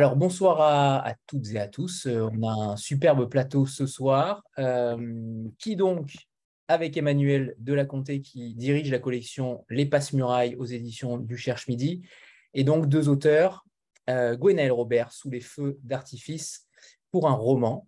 Alors, 0.00 0.16
bonsoir 0.16 0.62
à, 0.62 1.14
toutes 1.26 1.50
et 1.50 1.58
à 1.58 1.68
tous. 1.68 2.06
Euh, 2.06 2.26
on 2.32 2.42
a 2.42 2.72
un 2.72 2.76
superbe 2.78 3.28
plateau 3.28 3.66
ce 3.66 3.84
soir. 3.84 4.42
Euh, 4.58 5.46
qui 5.58 5.76
donc, 5.76 6.14
avec 6.68 6.96
Emmanuel 6.96 7.54
de 7.58 7.74
la 7.74 7.84
Comté, 7.84 8.22
qui 8.22 8.54
dirige 8.54 8.90
la 8.90 8.98
collection 8.98 9.62
Les 9.68 9.84
Passe-Murailles 9.84 10.56
aux 10.56 10.64
éditions 10.64 11.18
du 11.18 11.36
Cherche 11.36 11.68
Midi, 11.68 12.00
et 12.54 12.64
donc 12.64 12.88
deux 12.88 13.10
auteurs, 13.10 13.66
euh, 14.08 14.38
Robert, 14.70 15.12
Sous 15.12 15.28
les 15.28 15.42
feux 15.42 15.78
d'artifice, 15.82 16.66
pour 17.10 17.28
un 17.28 17.34
roman, 17.34 17.86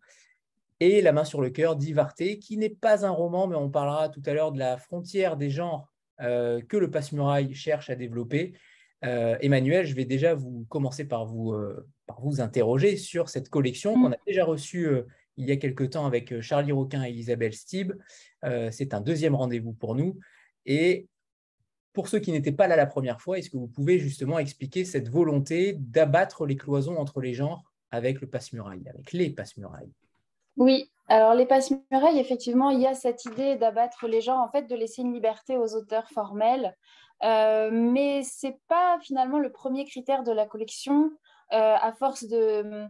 et 0.80 1.00
La 1.00 1.12
main 1.12 1.24
sur 1.24 1.40
le 1.40 1.48
cœur 1.48 1.76
d'Ivarté, 1.76 2.38
qui 2.38 2.58
n'est 2.58 2.68
pas 2.68 3.06
un 3.06 3.10
roman, 3.10 3.46
mais 3.46 3.56
on 3.56 3.70
parlera 3.70 4.10
tout 4.10 4.22
à 4.26 4.34
l'heure 4.34 4.52
de 4.52 4.58
la 4.58 4.76
frontière 4.76 5.38
des 5.38 5.48
genres 5.48 5.90
euh, 6.20 6.60
que 6.60 6.76
le 6.76 6.90
Passe-Muraille 6.90 7.54
cherche 7.54 7.88
à 7.88 7.94
développer. 7.94 8.52
Euh, 9.04 9.36
Emmanuel, 9.40 9.86
je 9.86 9.94
vais 9.94 10.04
déjà 10.04 10.34
vous 10.34 10.64
commencer 10.68 11.06
par 11.06 11.26
vous, 11.26 11.52
euh, 11.52 11.88
par 12.06 12.20
vous 12.20 12.40
interroger 12.40 12.96
sur 12.96 13.28
cette 13.28 13.48
collection 13.48 13.94
qu'on 13.94 14.12
a 14.12 14.16
déjà 14.26 14.44
reçue 14.44 14.88
il 15.36 15.48
y 15.48 15.52
a 15.52 15.56
quelque 15.56 15.84
temps 15.84 16.06
avec 16.06 16.40
Charlie 16.40 16.72
Roquin 16.72 17.04
et 17.04 17.10
Isabelle 17.10 17.54
Stib. 17.54 17.92
C'est 18.70 18.92
un 18.92 19.00
deuxième 19.00 19.34
rendez-vous 19.34 19.72
pour 19.72 19.94
nous. 19.94 20.18
Et 20.66 21.08
pour 21.92 22.08
ceux 22.08 22.18
qui 22.18 22.32
n'étaient 22.32 22.52
pas 22.52 22.66
là 22.66 22.76
la 22.76 22.86
première 22.86 23.20
fois, 23.20 23.38
est-ce 23.38 23.50
que 23.50 23.56
vous 23.56 23.68
pouvez 23.68 23.98
justement 23.98 24.38
expliquer 24.38 24.84
cette 24.84 25.08
volonté 25.08 25.74
d'abattre 25.78 26.46
les 26.46 26.56
cloisons 26.56 26.96
entre 26.98 27.20
les 27.20 27.34
genres 27.34 27.72
avec 27.90 28.20
le 28.20 28.26
passe-muraille, 28.26 28.88
avec 28.88 29.12
les 29.12 29.30
passe-murailles? 29.30 29.92
Oui, 30.56 30.90
alors 31.08 31.34
les 31.34 31.46
passe-murailles, 31.46 32.18
effectivement, 32.18 32.70
il 32.70 32.80
y 32.80 32.86
a 32.86 32.94
cette 32.94 33.24
idée 33.24 33.56
d'abattre 33.56 34.06
les 34.06 34.20
gens, 34.20 34.42
en 34.42 34.48
fait, 34.50 34.62
de 34.62 34.74
laisser 34.74 35.02
une 35.02 35.12
liberté 35.12 35.56
aux 35.56 35.74
auteurs 35.74 36.08
formels. 36.10 36.76
Euh, 37.24 37.70
mais 37.72 38.22
ce 38.22 38.48
n'est 38.48 38.58
pas 38.68 38.98
finalement 39.00 39.38
le 39.38 39.52
premier 39.52 39.84
critère 39.84 40.22
de 40.22 40.32
la 40.32 40.46
collection. 40.46 41.10
Euh, 41.52 41.76
à 41.80 41.92
force 41.92 42.24
de. 42.24 42.86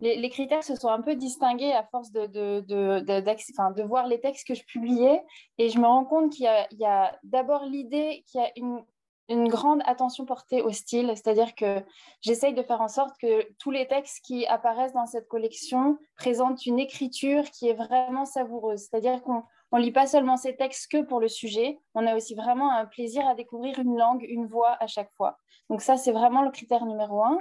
Les, 0.00 0.28
critères 0.28 0.64
se 0.64 0.74
sont 0.74 0.88
un 0.88 1.00
peu 1.00 1.14
distingués 1.14 1.72
à 1.72 1.84
force 1.84 2.10
de, 2.10 2.26
de, 2.26 2.60
de, 2.60 3.00
de, 3.00 3.82
voir 3.82 4.06
les 4.06 4.20
textes 4.20 4.46
que 4.46 4.54
je 4.54 4.64
publiais. 4.64 5.22
Et 5.56 5.70
je 5.70 5.78
me 5.78 5.86
rends 5.86 6.04
compte 6.04 6.32
qu'il 6.32 6.44
y 6.44 6.84
a, 6.84 7.18
d'abord 7.22 7.64
l'idée 7.64 8.24
qu'il 8.26 8.40
y 8.40 8.44
a 8.44 8.50
une 8.56 8.84
une 9.28 9.48
grande 9.48 9.80
attention 9.86 10.26
portée 10.26 10.60
au 10.60 10.70
style, 10.70 11.10
c'est-à-dire 11.14 11.54
que 11.54 11.82
j'essaye 12.20 12.52
de 12.52 12.62
faire 12.62 12.80
en 12.80 12.88
sorte 12.88 13.16
que 13.18 13.48
tous 13.58 13.70
les 13.70 13.86
textes 13.86 14.20
qui 14.24 14.46
apparaissent 14.46 14.92
dans 14.92 15.06
cette 15.06 15.28
collection 15.28 15.98
présentent 16.16 16.66
une 16.66 16.78
écriture 16.78 17.44
qui 17.50 17.68
est 17.68 17.74
vraiment 17.74 18.26
savoureuse, 18.26 18.80
c'est-à-dire 18.80 19.22
qu'on 19.22 19.42
ne 19.72 19.82
lit 19.82 19.92
pas 19.92 20.06
seulement 20.06 20.36
ces 20.36 20.56
textes 20.56 20.90
que 20.90 21.02
pour 21.02 21.20
le 21.20 21.28
sujet, 21.28 21.78
on 21.94 22.06
a 22.06 22.14
aussi 22.14 22.34
vraiment 22.34 22.70
un 22.70 22.86
plaisir 22.86 23.26
à 23.26 23.34
découvrir 23.34 23.78
une 23.78 23.96
langue, 23.96 24.24
une 24.28 24.46
voix 24.46 24.76
à 24.80 24.86
chaque 24.86 25.12
fois. 25.12 25.38
Donc 25.70 25.80
ça, 25.80 25.96
c'est 25.96 26.12
vraiment 26.12 26.42
le 26.42 26.50
critère 26.50 26.86
numéro 26.86 27.22
un. 27.22 27.40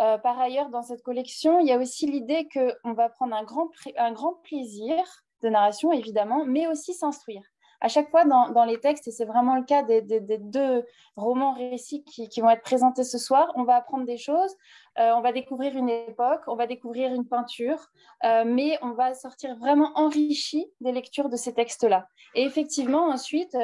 Euh, 0.00 0.18
par 0.18 0.38
ailleurs, 0.38 0.70
dans 0.70 0.82
cette 0.82 1.02
collection, 1.02 1.58
il 1.60 1.66
y 1.66 1.72
a 1.72 1.78
aussi 1.78 2.06
l'idée 2.06 2.48
qu'on 2.52 2.92
va 2.92 3.08
prendre 3.08 3.34
un 3.34 3.44
grand, 3.44 3.68
un 3.96 4.12
grand 4.12 4.34
plaisir 4.44 5.04
de 5.42 5.48
narration, 5.48 5.92
évidemment, 5.92 6.44
mais 6.44 6.66
aussi 6.66 6.94
s'instruire 6.94 7.42
à 7.80 7.88
chaque 7.88 8.10
fois 8.10 8.24
dans, 8.24 8.64
les 8.64 8.80
textes, 8.80 9.06
et 9.06 9.10
c'est 9.10 9.24
vraiment 9.24 9.56
le 9.56 9.62
cas 9.62 9.82
des, 9.82 10.00
deux 10.00 10.84
romans 11.16 11.52
récits 11.52 12.04
qui, 12.04 12.40
vont 12.40 12.50
être 12.50 12.62
présentés 12.62 13.04
ce 13.04 13.18
soir, 13.18 13.52
on 13.54 13.62
va 13.62 13.76
apprendre 13.76 14.04
des 14.04 14.16
choses, 14.16 14.56
euh, 14.98 15.12
on 15.16 15.20
va 15.20 15.32
découvrir 15.32 15.76
une 15.76 15.88
époque, 15.88 16.42
on 16.48 16.56
va 16.56 16.66
découvrir 16.66 17.12
une 17.14 17.26
peinture, 17.26 17.88
euh, 18.24 18.44
mais 18.44 18.78
on 18.82 18.92
va 18.92 19.14
sortir 19.14 19.56
vraiment 19.56 19.92
enrichi 19.94 20.66
des 20.80 20.92
lectures 20.92 21.28
de 21.28 21.36
ces 21.36 21.54
textes-là. 21.54 22.08
Et 22.34 22.42
effectivement, 22.42 23.06
ensuite, 23.06 23.56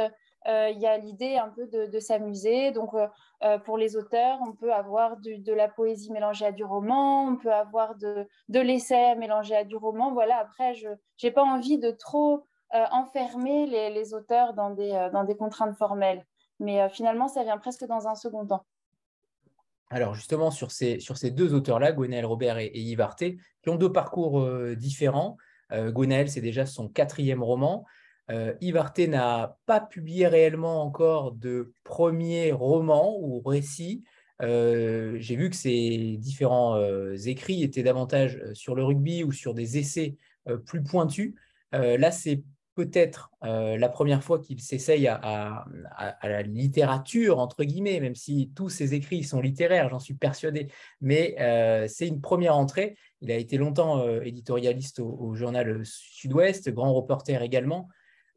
euh, 0.47 0.69
il 0.71 0.78
y 0.78 0.87
a 0.87 0.97
l'idée 0.99 1.37
un 1.37 1.49
peu 1.49 1.66
de, 1.66 1.99
s'amuser. 1.99 2.71
Donc, 2.71 2.91
pour 3.65 3.78
les 3.78 3.97
auteurs, 3.97 4.39
on 4.47 4.53
peut 4.53 4.72
avoir 4.72 5.16
de 5.16 5.53
la 5.53 5.69
poésie 5.69 6.12
mélangée 6.12 6.47
à 6.47 6.53
du 6.53 6.65
roman, 6.65 7.27
on 7.27 7.37
peut 7.37 7.53
avoir 7.53 7.94
de, 7.97 8.28
de 8.49 8.60
l'essai 8.60 9.15
mélangé 9.16 9.56
à 9.56 9.65
du 9.65 9.77
roman. 9.77 10.12
Voilà, 10.12 10.37
après, 10.39 10.75
je 10.75 10.89
n'ai 11.22 11.31
pas 11.31 11.43
envie 11.43 11.78
de 11.78 11.91
trop 11.91 12.44
euh, 12.75 12.85
enfermer 12.91 13.67
les, 13.67 14.15
auteurs 14.15 14.53
dans 14.53 14.71
des, 14.71 14.91
euh, 14.91 15.09
dans 15.09 15.23
des 15.23 15.37
contraintes 15.37 15.77
formelles. 15.77 16.25
Mais 16.59 16.83
euh, 16.83 16.89
finalement, 16.89 17.29
ça 17.29 17.45
vient 17.45 17.57
presque 17.57 17.85
dans 17.87 18.09
un 18.09 18.17
second 18.17 18.45
temps. 18.45 18.67
Alors 19.91 20.15
justement, 20.17 20.51
sur 20.51 20.73
ces, 20.73 20.99
deux 21.31 21.55
auteurs-là, 21.55 21.93
Gwenaël 21.93 22.27
Robert 22.27 22.59
et, 22.59 22.97
Arté, 22.99 23.39
qui 23.63 23.69
ont 23.69 23.77
deux 23.77 23.93
parcours 23.93 24.45
différents. 24.75 25.37
Euh, 25.71 25.93
c'est 26.27 26.41
déjà 26.41 26.67
son 26.67 26.89
quatrième 26.89 27.45
roman. 27.45 27.84
Yves 28.61 29.07
n'a 29.09 29.57
pas 29.67 29.81
publié 29.81 30.27
réellement 30.27 30.83
encore 30.83 31.31
de 31.31 31.73
premier 31.84 32.51
roman 32.51 33.17
ou 33.21 33.41
récit. 33.41 34.03
J'ai 34.41 35.37
vu 35.37 35.49
que 35.49 35.57
ses 35.57 36.17
différents 36.19 36.77
écrits 37.13 37.63
étaient 37.63 37.84
davantage 37.84 38.43
sur 38.53 38.75
le 38.75 38.83
rugby 38.83 39.23
ou 39.23 39.31
sur 39.31 39.55
des 39.55 39.79
essais 39.79 40.17
plus 40.67 40.83
pointus. 40.83 41.34
là, 41.73 42.11
c'est 42.11 42.43
peut-être 42.75 43.31
euh, 43.45 43.77
la 43.77 43.89
première 43.89 44.23
fois 44.23 44.39
qu'il 44.39 44.61
s'essaye 44.61 45.07
à, 45.07 45.65
la 46.23 46.43
littérature, 46.43 47.39
entre 47.39 47.65
guillemets, 47.65 48.01
même 48.01 48.15
si 48.15 48.51
tous 48.55 48.69
ses 48.69 48.95
écrits 48.95 49.23
sont 49.23 49.41
littéraires, 49.41 49.89
j'en 49.89 49.99
suis 49.99 50.15
persuadé, 50.15 50.69
mais 51.01 51.37
euh, 51.41 51.87
c'est 51.89 52.09
une 52.09 52.21
première 52.21 52.57
entrée. 52.57 52.97
Il 53.21 53.31
a 53.31 53.37
été 53.37 53.57
longtemps 53.57 54.01
euh, 54.01 54.21
éditorialiste 54.23 55.01
au, 55.01 55.34
journal 55.34 55.83
Sud-Ouest, 55.84 56.71
grand 56.71 56.93
reporter 56.93 57.43
également. 57.43 57.89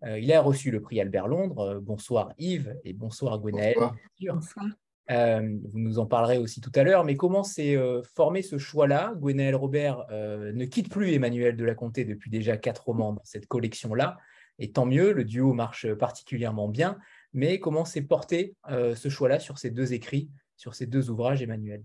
il 0.05 0.31
a 0.31 0.41
reçu 0.41 0.71
le 0.71 0.81
prix 0.81 1.01
Albert 1.01 1.27
Londres. 1.27 1.79
bonsoir 1.81 2.31
Yves 2.37 2.75
et 2.83 2.93
bonsoir 2.93 3.39
Gwenaël. 3.39 3.75
Bonsoir. 4.21 4.67
Vous 5.09 5.79
nous 5.79 5.99
en 5.99 6.05
parlerez 6.05 6.37
aussi 6.37 6.61
tout 6.61 6.71
à 6.75 6.83
l'heure, 6.83 7.03
mais 7.03 7.15
comment 7.15 7.43
s'est 7.43 7.77
formé 8.15 8.41
ce 8.41 8.57
choix-là? 8.57 9.13
Gwenaël 9.15 9.55
Robert 9.55 10.05
ne 10.09 10.65
quitte 10.65 10.89
plus 10.89 11.13
Emmanuel 11.13 11.55
de 11.55 11.65
la 11.65 11.75
Comté 11.75 12.05
depuis 12.05 12.29
déjà 12.29 12.57
quatre 12.57 12.85
romans 12.85 13.13
dans 13.13 13.23
cette 13.23 13.47
collection-là. 13.47 14.17
Et 14.59 14.71
tant 14.71 14.85
mieux, 14.85 15.13
le 15.13 15.23
duo 15.23 15.53
marche 15.53 15.93
particulièrement 15.93 16.67
bien. 16.67 16.97
Mais 17.33 17.59
comment 17.59 17.85
s'est 17.85 18.01
porté 18.01 18.55
euh, 18.69 18.95
ce 18.95 19.09
choix-là 19.09 19.39
sur 19.39 19.59
ces 19.59 19.69
deux 19.69 19.93
écrits, 19.93 20.29
sur 20.55 20.73
ces 20.73 20.87
deux 20.87 21.11
ouvrages, 21.11 21.41
Emmanuel? 21.43 21.83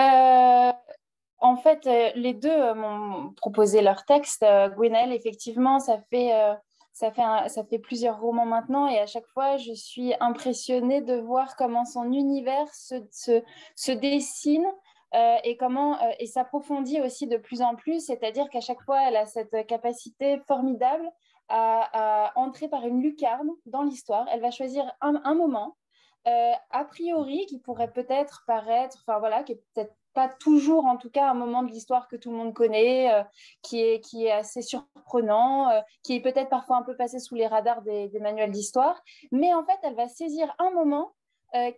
Euh, 0.00 0.72
En 1.38 1.56
fait, 1.56 1.86
euh, 1.86 2.10
les 2.16 2.34
deux 2.34 2.74
m'ont 2.74 3.32
proposé 3.36 3.82
leur 3.82 4.04
texte. 4.04 4.44
Gwenel, 4.76 5.12
effectivement, 5.12 5.78
ça 5.78 6.00
fait, 6.10 6.32
ça, 6.96 7.10
fait 7.10 7.48
ça 7.50 7.62
fait 7.62 7.78
plusieurs 7.78 8.18
romans 8.18 8.46
maintenant 8.46 8.88
et 8.88 8.98
à 8.98 9.06
chaque 9.06 9.26
fois, 9.26 9.58
je 9.58 9.74
suis 9.74 10.14
impressionnée 10.18 11.02
de 11.02 11.16
voir 11.16 11.54
comment 11.56 11.84
son 11.84 12.10
univers 12.10 12.72
se, 12.74 12.94
se, 13.10 13.42
se 13.74 13.92
dessine 13.92 14.64
euh, 15.14 15.36
et 15.44 15.58
comment 15.58 16.02
euh, 16.02 16.10
et 16.18 16.26
s'approfondit 16.26 17.02
aussi 17.02 17.26
de 17.26 17.36
plus 17.36 17.60
en 17.60 17.74
plus, 17.74 18.06
c'est-à-dire 18.06 18.48
qu'à 18.48 18.62
chaque 18.62 18.80
fois, 18.80 19.06
elle 19.06 19.16
a 19.16 19.26
cette 19.26 19.66
capacité 19.66 20.38
formidable 20.48 21.06
à, 21.50 22.32
entrer 22.34 22.66
par 22.68 22.86
une 22.86 23.02
lucarne 23.02 23.50
dans 23.66 23.82
l'histoire. 23.82 24.26
Elle 24.32 24.40
va 24.40 24.50
choisir 24.50 24.90
un, 25.02 25.34
moment, 25.34 25.76
euh, 26.26 26.52
a 26.70 26.84
priori, 26.86 27.44
qui 27.44 27.58
pourrait 27.58 27.92
peut-être 27.92 28.42
paraître, 28.46 29.04
enfin 29.06 29.18
voilà, 29.18 29.42
qui 29.42 29.54
peut-être 29.74 29.94
pas 30.16 30.28
toujours, 30.28 30.86
en 30.86 30.96
tout 30.96 31.10
cas, 31.10 31.30
un 31.30 31.34
moment 31.34 31.62
de 31.62 31.70
l'histoire 31.70 32.08
que 32.08 32.16
tout 32.16 32.30
le 32.30 32.36
monde 32.36 32.54
connaît, 32.54 33.24
qui, 33.62 33.80
est, 33.80 34.00
qui 34.00 34.26
est 34.26 34.32
assez 34.32 34.62
surprenant, 34.62 35.70
qui 36.02 36.16
est 36.16 36.20
peut-être 36.20 36.48
parfois 36.48 36.78
un 36.78 36.82
peu 36.82 36.96
passé 36.96 37.20
sous 37.20 37.34
les 37.34 37.46
radars 37.46 37.82
des, 37.82 38.10
manuels 38.20 38.50
d'histoire, 38.50 39.00
mais 39.30 39.54
en 39.54 39.64
fait, 39.64 39.78
elle 39.82 39.94
va 39.94 40.08
saisir 40.08 40.52
un 40.58 40.70
moment 40.70 41.12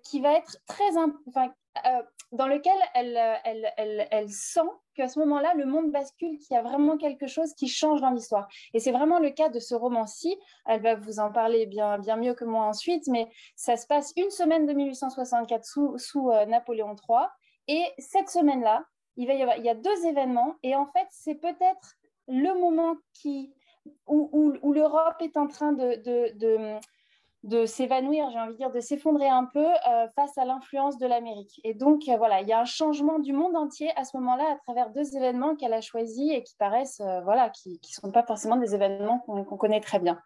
qui 0.04 0.20
va 0.20 0.34
être 0.34 0.56
très, 0.66 0.96
enfin, 1.26 1.52
euh, 1.86 2.02
dans 2.30 2.46
lequel 2.46 2.76
elle, 2.94 3.16
euh, 3.16 3.34
elle, 3.44 3.72
elle, 3.78 4.08
elle 4.10 4.28
sent 4.28 4.68
qu'à 4.94 5.08
ce 5.08 5.18
moment-là, 5.20 5.54
le 5.54 5.64
monde 5.64 5.90
bascule, 5.90 6.38
qu'il 6.38 6.54
y 6.54 6.58
a 6.58 6.62
vraiment 6.62 6.98
quelque 6.98 7.26
chose 7.26 7.54
qui 7.54 7.68
change 7.68 8.02
dans 8.02 8.10
l'histoire. 8.10 8.48
Et 8.74 8.80
c'est 8.80 8.92
vraiment 8.92 9.18
le 9.18 9.30
cas 9.30 9.48
de 9.48 9.58
ce 9.60 9.74
roman-ci. 9.74 10.36
Elle 10.66 10.82
va 10.82 10.94
vous 10.94 11.20
en 11.20 11.32
parler 11.32 11.64
bien, 11.64 11.98
bien 11.98 12.16
mieux 12.16 12.34
que 12.34 12.44
moi 12.44 12.66
ensuite, 12.66 13.06
mais 13.06 13.30
ça 13.56 13.78
se 13.78 13.86
passe 13.86 14.12
une 14.16 14.30
semaine 14.30 14.66
de 14.66 14.74
1864 14.74 15.64
sous, 15.64 15.96
sous 15.96 16.30
euh, 16.30 16.44
Napoléon 16.44 16.94
III. 17.08 17.28
Et 17.68 17.84
cette 17.98 18.30
semaine-là, 18.30 18.84
il, 19.18 19.26
y 19.26 19.68
a 19.68 19.74
deux 19.74 20.06
événements. 20.06 20.54
Et 20.62 20.74
en 20.74 20.86
fait, 20.86 21.06
c'est 21.10 21.34
peut-être 21.34 21.96
le 22.28 22.58
moment 22.58 22.96
où, 24.06 24.72
l'Europe 24.72 25.16
est 25.20 25.36
en 25.36 25.46
train 25.48 25.72
de, 25.72 27.66
s'évanouir, 27.66 28.30
j'ai 28.30 28.38
envie 28.38 28.52
de 28.52 28.58
dire, 28.58 28.70
de 28.70 28.80
s'effondrer 28.80 29.28
un 29.28 29.44
peu 29.44 29.66
euh, 29.66 30.08
face 30.14 30.36
à 30.38 30.44
l'influence 30.44 30.98
de 30.98 31.06
l'Amérique. 31.06 31.60
Et 31.64 31.74
donc, 31.74 32.08
euh, 32.08 32.16
voilà, 32.16 32.42
il 32.42 32.48
y 32.48 32.52
a 32.52 32.60
un 32.60 32.64
changement 32.64 33.18
du 33.18 33.32
monde 33.32 33.56
entier 33.56 33.90
à 33.96 34.04
ce 34.04 34.16
moment-là 34.18 34.44
à 34.52 34.56
travers 34.64 34.90
deux 34.90 35.16
événements 35.16 35.56
qu'elle 35.56 35.74
a 35.74 35.80
choisis 35.80 36.32
et 36.32 36.42
qui 36.42 36.54
paraissent, 36.56 37.00
euh, 37.00 37.20
voilà, 37.22 37.50
qui 37.50 37.80
ne 37.82 37.88
sont 37.88 38.12
pas 38.12 38.22
forcément 38.22 38.56
des 38.56 38.74
événements 38.74 39.18
qu'on 39.20 39.56
connaît 39.56 39.80
très 39.80 39.98
bien. 39.98 40.20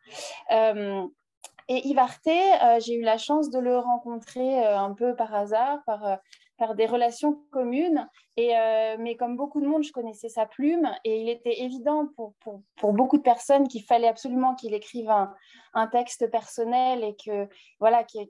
et 0.51 1.89
Yves 1.89 2.01
j'ai 2.81 2.95
eu 2.97 3.03
la 3.03 3.17
chance 3.17 3.49
de 3.51 3.59
le 3.59 3.79
rencontrer 3.79 4.65
un 4.65 4.93
peu 4.93 5.15
par 5.15 5.35
hasard, 5.35 5.79
par 5.87 6.19
par 6.59 6.75
des 6.75 6.87
relations 6.87 7.43
communes. 7.51 8.09
Et, 8.37 8.57
euh, 8.57 8.97
mais 8.99 9.17
comme 9.17 9.37
beaucoup 9.37 9.61
de 9.61 9.67
monde, 9.67 9.83
je 9.83 9.93
connaissais 9.93 10.29
sa 10.29 10.47
plume 10.47 10.91
et 11.05 11.21
il 11.21 11.29
était 11.29 11.63
évident 11.63 12.09
pour, 12.17 12.35
pour, 12.41 12.63
pour 12.77 12.93
beaucoup 12.93 13.19
de 13.19 13.23
personnes 13.23 13.69
qu'il 13.69 13.83
fallait 13.83 14.09
absolument 14.09 14.55
qu'il 14.55 14.75
écrive 14.75 15.11
un, 15.11 15.35
un, 15.75 15.87
texte 15.87 16.31
personnel 16.31 17.05
et 17.05 17.17
que 17.17 17.49
voilà, 17.81 18.05
qui, 18.05 18.21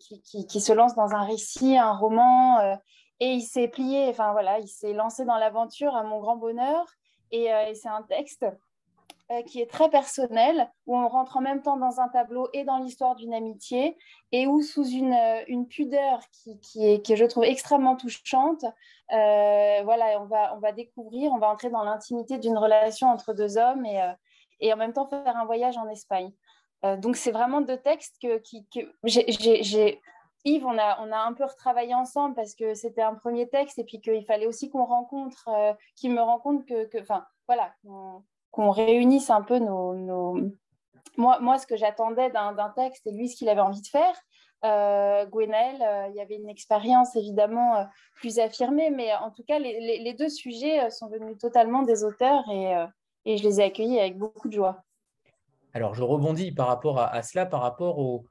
se 0.60 0.72
lance 0.72 0.94
dans 0.94 1.12
un 1.12 1.24
récit, 1.24 1.76
un 1.76 1.92
roman. 1.92 2.58
Euh, 2.60 2.74
Et 3.20 3.32
il 3.32 3.42
s'est 3.42 3.68
plié, 3.68 4.08
enfin 4.08 4.32
voilà, 4.32 4.58
il 4.58 4.68
s'est 4.68 4.92
lancé 4.92 5.24
dans 5.24 5.38
l'aventure 5.38 5.94
à 5.94 6.02
mon 6.02 6.18
grand 6.20 6.36
bonheur. 6.36 6.86
Et, 7.30 7.44
et 7.44 7.74
c'est 7.74 7.88
un 7.88 8.02
texte 8.02 8.44
euh, 8.44 8.50
qui 9.46 9.60
est 9.60 9.70
très 9.70 9.88
personnel, 9.88 10.70
où 10.86 10.96
on 10.96 11.08
rentre 11.08 11.36
en 11.36 11.40
même 11.40 11.62
temps 11.62 11.76
dans 11.76 12.00
un 12.00 12.08
tableau 12.08 12.48
et 12.52 12.64
dans 12.64 12.78
l'histoire 12.78 13.14
d'une 13.14 13.32
amitié, 13.32 13.96
et 14.32 14.46
où 14.46 14.60
sous 14.62 14.84
une, 14.84 15.14
euh, 15.14 15.42
une 15.48 15.66
pudeur 15.66 16.20
qui, 16.32 16.58
qui, 16.60 16.86
est, 16.86 17.06
que 17.06 17.16
je 17.16 17.24
trouve 17.24 17.44
extrêmement 17.44 17.96
touchante, 17.96 18.64
euh, 18.64 19.80
voilà, 19.84 20.20
on 20.20 20.26
va, 20.26 20.54
on 20.54 20.58
va 20.58 20.72
découvrir, 20.72 21.32
on 21.32 21.38
va 21.38 21.48
entrer 21.48 21.70
dans 21.70 21.84
l'intimité 21.84 22.38
d'une 22.38 22.58
relation 22.58 23.08
entre 23.08 23.32
deux 23.32 23.56
hommes 23.56 23.86
et, 23.86 24.00
et 24.60 24.72
en 24.72 24.76
même 24.76 24.92
temps 24.92 25.06
faire 25.06 25.36
un 25.36 25.44
voyage 25.44 25.76
en 25.76 25.88
Espagne. 25.88 26.32
donc 26.98 27.16
c'est 27.16 27.32
vraiment 27.32 27.60
deux 27.60 27.76
textes 27.78 28.16
que, 28.22 28.38
qui, 28.38 28.66
que 28.74 28.80
j'ai... 29.04 30.00
Yves, 30.44 30.66
on 30.66 30.76
a, 30.76 31.00
on 31.00 31.12
a 31.12 31.18
un 31.18 31.34
peu 31.34 31.44
retravaillé 31.44 31.94
ensemble 31.94 32.34
parce 32.34 32.56
que 32.56 32.74
c'était 32.74 33.02
un 33.02 33.14
premier 33.14 33.48
texte 33.48 33.78
et 33.78 33.84
puis 33.84 34.00
qu'il 34.00 34.24
fallait 34.24 34.48
aussi 34.48 34.70
qu'on 34.70 34.84
rencontre, 34.84 35.48
qu'il 35.94 36.12
me 36.12 36.20
rencontre 36.20 36.64
que, 36.66 37.00
enfin, 37.00 37.24
voilà, 37.46 37.72
qu'on 38.52 38.70
réunisse 38.70 39.30
un 39.30 39.42
peu 39.42 39.58
nos... 39.58 40.36
Moi, 41.18 41.40
moi, 41.40 41.58
ce 41.58 41.66
que 41.66 41.76
j'attendais 41.76 42.30
d'un 42.30 42.72
texte 42.76 43.06
et 43.06 43.12
lui, 43.12 43.28
ce 43.28 43.36
qu'il 43.36 43.48
avait 43.48 43.60
envie 43.60 43.82
de 43.82 43.86
faire. 43.86 44.14
Euh, 44.64 45.26
Gwenel, 45.26 45.82
euh, 45.82 46.06
il 46.10 46.14
y 46.14 46.20
avait 46.20 46.36
une 46.36 46.48
expérience 46.48 47.16
évidemment 47.16 47.76
euh, 47.76 47.84
plus 48.14 48.38
affirmée, 48.38 48.90
mais 48.90 49.12
en 49.14 49.30
tout 49.30 49.42
cas, 49.42 49.58
les, 49.58 50.14
deux 50.16 50.28
sujets 50.28 50.88
sont 50.90 51.08
venus 51.08 51.36
totalement 51.38 51.82
des 51.82 52.04
auteurs 52.04 52.44
et, 52.48 52.72
et, 53.24 53.36
je 53.36 53.42
les 53.42 53.60
ai 53.60 53.64
accueillis 53.64 53.98
avec 53.98 54.16
beaucoup 54.16 54.48
de 54.48 54.54
joie. 54.54 54.84
Alors, 55.74 55.94
je 55.94 56.02
rebondis 56.02 56.52
par 56.52 56.68
rapport 56.68 57.00
à, 57.00 57.22
cela, 57.22 57.44
par 57.44 57.60
rapport 57.60 57.98
au, 57.98 58.24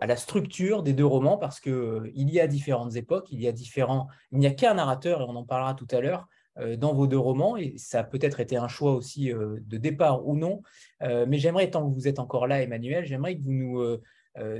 à 0.00 0.06
la 0.06 0.16
structure 0.16 0.82
des 0.82 0.92
deux 0.92 1.06
romans, 1.06 1.36
parce 1.36 1.60
qu'il 1.60 2.10
il 2.14 2.30
y 2.30 2.40
a 2.40 2.46
différentes 2.46 2.96
époques, 2.96 3.28
il 3.30 3.40
y 3.40 3.48
a 3.48 3.52
différents, 3.52 4.08
il 4.32 4.38
n'y 4.38 4.46
a 4.46 4.52
qu'un 4.52 4.74
narrateur, 4.74 5.20
et 5.20 5.24
on 5.24 5.36
en 5.36 5.44
parlera 5.44 5.74
tout 5.74 5.88
à 5.90 6.00
l'heure, 6.00 6.20
euh, 6.20 6.26
dans 6.56 6.92
vos 6.92 7.06
deux 7.06 7.18
romans, 7.18 7.56
et 7.56 7.74
ça 7.78 8.00
a 8.00 8.04
peut-être 8.04 8.40
été 8.40 8.56
un 8.56 8.68
choix 8.68 8.92
aussi 8.92 9.32
euh, 9.32 9.58
de 9.62 9.76
départ 9.76 10.26
ou 10.26 10.36
non, 10.36 10.62
euh, 11.02 11.24
mais 11.26 11.38
j'aimerais, 11.38 11.70
tant 11.70 11.88
que 11.88 11.94
vous 11.94 12.08
êtes 12.08 12.18
encore 12.18 12.46
là, 12.46 12.60
Emmanuel, 12.60 13.04
j'aimerais 13.04 13.36
que 13.36 13.42
vous 13.42 13.52
nous 13.52 13.98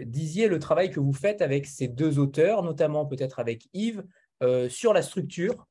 disiez 0.05 0.49
le 0.49 0.59
travail 0.59 0.91
que 0.91 0.99
vous 0.99 1.13
faites 1.13 1.43
avec 1.43 1.65
ces 1.67 1.87
deux 1.87 2.19
auteurs, 2.19 2.63
notamment 2.63 3.07
peut-être 3.07 3.39
avec 3.39 3.69
Yves, 3.73 4.03
sur 4.69 4.93
la 4.93 5.01
structure, 5.01 5.69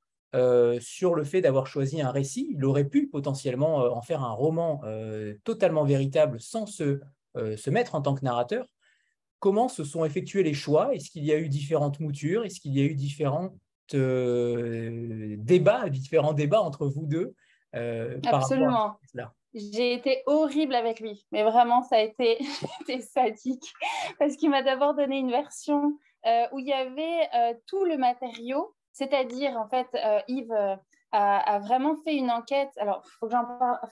sur 0.79 1.15
le 1.15 1.23
fait 1.25 1.41
d'avoir 1.41 1.67
choisi 1.67 2.01
un 2.01 2.09
récit. 2.09 2.49
Il 2.55 2.63
aurait 2.63 2.87
pu 2.87 3.07
potentiellement 3.07 3.77
en 3.77 4.01
faire 4.01 4.23
un 4.23 4.31
roman 4.31 4.81
totalement 5.43 5.83
véritable 5.83 6.39
sans 6.39 6.65
se, 6.65 7.01
se 7.35 7.69
mettre 7.69 7.95
en 7.95 8.01
tant 8.01 8.15
que 8.15 8.23
narrateur. 8.23 8.65
Comment 9.39 9.67
se 9.67 9.83
sont 9.83 10.05
effectués 10.05 10.43
les 10.43 10.53
choix? 10.53 10.95
Est-ce 10.95 11.09
qu'il 11.09 11.25
y 11.25 11.33
a 11.33 11.37
eu 11.37 11.49
différentes 11.49 11.99
moutures? 11.99 12.45
Est-ce 12.45 12.61
qu'il 12.61 12.73
y 12.73 12.79
a 12.79 12.85
eu 12.85 12.95
différents 12.95 13.57
euh, 13.95 15.35
débat, 15.37 15.89
différents 15.89 16.33
débats 16.33 16.61
entre 16.61 16.87
vous 16.87 17.05
deux. 17.05 17.35
Euh, 17.75 18.19
Absolument. 18.25 18.97
J'ai 19.53 19.93
été 19.93 20.21
horrible 20.27 20.75
avec 20.75 20.99
lui, 20.99 21.25
mais 21.31 21.43
vraiment, 21.43 21.81
ça 21.81 21.97
a 21.97 22.01
été, 22.01 22.37
sadique 23.01 23.73
parce 24.19 24.35
qu'il 24.35 24.51
m'a 24.51 24.61
d'abord 24.61 24.93
donné 24.93 25.17
une 25.17 25.31
version 25.31 25.97
euh, 26.27 26.45
où 26.51 26.59
il 26.59 26.67
y 26.67 26.73
avait 26.73 27.29
tout 27.65 27.83
le 27.83 27.97
matériau, 27.97 28.75
c'est-à-dire, 28.91 29.57
en 29.57 29.67
fait, 29.67 29.87
Yves 30.27 30.77
a, 31.11 31.59
vraiment 31.59 31.95
fait 32.03 32.15
une 32.15 32.29
enquête. 32.29 32.69
Alors, 32.77 33.01
il 33.03 33.09
faut, 33.19 33.27
que 33.27 33.33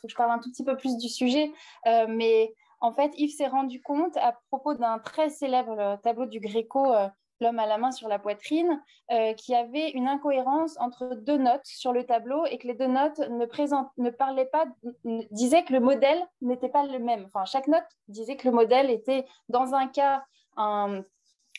je 0.08 0.16
parle 0.16 0.32
un 0.32 0.40
tout 0.40 0.52
petit 0.52 0.64
peu 0.64 0.78
plus 0.78 0.98
du 0.98 1.10
sujet, 1.10 1.52
mais 1.86 2.54
en 2.80 2.92
fait, 2.92 3.12
Yves 3.18 3.36
s'est 3.36 3.48
rendu 3.48 3.82
compte 3.82 4.16
à 4.18 4.36
propos 4.52 4.76
d'un 4.76 5.00
très 5.00 5.30
célèbre 5.30 6.00
tableau 6.04 6.28
du 6.28 6.40
Gréco 6.40 6.94
l'homme 7.40 7.60
à 7.60 7.66
la 7.66 7.78
main 7.78 7.92
sur 7.92 8.08
la 8.08 8.20
poitrine, 8.20 8.82
euh, 9.12 9.34
qui 9.34 9.56
avait 9.56 9.92
une 9.92 10.08
incohérence 10.08 10.78
entre 10.80 11.16
deux 11.16 11.38
notes 11.38 11.66
sur 11.66 11.94
le 11.94 12.06
tableau 12.06 12.46
et 12.46 12.58
que 12.58 12.68
les 12.68 12.74
deux 12.74 12.88
notes 12.88 13.20
ne, 13.20 13.46
présent, 13.46 13.92
ne 13.98 14.10
parlaient 14.10 14.46
pas, 14.46 14.66
disaient 15.32 15.64
que 15.64 15.74
le 15.74 15.80
modèle 15.80 16.24
n'était 16.42 16.70
pas 16.70 16.86
le 16.86 17.00
même. 17.00 17.26
Enfin, 17.26 17.46
chaque 17.46 17.68
note 17.68 17.86
disait 18.08 18.36
que 18.36 18.48
le 18.48 18.54
modèle 18.54 18.90
était, 18.90 19.26
dans 19.50 19.74
un 19.74 19.88
cas, 19.88 20.24
un, 20.58 21.04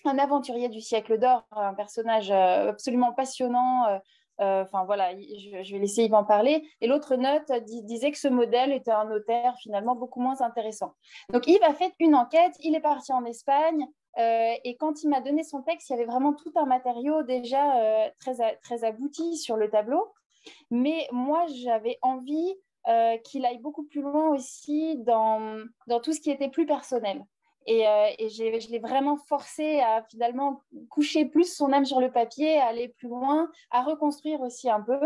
aventurier 0.05 0.69
du 0.69 0.81
siècle 0.81 1.19
d'or, 1.19 1.47
un 1.53 1.75
personnage 1.75 2.31
euh, 2.31 2.71
absolument 2.71 3.13
passionnant. 3.13 4.01
Euh, 4.41 4.63
enfin 4.63 4.85
voilà, 4.85 5.11
je, 5.17 5.73
vais 5.73 5.79
laisser 5.79 6.05
Yves 6.05 6.15
en 6.15 6.25
parler. 6.25 6.69
Et 6.81 6.87
l'autre 6.87 7.17
note 7.17 7.51
disait 7.65 8.13
que 8.13 8.19
ce 8.19 8.29
modèle 8.29 8.73
était 8.73 8.93
un 8.93 9.05
notaire 9.05 9.57
finalement 9.61 9.97
beaucoup 9.97 10.21
moins 10.21 10.41
intéressant. 10.41 10.95
Donc 11.33 11.47
Yves 11.49 11.63
a 11.65 11.75
fait 11.75 11.93
une 11.99 12.15
enquête, 12.15 12.55
il 12.61 12.75
est 12.77 12.81
parti 12.81 13.13
en 13.13 13.25
Espagne, 13.25 13.87
euh, 14.19 14.55
et 14.65 14.77
quand 14.77 15.03
il 15.03 15.09
m'a 15.09 15.21
donné 15.21 15.45
son 15.45 15.63
texte, 15.63 15.89
il 15.89 15.93
y 15.93 15.97
avait 15.97 16.05
vraiment 16.05 16.33
tout 16.33 16.53
un 16.57 16.67
matériau 16.67 17.23
déjà 17.23 17.81
euh, 17.81 18.09
très, 18.21 18.57
très 18.57 18.85
abouti 18.85 19.37
sur 19.37 19.57
le 19.57 19.71
tableau. 19.71 20.13
Mais 20.71 21.07
moi, 21.13 21.47
j'avais 21.63 21.99
envie 22.03 22.55
euh, 22.89 23.17
qu'il 23.19 23.47
aille 23.47 23.59
beaucoup 23.59 23.85
plus 23.85 24.03
loin 24.03 24.31
aussi 24.31 24.97
dans, 24.99 25.63
dans 25.87 26.01
tout 26.01 26.13
ce 26.13 26.21
qui 26.21 26.31
était 26.31 26.49
plus 26.49 26.67
personnel. 26.67 27.25
Et, 27.67 27.83
et 28.19 28.31
je 28.31 28.71
l'ai 28.71 28.79
vraiment 28.79 29.19
forcé 29.19 29.81
à 29.81 30.03
finalement 30.11 30.63
coucher 30.89 31.27
plus 31.27 31.55
son 31.55 31.71
âme 31.75 31.85
sur 31.85 32.01
le 32.01 32.11
papier, 32.11 32.59
à 32.59 32.69
aller 32.69 32.89
plus 32.89 33.09
loin, 33.09 33.51
à 33.71 33.83
reconstruire 33.83 34.41
aussi 34.41 34.71
un 34.71 34.81
peu. 34.81 34.99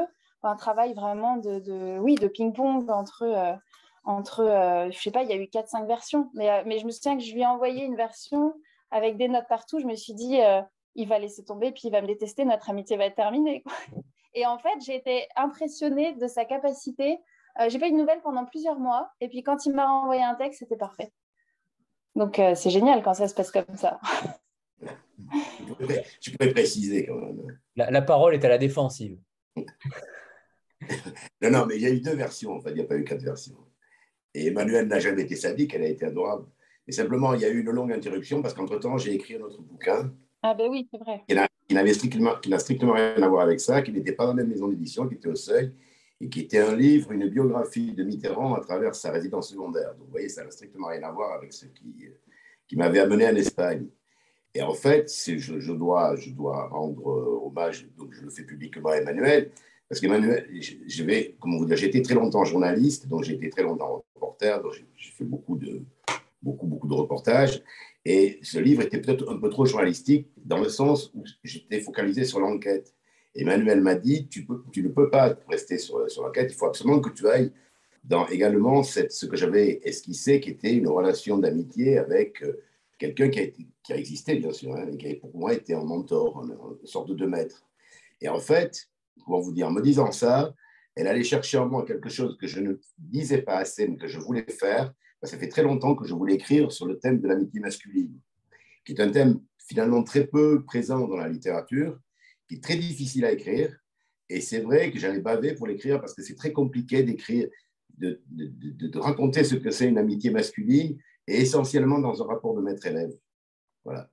Un 0.44 0.54
travail 0.54 0.94
vraiment 0.94 1.38
de, 1.38 1.98
oui, 1.98 2.14
de 2.14 2.28
ping-pong 2.28 2.88
entre, 2.88 3.58
entre 4.04 4.44
je 4.92 4.96
sais 4.96 5.10
pas, 5.10 5.24
il 5.24 5.30
y 5.30 5.32
a 5.32 5.36
eu 5.36 5.46
4-5 5.46 5.88
versions. 5.88 6.30
Mais, 6.34 6.62
mais 6.64 6.78
je 6.78 6.86
me 6.86 6.92
souviens 6.92 7.16
que 7.16 7.24
je 7.24 7.34
lui 7.34 7.40
ai 7.40 7.46
envoyé 7.46 7.82
une 7.84 7.96
version 7.96 8.54
avec 8.92 9.16
des 9.16 9.26
notes 9.26 9.48
partout, 9.48 9.80
je 9.80 9.86
me 9.86 9.96
suis 9.96 10.14
dit, 10.14 10.40
euh, 10.40 10.60
il 10.94 11.08
va 11.08 11.18
laisser 11.18 11.44
tomber, 11.44 11.72
puis 11.72 11.82
il 11.84 11.90
va 11.90 12.02
me 12.02 12.06
détester, 12.06 12.44
notre 12.44 12.70
amitié 12.70 12.96
va 12.96 13.06
être 13.06 13.16
terminée. 13.16 13.64
Et 14.34 14.46
en 14.46 14.58
fait, 14.58 14.78
j'ai 14.86 14.94
été 14.94 15.26
impressionnée 15.36 16.14
de 16.14 16.26
sa 16.26 16.44
capacité. 16.44 17.18
Euh, 17.60 17.68
j'ai 17.68 17.78
pas 17.78 17.88
eu 17.88 17.92
de 17.92 17.96
nouvelles 17.96 18.20
pendant 18.22 18.46
plusieurs 18.46 18.78
mois, 18.78 19.10
et 19.20 19.28
puis 19.28 19.42
quand 19.42 19.66
il 19.66 19.74
m'a 19.74 19.86
envoyé 19.86 20.22
un 20.22 20.34
texte, 20.34 20.60
c'était 20.60 20.76
parfait. 20.76 21.12
Donc 22.14 22.38
euh, 22.38 22.54
c'est 22.54 22.70
génial 22.70 23.02
quand 23.02 23.12
ça 23.12 23.28
se 23.28 23.34
passe 23.34 23.50
comme 23.50 23.76
ça. 23.76 24.00
Tu 26.20 26.32
pourrais 26.32 26.50
préciser 26.52 27.06
quand 27.06 27.14
même. 27.14 27.58
La, 27.76 28.02
parole 28.02 28.34
est 28.34 28.44
à 28.44 28.48
la 28.48 28.58
défensive. 28.58 29.18
non, 29.56 31.50
non, 31.50 31.66
mais 31.66 31.76
il 31.76 31.82
y 31.82 31.86
a 31.86 31.90
eu 31.90 32.00
deux 32.00 32.16
versions. 32.16 32.52
Enfin, 32.56 32.70
il 32.70 32.74
n'y 32.74 32.80
a 32.80 32.84
pas 32.84 32.96
eu 32.96 33.04
quatre 33.04 33.22
versions. 33.22 33.56
Et 34.34 34.48
Emmanuel 34.48 34.88
n'a 34.88 34.98
jamais 34.98 35.22
été 35.22 35.36
sadique, 35.36 35.74
elle 35.74 35.84
a 35.84 35.88
été 35.88 36.04
adorable. 36.04 36.46
Et 36.88 36.92
simplement, 36.92 37.34
il 37.34 37.40
y 37.40 37.44
a 37.44 37.48
eu 37.48 37.60
une 37.60 37.70
longue 37.70 37.92
interruption 37.92 38.42
parce 38.42 38.54
qu'entre-temps, 38.54 38.98
j'ai 38.98 39.14
écrit 39.14 39.36
un 39.36 39.42
autre 39.42 39.60
bouquin. 39.62 40.12
Ah 40.42 40.54
ben 40.54 40.68
oui, 40.68 40.88
c'est 40.90 40.98
vrai. 40.98 41.22
Qui 41.28 41.74
n'a 41.74 41.94
strictement, 41.94 42.32
strictement 42.58 42.92
rien 42.94 43.22
à 43.22 43.28
voir 43.28 43.42
avec 43.42 43.60
ça, 43.60 43.82
qui 43.82 43.92
n'était 43.92 44.12
pas 44.12 44.26
dans 44.26 44.34
la 44.34 44.42
même 44.42 44.48
maison 44.48 44.68
d'édition, 44.68 45.06
qui 45.08 45.14
était 45.14 45.28
au 45.28 45.36
seuil, 45.36 45.72
et 46.20 46.28
qui 46.28 46.40
était 46.40 46.58
un 46.58 46.74
livre, 46.74 47.12
une 47.12 47.28
biographie 47.28 47.92
de 47.92 48.02
Mitterrand 48.02 48.54
à 48.54 48.60
travers 48.60 48.94
sa 48.94 49.12
résidence 49.12 49.50
secondaire. 49.50 49.94
Donc 49.94 50.06
vous 50.06 50.10
voyez, 50.10 50.28
ça 50.28 50.44
n'a 50.44 50.50
strictement 50.50 50.88
rien 50.88 51.02
à 51.04 51.12
voir 51.12 51.32
avec 51.32 51.52
ce 51.52 51.66
qui, 51.66 52.08
qui 52.66 52.76
m'avait 52.76 52.98
amené 52.98 53.26
en 53.26 53.36
Espagne. 53.36 53.86
Et 54.54 54.62
en 54.62 54.74
fait, 54.74 55.10
je, 55.10 55.38
je, 55.38 55.72
dois, 55.72 56.16
je 56.16 56.30
dois 56.30 56.68
rendre 56.68 57.06
hommage, 57.06 57.88
donc 57.96 58.12
je 58.12 58.22
le 58.22 58.30
fais 58.30 58.42
publiquement 58.42 58.90
à 58.90 58.96
Emmanuel, 58.96 59.50
parce 59.88 60.00
qu'Emmanuel, 60.00 60.48
je 60.86 61.04
vais, 61.04 61.36
comment 61.40 61.58
vous 61.58 61.64
dire, 61.64 61.76
j'ai 61.76 61.86
été 61.86 62.02
très 62.02 62.14
longtemps 62.14 62.44
journaliste, 62.44 63.08
donc 63.08 63.24
j'ai 63.24 63.34
été 63.34 63.48
très 63.48 63.62
longtemps 63.62 64.04
reporter, 64.14 64.60
donc 64.60 64.72
j'ai 64.72 65.10
fait 65.10 65.24
beaucoup 65.24 65.56
de, 65.56 65.82
beaucoup, 66.42 66.66
beaucoup 66.66 66.88
de 66.88 66.94
reportages. 66.94 67.62
Et 68.04 68.38
ce 68.42 68.58
livre 68.58 68.82
était 68.82 69.00
peut-être 69.00 69.30
un 69.30 69.38
peu 69.38 69.48
trop 69.48 69.64
journalistique 69.64 70.28
dans 70.36 70.58
le 70.58 70.68
sens 70.68 71.12
où 71.14 71.24
j'étais 71.44 71.80
focalisé 71.80 72.24
sur 72.24 72.40
l'enquête. 72.40 72.94
Emmanuel 73.34 73.80
m'a 73.80 73.94
dit, 73.94 74.28
tu, 74.28 74.44
peux, 74.44 74.62
tu 74.72 74.82
ne 74.82 74.88
peux 74.88 75.08
pas 75.08 75.36
rester 75.48 75.78
sur, 75.78 76.10
sur 76.10 76.22
l'enquête, 76.22 76.50
il 76.50 76.56
faut 76.56 76.66
absolument 76.66 77.00
que 77.00 77.10
tu 77.10 77.28
ailles 77.28 77.52
dans 78.04 78.26
également 78.26 78.82
ce 78.82 79.26
que 79.26 79.36
j'avais 79.36 79.80
esquissé, 79.84 80.40
qui 80.40 80.50
était 80.50 80.74
une 80.74 80.88
relation 80.88 81.38
d'amitié 81.38 81.98
avec 81.98 82.42
euh, 82.42 82.60
quelqu'un 82.98 83.28
qui 83.28 83.92
a, 83.92 83.96
existé, 83.96 84.36
bien 84.36 84.52
sûr, 84.52 84.74
hein, 84.74 84.96
qui 84.96 85.08
a 85.08 85.14
pour 85.16 85.36
moi 85.36 85.54
été 85.54 85.74
un 85.74 85.84
mentor, 85.84 86.44
une, 86.44 86.86
sorte 86.86 87.12
de 87.12 87.26
maître. 87.26 87.64
Et 88.20 88.28
en 88.28 88.40
fait, 88.40 88.88
comment 89.24 89.40
vous 89.40 89.52
dire, 89.52 89.68
en 89.68 89.72
me 89.72 89.82
disant 89.82 90.10
ça, 90.10 90.54
elle 90.94 91.06
allait 91.06 91.24
chercher 91.24 91.58
en 91.58 91.66
moi 91.66 91.84
quelque 91.84 92.08
chose 92.08 92.36
que 92.36 92.46
je 92.46 92.60
ne 92.60 92.74
disais 92.98 93.42
pas 93.42 93.56
assez, 93.56 93.86
mais 93.88 93.96
que 93.96 94.08
je 94.08 94.18
voulais 94.18 94.44
faire, 94.48 94.92
ça 95.22 95.38
fait 95.38 95.48
très 95.48 95.62
longtemps 95.62 95.94
que 95.94 96.06
je 96.06 96.14
voulais 96.14 96.34
écrire 96.34 96.72
sur 96.72 96.86
le 96.86 96.98
thème 96.98 97.20
de 97.20 97.28
l'amitié 97.28 97.60
masculine, 97.60 98.18
qui 98.84 98.92
est 98.92 99.00
un 99.00 99.10
thème 99.10 99.40
finalement 99.58 100.02
très 100.02 100.26
peu 100.26 100.64
présent 100.64 101.06
dans 101.06 101.16
la 101.16 101.28
littérature, 101.28 101.98
qui 102.48 102.56
est 102.56 102.62
très 102.62 102.76
difficile 102.76 103.24
à 103.24 103.32
écrire. 103.32 103.76
Et 104.28 104.40
c'est 104.40 104.60
vrai 104.60 104.90
que 104.90 104.98
j'allais 104.98 105.20
baver 105.20 105.54
pour 105.54 105.66
l'écrire 105.66 106.00
parce 106.00 106.14
que 106.14 106.22
c'est 106.22 106.34
très 106.34 106.52
compliqué 106.52 107.02
d'écrire, 107.02 107.48
de, 107.98 108.18
raconter 108.98 109.44
ce 109.44 109.54
que 109.54 109.70
c'est 109.70 109.88
une 109.88 109.98
amitié 109.98 110.30
masculine 110.30 110.98
et 111.26 111.40
essentiellement 111.40 111.98
dans 111.98 112.22
un 112.22 112.26
rapport 112.26 112.54
de 112.54 112.62
maître-élève. 112.62 113.12
Voilà. 113.84 114.10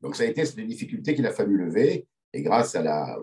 Donc 0.00 0.16
ça 0.16 0.24
a 0.24 0.26
été 0.26 0.44
cette 0.44 0.60
difficulté 0.60 1.14
qu'il 1.14 1.26
a 1.26 1.32
fallu 1.32 1.56
lever 1.56 2.06
et 2.32 2.42
grâce 2.42 2.74
à 2.74 3.16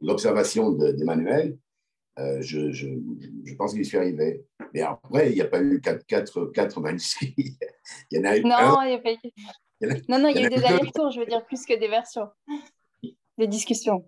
l'observation 0.00 0.72
d'Emmanuel, 0.72 1.56
euh, 2.20 2.38
je, 2.40 2.70
je, 2.72 2.88
je, 3.44 3.54
pense 3.54 3.72
qu'il 3.72 3.82
y 3.82 3.84
suis 3.84 3.98
arrivé. 3.98 4.44
Mais 4.74 4.82
après, 4.82 5.30
il 5.30 5.34
n'y 5.34 5.40
a 5.40 5.46
pas 5.46 5.60
eu 5.60 5.80
quatre, 5.80 6.04
quatre, 6.06 6.46
quatre 6.46 6.80
manuscrits. 6.80 7.34
il 8.10 8.18
y 8.18 8.20
en 8.20 8.30
a 8.30 8.36
eu. 8.36 8.42
Non, 8.42 8.82
il 8.82 8.88
n'y 8.88 8.94
a 8.94 8.98
pas 8.98 9.12
eu. 9.12 9.30
Non, 10.08 10.18
non, 10.18 10.28
il 10.28 10.36
y 10.36 10.44
a 10.44 10.46
eu 10.46 10.50
des 10.50 10.64
allers-retours, 10.64 11.10
je 11.10 11.20
veux 11.20 11.26
dire, 11.26 11.44
plus 11.46 11.64
que 11.64 11.78
des 11.78 11.88
versions. 11.88 12.28
des 13.38 13.46
discussions. 13.46 14.04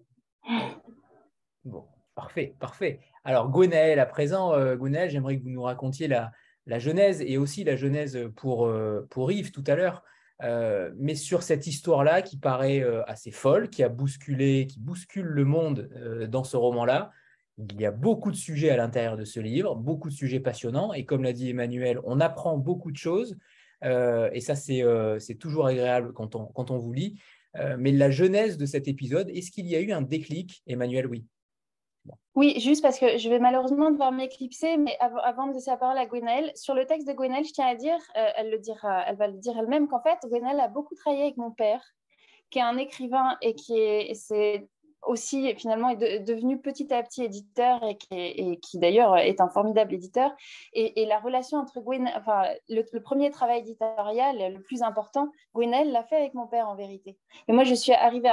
Bon, 1.64 1.87
parfait, 2.14 2.54
parfait. 2.61 3.00
Alors, 3.25 3.50
Gwenaël, 3.50 3.99
à 4.00 4.07
présent, 4.07 4.52
euh, 4.52 4.76
j'aimerais 5.09 5.38
que 5.38 5.42
vous 5.42 5.50
nous 5.50 5.62
racontiez 5.62 6.09
la, 6.09 6.33
la, 6.66 6.78
genèse 6.78 7.21
et 7.21 7.38
aussi 7.38 7.64
la 7.64 7.76
genèse 7.76 8.19
pour, 8.37 8.66
euh, 8.66 9.07
pour 9.11 9.31
Yves 9.31 9.52
tout 9.52 9.64
à 9.66 9.76
l'heure, 9.76 10.02
euh, 10.42 10.90
mais 10.97 11.14
sur 11.14 11.42
cette 11.42 11.66
histoire-là 11.66 12.23
qui 12.23 12.37
paraît 12.37 12.81
euh, 12.81 13.02
assez 13.07 13.31
folle, 13.31 13.71
qui 13.71 13.85
a 13.85 13.88
bousculé, 13.88 14.66
qui 14.66 14.81
bouscule 14.81 15.26
le 15.26 15.45
monde 15.45 15.88
dans 16.28 16.45
ce 16.45 16.57
roman-là. 16.57 17.12
Il 17.71 17.81
y 17.81 17.87
a 17.87 17.90
beaucoup 17.90 18.31
de 18.31 18.37
sujets 18.37 18.71
à 18.71 18.76
l'intérieur 18.76 19.16
de 19.16 19.25
ce 19.25 19.40
livre, 19.40 19.75
beaucoup 19.76 20.09
de 20.09 20.14
sujets 20.14 20.40
passionnants, 20.40 20.92
et 20.92 21.04
comme 21.04 21.23
l'a 21.23 21.33
dit 21.33 21.50
Emmanuel, 21.50 22.00
on 22.04 22.21
apprend 22.21 22.59
beaucoup 22.59 22.90
de 22.90 22.97
choses, 22.97 23.37
et 23.83 24.40
ça, 24.40 24.54
c'est 24.54 25.35
toujours 25.38 25.66
agréable 25.66 26.12
quand 26.12 26.37
on, 26.37 26.47
quand 26.47 26.71
on 26.71 26.78
vous 26.78 26.92
lit. 26.92 27.21
mais 27.78 27.92
la 27.92 28.11
genèse 28.11 28.57
de 28.57 28.66
cet 28.66 28.88
épisode, 28.88 29.28
est-ce 29.31 29.50
qu'il 29.50 29.66
y 29.66 29.76
a 29.76 29.81
eu 29.81 29.92
un 29.92 30.02
déclic 30.02 30.62
Emmanuel, 30.66 31.07
oui. 31.07 31.25
Oui, 32.35 32.59
juste 32.59 32.83
parce 32.83 32.99
que 32.99 33.19
je 33.19 33.28
vais 33.28 33.38
malheureusement 33.38 33.90
devoir 33.90 34.11
m'éclipser, 34.11 34.76
mais 34.76 34.97
avant 35.00 35.47
de 35.49 35.52
laisser 35.52 35.71
la 35.71 35.76
parole 35.76 35.99
à 35.99 36.07
Gwenaëlle, 36.07 36.50
sur 36.54 36.75
le 36.75 36.87
texte 36.87 37.07
de 37.07 37.12
Gwenaëlle, 37.12 37.45
je 37.45 37.52
tiens 37.52 37.66
à 37.66 37.75
dire, 37.75 37.99
euh, 38.16 38.26
elle, 38.37 38.50
le 38.50 38.59
dira, 38.59 39.04
elle 39.07 39.16
va 39.16 39.28
le 39.28 39.37
dire 39.37 39.57
elle-même, 39.59 39.87
qu'en 39.87 40.00
fait, 40.00 40.19
Gwenaëlle 40.25 40.61
a 40.61 40.69
beaucoup 40.69 40.95
travaillé 40.95 41.25
avec 41.25 41.37
mon 41.37 41.50
père, 41.50 41.83
qui 42.50 42.59
est 42.59 42.62
un 42.62 42.78
écrivain 42.78 43.37
et 43.42 43.54
qui 43.54 43.78
est, 43.78 44.14
c'est 44.14 44.66
aussi 45.03 45.55
finalement 45.55 45.91
est 45.91 46.21
devenu 46.21 46.61
petit 46.61 46.93
à 46.93 47.03
petit 47.03 47.25
éditeur 47.25 47.81
et 47.85 48.59
qui, 48.59 48.79
d'ailleurs 48.79 49.17
est 49.17 49.41
un 49.41 49.49
formidable 49.49 49.95
éditeur. 49.95 50.31
Et, 50.73 51.07
la 51.07 51.19
relation 51.19 51.59
entre 51.59 51.81
Gwenaëlle, 51.81 52.15
enfin 52.17 52.45
le, 52.69 53.01
premier 53.01 53.31
travail 53.31 53.61
éditorial, 53.61 54.55
le 54.55 54.61
plus 54.61 54.83
important, 54.83 55.29
Gwenaëlle 55.55 55.91
l'a 55.91 56.05
fait 56.05 56.17
avec 56.17 56.35
mon 56.35 56.47
père 56.47 56.69
en 56.69 56.77
vérité. 56.77 57.19
Et 57.49 57.53
moi, 57.53 57.65
je 57.65 57.75
suis 57.75 57.93
arrivée 57.93 58.31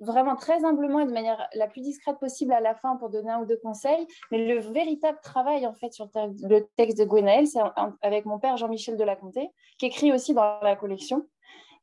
vraiment 0.00 0.36
très 0.36 0.64
humblement 0.64 1.00
et 1.00 1.06
de 1.06 1.12
manière 1.12 1.48
la 1.54 1.68
plus 1.68 1.80
discrète 1.80 2.18
possible 2.18 2.52
à 2.52 2.60
la 2.60 2.74
fin 2.74 2.96
pour 2.96 3.08
donner 3.08 3.30
un 3.30 3.40
ou 3.40 3.46
deux 3.46 3.58
conseils. 3.62 4.06
Mais 4.30 4.38
le 4.38 4.58
véritable 4.60 5.18
travail, 5.22 5.66
en 5.66 5.74
fait, 5.74 5.92
sur 5.92 6.08
le 6.14 6.66
texte 6.76 6.98
de 6.98 7.04
Gwenaël, 7.04 7.46
c'est 7.46 7.60
avec 8.02 8.26
mon 8.26 8.38
père 8.38 8.56
Jean-Michel 8.56 8.96
de 8.96 9.04
la 9.04 9.16
Comté, 9.16 9.48
qui 9.78 9.86
écrit 9.86 10.12
aussi 10.12 10.34
dans 10.34 10.60
la 10.60 10.76
collection. 10.76 11.26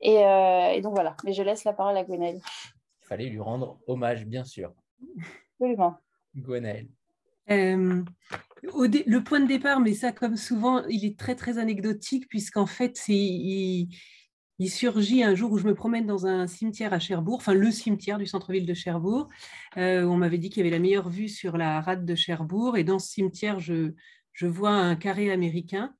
Euh, 0.05 0.69
et, 0.69 0.81
donc 0.81 0.93
voilà, 0.93 1.15
mais 1.23 1.33
je 1.33 1.43
laisse 1.43 1.63
la 1.63 1.73
parole 1.73 1.97
à 1.97 2.03
Gwenaël. 2.03 2.39
Il 3.09 3.15
fallait 3.15 3.29
lui 3.29 3.39
rendre 3.39 3.79
hommage, 3.87 4.25
bien 4.25 4.43
sûr. 4.43 4.71
Absolument. 5.53 5.97
Gwenaël. 6.35 6.87
Euh, 7.49 8.03
le 8.61 9.19
point 9.19 9.39
de 9.39 9.47
départ, 9.47 9.79
mais 9.79 9.93
ça, 9.93 10.11
comme 10.11 10.35
souvent, 10.35 10.85
il 10.85 11.03
est 11.05 11.17
très, 11.17 11.35
très 11.35 11.57
anecdotique, 11.57 12.27
puisqu'en 12.29 12.67
fait, 12.67 12.95
c'est 12.97 13.87
il 14.59 14.69
surgit 14.69 15.23
un 15.23 15.35
jour 15.35 15.53
où 15.53 15.57
je 15.57 15.65
me 15.65 15.73
promène 15.73 16.05
dans 16.05 16.27
un 16.27 16.45
cimetière 16.45 16.91
à 16.93 16.99
Cherbourg, 16.99 17.37
enfin 17.37 17.53
le 17.53 17.71
cimetière 17.71 18.17
du 18.17 18.25
centre-ville 18.25 18.65
de 18.65 18.73
Cherbourg. 18.73 19.29
Euh, 19.77 20.03
on 20.03 20.17
m'avait 20.17 20.37
dit 20.37 20.49
qu'il 20.49 20.57
y 20.57 20.67
avait 20.67 20.75
la 20.75 20.79
meilleure 20.79 21.09
vue 21.09 21.29
sur 21.29 21.57
la 21.57 21.79
rade 21.79 22.05
de 22.05 22.13
Cherbourg. 22.13 22.77
Et 22.77 22.83
dans 22.83 22.99
ce 22.99 23.07
cimetière, 23.09 23.59
je, 23.59 23.93
vois 24.41 24.71
un 24.71 24.95
carré 24.95 25.31
américain 25.31 25.95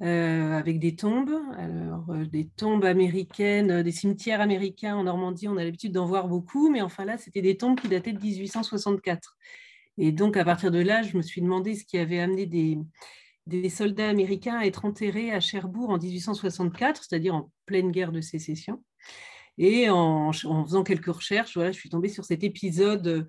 avec 0.00 0.78
des 0.78 0.96
tombes. 0.96 1.34
Alors, 1.56 2.10
euh, 2.10 2.26
des 2.26 2.48
tombes 2.48 2.84
américaines, 2.84 3.82
des 3.82 3.92
cimetières 3.92 4.40
américains 4.40 4.96
en 4.96 5.04
Normandie, 5.04 5.48
on 5.48 5.56
a 5.56 5.64
l'habitude 5.64 5.92
d'en 5.92 6.06
voir 6.06 6.28
beaucoup, 6.28 6.70
mais 6.70 6.82
enfin 6.82 7.04
là, 7.04 7.16
c'était 7.18 7.42
des 7.42 7.56
tombes 7.56 7.80
qui 7.80 7.88
dataient 7.88 8.12
de 8.12 8.20
1864. 8.20 9.36
Et 9.98 10.12
donc, 10.12 10.36
à 10.36 10.44
partir 10.44 10.70
de 10.70 10.78
là, 10.78 11.02
je 11.02 11.16
me 11.16 11.22
suis 11.22 11.40
demandé 11.40 11.74
ce 11.74 11.84
qui 11.84 11.98
avait 11.98 12.20
amené 12.20 12.46
des, 12.46 13.70
soldats 13.70 14.08
américains 14.08 14.58
à 14.58 14.66
être 14.66 14.84
enterrés 14.84 15.32
à 15.32 15.40
Cherbourg 15.40 15.90
en 15.90 15.98
1864, 15.98 17.04
c'est-à-dire 17.04 17.34
en 17.34 17.50
pleine 17.64 17.90
guerre 17.90 18.12
de 18.12 18.20
sécession. 18.20 18.82
Et 19.58 19.88
en, 19.88 20.32
faisant 20.32 20.82
quelques 20.82 21.06
recherches, 21.06 21.54
voilà, 21.54 21.72
je 21.72 21.78
suis 21.78 21.88
tombée 21.88 22.10
sur 22.10 22.26
cet 22.26 22.44
épisode 22.44 23.26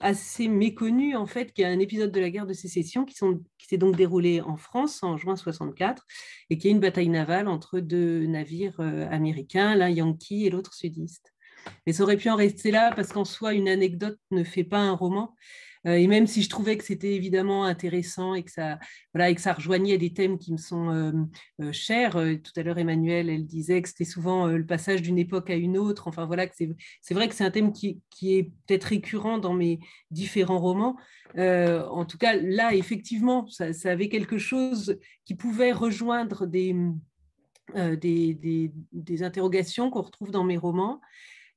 assez 0.00 0.48
méconnu, 0.48 1.16
en 1.16 1.26
fait, 1.26 1.52
qui 1.52 1.62
est 1.62 1.66
un 1.66 1.78
épisode 1.78 2.12
de 2.12 2.20
la 2.20 2.30
guerre 2.30 2.46
de 2.46 2.52
sécession 2.52 3.04
qui, 3.04 3.14
qui 3.14 3.66
s'est 3.66 3.78
donc 3.78 3.96
déroulé 3.96 4.40
en 4.40 4.56
France 4.56 5.02
en 5.02 5.16
juin 5.16 5.36
64 5.36 6.04
et 6.50 6.58
qui 6.58 6.68
est 6.68 6.70
une 6.70 6.80
bataille 6.80 7.08
navale 7.08 7.48
entre 7.48 7.80
deux 7.80 8.26
navires 8.26 8.78
euh, 8.80 9.08
américains, 9.10 9.74
l'un 9.74 9.88
yankee 9.88 10.46
et 10.46 10.50
l'autre 10.50 10.74
sudiste. 10.74 11.32
Mais 11.86 11.92
ça 11.92 12.02
aurait 12.02 12.16
pu 12.16 12.28
en 12.30 12.36
rester 12.36 12.70
là 12.70 12.92
parce 12.94 13.12
qu'en 13.12 13.24
soi, 13.24 13.54
une 13.54 13.68
anecdote 13.68 14.18
ne 14.30 14.44
fait 14.44 14.64
pas 14.64 14.78
un 14.78 14.92
roman. 14.92 15.34
Euh, 15.86 15.94
et 15.94 16.06
même 16.06 16.26
si 16.26 16.42
je 16.42 16.48
trouvais 16.48 16.76
que 16.76 16.84
c'était 16.84 17.14
évidemment 17.14 17.64
intéressant 17.64 18.34
et 18.34 18.42
que 18.42 18.50
ça, 18.50 18.78
voilà, 19.14 19.30
et 19.30 19.34
que 19.34 19.40
ça 19.40 19.52
rejoignait 19.52 19.98
des 19.98 20.12
thèmes 20.12 20.38
qui 20.38 20.52
me 20.52 20.58
sont 20.58 20.90
euh, 20.90 21.12
euh, 21.60 21.72
chers, 21.72 22.12
tout 22.12 22.52
à 22.56 22.62
l'heure 22.62 22.78
Emmanuel, 22.78 23.28
elle 23.30 23.46
disait 23.46 23.82
que 23.82 23.88
c'était 23.88 24.04
souvent 24.04 24.46
le 24.46 24.66
passage 24.66 25.02
d'une 25.02 25.18
époque 25.18 25.50
à 25.50 25.54
une 25.54 25.78
autre. 25.78 26.08
Enfin 26.08 26.26
voilà, 26.26 26.46
c'est 26.54 27.14
vrai 27.14 27.28
que 27.28 27.34
c'est 27.34 27.44
un 27.44 27.50
thème 27.50 27.72
qui, 27.72 28.02
est 28.22 28.50
peut-être 28.66 28.84
récurrent 28.84 29.38
dans 29.38 29.54
mes 29.54 29.78
différents 30.10 30.58
romans. 30.58 30.96
en 31.36 32.04
tout 32.04 32.18
cas, 32.18 32.36
là, 32.36 32.74
effectivement, 32.74 33.46
ça, 33.48 33.70
avait 33.84 34.08
quelque 34.08 34.38
chose 34.38 34.98
qui 35.24 35.34
pouvait 35.34 35.72
rejoindre 35.72 36.46
des, 36.46 36.74
des, 37.74 39.22
interrogations 39.22 39.90
qu'on 39.90 40.02
retrouve 40.02 40.30
dans 40.30 40.44
mes 40.44 40.56
romans. 40.56 41.00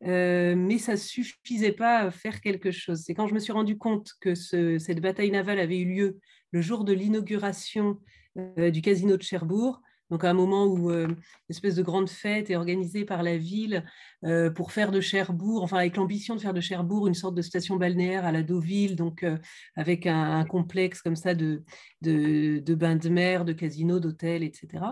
Euh, 0.06 0.56
mais 0.56 0.77
ça 0.77 0.94
ne 0.94 0.98
suffisait 0.98 1.74
pas 1.74 2.00
à 2.00 2.12
faire 2.12 2.41
quelque 2.41 2.72
chose. 2.72 3.03
C'est 3.06 3.13
quand 3.13 3.27
je 3.27 3.34
me 3.34 3.39
suis 3.39 3.51
rendu 3.51 3.77
compte 3.77 4.13
que 4.22 4.34
cette 4.34 5.01
bataille 5.01 5.32
navale 5.32 5.60
avait 5.60 5.79
eu 5.79 5.86
lieu 5.86 6.20
le 6.51 6.62
jour 6.62 6.84
de 6.84 6.94
l'inauguration 6.94 8.00
euh, 8.38 8.72
du 8.72 8.82
casino 8.82 9.18
de 9.18 9.22
Cherbourg, 9.22 9.82
donc 10.10 10.24
à 10.24 10.29
un 10.29 10.34
moment 10.34 10.65
où 10.65 10.89
euh, 10.89 11.08
une 11.08 11.15
espèce 11.50 11.75
de 11.75 11.84
grande 11.84 12.10
fête 12.10 12.50
est 12.50 12.56
organisée 12.56 13.06
par 13.06 13.24
la 13.24 13.38
ville 13.38 13.86
euh, 14.26 14.50
pour 14.50 14.74
faire 14.74 14.92
de 14.92 15.00
Cherbourg, 15.00 15.64
enfin 15.64 15.78
avec 15.78 15.96
l'ambition 15.96 16.36
de 16.36 16.42
faire 16.42 16.54
de 16.54 16.60
Cherbourg 16.60 17.08
une 17.08 17.14
sorte 17.14 17.36
de 17.36 17.42
station 17.42 17.78
balnéaire 17.78 18.26
à 18.26 18.34
la 18.34 18.44
Deauville, 18.44 18.98
donc 18.98 19.24
euh, 19.24 19.38
avec 19.76 20.08
un, 20.08 20.44
complexe 20.44 21.02
comme 21.02 21.16
ça 21.16 21.34
de, 21.34 21.64
de, 22.02 22.76
bains 22.76 22.96
de 22.96 23.10
mer, 23.10 23.46
de 23.46 23.54
casinos, 23.54 24.00
d'hôtels, 24.00 24.44
etc. 24.44 24.84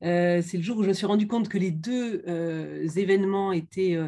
c'est 0.00 0.56
le 0.56 0.62
jour 0.62 0.78
où 0.78 0.82
je 0.82 0.88
me 0.88 0.92
suis 0.92 1.06
rendu 1.06 1.26
compte 1.26 1.48
que 1.48 1.58
les 1.58 1.70
deux 1.70 2.22
événements 2.96 3.52
étaient 3.52 3.98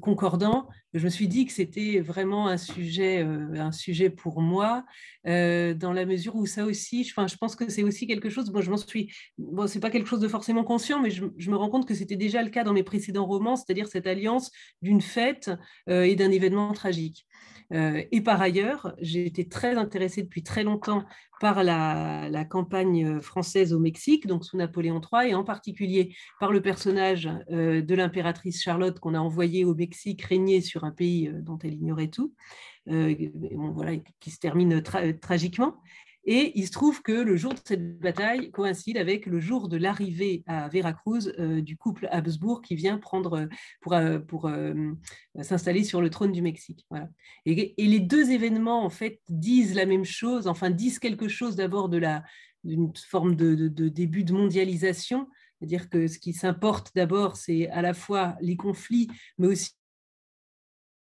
concordants. 0.00 0.68
Je 0.94 1.04
me 1.04 1.10
suis 1.10 1.28
dit 1.28 1.46
que 1.46 1.52
c'était 1.52 2.00
vraiment 2.00 2.48
un 2.48 2.56
sujet, 2.56 3.20
un 3.20 3.72
sujet 3.72 4.10
pour 4.10 4.40
moi, 4.40 4.84
dans 5.24 5.92
la 5.94 6.06
mesure 6.06 6.36
où 6.36 6.46
ça 6.46 6.64
aussi, 6.64 7.04
je, 7.04 7.12
je 7.14 7.36
pense 7.36 7.56
que 7.56 7.68
c'est 7.70 7.82
aussi 7.82 8.06
quelque 8.06 8.30
chose, 8.30 8.50
moi 8.50 8.60
je 8.60 8.70
m'en 8.70 8.76
suis 8.76 9.12
bon, 9.38 9.66
c'est 9.66 9.80
pas 9.80 9.90
quelque 9.90 10.08
chose 10.08 10.20
de 10.20 10.28
forcément 10.28 10.64
conscient, 10.64 11.00
mais 11.00 11.10
je, 11.10 11.50
me 11.50 11.56
rends 11.56 11.68
compte 11.68 11.86
que 11.86 11.94
c'était 11.94 12.16
déjà 12.16 12.42
le 12.42 12.50
cas 12.50 12.64
dans 12.64 12.72
mes 12.72 12.82
précédents 12.82 13.21
romans, 13.26 13.56
c'est-à-dire 13.56 13.88
cette 13.88 14.06
alliance 14.06 14.50
d'une 14.82 15.00
fête 15.00 15.50
euh, 15.88 16.02
et 16.02 16.16
d'un 16.16 16.30
événement 16.30 16.72
tragique. 16.72 17.26
Euh, 17.72 18.02
et 18.12 18.20
par 18.20 18.42
ailleurs, 18.42 18.94
j'ai 19.00 19.24
été 19.24 19.48
très 19.48 19.76
intéressée 19.76 20.22
depuis 20.22 20.42
très 20.42 20.62
longtemps 20.62 21.04
par 21.40 21.64
la, 21.64 22.44
campagne 22.44 23.20
française 23.20 23.72
au 23.72 23.78
Mexique, 23.78 24.26
donc 24.26 24.44
sous 24.44 24.56
Napoléon 24.56 25.00
III, 25.00 25.30
et 25.30 25.34
en 25.34 25.42
particulier 25.42 26.14
par 26.38 26.52
le 26.52 26.60
personnage 26.60 27.30
euh, 27.50 27.80
de 27.80 27.94
l'impératrice 27.94 28.62
Charlotte 28.62 29.00
qu'on 29.00 29.14
a 29.14 29.18
envoyé 29.18 29.64
au 29.64 29.74
Mexique 29.74 30.22
régner 30.22 30.60
sur 30.60 30.84
un 30.84 30.90
pays 30.90 31.32
dont 31.32 31.58
elle 31.64 31.74
ignorait 31.74 32.08
tout, 32.08 32.34
voilà, 32.86 33.96
qui 34.20 34.30
se 34.30 34.38
termine 34.38 34.82
tragiquement. 35.20 35.76
Et 36.24 36.52
il 36.58 36.66
se 36.66 36.70
trouve 36.70 37.02
que 37.02 37.12
le 37.12 37.36
jour 37.36 37.52
de 37.52 37.60
cette 37.64 37.98
bataille 37.98 38.52
coïncide 38.52 38.96
avec 38.96 39.26
le 39.26 39.40
jour 39.40 39.68
de 39.68 39.76
l'arrivée 39.76 40.44
à 40.46 40.68
Veracruz 40.68 41.32
euh, 41.38 41.60
du 41.60 41.76
couple 41.76 42.06
Habsbourg 42.12 42.62
qui 42.62 42.76
vient 42.76 42.98
prendre 42.98 43.40
euh, 43.40 43.46
pour, 43.80 43.94
euh, 43.94 44.20
pour 44.20 44.50
s'installer 45.42 45.82
sur 45.82 46.00
le 46.00 46.10
trône 46.10 46.30
du 46.30 46.42
Mexique. 46.42 46.86
Voilà. 46.90 47.08
Et, 47.44 47.74
les 47.76 48.00
deux 48.00 48.30
événements, 48.30 48.84
en 48.84 48.90
fait, 48.90 49.20
disent 49.28 49.74
la 49.74 49.86
même 49.86 50.04
chose, 50.04 50.46
enfin, 50.46 50.70
disent 50.70 50.98
quelque 50.98 51.28
chose 51.28 51.56
d'abord 51.56 51.88
de 51.88 52.02
d'une 52.64 52.92
forme 52.96 53.34
de, 53.34 53.54
de, 53.54 53.88
début 53.88 54.22
de 54.22 54.32
mondialisation, 54.32 55.28
c'est-à-dire 55.58 55.90
que 55.90 56.06
ce 56.06 56.18
qui 56.18 56.32
s'importe 56.32 56.92
d'abord, 56.94 57.36
c'est 57.36 57.68
à 57.70 57.82
la 57.82 57.94
fois 57.94 58.36
les 58.40 58.56
conflits, 58.56 59.08
mais 59.38 59.48
aussi 59.48 59.72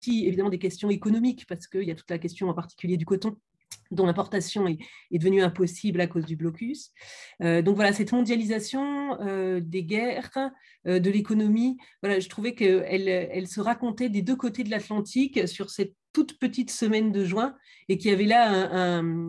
évidemment 0.07 0.51
des 0.51 0.59
questions 0.59 0.91
économiques, 0.91 1.47
parce 1.47 1.67
qu'il 1.67 1.85
y 1.85 1.91
a 1.91 1.95
toute 1.95 2.11
la 2.11 2.19
question 2.19 2.49
en 2.49 2.55
particulier 2.55 2.97
du 2.97 3.07
coton 3.07 3.37
dont 3.91 4.07
l'importation 4.07 4.67
est, 4.67 4.79
devenue 5.13 5.43
impossible 5.43 6.01
à 6.01 6.07
cause 6.07 6.25
du 6.25 6.37
blocus. 6.37 6.91
Euh, 7.43 7.63
donc 7.63 7.77
voilà, 7.77 7.93
cette 7.93 8.13
mondialisation 8.13 9.21
euh, 9.21 9.61
des 9.61 9.85
guerres, 9.85 10.31
euh, 10.87 10.99
de 10.99 11.11
l'économie, 11.11 11.77
voilà, 12.03 12.21
je 12.21 12.29
trouvais 12.29 12.55
qu'elle 12.55 13.09
elle 13.09 13.49
se 13.49 13.61
racontait 13.61 14.09
des 14.09 14.23
deux 14.23 14.37
côtés 14.37 14.65
de 14.65 14.71
l'Atlantique 14.71 15.49
sur 15.49 15.71
cette 15.71 15.95
toute 16.13 16.39
petite 16.39 16.71
semaine 16.71 17.11
de 17.11 17.25
juin 17.25 17.55
et 17.89 17.99
qu'il 17.99 18.11
y 18.11 18.15
avait 18.15 18.25
là 18.25 18.49
un, 18.49 19.27
un, 19.27 19.29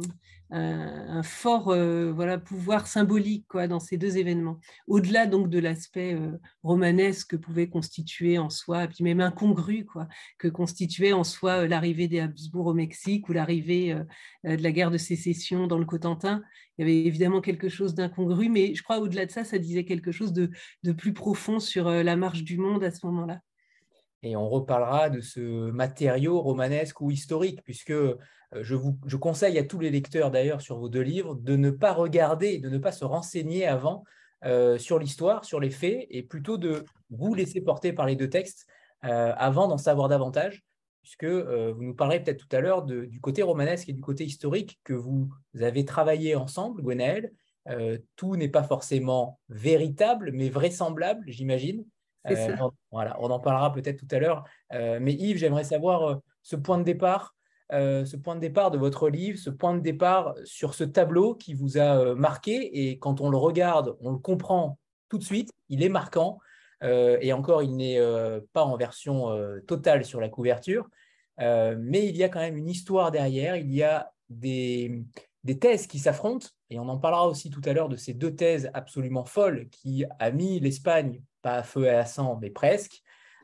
fort 1.23 1.69
euh, 1.69 2.11
voilà, 2.11 2.37
pouvoir 2.37 2.87
symbolique 2.87 3.45
quoi, 3.47 3.67
dans 3.67 3.79
ces 3.79 3.97
deux 3.97 4.17
événements. 4.17 4.59
Au-delà 4.87 5.25
donc 5.25 5.49
de 5.49 5.59
l'aspect 5.59 6.13
euh, 6.13 6.37
romanesque 6.63 7.31
que 7.31 7.35
pouvait 7.35 7.67
constituer 7.67 8.37
en 8.37 8.49
soi, 8.49 8.85
et 8.85 8.87
puis 8.87 9.03
même 9.03 9.21
incongru, 9.21 9.85
quoi, 9.85 10.07
que 10.37 10.47
constituait 10.47 11.13
en 11.13 11.23
soi 11.23 11.63
euh, 11.63 11.67
l'arrivée 11.67 12.07
des 12.07 12.19
Habsbourg 12.19 12.67
au 12.67 12.73
Mexique 12.73 13.27
ou 13.29 13.33
l'arrivée 13.33 13.95
de 14.43 14.61
la 14.61 14.71
guerre 14.71 14.91
de 14.91 14.97
sécession 14.97 15.67
dans 15.67 15.77
le 15.77 15.85
Cotentin. 15.85 16.41
Il 16.77 16.81
y 16.81 16.83
avait 16.83 17.05
évidemment 17.05 17.41
quelque 17.41 17.69
chose 17.69 17.95
d'incongru, 17.95 18.49
mais 18.49 18.75
je 18.75 18.83
crois 18.83 18.99
au-delà 18.99 19.25
de 19.25 19.31
ça, 19.31 19.43
ça 19.43 19.57
disait 19.57 19.85
quelque 19.85 20.11
chose 20.11 20.33
de, 20.33 20.51
de 20.83 20.91
plus 20.91 21.13
profond 21.13 21.59
sur 21.59 21.89
la 21.89 22.15
marche 22.15 22.43
du 22.43 22.57
monde 22.57 22.83
à 22.83 22.91
ce 22.91 23.05
moment-là. 23.05 23.41
Et 24.25 24.35
on 24.35 24.49
reparlera 24.49 25.09
de 25.09 25.21
ce 25.21 25.69
matériau 25.71 26.41
romanesque 26.41 26.99
ou 26.99 27.11
historique, 27.11 27.61
puisque 27.63 27.93
je, 28.53 28.75
vous, 28.75 28.97
je 29.05 29.17
conseille 29.17 29.57
à 29.57 29.63
tous 29.63 29.79
les 29.79 29.89
lecteurs 29.89 30.31
d'ailleurs 30.31 30.61
sur 30.61 30.77
vos 30.77 30.89
deux 30.89 31.01
livres 31.01 31.35
de 31.35 31.55
ne 31.55 31.69
pas 31.69 31.93
regarder, 31.93 32.57
de 32.57 32.69
ne 32.69 32.77
pas 32.77 32.91
se 32.91 33.05
renseigner 33.05 33.65
avant 33.65 34.03
sur 34.77 34.99
l'histoire, 34.99 35.43
sur 35.43 35.59
les 35.59 35.71
faits, 35.71 36.05
et 36.09 36.21
plutôt 36.21 36.57
de 36.57 36.85
vous 37.09 37.33
laisser 37.33 37.61
porter 37.61 37.93
par 37.93 38.05
les 38.05 38.15
deux 38.15 38.29
textes 38.29 38.67
avant 39.01 39.67
d'en 39.67 39.77
savoir 39.77 40.07
davantage, 40.07 40.63
puisque 41.01 41.25
vous 41.25 41.83
nous 41.83 41.95
parlerez 41.95 42.21
peut-être 42.23 42.47
tout 42.47 42.55
à 42.55 42.61
l'heure 42.61 42.83
du 42.83 43.19
côté 43.21 43.41
romanesque 43.41 43.89
et 43.89 43.93
du 43.93 44.01
côté 44.01 44.23
historique 44.23 44.79
que 44.83 44.93
vous 44.93 45.31
avez 45.59 45.85
travaillé 45.85 46.35
ensemble, 46.35 46.83
Gwenaël, 46.83 47.31
euh, 47.67 47.97
tout 48.15 48.35
n'est 48.35 48.49
pas 48.49 48.63
forcément 48.63 49.39
véritable, 49.49 50.31
mais 50.33 50.49
vraisemblable, 50.49 51.23
j'imagine. 51.27 51.83
Euh, 52.29 52.55
voilà, 52.91 53.17
on 53.19 53.29
en 53.29 53.39
parlera 53.39 53.71
peut-être 53.71 53.97
tout 53.97 54.15
à 54.15 54.19
l'heure. 54.19 54.43
Euh, 54.73 54.99
mais 55.01 55.13
Yves, 55.13 55.37
j'aimerais 55.37 55.63
savoir 55.63 56.19
ce 56.41 56.55
point 56.55 56.77
de 56.77 56.83
départ, 56.83 57.35
ce 57.71 58.15
point 58.15 58.35
de 58.35 58.39
départ 58.39 58.71
de 58.71 58.77
votre 58.77 59.09
livre, 59.09 59.39
ce 59.39 59.49
point 59.49 59.73
de 59.75 59.79
départ 59.79 60.35
sur 60.43 60.73
ce 60.73 60.83
tableau 60.83 61.35
qui 61.35 61.53
vous 61.53 61.77
a 61.77 62.15
marqué. 62.15 62.89
Et 62.89 62.99
quand 62.99 63.21
on 63.21 63.29
le 63.29 63.37
regarde, 63.37 63.95
on 64.01 64.11
le 64.11 64.17
comprend 64.17 64.77
tout 65.09 65.17
de 65.17 65.23
suite. 65.23 65.51
Il 65.69 65.83
est 65.83 65.89
marquant. 65.89 66.39
et 66.81 67.33
encore, 67.33 67.63
il 67.63 67.75
n'est 67.75 67.99
pas 68.53 68.63
en 68.63 68.77
version 68.77 69.35
totale 69.67 70.05
sur 70.05 70.21
la 70.21 70.29
couverture. 70.29 70.87
mais 71.39 72.07
il 72.07 72.15
y 72.15 72.23
a 72.23 72.29
quand 72.29 72.39
même 72.39 72.57
une 72.57 72.69
histoire 72.69 73.11
derrière. 73.11 73.55
Il 73.55 73.73
y 73.73 73.81
a 73.81 74.11
des, 74.29 75.03
des 75.45 75.59
thèses 75.59 75.85
qui 75.87 75.99
s'affrontent, 75.99 76.47
et 76.71 76.79
on 76.79 76.89
en 76.89 76.97
parlera 76.97 77.27
aussi 77.27 77.51
tout 77.51 77.61
à 77.65 77.73
l'heure 77.73 77.87
de 77.87 77.95
ces 77.95 78.13
deux 78.13 78.35
thèses 78.35 78.69
absolument 78.73 79.25
folles 79.25 79.69
qui 79.69 80.03
a 80.19 80.31
mis 80.31 80.59
l'Espagne, 80.59 81.21
pas 81.45 81.57
à 81.57 81.63
feu 81.63 81.85
et 81.85 81.89
à 81.89 82.05
sang, 82.05 82.39
mais 82.41 82.49
presque. 82.49 83.03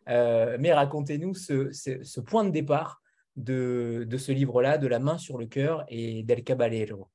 Euh, 0.09 0.57
mais 0.59 0.73
racontez-nous 0.73 1.35
ce, 1.35 2.19
point 2.21 2.43
de 2.43 2.49
départ 2.49 2.99
de, 3.35 4.07
ce 4.17 4.31
livre-là, 4.31 4.79
de 4.79 4.87
La 4.87 4.97
main 4.97 5.19
sur 5.19 5.37
le 5.37 5.45
cœur 5.45 5.85
et 5.87 6.23
d'El 6.23 6.43
Caballero. 6.43 7.07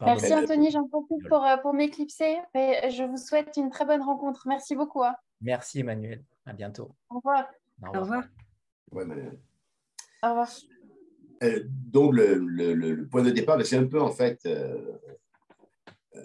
Merci 0.00 0.34
Anthony, 0.34 0.72
j'en 0.72 0.88
profite 0.88 1.28
pour, 1.28 1.44
euh, 1.44 1.56
pour 1.58 1.72
m'éclipser. 1.72 2.38
Je 2.54 3.04
vous 3.08 3.16
souhaite 3.16 3.56
une 3.56 3.70
très 3.70 3.84
bonne 3.84 4.02
rencontre. 4.02 4.48
Merci 4.48 4.74
beaucoup. 4.74 5.04
Hein. 5.04 5.14
Merci 5.40 5.80
Emmanuel. 5.80 6.24
À 6.46 6.52
bientôt. 6.52 6.96
Au 7.08 7.16
revoir. 7.16 7.46
Au 7.86 8.00
revoir. 8.00 8.24
Au 8.90 8.98
revoir. 10.28 10.48
Euh, 11.44 11.62
donc, 11.68 12.14
le, 12.14 13.04
point 13.04 13.22
de 13.22 13.30
départ, 13.30 13.64
c'est 13.64 13.76
un 13.76 13.86
peu 13.86 14.00
en 14.00 14.10
fait, 14.10 14.40
euh, 14.46 14.98
euh, 16.16 16.22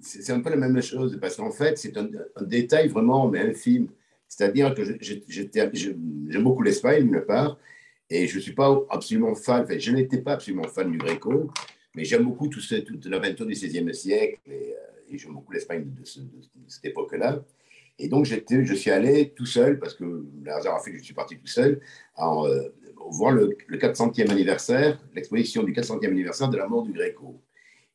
c'est 0.00 0.30
un 0.32 0.40
peu 0.40 0.50
la 0.50 0.56
même 0.56 0.80
chose, 0.82 1.18
parce 1.20 1.36
qu'en 1.36 1.50
fait, 1.50 1.78
c'est 1.78 1.96
un, 1.96 2.08
détail 2.42 2.88
vraiment 2.88 3.28
mais 3.28 3.40
infime. 3.40 3.88
C'est-à-dire 4.28 4.74
que 4.74 4.82
j'aime 5.00 6.42
beaucoup 6.42 6.62
l'Espagne, 6.62 7.08
d'une 7.08 7.20
part, 7.22 7.58
et 8.08 8.26
je 8.26 8.36
ne 8.36 8.40
suis 8.40 8.52
pas 8.52 8.80
absolument 8.90 9.34
fan, 9.34 9.64
enfin, 9.64 9.78
je 9.78 9.92
n'étais 9.92 10.18
pas 10.18 10.32
absolument 10.34 10.68
fan 10.68 10.90
du 10.90 10.98
Gréco, 10.98 11.50
mais 11.94 12.04
j'aime 12.04 12.24
beaucoup 12.24 12.48
tout 12.48 12.60
ce, 12.60 12.76
toute 12.76 13.06
l'aventure 13.06 13.46
du 13.46 13.54
XVIe 13.54 13.94
siècle, 13.94 14.40
et, 14.48 14.74
j'aime 15.12 15.32
beaucoup 15.32 15.52
l'Espagne 15.52 15.84
de, 15.84 16.04
cette 16.04 16.84
époque-là. 16.84 17.42
Et 17.98 18.08
donc, 18.08 18.24
je 18.24 18.74
suis 18.74 18.90
allé 18.90 19.30
tout 19.30 19.46
seul, 19.46 19.78
parce 19.78 19.94
que 19.94 20.04
le 20.04 20.50
hasard 20.52 20.76
a 20.76 20.80
fait 20.80 20.92
que 20.92 20.98
je 20.98 21.04
suis 21.04 21.14
parti 21.14 21.36
tout 21.36 21.46
seul, 21.46 21.80
en, 22.16 22.46
voir 23.10 23.32
le, 23.32 23.56
400e 23.70 24.30
anniversaire, 24.30 25.00
l'exposition 25.14 25.62
du 25.62 25.72
400e 25.72 26.06
anniversaire 26.06 26.48
de 26.48 26.56
la 26.56 26.68
mort 26.68 26.84
du 26.84 26.92
Gréco, 26.92 27.40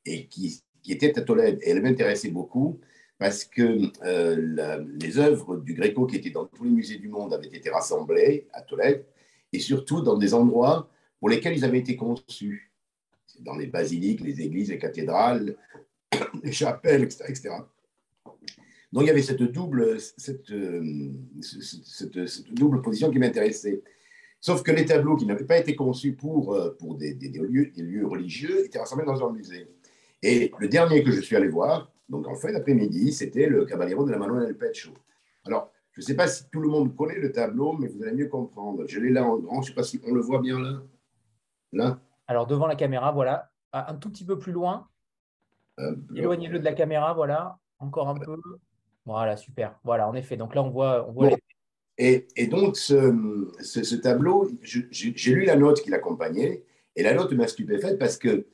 et 0.06 0.28
qui, 0.28 0.62
était 0.91 1.17
à 1.17 1.21
Tolède. 1.21 1.60
Et 1.62 1.71
elle 1.71 1.82
m'intéressait 1.82 2.30
beaucoup 2.30 2.80
parce 3.17 3.45
que 3.45 3.80
euh, 4.04 4.84
les 5.00 5.17
œuvres 5.17 5.58
du 5.58 5.74
Gréco 5.74 6.06
qui 6.06 6.17
étaient 6.17 6.32
dans 6.32 6.45
tous 6.45 6.65
les 6.65 6.69
musées 6.69 6.98
du 6.98 7.08
monde 7.08 7.34
avaient 7.34 7.48
été 7.48 7.69
rassemblées 7.69 8.48
à 8.52 8.62
Tolède, 8.62 9.06
et 9.54 9.60
surtout 9.60 10.02
dans 10.02 10.17
des 10.17 10.34
endroits 10.34 10.89
pour 11.19 11.30
lesquels 11.30 11.56
ils 11.56 11.63
avaient 11.63 11.80
été 11.80 11.95
conçus, 11.95 12.71
dans 13.39 13.56
les 13.56 13.67
basiliques, 13.67 14.21
les 14.21 14.41
églises, 14.41 14.69
les 14.69 14.78
cathédrales, 14.78 15.56
les 16.43 16.52
chapelles, 16.52 17.04
etc. 17.04 17.50
Donc 18.91 19.04
il 19.04 19.08
y 19.08 19.10
avait 19.10 19.21
cette 19.21 19.43
double, 19.43 20.00
cette, 20.00 20.52
euh, 20.52 21.12
cette 21.41 22.54
double 22.54 22.82
position 22.82 23.12
qui 23.12 23.19
m'intéressait. 23.19 23.82
Sauf 24.39 24.62
que 24.62 24.71
les 24.71 24.86
tableaux 24.86 25.15
qui 25.15 25.26
n'avaient 25.26 25.45
pas 25.45 25.58
été 25.58 25.76
conçus 25.76 26.13
pour, 26.13 26.54
euh, 26.54 26.69
pour 26.78 26.95
des, 26.95 27.13
lieux, 27.13 27.71
des, 27.76 27.82
lieux, 27.82 28.06
religieux 28.06 28.65
étaient 28.65 28.80
rassemblés 28.80 29.06
dans 29.06 29.28
un 29.28 29.34
musée. 29.34 29.67
Et 30.26 30.52
le 30.58 30.68
dernier 30.68 31.04
que 31.04 31.12
je 31.12 31.22
suis 31.22 31.36
allé 31.36 31.48
voir, 31.48 31.92
donc 32.10 32.28
en 32.28 32.34
fin 32.34 32.52
d'après-midi, 32.52 33.14
c'était 33.14 33.46
le 33.46 33.64
Caballero 33.64 34.06
de 34.06 34.12
la 34.12 34.18
Manuel 34.18 34.48
del 34.48 34.58
Pecho. 34.58 34.90
Alors, 35.46 35.72
je 35.92 36.02
ne 36.02 36.06
sais 36.06 36.16
pas 36.16 36.28
si 36.28 36.50
tout 36.50 36.62
le 36.62 36.68
monde 36.68 36.96
connaît 36.96 37.20
le 37.20 37.32
tableau, 37.32 37.74
mais 37.74 37.88
vous 37.88 38.02
allez 38.02 38.14
mieux 38.14 38.28
comprendre. 38.28 38.86
Je 38.88 39.00
l'ai 39.00 39.12
là 39.12 39.24
en 39.24 39.38
grand, 39.38 39.62
je 39.62 39.68
ne 39.68 39.70
sais 39.70 39.76
pas 39.76 39.84
si 39.84 40.02
on 40.04 40.16
le 40.16 40.22
voit 40.22 40.40
bien 40.40 40.60
là. 40.60 40.82
Là. 41.74 42.00
Alors, 42.28 42.48
devant 42.48 42.66
la 42.66 42.76
caméra, 42.76 43.12
voilà. 43.12 43.52
Ah, 43.72 43.92
un 43.92 43.96
tout 43.98 44.10
petit 44.10 44.26
peu 44.26 44.40
plus 44.40 44.52
loin. 44.52 44.88
Éloignez-le 46.16 46.58
de 46.58 46.66
la 46.66 46.74
caméra, 46.74 47.14
voilà. 47.14 47.60
Encore 47.78 48.10
un 48.10 48.16
peu. 48.16 48.36
Voilà, 49.06 49.38
super. 49.38 49.78
Voilà, 49.84 50.10
en 50.10 50.16
effet. 50.16 50.38
Donc 50.38 50.56
là, 50.56 50.64
on 50.64 50.72
voit, 50.72 51.08
on 51.08 51.12
voit 51.12 51.30
et, 52.00 52.48
donc, 52.48 52.78
ce, 52.78 53.96
tableau, 53.96 54.50
j'ai 54.64 55.34
lu 55.34 55.46
la 55.46 55.56
note 55.56 55.82
qui 55.82 55.92
l'accompagnait, 55.92 56.66
et 56.96 57.04
la 57.04 57.14
note 57.14 57.32
m'a 57.34 57.48
stupéfaite 57.48 58.00
parce 58.00 58.18
que 58.18 58.48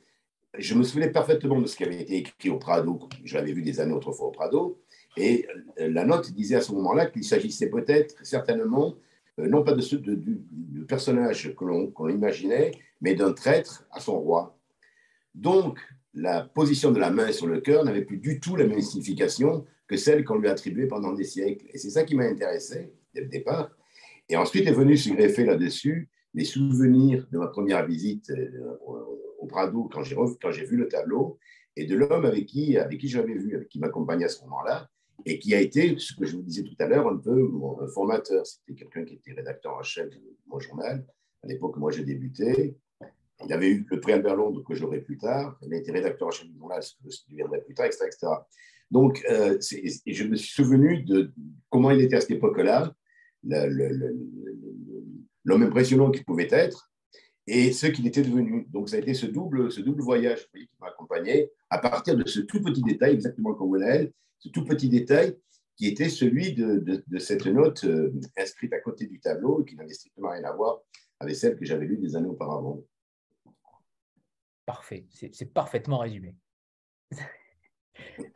je 0.58 0.74
me 0.74 0.82
souvenais 0.82 1.10
parfaitement 1.10 1.60
de 1.60 1.66
ce 1.66 1.76
qui 1.76 1.84
avait 1.84 2.00
été 2.00 2.16
écrit 2.18 2.50
au 2.50 2.58
Prado, 2.58 3.08
je 3.24 3.34
l'avais 3.34 3.52
vu 3.52 3.62
des 3.62 3.80
années 3.80 3.94
autrefois 3.94 4.28
au 4.28 4.32
Prado, 4.32 4.78
et 5.16 5.46
la 5.78 6.04
note 6.04 6.32
disait 6.32 6.56
à 6.56 6.60
ce 6.60 6.72
moment-là 6.72 7.06
qu'il 7.06 7.24
s'agissait 7.24 7.70
peut-être, 7.70 8.14
certainement, 8.24 8.94
euh, 9.38 9.48
non 9.48 9.62
pas 9.62 9.72
de 9.72 9.80
ce 9.80 9.96
du, 9.96 10.40
personnage 10.86 11.54
que 11.54 11.64
l'on 11.64 12.08
imaginait, 12.08 12.72
mais 13.00 13.14
d'un 13.14 13.32
traître 13.32 13.86
à 13.90 14.00
son 14.00 14.18
roi. 14.18 14.58
Donc, 15.34 15.78
la 16.14 16.42
position 16.42 16.90
de 16.92 16.98
la 16.98 17.10
main 17.10 17.32
sur 17.32 17.46
le 17.46 17.60
cœur 17.60 17.84
n'avait 17.84 18.04
plus 18.04 18.18
du 18.18 18.40
tout 18.40 18.56
la 18.56 18.66
même 18.66 18.80
signification 18.82 19.64
que 19.86 19.96
celle 19.96 20.24
qu'on 20.24 20.38
lui 20.38 20.48
attribuait 20.48 20.86
pendant 20.86 21.12
des 21.12 21.24
siècles. 21.24 21.66
Et 21.72 21.78
c'est 21.78 21.90
ça 21.90 22.04
qui 22.04 22.14
m'a 22.14 22.24
intéressé 22.24 22.92
dès 23.14 23.22
le 23.22 23.28
départ. 23.28 23.70
Et 24.28 24.36
ensuite 24.36 24.66
est 24.66 24.72
venu 24.72 24.96
se 24.96 25.10
greffer 25.10 25.44
là-dessus 25.44 26.08
les 26.34 26.44
souvenirs 26.44 27.26
de 27.30 27.38
ma 27.38 27.46
première 27.46 27.86
visite 27.86 28.30
euh, 28.30 28.76
au 28.86 29.31
Prado 29.46 29.88
quand 29.92 30.02
j'ai, 30.02 30.16
quand 30.16 30.50
j'ai 30.50 30.64
vu 30.64 30.76
le 30.76 30.88
tableau 30.88 31.38
et 31.76 31.86
de 31.86 31.94
l'homme 31.96 32.24
avec 32.24 32.46
qui, 32.46 32.76
avec 32.76 33.00
qui 33.00 33.08
j'avais 33.08 33.34
vu, 33.34 33.56
avec 33.56 33.68
qui 33.68 33.78
m'accompagnait 33.78 34.26
à 34.26 34.28
ce 34.28 34.42
moment-là 34.42 34.88
et 35.24 35.38
qui 35.38 35.54
a 35.54 35.60
été, 35.60 35.96
ce 35.98 36.14
que 36.14 36.26
je 36.26 36.36
vous 36.36 36.42
disais 36.42 36.62
tout 36.62 36.74
à 36.78 36.86
l'heure, 36.86 37.06
un 37.08 37.16
peu 37.16 37.34
mon 37.34 37.86
formateur. 37.88 38.44
C'était 38.46 38.74
quelqu'un 38.74 39.04
qui 39.04 39.14
était 39.14 39.32
rédacteur 39.32 39.74
en 39.76 39.82
chef 39.82 40.10
de 40.10 40.20
mon 40.46 40.58
journal. 40.58 41.06
À 41.42 41.46
l'époque, 41.46 41.76
moi, 41.76 41.90
j'ai 41.90 42.04
débuté. 42.04 42.76
Il 43.44 43.52
avait 43.52 43.68
eu 43.68 43.86
le 43.88 44.00
prix 44.00 44.12
Albert 44.12 44.36
Londres 44.36 44.62
que 44.66 44.74
j'aurai 44.74 45.00
plus 45.00 45.18
tard. 45.18 45.58
Il 45.62 45.72
a 45.74 45.76
été 45.76 45.90
rédacteur 45.92 46.28
en 46.28 46.30
chef 46.30 46.48
du 46.48 46.56
journal, 46.56 46.82
ce 46.82 46.94
que 46.94 47.10
je 47.10 47.18
deviendrai 47.30 47.62
plus 47.62 47.74
tard, 47.74 47.86
etc. 47.86 48.04
etc. 48.06 48.26
Donc, 48.90 49.24
euh, 49.30 49.58
et 50.06 50.12
je 50.12 50.24
me 50.24 50.36
suis 50.36 50.52
souvenu 50.52 51.02
de 51.02 51.32
comment 51.70 51.90
il 51.90 52.00
était 52.02 52.16
à 52.16 52.20
cette 52.20 52.32
époque-là, 52.32 52.92
l'homme 55.44 55.62
impressionnant 55.62 56.10
qu'il 56.10 56.24
pouvait 56.24 56.48
être 56.50 56.91
et 57.46 57.72
ce 57.72 57.86
qu'il 57.86 58.06
était 58.06 58.22
devenu. 58.22 58.66
Donc, 58.70 58.88
ça 58.88 58.96
a 58.96 58.98
été 59.00 59.14
ce 59.14 59.26
double, 59.26 59.70
ce 59.72 59.80
double 59.80 60.02
voyage 60.02 60.48
qui 60.50 60.68
m'a 60.80 60.88
accompagné 60.88 61.50
à 61.70 61.78
partir 61.78 62.16
de 62.16 62.26
ce 62.28 62.40
tout 62.40 62.62
petit 62.62 62.82
détail, 62.82 63.14
exactement 63.14 63.54
comme 63.54 63.70
Gwenaël, 63.70 64.12
ce 64.38 64.48
tout 64.48 64.64
petit 64.64 64.88
détail 64.88 65.36
qui 65.76 65.86
était 65.86 66.08
celui 66.08 66.54
de, 66.54 67.02
cette 67.18 67.46
note 67.46 67.84
euh, 67.84 68.12
inscrite 68.36 68.72
à 68.72 68.80
côté 68.80 69.06
du 69.06 69.18
tableau 69.20 69.62
et 69.62 69.64
qui 69.64 69.76
n'avait 69.76 69.92
strictement 69.92 70.30
rien 70.30 70.44
à 70.44 70.52
voir 70.52 70.80
avec 71.18 71.36
celle 71.36 71.56
que 71.56 71.64
j'avais 71.64 71.86
lue 71.86 71.98
des 71.98 72.14
années 72.16 72.28
auparavant. 72.28 72.82
Parfait, 74.66 75.06
c'est 75.10 75.52
parfaitement 75.52 75.98
résumé. 75.98 76.36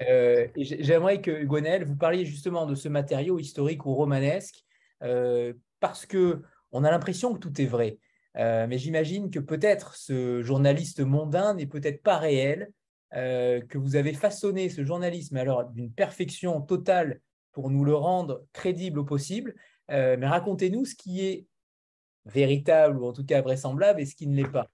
euh, 0.08 0.48
J'aimerais 0.56 1.20
que, 1.20 1.44
Gwenaël, 1.44 1.84
vous 1.84 1.96
parliez 1.96 2.24
justement 2.24 2.66
de 2.66 2.74
ce 2.74 2.88
matériau 2.88 3.38
historique 3.38 3.86
ou 3.86 3.94
romanesque 3.94 4.64
euh, 5.02 5.52
parce 5.80 6.06
que 6.06 6.42
on 6.72 6.84
a 6.84 6.90
l'impression 6.90 7.32
que 7.34 7.38
tout 7.38 7.60
est 7.60 7.66
vrai. 7.66 7.98
Euh, 8.36 8.66
mais 8.66 8.78
j'imagine 8.78 9.30
que 9.30 9.38
peut-être 9.38 9.96
ce 9.96 10.42
journaliste 10.42 11.00
mondain 11.00 11.54
n'est 11.54 11.66
peut-être 11.66 12.02
pas 12.02 12.18
réel, 12.18 12.70
euh, 13.14 13.60
que 13.62 13.78
vous 13.78 13.96
avez 13.96 14.12
façonné 14.12 14.68
ce 14.68 14.84
journalisme 14.84 15.36
alors 15.36 15.64
d'une 15.64 15.92
perfection 15.92 16.60
totale 16.60 17.20
pour 17.52 17.70
nous 17.70 17.84
le 17.84 17.94
rendre 17.94 18.44
crédible 18.52 18.98
au 18.98 19.04
possible. 19.04 19.54
mais 19.88 20.26
racontez-nous 20.26 20.84
ce 20.84 20.94
qui 20.94 21.24
est 21.24 21.46
véritable 22.26 22.98
ou 22.98 23.06
en 23.06 23.12
tout 23.12 23.24
cas 23.24 23.40
vraisemblable 23.40 24.00
et 24.00 24.06
ce 24.06 24.14
qui 24.14 24.26
ne 24.26 24.36
l'est 24.36 24.50
pas. 24.50 24.68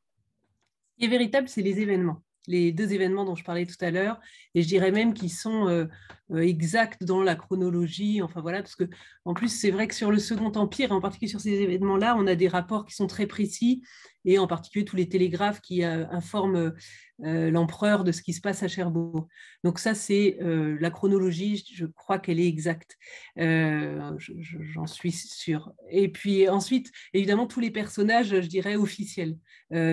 Ce 0.94 0.98
qui 0.98 1.05
est 1.05 1.09
véritable, 1.09 1.48
c'est 1.48 1.62
les 1.62 1.79
événements 1.81 2.22
les 2.46 2.72
deux 2.72 2.92
événements 2.92 3.24
dont 3.24 3.35
je 3.35 3.44
parlais 3.44 3.66
tout 3.66 3.76
à 3.81 3.90
l'heure, 3.90 4.20
et 4.55 4.62
je 4.62 4.68
dirais 4.68 4.90
même 4.90 5.14
qu'ils 5.14 5.33
sont 5.33 5.68
euh, 5.68 5.87
euh, 6.33 6.38
exacts 6.38 7.05
dans 7.05 7.22
la 7.22 7.35
chronologie, 7.35 8.22
enfin 8.22 8.40
voilà, 8.40 8.62
parce 8.62 8.76
que 8.76 8.85
en 9.24 9.35
plus 9.35 9.48
c'est 9.48 9.70
vrai 9.70 9.87
que 9.87 9.94
sur 9.94 10.11
le 10.11 10.18
Second 10.18 10.52
Empire, 10.52 10.92
en 10.92 11.00
particulier 11.00 11.31
sur 11.31 11.40
ces 11.40 11.61
événements-là, 11.61 12.16
on 12.18 12.26
a 12.26 12.35
des 12.35 12.48
rapports 12.48 12.85
qui 12.85 12.94
sont 12.94 13.07
très 13.07 13.26
précis, 13.26 13.83
et 14.24 14.38
en 14.38 14.46
particulier 14.46 14.85
tous 14.85 14.96
les 14.96 15.08
télégraphes 15.08 15.61
qui 15.61 15.85
informent 15.85 16.74
l'empereur 17.18 18.02
de 18.02 18.11
ce 18.11 18.20
qui 18.20 18.32
se 18.32 18.40
passe 18.40 18.62
à 18.62 18.68
Cherbourg. 18.68 19.28
Donc 19.62 19.78
ça, 19.78 19.94
c'est 19.94 20.38
la 20.40 20.90
chronologie, 20.90 21.64
je 21.72 21.87
crois 21.87 22.18
qu'elle 22.18 22.40
est 22.40 22.48
exacte, 22.48 22.96
j'en 23.37 24.87
suis 24.87 25.12
sûre. 25.12 25.72
Et 25.90 26.08
puis 26.08 26.48
ensuite, 26.48 26.90
évidemment, 27.14 27.46
tous 27.46 27.61
les 27.61 27.70
personnages, 27.70 28.28
je 28.28 28.48
dirais, 28.48 28.76
officiels. 28.76 29.37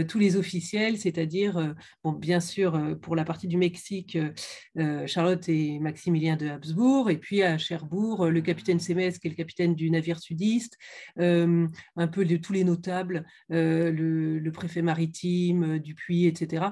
tous 0.08 0.20
les 0.20 0.36
officiels, 0.36 0.98
c'est-à-dire, 0.98 1.76
bon, 2.04 2.13
bien 2.13 2.39
sûr, 2.39 2.98
pour 3.02 3.15
la 3.15 3.26
partie 3.26 3.48
du 3.48 3.58
Mexique, 3.58 4.18
Charlotte 5.06 5.48
et 5.50 5.80
Maximilien 5.80 6.36
de 6.36 6.48
Habsbourg, 6.48 7.10
et 7.10 7.18
puis 7.18 7.44
à 7.44 7.58
Cherbourg, 7.58 8.28
le 8.28 8.42
capitaine 8.42 8.80
Sémès, 8.80 9.20
qui 9.20 9.28
est 9.28 9.32
le 9.32 9.36
capitaine 9.36 9.76
du 9.76 9.92
navire 9.92 10.20
sudiste, 10.20 10.78
un 11.18 12.08
peu 12.12 12.26
de 12.26 12.38
tous 12.38 12.54
les 12.54 12.63
notables, 12.63 13.26
le, 13.50 14.19
préfet 14.52 14.82
maritime, 14.82 15.80
Dupuis, 15.80 16.26
etc 16.26 16.70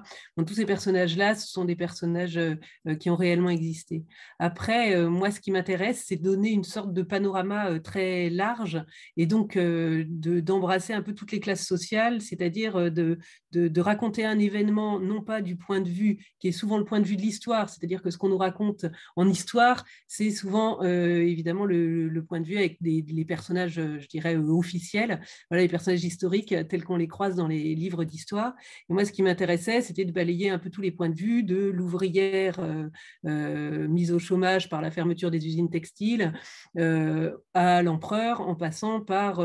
tous 0.47 0.53
ces 0.55 0.65
personnages-là, 0.65 1.35
ce 1.35 1.47
sont 1.47 1.65
des 1.65 1.75
personnages 1.75 2.37
euh, 2.37 2.55
euh, 2.87 2.95
qui 2.95 3.09
ont 3.09 3.15
réellement 3.15 3.49
existé. 3.49 4.05
Après, 4.39 4.95
euh, 4.95 5.09
moi, 5.09 5.29
ce 5.29 5.39
qui 5.39 5.51
m'intéresse, 5.51 6.05
c'est 6.07 6.15
donner 6.15 6.49
une 6.49 6.63
sorte 6.63 6.93
de 6.93 7.03
panorama 7.03 7.79
très 7.79 8.29
large 8.29 8.83
et 9.17 9.25
donc 9.25 9.57
d'embrasser 9.57 10.93
un 10.93 11.01
peu 11.01 11.13
toutes 11.13 11.31
les 11.31 11.39
classes 11.39 11.65
sociales, 11.65 12.21
c'est-à-dire 12.21 12.91
de, 12.91 13.19
de, 13.51 13.81
raconter 13.81 14.25
un 14.25 14.39
événement, 14.39 14.99
non 14.99 15.21
pas 15.21 15.41
du 15.41 15.55
point 15.55 15.81
de 15.81 15.89
vue 15.89 16.25
qui 16.39 16.49
est 16.49 16.51
souvent 16.51 16.77
le 16.77 16.83
point 16.83 16.99
de 16.99 17.05
vue 17.05 17.15
de 17.15 17.21
l'histoire, 17.21 17.69
c'est-à-dire 17.69 18.01
que 18.01 18.09
ce 18.09 18.17
qu'on 18.17 18.29
nous 18.29 18.37
raconte 18.37 18.85
en 19.15 19.27
histoire, 19.29 19.85
c'est 20.07 20.31
souvent 20.31 20.81
évidemment 20.81 21.65
le, 21.65 22.23
point 22.27 22.41
de 22.41 22.45
vue 22.45 22.57
avec 22.57 22.81
des, 22.81 23.05
les 23.07 23.25
personnages, 23.25 23.75
je 23.75 24.07
dirais, 24.07 24.35
officiels, 24.35 25.21
voilà, 25.49 25.63
les 25.63 25.69
personnages 25.69 26.03
historiques 26.03 26.53
tels 26.67 26.83
qu'on 26.83 26.97
les 26.97 27.07
croise 27.07 27.35
dans 27.35 27.47
les 27.47 27.75
livres 27.75 28.03
d'histoire. 28.03 28.53
Et 28.89 28.93
moi, 28.93 29.05
ce 29.05 29.11
qui 29.11 29.23
m'intéressait, 29.23 29.81
c'était 29.81 30.05
de 30.05 30.11
balayer 30.11 30.49
un 30.49 30.59
peu 30.59 30.69
tous 30.69 30.81
les 30.81 30.91
points 30.91 31.09
de 31.09 31.15
vue, 31.15 31.43
de 31.43 31.57
l'ouvrière 31.67 32.59
euh, 32.59 32.89
euh, 33.25 33.87
mise 33.87 34.11
au 34.11 34.19
chômage 34.19 34.69
par 34.69 34.81
la 34.81 34.91
fermeture 34.91 35.31
des 35.31 35.45
usines 35.45 35.69
textiles 35.69 36.33
euh, 36.77 37.35
à 37.53 37.81
l'empereur, 37.83 38.41
en 38.41 38.55
passant 38.55 39.01
par 39.01 39.43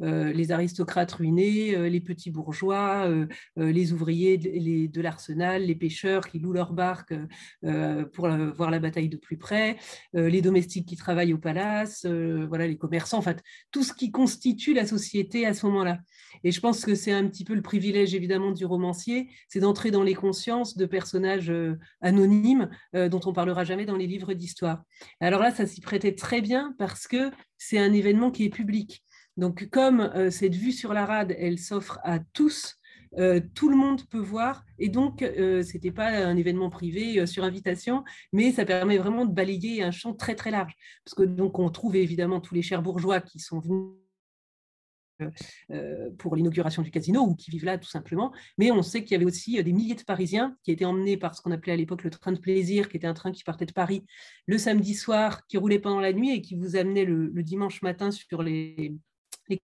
les 0.00 0.52
aristocrates 0.52 1.12
ruinés, 1.12 1.90
les 1.90 2.00
petits 2.00 2.30
bourgeois, 2.30 3.08
les 3.56 3.92
ouvriers 3.92 4.38
de, 4.38 5.00
l'arsenal, 5.00 5.62
les 5.64 5.74
pêcheurs 5.74 6.26
qui 6.28 6.38
louent 6.38 6.52
leurs 6.52 6.72
barques 6.72 7.14
pour 8.12 8.28
voir 8.28 8.70
la 8.70 8.78
bataille 8.78 9.08
de 9.08 9.16
plus 9.16 9.36
près, 9.36 9.76
les 10.12 10.42
domestiques 10.42 10.86
qui 10.86 10.96
travaillent 10.96 11.32
au 11.32 11.38
palace, 11.38 12.06
voilà, 12.06 12.66
les 12.66 12.76
commerçants, 12.76 13.18
en 13.18 13.22
fait, 13.22 13.42
tout 13.70 13.82
ce 13.82 13.92
qui 13.92 14.10
constitue 14.10 14.74
la 14.74 14.86
société 14.86 15.46
à 15.46 15.54
ce 15.54 15.66
moment-là. 15.66 15.98
Et 16.44 16.52
je 16.52 16.60
pense 16.60 16.84
que 16.84 16.94
c'est 16.94 17.12
un 17.12 17.26
petit 17.26 17.44
peu 17.44 17.54
le 17.54 17.62
privilège 17.62 18.14
évidemment 18.14 18.52
du 18.52 18.64
romancier, 18.64 19.28
c'est 19.48 19.60
d'entrer 19.60 19.90
dans 19.90 20.02
les 20.02 20.14
consciences 20.14 20.76
de 20.76 20.86
personnages 20.86 21.50
euh, 21.50 21.78
anonymes 22.00 22.70
euh, 22.94 23.08
dont 23.08 23.20
on 23.24 23.32
parlera 23.32 23.64
jamais 23.64 23.86
dans 23.86 23.96
les 23.96 24.06
livres 24.06 24.34
d'histoire. 24.34 24.82
Alors 25.20 25.40
là, 25.40 25.50
ça 25.50 25.66
s'y 25.66 25.80
prêtait 25.80 26.14
très 26.14 26.40
bien 26.40 26.74
parce 26.78 27.06
que 27.06 27.30
c'est 27.56 27.78
un 27.78 27.92
événement 27.92 28.30
qui 28.30 28.44
est 28.44 28.50
public. 28.50 29.04
Donc 29.36 29.68
comme 29.70 30.00
euh, 30.00 30.30
cette 30.30 30.54
vue 30.54 30.72
sur 30.72 30.92
la 30.92 31.06
rade, 31.06 31.34
elle 31.38 31.58
s'offre 31.58 31.98
à 32.02 32.18
tous, 32.18 32.77
tout 33.54 33.68
le 33.68 33.76
monde 33.76 34.06
peut 34.08 34.18
voir, 34.18 34.64
et 34.78 34.88
donc 34.88 35.20
ce 35.20 35.72
n'était 35.72 35.90
pas 35.90 36.08
un 36.08 36.36
événement 36.36 36.70
privé 36.70 37.26
sur 37.26 37.44
invitation, 37.44 38.04
mais 38.32 38.52
ça 38.52 38.64
permet 38.64 38.98
vraiment 38.98 39.24
de 39.24 39.32
balayer 39.32 39.82
un 39.82 39.90
champ 39.90 40.14
très 40.14 40.34
très 40.34 40.50
large, 40.50 40.74
parce 41.04 41.14
que 41.14 41.22
donc 41.22 41.58
on 41.58 41.70
trouve 41.70 41.96
évidemment 41.96 42.40
tous 42.40 42.54
les 42.54 42.62
chers 42.62 42.82
bourgeois 42.82 43.20
qui 43.20 43.38
sont 43.38 43.60
venus 43.60 43.94
euh, 45.72 46.10
pour 46.18 46.36
l'inauguration 46.36 46.82
du 46.82 46.92
casino 46.92 47.22
ou 47.22 47.34
qui 47.34 47.50
vivent 47.50 47.64
là 47.64 47.76
tout 47.76 47.88
simplement. 47.88 48.32
Mais 48.56 48.70
on 48.70 48.82
sait 48.82 49.02
qu'il 49.02 49.12
y 49.12 49.14
avait 49.16 49.24
aussi 49.24 49.58
euh, 49.58 49.62
des 49.64 49.72
milliers 49.72 49.96
de 49.96 50.02
Parisiens 50.02 50.56
qui 50.62 50.70
étaient 50.70 50.84
emmenés 50.84 51.16
par 51.16 51.34
ce 51.34 51.42
qu'on 51.42 51.50
appelait 51.50 51.72
à 51.72 51.76
l'époque 51.76 52.04
le 52.04 52.10
train 52.10 52.30
de 52.30 52.38
plaisir, 52.38 52.88
qui 52.88 52.96
était 52.96 53.06
un 53.06 53.14
train 53.14 53.32
qui 53.32 53.42
partait 53.42 53.66
de 53.66 53.72
Paris 53.72 54.04
le 54.46 54.58
samedi 54.58 54.94
soir, 54.94 55.44
qui 55.48 55.56
roulait 55.56 55.80
pendant 55.80 56.00
la 56.00 56.12
nuit 56.12 56.30
et 56.30 56.40
qui 56.40 56.54
vous 56.54 56.76
amenait 56.76 57.04
le, 57.04 57.30
dimanche 57.42 57.82
matin 57.82 58.12
sur 58.12 58.42
les, 58.44 58.94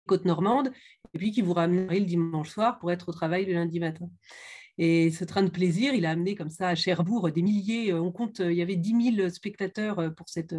côtes 0.06 0.26
normandes, 0.26 0.72
et 1.13 1.17
puis 1.17 1.32
qui 1.32 1.41
vous 1.41 1.54
ramenait 1.54 2.00
le 2.00 2.06
dimanche 2.06 2.50
soir 2.50 2.80
pour 2.80 2.91
être 2.91 3.10
au 3.10 3.12
travail 3.12 3.46
le 3.46 3.54
lundi 3.54 3.80
matin. 3.80 4.10
Et 4.78 5.12
ce 5.12 5.26
train 5.26 5.44
de 5.44 5.50
plaisir, 5.50 5.94
il 5.94 6.06
a 6.06 6.12
amené 6.12 6.36
comme 6.36 6.50
ça 6.50 6.70
à 6.70 6.76
Cherbourg 6.76 7.30
des 7.32 7.41
milliers, 7.41 7.94
on 7.94 8.12
compte, 8.12 8.39
il 8.39 8.54
y 8.54 8.62
avait 8.62 8.78
10 8.78 9.15
000 9.17 9.30
spectateurs 9.30 10.13
pour 10.15 10.30
cette, 10.30 10.56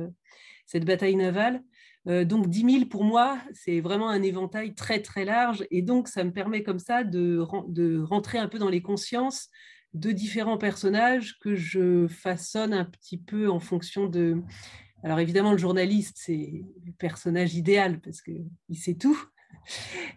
cette 0.67 0.85
bataille 0.85 1.17
navale. 1.17 1.63
Euh, 2.09 2.25
donc 2.25 2.49
10 2.49 2.71
000 2.79 2.85
pour 2.87 3.05
moi, 3.05 3.39
c'est 3.53 3.81
vraiment 3.81 4.09
un 4.09 4.23
éventail 4.23 4.75
très 4.75 5.01
très 5.01 5.25
large 5.25 5.65
et 5.71 5.83
donc 5.83 6.09
ça 6.09 6.25
me 6.25 6.33
permet 6.33 6.63
comme 6.63 6.81
ça 6.81 7.05
de, 7.05 7.39
rentrer 7.39 8.39
un 8.39 8.49
peu 8.49 8.59
dans 8.59 8.69
les 8.69 8.83
consciences 8.83 9.49
de 9.95 10.11
différents 10.11 10.59
personnages 10.59 11.39
que 11.41 11.55
je 11.55 12.09
façonne 12.09 12.73
un 12.73 12.85
petit 12.85 13.19
peu 13.19 13.49
en 13.51 13.61
fonction 13.61 14.07
de... 14.07 14.43
Alors 15.03 15.19
évidemment, 15.19 15.53
le 15.53 15.59
journaliste, 15.59 16.17
c'est 16.19 16.65
le 16.85 16.93
personnage 16.93 17.55
idéal 17.55 18.01
parce 18.01 18.23
qu'il 18.23 18.77
sait 18.77 18.95
tout. 18.95 19.19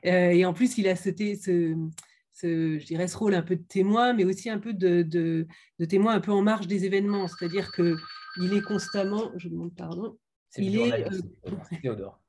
Euh, 0.05 0.31
et 0.31 0.45
en 0.45 0.53
plus, 0.53 0.77
il 0.77 0.87
a 0.87 0.95
ce, 0.95 1.11
ce, 1.11 2.79
je 2.79 2.85
dirais, 2.85 3.07
ce 3.07 3.17
rôle 3.17 3.35
un 3.35 3.41
peu 3.41 3.55
de 3.57 3.63
témoin, 3.63 4.13
mais 4.13 4.23
aussi 4.23 4.49
un 4.49 4.59
peu 4.59 4.73
de, 4.73 5.03
de, 5.03 5.45
de 5.77 5.85
témoin 5.85 6.13
un 6.15 6.19
peu 6.19 6.31
en 6.31 6.41
marge 6.41 6.67
des 6.67 6.85
événements. 6.85 7.27
C'est-à-dire 7.27 7.71
qu'il 7.71 8.53
est 8.53 8.61
constamment, 8.61 9.31
je 9.35 9.49
demande 9.49 9.75
pardon, 9.75 10.17
il 10.57 10.77
est 10.79 11.05
euh, 11.05 11.19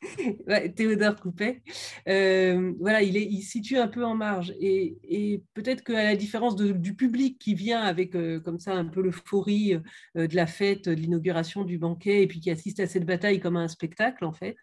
Théodore. 0.76 1.16
Coupet. 1.16 1.62
Euh, 2.08 2.72
voilà, 2.78 3.02
il, 3.02 3.16
est, 3.16 3.24
il 3.24 3.42
situe 3.42 3.76
un 3.76 3.88
peu 3.88 4.04
en 4.04 4.14
marge. 4.14 4.54
Et, 4.60 5.42
peut-être 5.54 5.82
qu'à 5.82 6.04
la 6.04 6.16
différence 6.16 6.56
du 6.56 6.94
public 6.94 7.38
qui 7.38 7.54
vient 7.54 7.80
avec 7.80 8.14
euh, 8.14 8.40
comme 8.40 8.58
ça 8.58 8.74
un 8.74 8.84
peu 8.84 9.02
l'euphorie 9.02 9.76
de 10.14 10.36
la 10.36 10.46
fête, 10.46 10.88
de 10.88 10.94
l'inauguration 10.94 11.64
du 11.64 11.78
banquet, 11.78 12.22
et 12.22 12.26
puis 12.26 12.40
qui 12.40 12.50
assiste 12.50 12.80
à 12.80 12.86
cette 12.86 13.06
bataille 13.06 13.40
comme 13.40 13.56
à 13.56 13.60
un 13.60 13.68
spectacle, 13.68 14.24
en 14.24 14.32
fait, 14.32 14.56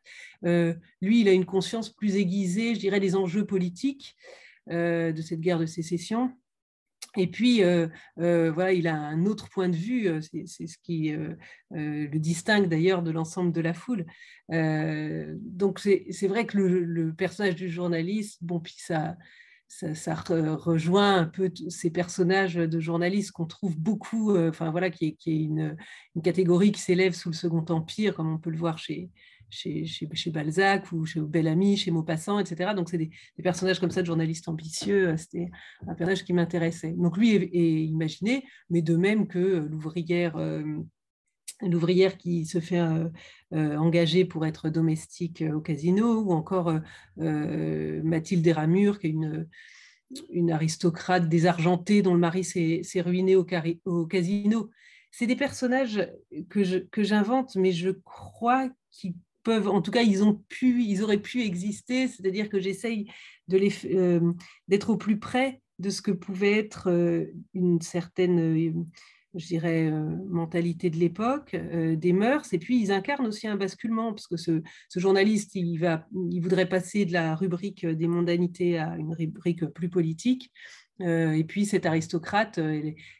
lui, 1.02 1.22
il 1.22 1.28
a 1.28 1.32
une 1.32 1.46
conscience 1.46 1.90
plus 1.90 2.16
aiguisée, 2.16 2.76
je 2.76 2.80
dirais, 2.80 3.00
des 3.00 3.16
enjeux 3.16 3.46
politiques 3.46 4.16
de 4.70 5.22
cette 5.22 5.42
guerre 5.42 5.60
de 5.60 5.66
sécession. 5.66 6.32
Et 7.18 7.28
puis, 7.28 7.64
euh, 7.64 7.88
euh, 8.20 8.52
voilà, 8.52 8.74
il 8.74 8.88
a 8.88 8.96
un 8.96 9.26
autre 9.26 9.50
point 9.50 9.70
de 9.70 9.76
vue, 9.76 10.08
euh, 10.08 10.22
c'est 10.22 10.68
ce 10.68 10.78
qui 10.78 11.14
le 11.72 12.18
distingue 12.18 12.68
d'ailleurs 12.68 13.04
de 13.04 13.12
l'ensemble 13.12 13.52
de 13.52 13.62
la 13.62 13.74
foule. 13.74 14.06
donc, 14.50 15.80
c'est 15.80 16.28
vrai 16.28 16.46
que 16.46 16.58
le, 16.58 17.14
personnage 17.14 17.56
du 17.56 17.70
journaliste, 17.70 18.44
bon, 18.44 18.60
puis 18.60 18.76
ça, 18.78 19.16
ça, 19.68 20.16
rejoint 20.16 21.18
un 21.18 21.26
peu 21.26 21.52
ces 21.70 21.90
personnages 21.90 22.56
de 22.56 22.80
journalistes 22.80 23.32
qu'on 23.32 23.46
trouve 23.46 23.78
beaucoup, 23.78 24.38
enfin 24.38 24.72
voilà, 24.72 24.90
qui 24.90 25.18
est, 25.26 25.26
une, 25.26 25.76
catégorie 26.24 26.72
qui 26.72 26.82
s'élève 26.82 27.14
sous 27.14 27.30
le 27.30 27.36
Second 27.36 27.66
Empire, 27.70 28.16
comme 28.16 28.32
on 28.34 28.38
peut 28.38 28.52
le 28.52 28.58
voir 28.58 28.78
chez, 28.78 29.10
chez, 29.50 30.32
Balzac 30.32 30.92
ou 30.92 31.06
chez 31.06 31.20
Bellamy, 31.20 31.78
chez 31.78 31.92
Maupassant, 31.92 32.40
etc. 32.40 32.72
Donc, 32.76 32.90
c'est 32.90 32.98
des, 32.98 33.12
personnages 33.44 33.80
comme 33.80 33.92
ça 33.92 34.02
de 34.02 34.08
journalistes 34.08 34.48
ambitieux. 34.48 35.10
Euh, 35.10 35.18
c'était 35.18 35.50
un 35.88 35.94
personnage 35.96 36.24
qui 36.24 36.34
m'intéressait. 36.34 36.92
Donc, 36.92 37.18
lui 37.18 37.36
est, 37.36 37.86
imaginé, 37.86 38.46
mais 38.70 38.82
de 38.82 38.96
même 38.96 39.28
que 39.28 39.68
l'ouvrière. 39.70 40.36
Euh, 40.38 40.64
l'ouvrière 41.62 42.18
qui 42.18 42.46
se 42.46 42.60
fait 42.60 42.80
euh, 42.82 43.08
engager 43.78 44.26
pour 44.26 44.46
être 44.46 44.70
domestique 44.70 45.42
au 45.54 45.62
casino, 45.62 46.20
ou 46.20 46.34
encore 46.34 46.82
Mathilde 47.16 48.46
Ramure, 48.50 49.00
qui 49.00 49.08
est 49.08 49.16
une, 50.30 50.52
aristocrate 50.52 51.30
désargentée 51.30 52.02
dont 52.02 52.14
le 52.14 52.20
mari 52.20 52.44
s'est 52.44 53.02
ruiné 53.02 53.38
au, 53.38 53.46
casino. 54.06 54.70
C'est 55.12 55.28
des 55.28 55.38
personnages 55.38 56.12
que 56.50 57.04
j'invente, 57.04 57.56
mais 57.56 57.72
je 57.72 57.92
crois 58.04 58.70
qu'ils 58.92 59.16
en 59.48 59.82
tout 59.82 59.92
cas, 59.92 60.02
ils 60.02 60.24
ont 60.24 60.36
pu, 60.50 60.84
ils 60.84 61.04
auraient 61.04 61.22
pu 61.22 61.42
exister. 61.42 62.08
C'est-à-dire 62.08 62.50
que 62.50 62.60
j'essaye 62.60 63.08
euh, 63.54 64.34
d'être 64.68 64.90
au 64.90 64.98
plus 64.98 65.20
près 65.20 65.62
de 65.80 65.90
ce 65.90 66.02
que 66.02 66.12
pouvait 66.12 66.58
être 66.58 66.90
euh, 66.90 67.26
une 67.54 67.82
certaine, 67.82 68.40
euh, 68.40 68.74
je 69.36 69.46
dirais, 69.46 69.92
mentalité 70.30 70.90
de 70.90 70.98
l'époque, 70.98 71.56
des 71.56 72.14
mœurs. 72.14 72.54
Et 72.54 72.58
puis, 72.58 72.80
ils 72.80 72.92
incarnent 72.92 73.28
aussi 73.28 73.48
un 73.48 73.58
basculement, 73.58 74.14
parce 74.14 74.28
que 74.28 74.38
ce, 74.38 74.62
journaliste, 74.96 75.56
il, 75.56 75.78
va, 75.78 76.08
il 76.32 76.40
voudrait 76.40 76.70
passer 76.70 77.04
de 77.04 77.12
la 77.12 77.36
rubrique 77.36 77.86
des 77.86 78.08
mondanités 78.08 78.78
à 78.80 78.96
une 78.96 79.14
rubrique 79.14 79.66
plus 79.66 79.90
politique. 79.90 80.54
et 81.02 81.44
puis, 81.46 81.66
cette 81.66 81.86
aristocrate, 81.86 82.62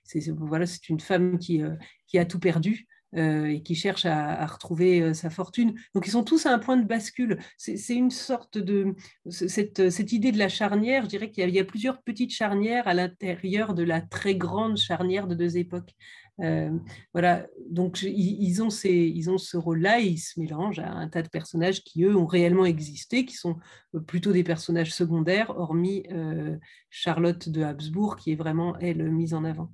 c'est, 0.06 0.30
voilà, 0.30 0.66
c'est 0.66 0.88
une 0.88 1.02
femme 1.02 1.38
qui, 1.38 1.62
qui 2.08 2.18
a 2.18 2.24
tout 2.24 2.40
perdu 2.40 2.88
et 3.16 3.62
qui 3.64 3.76
cherche 3.76 4.06
à, 4.06 4.46
retrouver 4.46 5.14
sa 5.14 5.30
fortune. 5.30 5.76
Donc 5.94 6.08
ils 6.08 6.12
sont 6.12 6.24
tous 6.24 6.46
à 6.46 6.54
un 6.54 6.60
point 6.60 6.78
de 6.78 6.86
bascule. 6.86 7.40
C'est 7.58 7.96
une 7.96 8.12
sorte 8.12 8.58
de 8.58 8.96
cette, 9.30 10.12
idée 10.12 10.32
de 10.32 10.38
la 10.38 10.50
charnière. 10.50 11.04
Je 11.04 11.10
dirais 11.10 11.32
qu'il 11.32 11.50
y, 11.50 11.60
a 11.60 11.66
plusieurs 11.66 12.02
petites 12.02 12.32
charnières 12.32 12.88
à 12.88 12.94
l'intérieur 12.94 13.74
de 13.74 13.84
la 13.84 14.02
très 14.02 14.36
grande 14.36 14.78
charnière 14.78 15.28
de 15.28 15.36
deux 15.36 15.58
époques. 15.58 15.96
Euh, 16.42 16.70
voilà, 17.14 17.48
donc 17.70 18.02
ils, 18.02 18.62
ont 18.62 18.68
ils 18.84 19.30
ont 19.30 19.38
ce 19.38 19.56
rôle-là 19.56 20.02
et 20.02 20.08
ils 20.08 20.18
se 20.18 20.40
mélangent 20.40 20.80
à 20.80 20.92
un 20.92 21.08
tas 21.08 21.22
de 21.22 21.30
personnages 21.30 21.82
qui, 21.84 22.04
eux, 22.04 22.16
ont 22.16 22.26
réellement 22.26 22.66
existé, 22.66 23.26
qui 23.26 23.36
sont 23.36 23.58
euh, 23.96 24.00
plutôt 24.00 24.34
des 24.34 24.44
personnages 24.44 24.94
secondaires, 24.94 25.52
hormis 25.58 26.04
euh, 26.12 26.58
Charlotte 26.90 27.48
de 27.48 27.64
Habsbourg, 27.64 28.18
qui 28.18 28.34
est 28.34 28.36
vraiment, 28.36 28.78
elle, 28.80 29.10
mise 29.12 29.34
en 29.34 29.46
avant. 29.46 29.72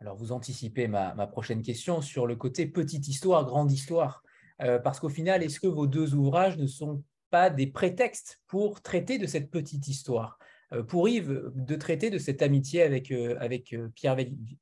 Alors, 0.00 0.16
vous 0.16 0.32
anticipez 0.32 0.88
ma, 0.88 1.14
ma 1.14 1.26
prochaine 1.26 1.62
question 1.62 2.00
sur 2.00 2.26
le 2.26 2.36
côté 2.36 2.66
petite 2.66 3.08
histoire, 3.08 3.44
grande 3.44 3.72
histoire. 3.72 4.22
parce 4.58 5.00
qu'au 5.00 5.08
final, 5.08 5.42
est-ce 5.42 5.60
que 5.60 5.66
vos 5.66 5.86
deux 5.86 6.14
ouvrages 6.14 6.56
ne 6.56 6.66
sont 6.66 7.02
pas 7.30 7.50
des 7.50 7.66
prétextes 7.66 8.40
pour 8.46 8.80
traiter 8.80 9.18
de 9.18 9.26
cette 9.26 9.50
petite 9.50 9.88
histoire? 9.88 10.38
Pour 10.86 11.08
Yves, 11.08 11.50
de 11.54 11.74
traiter 11.76 12.10
de 12.10 12.18
cette 12.18 12.42
amitié 12.42 12.82
avec, 12.82 13.10
avec 13.10 13.74
Pierre 13.94 14.16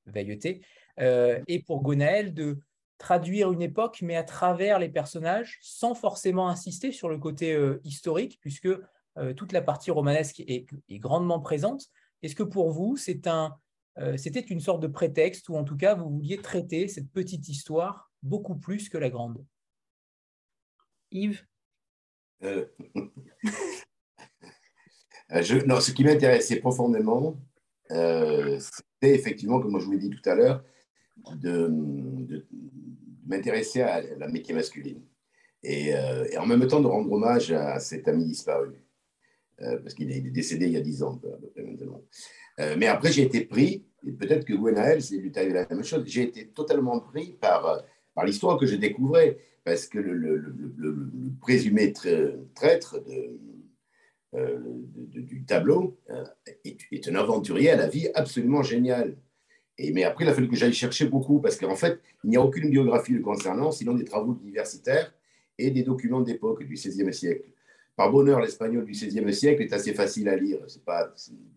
Veilleté, 0.07 0.63
euh, 1.01 1.41
et 1.47 1.63
pour 1.63 1.83
Gonaël 1.83 2.33
de 2.33 2.59
traduire 2.99 3.53
une 3.53 3.63
époque, 3.63 4.01
mais 4.03 4.17
à 4.17 4.23
travers 4.23 4.79
les 4.79 4.89
personnages, 4.89 5.59
sans 5.61 5.95
forcément 5.95 6.49
insister 6.49 6.93
sur 6.93 7.09
le 7.09 7.19
côté 7.19 7.53
euh, 7.53 7.81
historique, 7.85 8.39
puisque 8.41 8.69
euh, 9.19 9.35
toute 9.35 9.53
la 9.53 9.61
partie 9.61 9.91
romanesque 9.91 10.41
est, 10.41 10.67
grandement 10.93 11.41
présente. 11.41 11.87
Est-ce 12.23 12.35
que 12.35 12.43
pour 12.43 12.71
vous, 12.71 12.97
c'est 12.97 13.27
un, 13.27 13.55
c'était 14.17 14.41
une 14.41 14.61
sorte 14.61 14.83
de 14.83 14.89
prétexte, 14.89 15.49
ou 15.49 15.57
en 15.57 15.65
tout 15.65 15.77
cas, 15.77 15.95
vous 15.95 16.11
vouliez 16.11 16.37
traiter 16.37 16.87
cette 16.87 17.11
petite 17.11 17.49
histoire 17.49 18.13
beaucoup 18.23 18.57
plus 18.57 18.89
que 18.89 18.99
la 18.99 19.11
grande. 19.11 19.45
Yves? 21.11 21.47
Non, 25.67 25.81
ce 25.81 25.91
qui 25.91 26.05
m'intéressait 26.05 26.61
profondément, 26.61 27.37
c'était 27.89 29.15
effectivement, 29.15 29.61
comme 29.61 29.81
je 29.81 29.85
vous 29.85 29.93
l'ai 29.93 29.99
dit 29.99 30.11
tout 30.11 30.29
à 30.29 30.37
l'heure, 30.37 30.63
de, 31.35 32.47
m'intéresser 33.27 33.83
à 33.83 34.03
la 34.17 34.29
métier 34.29 34.55
masculine. 34.55 35.03
Euh, 35.65 36.29
et, 36.31 36.39
en 36.39 36.47
même 36.47 36.67
temps 36.67 36.81
de 36.81 36.87
rendre 36.87 37.11
hommage 37.11 37.51
à 37.53 37.81
cet 37.81 38.09
ami 38.09 38.25
disparu, 38.25 38.75
euh, 39.63 39.79
parce 39.79 39.95
qu'il 39.95 40.13
est, 40.13 40.21
décédé 40.21 40.67
il 40.67 40.73
y 40.73 40.77
a 40.77 40.81
dix 40.81 41.03
ans 41.03 41.21
à 41.25 41.37
peu 41.37 41.49
près 41.49 41.63
maintenant. 41.63 42.03
Euh, 42.61 42.77
mais 42.79 42.87
après, 42.87 43.11
j'ai 43.11 43.23
été 43.23 43.45
pris, 43.45 43.86
et 44.05 44.13
peut-être 44.13 44.45
que 44.45 44.55
Gwenaël, 44.55 45.03
c'est 45.03 45.17
lui 45.17 45.33
arrivé 45.37 45.53
la 45.53 45.67
même 45.69 45.85
chose, 45.85 46.05
j'ai 46.07 46.23
été 46.23 46.49
totalement 46.49 47.01
pris 47.01 47.37
par, 47.41 47.83
par 48.15 48.25
l'histoire 48.25 48.59
que 48.59 48.67
je 48.67 48.77
découvrais, 48.77 49.39
parce 49.65 49.87
que 49.87 49.99
le, 49.99 50.55
présumé 51.41 51.93
traître 51.93 53.01
du 54.33 55.45
tableau 55.45 55.99
est, 56.65 56.79
est 56.93 57.09
un 57.09 57.15
aventurier 57.17 57.71
à 57.71 57.77
la 57.77 57.89
vie 57.89 58.09
absolument 58.15 58.63
géniale 58.63 59.17
mais 59.79 60.05
après, 60.05 60.25
il 60.25 60.29
a 60.29 60.35
fallu 60.35 60.49
que 60.49 60.57
j'aille 60.57 60.73
chercher 60.73 61.07
beaucoup 61.07 61.41
parce 61.41 61.57
qu'en 61.57 61.77
fait, 61.77 62.01
il 62.25 62.31
n'y 62.31 62.37
a 62.37 62.41
aucune 62.41 62.71
biographie 62.71 63.13
le 63.13 63.21
concernant, 63.21 63.71
sinon 63.71 63.95
des 63.95 64.05
travaux 64.05 64.39
universitaires 64.43 65.13
et 65.59 65.71
des 65.71 65.83
documents 65.83 66.23
d'époque 66.23 66.65
du 66.65 66.75
XVIe 66.75 67.13
siècle. 67.13 67.45
Par 67.97 68.13
bonheur, 68.13 68.41
l'espagnol 68.41 68.85
du 68.85 68.93
XVIe 68.93 69.33
siècle 69.33 69.63
est 69.63 69.73
assez 69.73 69.95
facile 69.95 70.29
à 70.29 70.37
lire. 70.37 70.59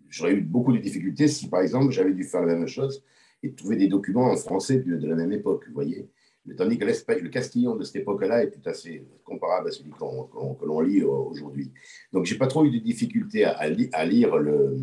J'aurais 0.07 0.33
eu 0.33 0.41
beaucoup 0.41 0.71
de 0.71 0.77
difficultés 0.77 1.27
si, 1.27 1.49
par 1.49 1.61
exemple, 1.61 1.91
j'avais 1.91 2.13
dû 2.13 2.23
faire 2.23 2.41
la 2.41 2.55
même 2.55 2.67
chose 2.67 3.03
et 3.43 3.53
trouver 3.53 3.75
des 3.75 3.87
documents 3.87 4.31
en 4.31 4.37
français 4.37 4.79
de, 4.79 5.05
la 5.05 5.15
même 5.15 5.33
époque, 5.33 5.65
vous 5.67 5.73
voyez. 5.73 6.09
Tandis 6.57 6.77
que 6.77 6.85
le 6.85 7.29
castillon 7.29 7.75
de 7.75 7.83
cette 7.83 7.97
époque-là 7.97 8.43
est 8.43 8.49
tout 8.49 8.67
assez 8.67 9.05
comparable 9.23 9.67
à 9.67 9.71
celui 9.71 9.91
que 9.91 10.65
l'on 10.65 10.79
lit 10.79 11.03
aujourd'hui. 11.03 11.71
Donc, 12.13 12.25
j'ai 12.25 12.37
pas 12.37 12.47
trop 12.47 12.65
eu 12.65 12.71
de 12.71 12.79
difficultés 12.79 13.43
à, 13.43 13.57
à 13.57 14.05
lire 14.05 14.37
le, 14.37 14.77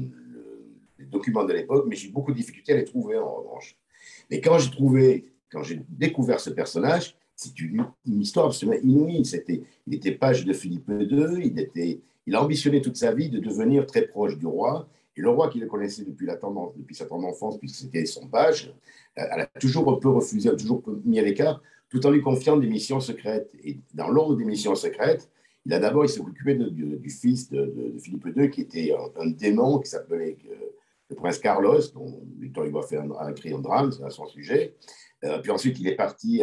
les 0.99 1.07
documents 1.07 1.45
de 1.45 1.55
l'époque, 1.55 1.87
mais 1.89 1.97
j'ai 1.97 2.11
beaucoup 2.11 2.33
de 2.33 2.37
difficultés 2.37 2.73
à 2.73 2.77
les 2.77 2.85
trouver 2.85 3.19
en 3.19 3.35
revanche. 3.35 3.77
Mais 4.31 4.41
quand 4.41 4.59
j'ai 4.59 4.71
trouvé, 4.71 5.33
quand 5.51 5.63
j'ai 5.63 5.81
découvert 5.89 6.39
ce 6.39 6.51
personnage, 6.51 7.17
c'est 7.37 7.61
une, 7.61 7.87
histoire 8.07 8.47
absolument 8.47 8.79
inouïe. 8.83 9.25
C'était, 9.25 9.63
il 9.87 9.95
était 9.95 10.13
page 10.13 10.45
de 10.45 10.53
Philippe 10.53 10.89
II, 10.89 11.45
il, 11.45 11.61
était, 11.61 12.01
il 12.27 12.35
a 12.35 12.43
ambitionné 12.43 12.81
toute 12.81 12.97
sa 12.97 13.13
vie 13.13 13.29
de 13.29 13.39
devenir 13.39 13.87
très 13.87 14.03
proche 14.03 14.37
du 14.39 14.47
roi. 14.47 14.89
Et 15.17 15.21
le 15.21 15.31
roi 15.31 15.49
qui 15.49 15.59
le 15.59 15.67
connaissait 15.67 16.05
depuis, 16.05 16.27
la 16.27 16.37
tendance, 16.37 16.75
depuis 16.77 16.95
sa 16.95 17.07
tendre 17.07 17.27
enfance, 17.27 17.59
puisque 17.59 17.77
c'était 17.77 18.05
son 18.05 18.27
page, 18.29 18.75
a 19.17 19.47
toujours 19.61 19.91
un 19.91 19.99
peu 19.99 20.09
refusé, 20.09 20.51
a 20.51 20.57
toujours 20.57 20.83
mis 21.05 21.19
à 21.19 21.23
l'écart, 21.23 21.63
tout 21.89 22.05
en 22.07 22.11
lui 22.11 22.21
confiant 22.21 22.57
des 22.57 22.67
missions 22.67 23.01
secrètes. 23.01 23.51
Et 23.63 23.79
dans 23.95 24.09
l'ordre 24.09 24.37
des 24.37 24.45
missions 24.45 24.75
secrètes, 24.75 25.31
il 25.65 25.73
a 25.73 25.79
d'abord, 25.79 26.05
il 26.05 26.09
s'est 26.09 26.21
occupé 26.21 26.55
du, 26.55 27.11
fils 27.11 27.51
de, 27.51 27.95
Philippe 27.99 28.27
II, 28.37 28.51
qui 28.51 28.61
était 28.63 28.95
un, 29.19 29.31
démon 29.31 29.79
qui 29.79 29.91
s'appelait 29.91 30.37
euh, 30.51 30.55
le 31.11 31.17
prince 31.17 31.39
Carlos, 31.39 31.81
dont 31.95 32.21
Victor 32.39 32.65
Hugo 32.65 32.81
a, 33.19 33.31
écrit 33.31 33.53
un 33.53 33.59
drame, 33.59 33.93
c'est 33.93 34.05
à 34.05 34.11
son 34.11 34.27
sujet. 34.27 34.75
Euh, 35.25 35.39
puis 35.39 35.51
ensuite, 35.51 35.79
il 35.81 35.89
est 35.89 35.97
parti 35.97 36.43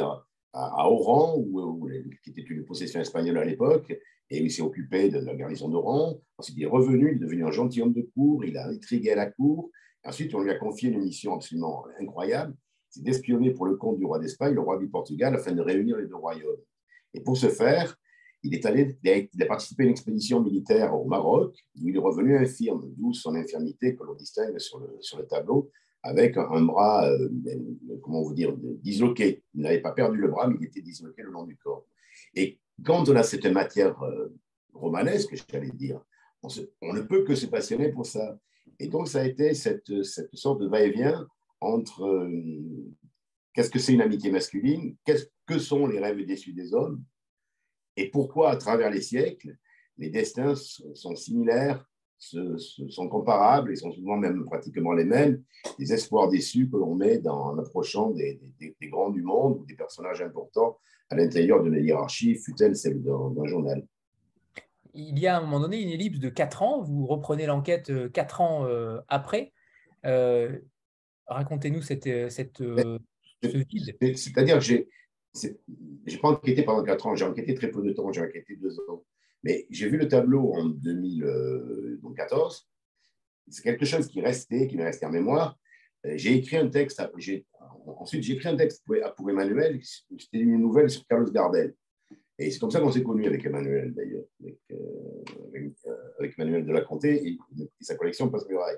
à, 0.53 0.89
Oran, 0.89 1.35
où, 1.37 1.89
qui 2.23 2.29
était 2.29 2.41
une 2.41 2.63
possession 2.63 3.01
espagnole 3.01 3.37
à 3.39 3.45
l'époque, 3.45 3.91
et 4.29 4.39
il 4.39 4.51
s'est 4.51 4.61
occupé 4.61 5.09
de 5.09 5.19
la 5.19 5.35
garnison 5.35 5.67
d'Oran. 5.67 6.19
Ensuite, 6.37 6.57
il 6.57 6.63
est 6.63 6.67
revenu, 6.67 7.11
il 7.11 7.15
est 7.17 7.19
devenu 7.19 7.45
un 7.45 7.51
gentilhomme 7.51 7.93
de 7.93 8.07
cour, 8.13 8.45
il 8.45 8.57
a 8.57 8.67
intrigué 8.67 9.11
à 9.11 9.15
la 9.15 9.25
cour. 9.29 9.69
Ensuite, 10.03 10.33
on 10.35 10.41
lui 10.41 10.51
a 10.51 10.55
confié 10.55 10.89
une 10.89 11.01
mission 11.01 11.33
absolument 11.33 11.85
incroyable, 11.99 12.55
c'est 12.89 13.03
d'espionner 13.03 13.51
pour 13.51 13.65
le 13.65 13.75
compte 13.75 13.97
du 13.97 14.05
roi 14.05 14.19
d'Espagne, 14.19 14.53
le 14.53 14.61
roi 14.61 14.77
du 14.77 14.87
Portugal, 14.87 15.35
afin 15.35 15.53
de 15.53 15.61
réunir 15.61 15.97
les 15.97 16.07
deux 16.07 16.15
royaumes. 16.15 16.61
Et 17.13 17.21
pour 17.21 17.37
ce 17.37 17.47
faire, 17.47 17.97
il 18.43 18.53
est 18.53 18.65
allé, 18.65 18.97
il 19.03 19.41
a 19.41 19.45
participé 19.45 19.83
à 19.83 19.85
une 19.85 19.91
expédition 19.91 20.41
militaire 20.41 20.93
au 20.93 21.05
Maroc, 21.05 21.55
où 21.81 21.87
il 21.87 21.95
est 21.95 21.99
revenu 21.99 22.37
infirme, 22.37 22.93
d'où 22.97 23.13
son 23.13 23.35
infirmité 23.35 23.95
que 23.95 24.03
l'on 24.03 24.15
distingue 24.15 24.59
sur 24.59 24.79
le, 24.79 24.97
sur 24.99 25.17
le 25.17 25.25
tableau, 25.25 25.71
avec 26.03 26.37
un 26.37 26.61
bras, 26.61 27.09
euh, 27.09 27.29
comment 28.01 28.21
vous 28.21 28.33
dire, 28.33 28.53
disloqué. 28.57 29.43
Il 29.53 29.61
n'avait 29.61 29.81
pas 29.81 29.93
perdu 29.93 30.17
le 30.17 30.27
bras, 30.27 30.47
mais 30.47 30.57
il 30.59 30.67
était 30.67 30.81
disloqué 30.81 31.23
le 31.23 31.31
long 31.31 31.45
du 31.45 31.57
corps. 31.57 31.85
Et 32.35 32.59
quand 32.85 33.07
on 33.07 33.15
a 33.15 33.23
cette 33.23 33.45
matière 33.45 34.01
euh, 34.03 34.35
romanesque, 34.73 35.33
j'allais 35.49 35.71
dire, 35.71 36.03
on, 36.41 36.93
ne 36.93 37.01
peut 37.01 37.23
que 37.23 37.35
se 37.35 37.45
passionner 37.45 37.89
pour 37.89 38.05
ça. 38.05 38.37
Et 38.79 38.87
donc, 38.87 39.07
ça 39.07 39.21
a 39.21 39.25
été 39.25 39.53
cette, 39.53 40.03
cette 40.03 40.35
sorte 40.35 40.59
de 40.59 40.67
va-et-vient 40.67 41.25
entre 41.61 42.03
euh, 42.03 42.93
qu'est-ce 43.53 43.69
que 43.69 43.79
c'est 43.79 43.93
une 43.93 44.01
amitié 44.01 44.29
masculine, 44.29 44.97
qu'est-ce 45.05 45.27
que 45.45 45.57
sont 45.57 45.87
les 45.87 45.99
rêves 45.99 46.25
déçus 46.25 46.51
des 46.51 46.73
hommes, 46.73 47.01
et 47.95 48.09
pourquoi, 48.09 48.51
à 48.51 48.57
travers 48.57 48.89
les 48.89 49.01
siècles, 49.01 49.55
les 49.97 50.09
destins 50.09 50.55
sont 50.55 51.15
similaires, 51.15 51.87
sont 52.23 53.09
comparables 53.09 53.71
et 53.71 53.75
sont 53.75 53.91
souvent 53.91 54.17
même 54.17 54.45
pratiquement 54.45 54.93
les 54.93 55.05
mêmes, 55.05 55.41
des 55.79 55.93
espoirs 55.93 56.29
déçus 56.29 56.69
que 56.69 56.77
l'on 56.77 56.95
met 56.95 57.19
dans, 57.19 57.51
en 57.51 57.57
approchant 57.59 58.11
des, 58.11 58.39
grands 58.83 59.09
du 59.09 59.21
monde 59.21 59.59
ou 59.59 59.65
des 59.65 59.75
personnages 59.75 60.21
importants 60.21 60.77
à 61.09 61.15
l'intérieur 61.15 61.61
de 61.63 61.69
la 61.69 61.79
hiérarchie, 61.79 62.35
fut-elle 62.35 62.75
celle 62.75 63.01
d'un 63.03 63.45
journal. 63.45 63.85
Il 64.93 65.17
y 65.17 65.27
a 65.27 65.35
à 65.35 65.39
un 65.39 65.41
moment 65.41 65.59
donné 65.59 65.81
une 65.81 65.89
ellipse 65.89 66.19
de 66.19 66.29
4 66.29 66.61
ans, 66.61 66.81
vous 66.81 67.05
reprenez 67.07 67.45
l'enquête 67.45 67.91
4 68.11 68.41
euh, 68.41 68.43
ans 68.43 68.65
euh, 68.65 68.99
après. 69.07 69.51
Euh, 70.05 70.59
racontez-nous 71.27 71.81
cette, 71.81 72.29
cette, 72.29 72.59
ce 72.59 72.99
vide. 73.43 73.97
C'est-à-dire 74.15 74.59
que 74.59 74.63
j'ai 74.63 74.87
j'ai 75.33 76.17
pas 76.17 76.29
enquêté 76.29 76.63
pendant 76.63 76.83
quatre 76.83 77.07
ans, 77.07 77.15
j'ai 77.15 77.25
enquêté 77.25 77.55
très 77.55 77.71
peu 77.71 77.81
de 77.81 77.91
temps, 77.91 78.11
j'ai 78.11 78.21
enquêté 78.21 78.55
deux 78.55 78.79
ans. 78.81 79.03
Mais 79.43 79.67
j'ai 79.69 79.89
vu 79.89 79.97
le 79.97 80.07
tableau 80.07 80.53
en 80.53 80.65
2014. 80.65 82.67
C'est 83.49 83.63
quelque 83.63 83.85
chose 83.85 84.07
qui 84.07 84.21
restait, 84.21 84.67
qui 84.67 84.77
m'est 84.77 84.85
resté 84.85 85.05
en 85.05 85.11
mémoire. 85.11 85.59
Euh, 86.05 86.13
j'ai 86.15 86.35
écrit 86.35 86.57
un 86.57 86.69
texte, 86.69 87.01
ensuite 87.85 88.23
j'ai 88.23 88.33
écrit 88.33 88.49
un 88.49 88.57
texte 88.57 88.83
pour, 88.85 89.29
Emmanuel, 89.29 89.79
c'était 89.83 90.39
une 90.39 90.59
nouvelle 90.59 90.89
sur 90.89 91.05
Carlos 91.07 91.31
Gardel. 91.31 91.75
Et 92.39 92.49
c'est 92.49 92.59
comme 92.59 92.71
ça 92.71 92.79
qu'on 92.79 92.91
s'est 92.91 93.03
connus 93.03 93.27
avec 93.27 93.45
Emmanuel, 93.45 93.93
d'ailleurs, 93.93 94.25
avec, 94.41 94.57
euh, 94.71 95.23
euh, 95.55 96.31
Emmanuel 96.37 96.65
de 96.65 96.71
la 96.71 96.81
Comté 96.81 97.27
et, 97.27 97.37
sa 97.79 97.95
collection 97.95 98.29
Passe-Muraille. 98.29 98.77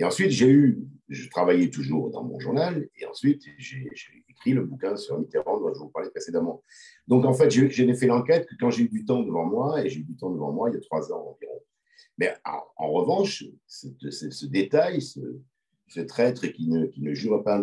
Et 0.00 0.04
ensuite, 0.04 0.30
j'ai 0.30 0.48
eu, 0.48 0.78
je 1.10 1.28
travaillais 1.28 1.68
toujours 1.68 2.10
dans 2.10 2.24
mon 2.24 2.40
journal, 2.40 2.88
et 2.96 3.04
ensuite, 3.04 3.44
j'ai 3.58 3.86
écrit 4.30 4.52
le 4.54 4.64
bouquin 4.64 4.96
sur 4.96 5.18
Mitterrand 5.18 5.60
dont 5.60 5.74
je 5.74 5.78
vous 5.78 5.90
parlais 5.90 6.08
précédemment. 6.08 6.62
Donc, 7.06 7.26
en 7.26 7.34
fait, 7.34 7.50
je, 7.50 7.82
n'ai 7.82 7.94
fait 7.94 8.06
l'enquête 8.06 8.46
que 8.46 8.54
quand 8.58 8.70
j'ai 8.70 8.84
eu 8.84 8.88
du 8.88 9.04
temps 9.04 9.22
devant 9.22 9.44
moi, 9.44 9.84
et 9.84 9.90
j'ai 9.90 10.00
eu 10.00 10.04
du 10.04 10.16
temps 10.16 10.30
devant 10.30 10.52
moi 10.52 10.70
il 10.70 10.72
y 10.72 10.78
a 10.78 10.80
trois 10.80 11.12
ans 11.12 11.36
environ. 11.36 11.60
Mais 12.16 12.34
en, 12.78 12.90
revanche, 12.90 13.44
ce 13.66 14.46
détail, 14.46 15.02
ce, 15.02 16.00
traître 16.08 16.46
qui 16.46 16.66
ne, 16.66 16.86
qui, 16.86 17.02
ne 17.02 17.12
jure 17.12 17.44
pas, 17.44 17.62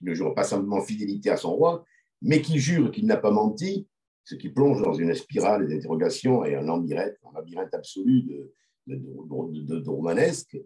ne 0.00 0.14
jure 0.14 0.34
pas 0.34 0.44
simplement 0.44 0.80
fidélité 0.80 1.28
à 1.28 1.36
son 1.36 1.54
roi, 1.54 1.84
mais 2.22 2.40
qui 2.40 2.60
jure 2.60 2.92
qu'il 2.92 3.04
n'a 3.04 3.18
pas 3.18 3.30
menti, 3.30 3.86
ce 4.24 4.36
qui 4.36 4.48
plonge 4.48 4.80
dans 4.80 4.94
une 4.94 5.14
spirale 5.14 5.68
d'interrogation 5.68 6.46
et 6.46 6.54
un 6.54 6.62
labyrinthe, 6.62 7.16
un 7.28 7.34
labyrinthe 7.34 7.74
absolu 7.74 8.22
de, 8.22 8.54
de, 8.86 9.88
romanesque, 9.88 10.56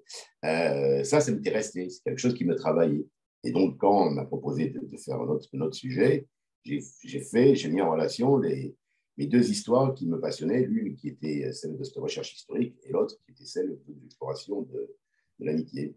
euh, 0.45 1.05
ça, 1.05 1.21
ça 1.21 1.33
m'était 1.33 1.51
resté. 1.51 1.89
C'est 1.89 2.03
quelque 2.03 2.19
chose 2.19 2.35
qui 2.35 2.45
me 2.45 2.55
travaillait. 2.55 3.07
Et 3.45 3.53
donc, 3.53 3.79
quand 3.79 4.09
on 4.09 4.11
m'a 4.11 4.25
proposé 4.25 4.71
de, 4.71 4.97
faire 4.97 5.21
un 5.21 5.29
autre, 5.29 5.75
sujet, 5.75 6.27
j'ai 6.65 7.21
fait, 7.21 7.55
j'ai 7.55 7.69
mis 7.69 7.81
en 7.81 7.93
relation 7.93 8.37
les, 8.37 8.75
mes 9.17 9.27
deux 9.27 9.51
histoires 9.51 9.95
qui 9.95 10.07
me 10.07 10.21
passionnaient, 10.21 10.63
l'une 10.63 10.97
qui 10.97 11.09
était 11.09 11.53
celle 11.53 11.77
de 11.77 11.85
cette 11.85 11.97
recherche 11.97 12.35
historique 12.35 12.77
et 12.85 12.93
l'autre 12.93 13.17
qui 13.25 13.33
était 13.33 13.45
celle 13.45 13.79
de 13.87 13.95
l'exploration 14.03 14.63
de, 14.63 14.95
l'amitié. 15.41 15.97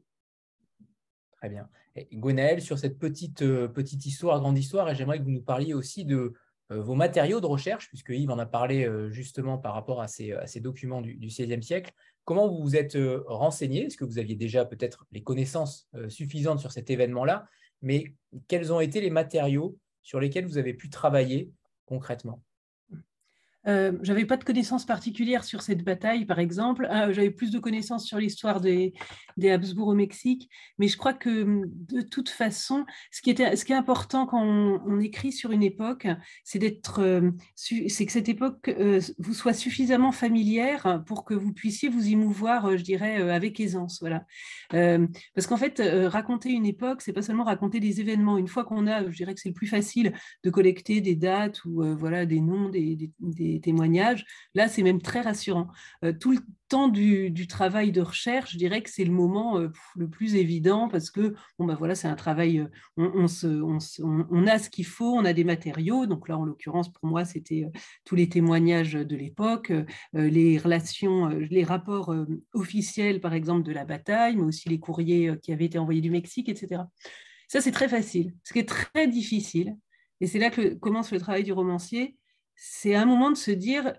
Très 1.38 1.50
bien. 1.50 1.68
Et 1.96 2.08
Gwenaël, 2.14 2.62
sur 2.62 2.78
cette 2.78 3.00
petite, 3.00 3.42
euh, 3.42 3.68
petite 3.68 4.06
histoire, 4.06 4.40
grande 4.40 4.58
histoire, 4.58 4.94
j'aimerais 4.94 5.18
que 5.18 5.24
vous 5.24 5.32
nous 5.32 5.42
parliez 5.42 5.74
aussi 5.74 6.06
de 6.06 6.34
euh, 6.72 6.80
vos 6.80 6.94
matériaux 6.94 7.42
de 7.42 7.48
recherche, 7.48 7.88
puisque 7.90 8.10
Yves 8.10 8.30
en 8.30 8.38
a 8.38 8.46
parlé 8.46 8.88
justement 9.10 9.58
par 9.58 9.74
rapport 9.74 10.00
à 10.00 10.08
ces 10.08 10.60
documents 10.60 11.02
du, 11.02 11.18
XVIe 11.18 11.64
siècle. 11.64 11.92
Comment 12.26 12.48
vous 12.48 12.62
vous 12.62 12.76
êtes 12.76 12.98
renseigné 13.26 13.86
Est-ce 13.86 13.98
que 13.98 14.06
vous 14.06 14.20
aviez 14.20 14.36
déjà 14.36 14.66
peut-être 14.66 15.06
les 15.12 15.24
connaissances 15.24 15.90
suffisantes 16.08 16.60
sur 16.60 16.72
cet 16.72 16.90
événement-là? 16.90 17.48
Mais 17.82 18.14
quels 18.48 18.72
ont 18.72 18.80
été 18.80 19.02
les 19.02 19.10
matériaux 19.10 19.78
sur 20.04 20.20
lesquels 20.20 20.46
vous 20.46 20.58
avez 20.58 20.74
pu 20.74 20.90
travailler 20.90 21.52
concrètement? 21.86 22.44
Euh, 23.67 23.91
j'avais 24.02 24.26
pas 24.26 24.38
de 24.38 24.43
connaissances 24.43 24.86
particulières 24.86 25.43
sur 25.43 25.62
cette 25.62 25.84
bataille, 25.84 26.26
par 26.26 26.39
exemple. 26.39 26.88
Euh, 26.91 27.13
j'avais 27.13 27.30
plus 27.30 27.52
de 27.52 27.60
connaissances 27.60 28.06
sur 28.06 28.17
l'histoire 28.17 28.60
des, 28.60 28.93
des, 29.38 29.52
Habsbourg 29.52 29.89
au 29.89 29.93
Mexique. 29.93 30.50
Mais 30.80 30.88
je 30.88 30.97
crois 30.97 31.13
que 31.13 31.43
hum, 31.43 31.65
de 31.67 32.02
toute 32.02 32.30
façon, 32.30 32.86
ce 33.12 33.21
qui, 33.21 33.30
était, 33.30 33.56
ce 33.56 33.65
qui 33.65 33.74
est 33.74 33.76
important 33.76 34.26
quand 34.26 34.41
on, 34.41 35.00
écrit 35.00 35.32
sur 35.32 35.52
une 35.52 35.63
époque, 35.63 36.08
c'est 36.43 36.60
d'être, 36.60 37.00
euh, 37.00 37.32
c'est 37.56 38.06
que 38.06 38.12
cette 38.12 38.30
époque 38.30 38.67
euh, 38.67 39.00
vous 39.17 39.34
soit 39.34 39.54
suffisamment 39.54 40.12
familière 40.12 41.04
pour 41.08 41.26
que 41.26 41.34
vous 41.34 41.54
puissiez 41.54 41.89
vous 41.89 42.08
y 42.08 42.15
mouvoir, 42.15 42.78
je 42.78 42.84
dirais, 42.84 43.17
avec 43.32 43.60
aisance. 43.60 44.00
Voilà. 44.00 44.26
parce 44.69 45.47
qu'en 45.47 45.58
fait, 45.58 45.82
raconter 46.08 46.50
une 46.52 46.65
époque, 46.65 47.02
c'est 47.02 47.13
pas 47.13 47.21
seulement 47.21 47.43
raconter 47.43 47.80
des 47.80 48.00
événements. 48.00 48.38
Une 48.38 48.47
fois 48.47 48.63
qu'on 48.63 48.88
a, 48.88 49.10
je 49.10 49.15
dirais 49.15 49.34
que 49.34 49.39
c'est 49.39 49.50
le 49.50 49.56
plus 49.56 49.67
facile 49.67 50.13
de 50.43 50.50
collecter 50.50 51.02
des 51.02 51.15
dates 51.15 51.63
ou 51.65 51.84
voilà 51.97 52.26
des 52.26 52.41
noms, 52.41 52.69
des 52.69 53.12
témoignages. 53.60 54.26
Là, 54.56 54.68
c'est 54.68 54.84
même 54.84 55.02
très 55.02 55.22
rassurant. 55.22 55.68
Euh, 56.06 56.14
tout 56.14 56.32
le 56.32 56.40
temps 56.70 56.88
du, 56.88 57.48
travail 57.48 57.92
de 57.92 58.02
recherche, 58.02 58.54
je 58.54 58.58
dirais 58.58 58.82
que 58.82 58.90
c'est 58.90 59.04
le 59.04 59.12
moment 59.12 59.58
euh, 59.60 59.70
le 59.96 60.10
plus 60.10 60.36
évident 60.36 60.88
parce 60.88 61.12
que 61.12 61.36
bon, 61.60 61.66
bah, 61.66 61.76
voilà, 61.78 61.96
c'est 61.96 62.08
un 62.08 62.16
travail, 62.16 62.60
euh, 62.60 62.68
on, 62.98 63.28
on, 64.30 64.48
a 64.48 64.60
ce 64.60 64.70
qu'il 64.70 64.86
faut, 64.86 65.14
on 65.14 65.26
a 65.26 65.34
des 65.34 65.44
matériaux. 65.44 66.06
Donc 66.06 66.30
là, 66.30 66.38
en 66.38 66.46
l'occurrence, 66.46 66.92
pour 66.92 67.10
moi, 67.10 67.26
c'était 67.26 67.66
tous 68.06 68.16
les 68.16 68.30
témoignages 68.30 68.94
de 68.94 69.16
l'époque, 69.16 69.74
les 70.14 70.58
relations, 70.58 71.28
les 71.28 71.64
rapports 71.64 72.14
officiels, 72.54 73.20
par 73.20 73.34
exemple, 73.34 73.64
de 73.64 73.72
la 73.72 73.86
bataille, 73.86 74.36
mais 74.36 74.44
aussi 74.44 74.70
les 74.70 74.80
courriers 74.80 75.34
qui 75.42 75.52
avaient 75.52 75.66
été 75.66 75.78
envoyés 75.78 76.02
du 76.02 76.12
Mexique, 76.12 76.48
etc. 76.50 76.84
Ça, 77.48 77.60
c'est 77.60 77.72
très 77.72 77.90
facile. 77.90 78.34
Ce 78.46 78.54
qui 78.54 78.60
est 78.60 78.68
très 78.68 79.08
difficile, 79.08 79.76
et 80.22 80.28
c'est 80.28 80.40
là 80.40 80.52
que 80.52 80.76
commence 80.76 81.12
le 81.12 81.20
travail 81.20 81.44
du 81.44 81.52
romancier, 81.52 82.16
c'est 82.56 82.96
un 82.96 83.06
moment 83.06 83.32
de 83.32 83.38
se 83.38 83.52
dire 83.52 83.94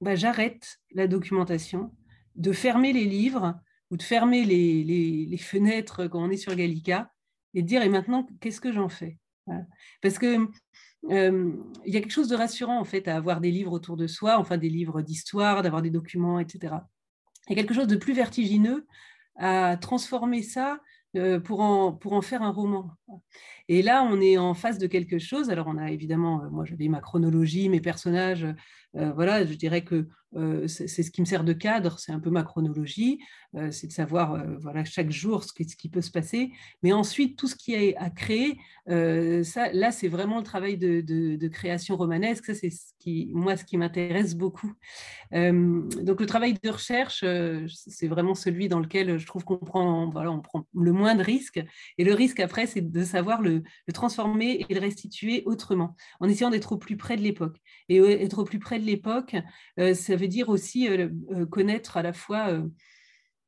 bah, 0.00 0.14
j'arrête 0.14 0.78
la 0.92 1.06
documentation, 1.06 1.92
de 2.36 2.52
fermer 2.52 2.92
les 2.92 3.04
livres 3.04 3.58
ou 3.90 3.96
de 3.96 4.02
fermer 4.02 4.44
les, 4.44 5.36
fenêtres 5.38 6.06
quand 6.06 6.22
on 6.22 6.30
est 6.30 6.36
sur 6.36 6.54
Gallica 6.54 7.10
et 7.54 7.62
de 7.62 7.66
dire 7.66 7.82
et 7.82 7.88
maintenant 7.88 8.26
qu'est-ce 8.40 8.60
que 8.60 8.72
j'en 8.72 8.88
fais? 8.88 9.18
Parce 10.00 10.18
que 10.18 10.48
il 11.10 11.92
y 11.92 11.96
a 11.96 12.00
quelque 12.00 12.10
chose 12.10 12.28
de 12.28 12.36
rassurant 12.36 12.78
en 12.78 12.84
fait 12.84 13.08
à 13.08 13.16
avoir 13.16 13.40
des 13.40 13.50
livres 13.50 13.72
autour 13.72 13.96
de 13.96 14.06
soi, 14.06 14.38
enfin 14.38 14.56
des 14.56 14.70
livres 14.70 15.02
d'histoire, 15.02 15.62
d'avoir 15.62 15.82
des 15.82 15.90
documents, 15.90 16.38
etc. 16.38 16.76
Il 17.48 17.56
y 17.56 17.58
a 17.58 17.62
quelque 17.62 17.74
chose 17.74 17.86
de 17.86 17.96
plus 17.96 18.14
vertigineux 18.14 18.86
à 19.36 19.76
transformer 19.76 20.42
ça 20.42 20.80
pour, 21.44 21.60
en, 21.60 21.92
pour 21.92 22.12
en 22.12 22.22
faire 22.22 22.42
un 22.42 22.50
roman. 22.50 22.90
Et 23.68 23.82
là, 23.82 24.02
on 24.02 24.20
est 24.20 24.36
en 24.36 24.54
face 24.54 24.78
de 24.78 24.86
quelque 24.86 25.18
chose. 25.18 25.50
Alors, 25.50 25.66
on 25.68 25.78
a 25.78 25.90
évidemment, 25.90 26.42
euh, 26.44 26.50
moi 26.50 26.64
j'avais 26.64 26.88
ma 26.88 27.00
chronologie, 27.00 27.68
mes 27.68 27.80
personnages, 27.80 28.46
euh, 28.96 29.12
voilà, 29.12 29.44
je 29.44 29.54
dirais 29.54 29.82
que 29.82 29.94
euh, 29.94 30.06
c'est 30.66 31.02
ce 31.02 31.10
qui 31.10 31.20
me 31.20 31.26
sert 31.26 31.44
de 31.44 31.52
cadre, 31.52 31.98
c'est 31.98 32.12
un 32.12 32.20
peu 32.20 32.30
ma 32.30 32.42
chronologie, 32.42 33.20
euh, 33.56 33.70
c'est 33.70 33.86
de 33.86 33.92
savoir 33.92 34.42
voilà, 34.60 34.84
chaque 34.84 35.10
jour 35.10 35.44
ce 35.44 35.52
qui, 35.52 35.68
ce 35.68 35.76
qui, 35.76 35.88
peut 35.88 36.00
se 36.00 36.10
passer. 36.10 36.50
Mais 36.82 36.92
ensuite, 36.92 37.38
tout 37.38 37.46
ce 37.46 37.54
qui 37.54 37.74
est 37.74 37.96
à 37.96 38.10
créer, 38.10 38.58
ça, 38.86 39.72
là, 39.72 39.92
c'est 39.92 40.08
vraiment 40.08 40.38
le 40.38 40.44
travail 40.44 40.76
de, 40.76 41.00
de, 41.00 41.48
création 41.48 41.96
romanesque. 41.96 42.46
Ça, 42.46 42.54
c'est 42.54 42.70
ce 42.70 42.92
qui, 42.98 43.30
moi, 43.32 43.56
ce 43.56 43.64
qui 43.64 43.76
m'intéresse 43.76 44.34
beaucoup. 44.34 44.72
donc, 45.32 46.20
le 46.20 46.26
travail 46.26 46.54
de 46.62 46.70
recherche, 46.70 47.24
c'est 47.68 48.08
vraiment 48.08 48.34
celui 48.34 48.68
dans 48.68 48.80
lequel 48.80 49.18
je 49.18 49.26
trouve 49.26 49.44
qu'on 49.44 49.58
prend, 49.58 50.10
voilà, 50.10 50.30
on 50.30 50.40
prend 50.40 50.66
le 50.74 50.92
moins 50.92 51.14
de 51.14 51.22
risques. 51.22 51.62
Et 51.98 52.04
le 52.04 52.14
risque, 52.14 52.40
après, 52.40 52.66
c'est 52.66 52.80
de 52.80 53.04
savoir 53.04 53.42
le, 53.42 53.62
transformer 53.92 54.64
et 54.68 54.74
le 54.74 54.80
restituer 54.80 55.42
autrement, 55.46 55.96
en 56.20 56.28
essayant 56.28 56.50
d'être 56.50 56.72
au 56.72 56.78
plus 56.78 56.96
près 56.96 57.16
de 57.16 57.22
l'époque. 57.22 57.58
Et 57.88 57.98
être 57.98 58.40
au 58.40 58.44
plus 58.44 58.58
près 58.58 58.78
de 58.78 58.84
l'époque, 58.84 59.36
euh, 59.78 59.94
ça 59.94 60.16
veut 60.16 60.23
dire 60.28 60.48
aussi 60.48 60.88
euh, 60.88 61.08
euh, 61.32 61.46
connaître 61.46 61.96
à 61.96 62.02
la 62.02 62.12
fois 62.12 62.62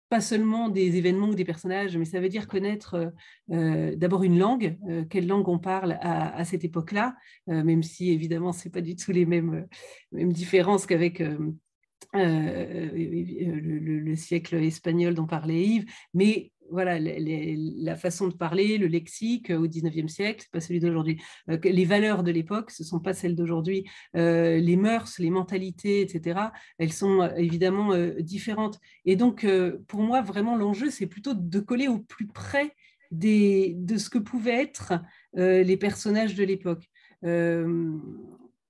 pas 0.09 0.21
seulement 0.21 0.69
des 0.69 0.97
événements 0.97 1.31
ou 1.31 1.35
des 1.35 1.45
personnages, 1.45 1.97
mais 1.97 2.05
ça 2.05 2.21
veut 2.21 2.29
dire 2.29 2.47
connaître 2.47 3.13
d'abord 3.49 4.23
une 4.23 4.39
langue, 4.39 4.79
quelle 5.11 5.27
langue 5.27 5.49
on 5.49 5.59
parle 5.59 5.99
à, 6.01 6.45
cette 6.45 6.63
époque-là, 6.63 7.17
même 7.49 7.83
si 7.83 8.13
évidemment 8.13 8.53
ce 8.53 8.65
n'est 8.65 8.71
pas 8.71 8.83
du 8.83 8.95
tout 8.95 9.11
les 9.11 9.27
mêmes, 9.27 9.67
mêmes 10.13 10.33
différences 10.33 10.87
qu'avec 10.87 11.21
le, 12.15 14.15
siècle 14.15 14.55
espagnol 14.55 15.17
dont 15.17 15.27
parlait 15.27 15.61
Yves, 15.61 15.87
mais 16.15 16.53
voilà, 16.71 16.99
la 16.99 17.97
façon 17.97 18.29
de 18.29 18.35
parler, 18.35 18.79
le 18.79 18.87
lexique 18.87 19.51
euh, 19.51 19.59
au 19.59 19.69
XIXe 19.69 20.13
siècle, 20.13 20.43
c'est 20.43 20.51
pas 20.51 20.61
celui 20.61 20.81
d'aujourd'hui. 20.81 21.21
Euh, 21.51 21.59
les 21.63 21.85
valeurs 21.85 22.23
de 22.23 22.31
l'époque, 22.31 22.71
ce 22.71 22.85
sont 22.85 23.01
pas 23.01 23.15
celles 23.15 23.35
d'aujourd'hui. 23.35 23.85
Euh, 24.17 24.59
les 24.59 24.77
mœurs, 24.77 25.19
les 25.19 25.31
mentalités, 25.31 26.01
etc., 26.01 26.41
elles 26.79 26.93
sont 26.93 27.29
évidemment 27.37 27.97
différentes. 28.21 28.79
Et 29.05 29.17
donc, 29.17 29.47
pour 29.87 30.01
moi, 30.01 30.21
vraiment, 30.23 30.57
l'enjeu, 30.57 30.91
c'est 30.91 31.07
plutôt 31.07 31.35
de 31.35 31.61
coller 31.61 31.89
au 31.89 31.99
plus 31.99 32.27
près 32.27 32.75
des, 33.11 33.75
de 33.77 33.97
ce 33.97 34.11
que 34.11 34.19
pouvaient 34.19 34.63
être 34.63 34.95
les 35.35 35.77
personnages 35.77 36.35
de 36.35 36.45
l'époque. 36.45 36.89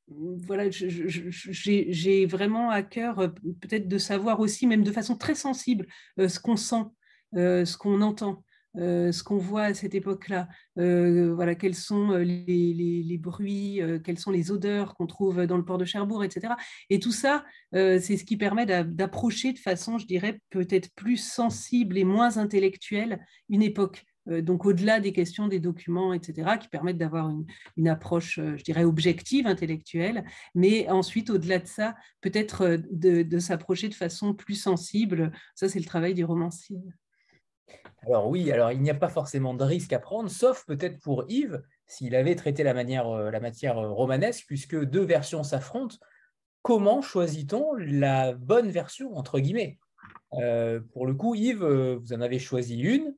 voilà, 0.08 0.70
j'ai 0.70 2.26
vraiment 2.26 2.70
à 2.70 2.82
cœur 2.82 3.34
peut-être 3.60 3.88
de 3.88 3.98
savoir 3.98 4.40
aussi, 4.40 4.66
même 4.66 4.84
de 4.84 4.92
façon 4.92 5.16
très 5.16 5.34
sensible, 5.34 5.86
ce 6.18 6.38
qu'on 6.38 6.56
sent 6.56 6.84
ce 7.34 7.76
qu'on 7.76 8.02
entend, 8.02 8.44
euh, 8.78 9.10
ce 9.10 9.22
qu'on 9.22 9.38
voit 9.38 9.64
à 9.64 9.74
cette 9.74 9.94
époque-là, 9.94 10.48
euh, 10.78 11.32
voilà, 11.34 11.54
quels 11.54 11.74
sont 11.74 12.10
les, 12.10 13.18
bruits, 13.18 13.80
quelles 14.04 14.18
sont 14.18 14.30
les 14.30 14.50
odeurs 14.50 14.94
qu'on 14.94 15.06
trouve 15.06 15.46
dans 15.46 15.56
le 15.56 15.64
port 15.64 15.78
de 15.78 15.84
Cherbourg, 15.84 16.24
etc. 16.24 16.54
Et 16.90 17.00
tout 17.00 17.12
ça, 17.12 17.44
c'est 17.72 18.16
ce 18.16 18.24
qui 18.24 18.36
permet 18.36 18.66
d'approcher 18.66 19.52
de 19.52 19.58
façon, 19.58 19.98
je 19.98 20.06
dirais, 20.06 20.40
peut-être 20.50 20.90
plus 20.94 21.16
sensible 21.16 21.96
et 21.98 22.04
moins 22.04 22.36
intellectuelle 22.36 23.24
une 23.48 23.62
époque. 23.62 24.04
donc 24.26 24.66
au-delà 24.66 25.00
des 25.00 25.12
questions 25.12 25.46
des 25.48 25.60
documents, 25.60 26.12
etc., 26.12 26.58
qui 26.60 26.68
permettent 26.68 26.98
d'avoir 26.98 27.30
une, 27.76 27.88
approche, 27.88 28.40
je 28.40 28.62
dirais, 28.62 28.84
objective, 28.84 29.46
intellectuelle, 29.46 30.24
mais 30.54 30.88
ensuite, 30.90 31.30
au-delà 31.30 31.58
de 31.58 31.66
ça, 31.66 31.94
peut-être 32.20 32.80
de, 32.90 33.22
de 33.22 33.38
s'approcher 33.38 33.88
de 33.88 33.94
façon 33.94 34.34
plus 34.34 34.56
sensible. 34.56 35.32
Ça, 35.54 35.68
c'est 35.68 35.78
le 35.78 35.84
travail 35.84 36.14
du 36.14 36.24
romancier. 36.24 36.76
Alors 38.06 38.28
oui, 38.28 38.52
alors 38.52 38.70
il 38.70 38.80
n'y 38.80 38.90
a 38.90 38.94
pas 38.94 39.08
forcément 39.08 39.54
de 39.54 39.64
risque 39.64 39.92
à 39.92 39.98
prendre, 39.98 40.30
sauf 40.30 40.64
peut-être 40.66 41.00
pour 41.00 41.24
Yves, 41.28 41.62
s'il 41.86 42.14
avait 42.14 42.36
traité 42.36 42.62
la, 42.62 42.72
euh, 42.72 43.40
matière 43.40 43.78
euh, 43.78 43.90
romanesque, 43.90 44.44
puisque 44.46 44.80
deux 44.84 45.04
versions 45.04 45.42
s'affrontent. 45.42 45.96
Comment 46.62 47.02
choisit-on 47.02 47.74
la 47.74 48.32
bonne 48.34 48.70
version, 48.70 49.16
entre 49.16 49.40
guillemets? 49.40 49.78
Euh, 50.34 50.80
Pour 50.92 51.06
le 51.06 51.14
coup, 51.14 51.34
Yves, 51.34 51.64
vous 51.64 52.12
en 52.12 52.20
avez 52.20 52.38
choisi 52.38 52.78
une, 52.78 53.14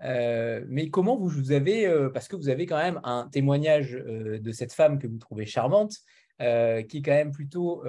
mais 0.00 0.88
comment 0.90 1.16
vous, 1.16 1.28
vous 1.28 1.52
avez, 1.52 2.08
parce 2.12 2.26
que 2.26 2.34
vous 2.34 2.48
avez 2.48 2.66
quand 2.66 2.76
même 2.76 3.00
un 3.04 3.28
témoignage 3.30 3.92
de 3.92 4.52
cette 4.52 4.72
femme 4.72 4.98
que 4.98 5.06
vous 5.06 5.18
trouvez 5.18 5.46
charmante, 5.46 5.94
qui 6.40 6.44
est 6.44 7.02
quand 7.04 7.12
même 7.12 7.30
plutôt 7.30 7.84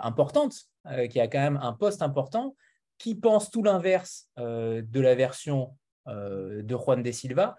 importante, 0.00 0.54
qui 1.10 1.18
a 1.18 1.26
quand 1.26 1.40
même 1.40 1.58
un 1.60 1.72
poste 1.72 2.02
important, 2.02 2.54
qui 2.98 3.14
pense 3.14 3.50
tout 3.50 3.62
l'inverse 3.62 4.28
euh, 4.38 4.82
de 4.82 5.00
la 5.00 5.14
version 5.14 5.76
euh, 6.08 6.62
de 6.62 6.76
Juan 6.76 7.02
de 7.02 7.10
Silva. 7.10 7.56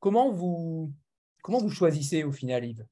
Comment 0.00 0.30
vous, 0.30 0.92
comment 1.42 1.58
vous 1.58 1.70
choisissez 1.70 2.24
au 2.24 2.32
final, 2.32 2.64
Yves? 2.64 2.86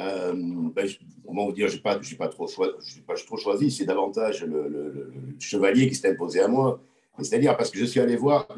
Euh, 0.00 0.32
ben, 0.34 0.88
Comment 1.26 1.46
vous 1.46 1.52
dire, 1.52 1.68
je 1.68 1.76
n'ai 1.76 1.82
pas, 1.82 1.98
pas, 2.18 2.28
trop 2.28 2.46
choisi, 2.46 3.00
pas 3.02 3.14
trop 3.14 3.36
choisi, 3.36 3.70
c'est 3.70 3.84
davantage 3.84 4.42
le, 4.44 5.12
chevalier 5.38 5.88
qui 5.88 5.94
s'est 5.94 6.10
imposé 6.10 6.40
à 6.40 6.48
moi. 6.48 6.80
C'est-à-dire 7.18 7.56
parce 7.56 7.70
que 7.70 7.78
je 7.78 7.84
suis 7.84 8.00
allé 8.00 8.16
voir, 8.16 8.48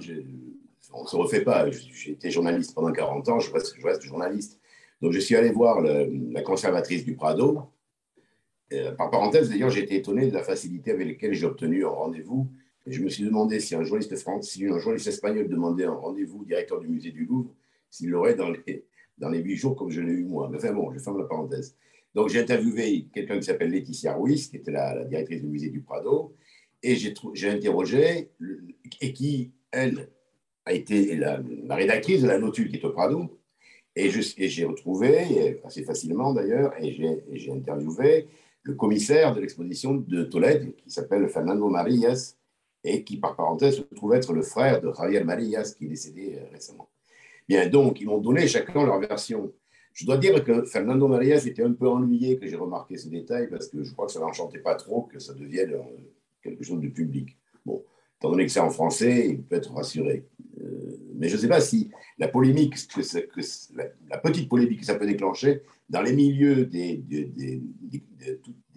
on 0.93 1.03
ne 1.03 1.09
se 1.09 1.16
refait 1.16 1.43
pas, 1.43 1.68
j'ai 1.70 2.12
été 2.12 2.31
journaliste 2.31 2.72
pendant 2.72 2.93
40 2.93 3.29
ans, 3.29 3.41
je 3.41 3.53
reste, 3.53 3.75
je 3.77 3.85
reste 3.85 4.03
journaliste. 4.03 4.61
Donc 5.03 5.12
je 5.12 5.18
suis 5.18 5.35
allé 5.35 5.51
voir 5.51 5.81
la 5.83 6.43
conservatrice 6.43 7.05
du 7.05 7.16
Prado, 7.16 7.68
euh, 8.73 8.93
par 8.93 9.11
parenthèse, 9.11 9.51
d'ailleurs, 9.51 9.71
j'ai 9.71 9.83
été 9.83 9.97
étonné 9.97 10.29
de 10.29 10.35
la 10.35 10.43
facilité 10.43 10.93
avec 10.93 11.07
laquelle 11.07 11.35
j'ai 11.35 11.47
obtenu 11.47 11.85
un 11.85 11.91
rendez-vous. 11.91 12.49
Je 12.87 13.01
me 13.03 13.09
suis 13.09 13.25
demandé 13.25 13.61
si 13.61 13.75
un 13.75 13.83
journaliste, 13.83 14.17
France, 14.17 14.51
si 14.51 14.67
un 14.67 14.79
journaliste 14.79 15.07
espagnol 15.07 15.49
demandait 15.49 15.85
un 15.85 15.95
rendez-vous 15.95 16.41
au 16.41 16.45
directeur 16.45 16.81
du 16.81 16.89
musée 16.89 17.11
du 17.11 17.25
Louvre, 17.25 17.55
s'il 17.91 18.11
l'aurait 18.11 18.35
dans 18.35 18.51
les, 18.51 18.85
dans 19.19 19.29
les 19.29 19.41
huit 19.41 19.57
jours 19.57 19.77
comme 19.77 19.91
je 19.91 20.01
l'ai 20.01 20.12
eu 20.12 20.25
moi. 20.25 20.49
Mais 20.51 20.59
enfin 20.59 20.73
bon, 20.73 20.93
je 20.93 20.99
ferme 20.99 21.19
la 21.19 21.25
parenthèse. 21.25 21.77
Donc 22.15 22.29
j'ai 22.29 22.41
interviewé 22.41 23.07
quelqu'un 23.12 23.39
qui 23.39 23.45
s'appelle 23.45 23.71
Laetitia 23.71 24.15
Ruiz, 24.15 24.49
qui 24.49 24.57
était 24.57 24.71
la, 24.71 25.05
directrice 25.05 25.43
du 25.43 25.49
musée 25.49 25.71
du 25.71 25.81
Prado, 25.81 26.35
et 26.83 26.97
j'ai 26.97 27.49
interrogé, 27.49 28.31
et 29.01 29.12
qui, 29.12 29.53
elle, 29.71 30.09
a 30.67 30.73
été 30.73 31.17
la, 31.17 31.41
rédactrice 31.71 32.23
de 32.23 32.29
la 32.29 32.39
notule 32.39 32.69
qui 32.69 32.77
est 32.77 32.85
au 32.85 32.91
Prado, 32.91 33.39
et 33.97 34.11
j'ai 34.11 34.65
retrouvé, 34.65 35.61
assez 35.65 35.83
facilement 35.83 36.35
d'ailleurs, 36.35 36.73
et 36.81 36.93
j'ai 36.93 37.51
interviewé 37.51 38.29
le 38.65 38.75
commissaire 38.75 39.35
de 39.35 39.41
l'exposition 39.41 39.95
de 39.95 40.25
Tolède, 40.25 40.75
qui 40.77 40.91
s'appelle 40.91 41.29
Fernando 41.29 41.69
Marillas, 41.69 42.37
et 42.83 43.05
qui, 43.05 43.19
par 43.19 43.37
parenthèse, 43.37 43.77
se 43.77 43.95
trouve 43.95 44.15
être 44.15 44.33
le 44.33 44.43
frère 44.43 44.81
de 44.81 44.93
Javier 44.93 45.23
Marillas, 45.23 45.75
qui 45.77 45.87
est 45.87 45.89
décédé 45.89 46.39
euh, 46.39 46.53
récemment. 46.53 46.89
Bien, 47.49 47.69
donc, 47.69 48.01
ils 48.01 48.07
m'ont 48.07 48.19
donné 48.19 48.47
chacun 48.49 48.85
leur 48.85 48.99
version. 49.01 49.53
Je 49.93 50.05
dois 50.05 50.19
dire 50.19 50.43
que 50.43 50.65
Fernando 50.65 51.07
Marillas 51.09 51.47
était 51.47 51.62
un 51.62 51.73
peu 51.73 51.89
ennuyé 51.89 52.39
que 52.39 52.47
j'ai 52.47 52.57
remarqué 52.57 52.97
ce 52.97 53.09
détail, 53.09 53.49
parce 53.49 53.69
que 53.69 53.83
je 53.83 53.93
crois 53.93 54.07
que 54.07 54.12
ça 54.12 54.21
n'enchantait 54.21 54.59
pas 54.59 54.75
trop 54.75 55.03
que 55.03 55.19
ça 55.19 55.35
devienne 55.35 55.75
euh, 55.75 55.83
quelque 56.43 56.65
chose 56.65 56.81
de 56.81 56.89
public. 56.89 57.37
Bon, 57.65 57.83
étant 58.19 58.31
donné 58.31 58.47
que 58.47 58.53
c'est 58.53 58.61
en 58.61 58.71
français, 58.71 59.29
il 59.31 59.43
peut 59.43 59.57
être 59.57 59.73
rassuré. 59.73 60.27
Euh, 60.61 60.99
mais 61.17 61.29
je 61.29 61.37
ne 61.37 61.41
sais 61.41 61.49
pas 61.49 61.61
si 61.61 61.91
la 62.19 62.29
polémique, 62.29 62.75
que, 62.89 63.01
que 63.01 63.41
la, 64.09 64.19
petite 64.19 64.49
polémique 64.49 64.81
que 64.81 64.87
ça 64.87 64.95
peut 64.95 65.07
déclencher 65.07 65.62
dans 65.89 66.03
les 66.03 66.12
milieux 66.12 66.67
des, 66.67 67.03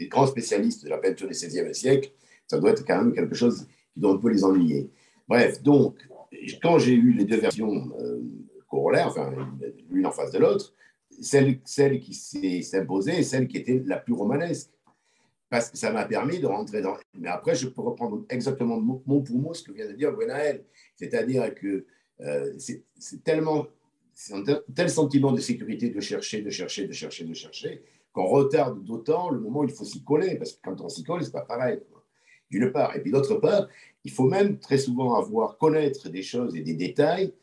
grands 0.08 0.28
spécialistes 0.28 0.84
de 0.84 0.90
la 0.90 0.98
peinture 0.98 1.28
du 1.28 1.34
XVIe 1.34 1.74
siècle, 1.74 2.12
ça 2.48 2.60
doit 2.60 2.72
être 2.72 2.86
quand 2.86 2.98
même 2.98 3.14
quelque 3.14 3.36
chose 3.36 3.68
qui 3.94 4.00
doit 4.00 4.14
un 4.14 4.18
peu 4.18 4.30
les 4.30 4.44
ennuyer. 4.44 4.90
Bref, 5.28 5.62
donc, 5.62 5.98
quand 6.62 6.80
j'ai 6.80 6.94
eu 6.94 7.14
les 7.14 7.26
deux 7.26 7.40
versions 7.40 7.92
euh, 8.00 8.22
corollaires, 8.68 9.14
l'une 9.90 10.06
en 10.06 10.12
face 10.12 10.32
de 10.32 10.40
l'autre, 10.40 10.74
celle, 11.22 11.60
celle 11.66 12.00
qui 12.00 12.14
s'est 12.14 12.78
imposée 12.78 13.20
est 13.20 13.24
celle 13.24 13.48
qui 13.48 13.58
était 13.58 13.82
la 13.86 13.98
plus 13.98 14.14
romanesque 14.14 14.70
parce 15.50 15.70
que 15.70 15.78
ça 15.78 15.92
m'a 15.92 16.06
permis 16.06 16.40
de 16.40 16.48
rentrer 16.48 16.82
dans. 16.82 16.98
Mais 17.18 17.30
après, 17.30 17.56
je 17.56 17.68
peux 17.68 17.82
reprendre 17.82 18.26
exactement 18.30 18.80
mot 18.80 19.22
pour 19.22 19.40
mot 19.40 19.54
ce 19.54 19.64
que 19.64 19.72
vient 19.72 19.88
de 19.88 19.94
dire 19.94 20.12
Gwenaël. 20.12 20.66
C'est-à-dire 20.96 21.54
que 21.56 21.86
euh, 22.22 22.54
c'est 22.58 23.24
tellement. 23.24 23.68
C'est 24.14 24.34
un 24.34 24.44
tel 24.76 24.90
sentiment 24.90 25.32
de 25.32 25.40
sécurité 25.40 25.90
de 25.90 26.00
chercher, 26.00 26.42
de 26.42 26.50
chercher, 26.50 26.88
de 26.88 26.92
chercher, 26.92 27.24
de 27.24 27.34
chercher, 27.36 27.84
qu'on 28.12 28.26
retarde 28.26 28.84
d'autant 28.84 29.30
le 29.30 29.40
moment 29.40 29.60
où 29.60 29.66
il 29.66 29.70
faut 29.70 29.86
s'y 29.86 30.04
coller, 30.04 30.36
parce 30.36 30.54
que 30.54 30.60
quand 30.64 30.82
on 30.82 30.90
s'y 30.90 31.04
colle, 31.04 31.24
c'est 31.24 31.32
pas 31.32 31.46
pareil. 31.46 31.80
D'une 32.50 32.72
part. 32.72 32.96
Et 32.96 33.02
puis 33.02 33.12
d'autre 33.12 33.36
part, 33.36 33.68
il 34.04 34.12
faut 34.12 34.28
même 34.28 34.58
très 34.58 34.78
souvent 34.78 35.14
avoir, 35.16 35.58
connaître 35.58 36.10
des 36.10 36.24
choses 36.24 36.56
et 36.56 36.62
des 36.62 36.74
détails 36.74 37.34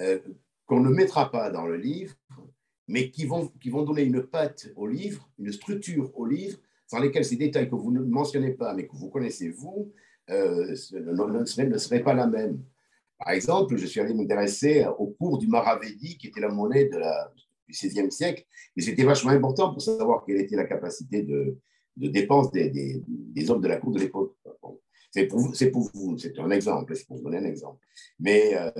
euh, 0.00 0.18
qu'on 0.66 0.80
ne 0.80 0.90
mettra 0.90 1.30
pas 1.30 1.50
dans 1.50 1.66
le 1.66 1.76
livre, 1.76 2.14
mais 2.88 3.10
qui 3.10 3.24
vont, 3.24 3.48
qui 3.60 3.70
vont 3.70 3.82
donner 3.82 4.02
une 4.02 4.22
patte 4.22 4.68
au 4.76 4.86
livre, 4.86 5.28
une 5.38 5.52
structure 5.52 6.10
au 6.18 6.26
livre, 6.26 6.58
sans 6.86 7.00
lesquels 7.00 7.24
ces 7.24 7.36
détails 7.36 7.68
que 7.68 7.74
vous 7.74 7.90
ne 7.90 8.00
mentionnez 8.00 8.52
pas, 8.52 8.74
mais 8.74 8.86
que 8.86 8.96
vous 8.96 9.10
connaissez 9.10 9.50
vous, 9.50 9.92
euh, 10.30 10.68
ne, 10.70 11.44
seraient, 11.76 12.02
pas 12.02 12.14
la 12.14 12.26
même. 12.26 12.62
Par 13.18 13.32
exemple, 13.32 13.76
je 13.76 13.86
suis 13.86 14.00
allé 14.00 14.14
m'intéresser 14.14 14.86
au 14.98 15.08
cours 15.08 15.38
du 15.38 15.48
Maravedi, 15.48 16.18
qui 16.18 16.28
était 16.28 16.40
la 16.40 16.48
monnaie 16.48 16.84
du 16.86 17.72
XVIe 17.72 18.10
siècle, 18.10 18.44
et 18.76 18.80
c'était 18.80 19.04
vachement 19.04 19.30
important 19.30 19.72
pour 19.72 19.82
savoir 19.82 20.24
quelle 20.24 20.40
était 20.40 20.56
la 20.56 20.64
capacité 20.64 21.22
de, 21.22 21.58
dépense 21.96 22.50
des, 22.50 22.70
des, 22.70 23.50
hommes 23.50 23.62
de 23.62 23.68
la 23.68 23.78
cour 23.78 23.92
de 23.92 24.00
l'époque. 24.00 24.36
c'est 25.10 25.26
pour, 25.26 25.52
pour, 25.72 25.90
vous, 25.94 26.18
c'est 26.18 26.38
un 26.38 26.50
exemple, 26.50 26.94
c'est 26.94 27.06
pour 27.06 27.16
vous 27.16 27.24
donner 27.24 27.38
un 27.38 27.44
exemple. 27.44 27.80
Mais 28.18 28.54
euh, 28.54 28.70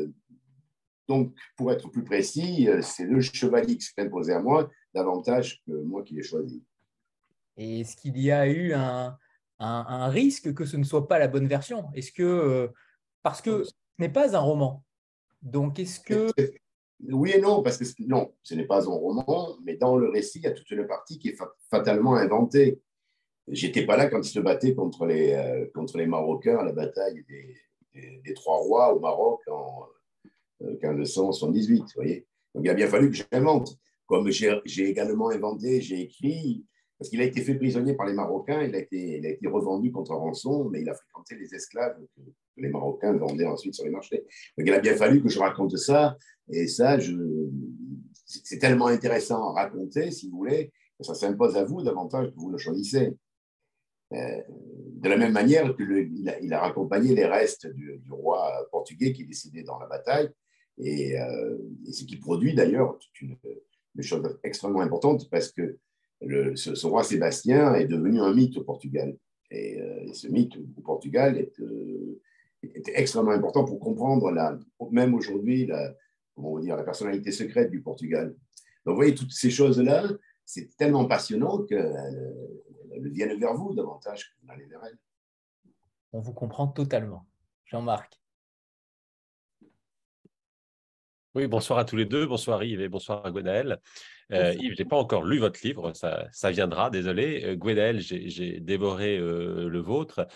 donc, 1.09 1.33
pour 1.57 1.73
être 1.73 1.89
plus 1.89 2.05
précis, 2.05 2.69
euh, 2.69 2.83
c'est 2.83 3.05
le 3.05 3.21
chevalier 3.21 3.77
qui 3.77 3.87
s'est 3.87 4.01
imposé 4.03 4.33
à 4.33 4.43
moi 4.43 4.69
davantage 4.93 5.63
que 5.67 5.73
moi 5.73 6.03
qui 6.03 6.15
l'ai 6.15 6.23
choisi. 6.23 6.63
Et 7.57 7.81
est-ce 7.81 7.97
qu'il 7.97 8.19
y 8.19 8.31
a 8.31 8.47
eu 8.49 8.73
un, 8.73 9.17
un, 9.59 10.09
risque 10.09 10.53
que 10.55 10.65
ce 10.65 10.77
ne 10.77 10.85
soit 10.85 11.09
pas 11.09 11.19
la 11.19 11.29
bonne 11.29 11.47
version? 11.47 11.87
Est-ce 11.95 12.13
que, 12.13 12.23
euh, 12.23 12.69
parce 13.23 13.41
que 13.41 13.65
ce 13.65 13.73
n'est 13.99 14.11
pas 14.11 14.37
un 14.37 14.41
roman, 14.41 14.85
donc 15.43 15.79
est-ce 15.79 16.01
que... 16.01 16.31
Oui 17.09 17.33
et 17.33 17.41
non, 17.41 17.63
parce 17.63 17.77
que 17.77 17.85
non, 18.07 18.33
ce 18.43 18.55
n'est 18.55 18.65
pas 18.67 18.89
un 18.89 18.95
roman, 18.95 19.59
mais 19.63 19.77
dans 19.77 19.97
le 19.97 20.09
récit, 20.09 20.39
il 20.39 20.45
y 20.45 20.47
a 20.47 20.53
toute 20.53 20.71
une 20.71 20.87
partie 20.87 21.19
qui 21.19 21.29
est 21.29 21.37
fatalement 21.71 22.15
inventée. 22.15 22.81
J'étais 23.49 23.85
pas 23.85 23.99
là 23.99 24.09
quand 24.09 24.21
ils 24.21 24.31
se 24.31 24.41
battaient 24.41 24.75
contre 24.75 25.05
les, 25.05 25.33
euh, 25.33 25.67
contre 25.75 25.99
les 25.99 26.07
Marocains 26.07 26.57
à 26.57 26.65
la 26.65 26.73
bataille 26.73 27.23
des, 27.29 27.55
des, 28.25 28.35
Trois 28.35 28.57
Rois 28.57 28.95
au 28.95 29.01
Maroc 29.01 29.43
en 29.49 29.87
1578. 30.61 31.81
Euh, 31.81 31.85
vous 31.85 31.91
voyez? 31.95 32.27
Donc 32.55 32.65
il 32.65 32.71
a 32.71 32.75
bien 32.75 32.89
fallu 32.89 33.11
que 33.11 33.17
j'invente. 33.31 33.77
Comme 34.07 34.31
j'ai 34.31 34.89
également 34.89 35.29
inventé, 35.31 35.83
j'ai 35.83 36.01
écrit 36.01 36.65
parce 36.99 37.11
qu'il 37.11 37.21
a 37.21 37.25
été 37.25 37.43
fait 37.43 37.55
prisonnier 37.55 37.95
par 37.95 38.07
les 38.07 38.15
Marocains, 38.15 38.63
il 38.63 38.75
a 38.75 38.79
été, 38.79 39.39
revendu 39.45 39.93
contre 39.93 40.15
rançon, 40.15 40.69
mais 40.71 40.81
il 40.81 40.89
a 40.89 40.95
fréquenté 40.95 41.37
les 41.37 41.55
esclaves 41.55 41.97
que, 42.17 42.23
les 42.59 42.71
Marocains 42.71 43.13
vendaient 43.13 43.45
ensuite 43.45 43.75
sur 43.75 43.85
les 43.85 43.91
marchés. 43.91 44.25
Donc 44.57 44.67
il 44.67 44.73
a 44.73 44.79
bien 44.79 44.97
fallu 44.97 45.23
que 45.23 45.29
je 45.29 45.39
raconte 45.39 45.77
ça, 45.77 46.17
et 46.51 46.67
ça, 46.69 46.97
c'est 48.25 48.59
tellement 48.59 48.87
intéressant 48.87 49.51
à 49.51 49.65
raconter, 49.65 50.11
si 50.11 50.31
vous 50.31 50.39
voulez, 50.39 50.73
que 50.99 51.05
ça 51.05 51.15
s'impose 51.15 51.55
à 51.57 51.65
vous 51.65 51.83
davantage 51.83 52.31
que 52.31 52.37
vous 52.37 52.51
le 52.51 52.57
choisissez. 52.57 53.13
Euh, 54.15 54.41
de 54.49 55.09
la 55.09 55.19
même 55.19 55.33
manière 55.33 55.77
qu'il 55.77 56.29
a, 56.31 56.39
il 56.41 56.53
a 56.55 56.61
raccompagné 56.61 57.15
les 57.15 57.27
restes 57.27 57.67
du, 57.67 58.01
roi 58.09 58.51
portugais 58.71 59.13
qui 59.13 59.23
est 59.23 59.27
décédé 59.27 59.63
dans 59.63 59.79
la 59.79 59.87
bataille, 59.87 60.31
et, 60.79 61.21
euh, 61.21 61.59
ce 61.93 62.05
qui 62.05 62.17
produit 62.17 62.55
d'ailleurs 62.55 62.99
une, 63.21 63.37
une 63.97 64.03
chose 64.03 64.39
extrêmement 64.43 64.81
importante 64.81 65.29
parce 65.29 65.53
que 65.53 65.79
ce, 66.21 66.87
roi 66.87 67.05
Sébastien 67.05 67.75
est 67.75 67.87
devenu 67.87 68.21
un 68.21 68.33
mythe 68.35 68.57
au 68.57 68.65
Portugal. 68.65 69.17
Et, 69.51 69.81
euh, 69.81 70.13
ce 70.13 70.29
mythe 70.29 70.57
au 70.57 70.81
Portugal 70.81 71.37
est, 71.39 71.59
euh, 71.61 72.21
extrêmement 72.95 73.31
important 73.31 73.65
pour 73.65 73.79
comprendre, 73.79 74.33
même 74.91 75.15
aujourd'hui, 75.15 75.67
la, 75.67 75.95
comment 76.35 76.59
dire, 76.59 76.77
la 76.77 76.83
personnalité 76.83 77.31
secrète 77.31 77.71
du 77.71 77.81
Portugal. 77.81 78.35
Donc, 78.85 78.95
vous 78.95 78.97
voyez, 78.97 79.15
toutes 79.15 79.33
ces 79.33 79.51
choses-là, 79.51 80.09
c'est 80.45 80.77
tellement 80.77 81.07
passionnant 81.07 81.63
qu'elles 81.65 83.13
viennent 83.13 83.39
vers 83.39 83.55
vous 83.55 83.75
davantage 83.75 84.25
que 84.25 84.35
vous 84.41 84.47
n'allez 84.49 84.67
vers 84.67 84.85
elles. 84.85 84.99
On 86.13 86.21
vous 86.21 86.33
comprend 86.33 86.69
totalement. 86.69 87.27
Jean-Marc. 87.67 88.21
Oui, 91.37 91.47
bonsoir 91.49 91.79
à 91.79 91.85
tous 91.85 91.97
les 91.97 92.07
deux. 92.07 92.25
Bonsoir 92.25 92.65
Yves 92.65 92.81
et 92.81 92.89
bonsoir 92.89 93.27
à 93.27 93.31
Gwenaël. 93.31 93.79
Euh, 94.33 94.55
Yves, 94.59 94.73
je 94.73 94.83
n'ai 94.83 94.89
pas 94.89 94.97
encore 94.97 95.23
lu 95.23 95.39
votre 95.39 95.61
livre, 95.63 95.93
ça, 95.93 96.27
ça 96.33 96.51
viendra, 96.51 96.89
désolé. 96.89 97.45
Euh, 97.45 97.57
Gwenaël, 97.57 98.01
j'ai 98.01 98.59
dévoré 98.59 99.19
euh, 99.19 99.69
le 99.69 99.79
vôtre. 99.79 100.27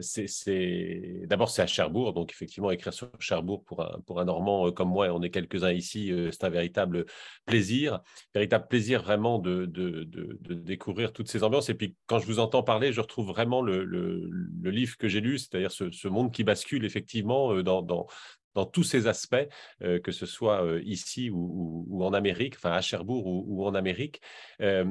C'est 0.00 1.26
D'abord, 1.26 1.50
c'est 1.50 1.60
à 1.60 1.66
Cherbourg, 1.66 2.14
donc 2.14 2.32
effectivement, 2.32 2.70
écrire 2.70 2.94
sur 2.94 3.10
Cherbourg 3.18 3.62
pour 3.64 3.82
un, 3.82 4.00
pour 4.06 4.18
un 4.18 4.24
Normand 4.24 4.72
comme 4.72 4.88
moi, 4.88 5.08
et 5.08 5.10
on 5.10 5.20
est 5.22 5.28
quelques-uns 5.28 5.72
ici, 5.72 6.10
c'est 6.32 6.44
un 6.44 6.48
véritable 6.48 7.04
plaisir. 7.44 8.00
Véritable 8.34 8.66
plaisir 8.66 9.02
vraiment 9.02 9.38
de, 9.38 9.66
de, 9.66 10.04
de, 10.04 10.54
découvrir 10.54 11.12
toutes 11.12 11.28
ces 11.28 11.44
ambiances. 11.44 11.68
Et 11.68 11.74
puis, 11.74 11.96
quand 12.06 12.18
je 12.18 12.26
vous 12.26 12.38
entends 12.38 12.62
parler, 12.62 12.94
je 12.94 13.00
retrouve 13.02 13.28
vraiment 13.28 13.60
le, 13.60 13.84
le, 13.84 14.26
le 14.30 14.70
livre 14.70 14.96
que 14.96 15.06
j'ai 15.06 15.20
lu, 15.20 15.38
c'est-à-dire 15.38 15.70
ce, 15.70 15.90
ce, 15.90 16.08
monde 16.08 16.32
qui 16.32 16.44
bascule 16.44 16.86
effectivement 16.86 17.62
dans, 17.62 17.82
dans, 17.82 18.06
dans 18.54 18.66
tous 18.66 18.82
ces 18.82 19.06
aspects, 19.06 19.36
euh, 19.82 19.98
que 20.00 20.12
ce 20.12 20.26
soit 20.26 20.64
euh, 20.64 20.80
ici 20.84 21.30
ou, 21.30 22.02
en 22.02 22.12
Amérique, 22.12 22.54
enfin 22.56 22.72
à 22.72 22.80
Cherbourg 22.80 23.26
ou, 23.26 23.64
en 23.64 23.74
Amérique. 23.74 24.20
Euh, 24.60 24.84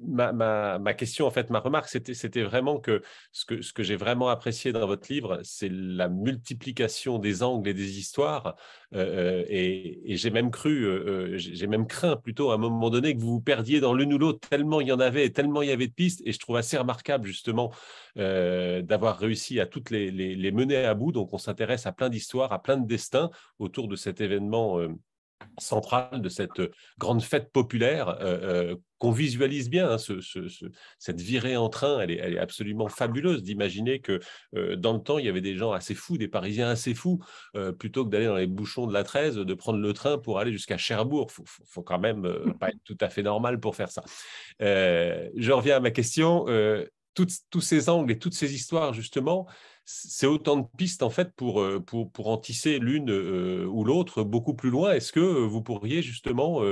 ma, 0.00 0.94
question, 0.94 1.26
en 1.26 1.30
fait, 1.30 1.50
ma 1.50 1.60
remarque, 1.60 1.88
c'était 1.88 2.42
vraiment 2.42 2.80
que 2.80 3.02
ce 3.32 3.44
que, 3.44 3.82
j'ai 3.82 3.96
vraiment 3.96 4.28
apprécié 4.28 4.72
dans 4.72 4.86
votre 4.86 5.12
livre, 5.12 5.40
c'est 5.44 5.70
la 5.70 6.08
multiplication 6.08 7.18
des 7.18 7.42
angles 7.42 7.68
et 7.68 7.74
des 7.74 7.98
histoires. 7.98 8.56
et, 8.92 10.16
j'ai 10.16 10.30
même 10.30 10.50
cru, 10.50 11.38
j'ai 11.38 11.66
même 11.68 11.86
craint 11.86 12.16
plutôt 12.16 12.50
à 12.50 12.54
un 12.54 12.58
moment 12.58 12.90
donné 12.90 13.14
que 13.14 13.20
vous 13.20 13.34
vous 13.34 13.40
perdiez 13.40 13.80
dans 13.80 13.94
l'une 13.94 14.12
ou 14.12 14.18
l'autre, 14.18 14.48
tellement 14.48 14.80
il 14.80 14.88
y 14.88 14.92
en 14.92 15.00
avait, 15.00 15.26
et 15.26 15.32
tellement 15.32 15.62
il 15.62 15.68
y 15.68 15.72
avait 15.72 15.86
de 15.86 15.92
pistes. 15.92 16.20
Et 16.24 16.32
je 16.32 16.38
trouve 16.38 16.56
assez 16.56 16.76
remarquable, 16.76 17.26
justement, 17.26 17.72
d'avoir 18.16 19.18
réussi 19.18 19.60
à 19.60 19.66
toutes 19.66 19.90
les, 19.90 20.10
les 20.10 20.52
mener 20.52 20.76
à 20.78 20.94
bout. 20.94 21.12
Donc, 21.12 21.32
on 21.32 21.38
s'intéresse 21.38 21.86
à 21.86 21.92
plein 21.92 22.08
d'histoires, 22.08 22.52
à 22.52 22.60
plein 22.60 22.76
de 22.76 22.79
destin 22.86 23.30
autour 23.58 23.88
de 23.88 23.96
cet 23.96 24.20
événement 24.20 24.78
euh, 24.78 24.88
central, 25.58 26.20
de 26.20 26.28
cette 26.28 26.60
grande 26.98 27.22
fête 27.22 27.50
populaire 27.50 28.08
euh, 28.08 28.72
euh, 28.72 28.76
qu'on 28.98 29.10
visualise 29.10 29.70
bien. 29.70 29.90
Hein, 29.92 29.98
ce, 29.98 30.20
cette 30.98 31.20
virée 31.20 31.56
en 31.56 31.68
train, 31.68 32.00
elle 32.00 32.10
est, 32.10 32.16
elle 32.16 32.34
est 32.34 32.38
absolument 32.38 32.88
fabuleuse 32.88 33.42
d'imaginer 33.42 34.00
que 34.00 34.20
dans 34.76 34.92
le 34.92 35.00
temps, 35.00 35.18
il 35.18 35.24
y 35.24 35.28
avait 35.28 35.40
des 35.40 35.56
gens 35.56 35.72
assez 35.72 35.94
fous, 35.94 36.18
des 36.18 36.28
Parisiens 36.28 36.68
assez 36.68 36.94
fous, 36.94 37.18
plutôt 37.78 38.04
que 38.04 38.10
d'aller 38.10 38.26
dans 38.26 38.36
les 38.36 38.46
bouchons 38.46 38.86
de 38.86 38.92
la 38.92 39.02
13, 39.02 39.36
de 39.36 39.54
prendre 39.54 39.78
le 39.78 39.92
train 39.94 40.18
pour 40.18 40.38
aller 40.38 40.52
jusqu'à 40.52 40.76
Cherbourg. 40.76 41.28
Il 41.30 41.32
faut, 41.32 41.44
faut, 41.46 41.82
quand 41.82 41.98
même 41.98 42.30
pas 42.60 42.68
être 42.68 42.84
tout 42.84 42.98
à 43.00 43.08
fait 43.08 43.22
normal 43.22 43.58
pour 43.58 43.74
faire 43.74 43.90
ça. 43.90 44.02
je 44.60 45.50
reviens 45.50 45.76
à 45.76 45.80
ma 45.80 45.90
question. 45.90 46.44
tous 47.14 47.60
ces 47.62 47.88
angles 47.88 48.12
et 48.12 48.18
toutes 48.18 48.34
ces 48.34 48.54
histoires, 48.54 48.92
justement, 48.92 49.46
c'est 49.84 50.26
autant 50.26 50.56
de 50.56 50.66
pistes 50.76 51.02
en 51.02 51.10
fait 51.10 51.32
pour, 51.34 51.60
euh, 51.60 51.80
pour, 51.80 52.10
pour 52.10 52.28
en 52.28 52.38
tisser 52.38 52.78
l'une 52.78 53.10
euh, 53.10 53.66
ou 53.66 53.84
l'autre 53.84 54.22
beaucoup 54.22 54.54
plus 54.54 54.70
loin. 54.70 54.92
Est-ce 54.92 55.12
que 55.12 55.20
vous 55.20 55.62
pourriez 55.62 56.02
justement 56.02 56.62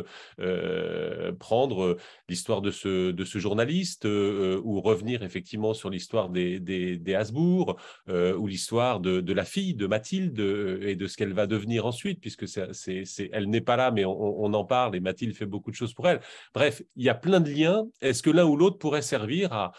prendre 1.39 1.97
l'histoire 2.29 2.61
de 2.61 2.71
ce, 2.71 3.11
de 3.11 3.25
ce 3.25 3.39
journaliste 3.39 4.05
ou 4.05 4.81
revenir 4.81 5.23
effectivement 5.23 5.75
sur 5.75 5.91
l'histoire 5.91 6.29
des, 6.31 6.61
des, 6.61 6.97
des 6.97 7.19
ou 7.33 8.47
l'histoire 8.47 9.01
de, 9.01 9.21
de, 9.21 9.33
la 9.33 9.45
fille 9.45 9.75
de 9.75 9.87
Mathilde 9.87 10.39
et 10.39 10.95
de 10.97 11.07
ce 11.07 11.17
qu'elle 11.17 11.33
va 11.33 11.47
devenir 11.47 11.87
ensuite, 11.87 12.21
puisque 12.21 12.47
c'est, 12.47 13.31
elle 13.33 13.51
n'est 13.51 13.61
pas 13.61 13.77
là, 13.77 13.91
mais 13.91 14.05
on, 14.05 14.45
on 14.45 14.55
en 14.55 14.65
parle 14.65 14.95
et 14.97 15.01
Mathilde 15.01 15.35
fait 15.35 15.47
beaucoup 15.47 15.71
de 15.71 15.77
choses 15.77 15.95
pour 15.95 16.09
elle. 16.09 16.21
Bref, 16.55 16.83
il 16.97 17.05
y 17.05 17.09
a 17.09 17.15
plein 17.15 17.41
de 17.41 17.51
liens. 17.51 17.87
Est-ce 18.01 18.23
que 18.23 18.31
l'un 18.31 18.45
ou 18.45 18.57
l'autre 18.57 18.79
pourrait 18.79 19.03
servir 19.03 19.53
à 19.53 19.73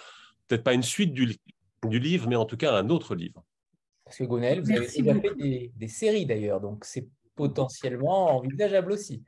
peut-être 0.48 0.64
pas 0.64 0.74
une 0.74 0.84
suite 0.84 1.14
du, 1.14 1.38
du 1.88 2.00
livre, 2.00 2.28
mais 2.28 2.36
en 2.36 2.46
tout 2.46 2.58
cas 2.58 2.76
un 2.76 2.90
autre 2.90 3.16
livre. 3.16 3.44
Parce 4.04 4.18
que 4.18 4.24
Gonel, 4.24 4.62
vous 4.62 4.72
avez 4.72 4.88
déjà 4.88 5.16
fait 5.20 5.36
des, 5.36 5.88
séries 5.88 6.26
d'ailleurs, 6.26 6.60
donc 6.60 6.84
c'est 6.84 7.08
potentiellement 7.36 8.36
envisageable 8.36 8.92
aussi. 8.92 9.24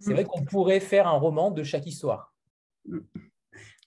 C'est 0.00 0.12
vrai 0.12 0.24
qu'on 0.24 0.44
pourrait 0.44 0.80
faire 0.80 1.06
un 1.06 1.16
roman 1.16 1.50
de 1.50 1.62
chaque 1.62 1.86
histoire. 1.86 2.34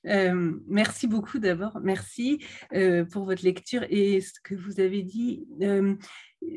Euh, 0.05 0.53
merci 0.68 1.05
beaucoup 1.05 1.38
d'abord, 1.38 1.80
merci 1.84 2.39
euh, 2.74 3.03
pour 3.03 3.26
votre 3.26 3.43
lecture 3.43 3.86
et 3.89 4.22
ce 4.22 4.39
que 4.41 4.55
vous 4.55 4.80
avez 4.80 5.03
dit. 5.03 5.45
Euh, 5.61 5.95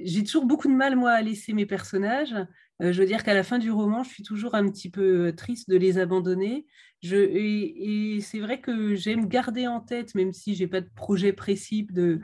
j'ai 0.05 0.23
toujours 0.23 0.47
beaucoup 0.47 0.69
de 0.69 0.75
mal, 0.75 0.95
moi, 0.95 1.11
à 1.11 1.23
laisser 1.23 1.53
mes 1.53 1.67
personnages. 1.67 2.35
je 2.79 2.93
veux 2.93 3.07
dire 3.07 3.25
qu'à 3.25 3.35
la 3.35 3.43
fin 3.43 3.59
du 3.59 3.73
roman, 3.73 4.05
je 4.05 4.11
suis 4.11 4.23
toujours 4.23 4.55
un 4.55 4.69
petit 4.71 4.91
peu 4.91 5.33
triste 5.37 5.69
de 5.69 5.77
les 5.77 5.99
abandonner. 5.99 6.67
Et, 7.03 8.19
c'est 8.21 8.41
vrai 8.41 8.61
que 8.61 8.95
j'aime 8.95 9.27
garder 9.27 9.67
en 9.67 9.81
tête, 9.81 10.15
même 10.15 10.33
si 10.33 10.55
je 10.55 10.65
n'ai 10.65 10.69
pas 10.69 10.81
de 10.81 10.89
projet 10.95 11.33
précis 11.33 11.87
de, 11.91 12.21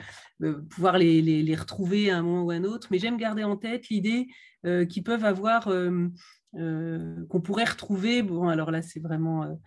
pouvoir 0.70 0.99
les, 0.99 1.22
les, 1.22 1.55
retrouver 1.55 2.11
à 2.11 2.18
un 2.18 2.22
moment 2.22 2.43
ou 2.45 2.51
à 2.51 2.55
un 2.55 2.64
autre, 2.64 2.89
mais 2.91 2.99
j'aime 2.99 3.16
garder 3.16 3.45
en 3.45 3.57
tête 3.57 3.89
l'idée 3.89 4.29
euh, 4.66 4.85
qu'ils 4.85 5.05
peuvent 5.05 5.24
avoir, 5.24 5.68
euh, 5.68 6.09
euh, 6.57 7.24
qu'on 7.29 7.41
pourrait 7.41 7.64
retrouver. 7.64 8.22
Bon, 8.22 8.49
alors 8.49 8.70
là, 8.70 8.83
c'est 8.83 9.01
vraiment 9.01 9.59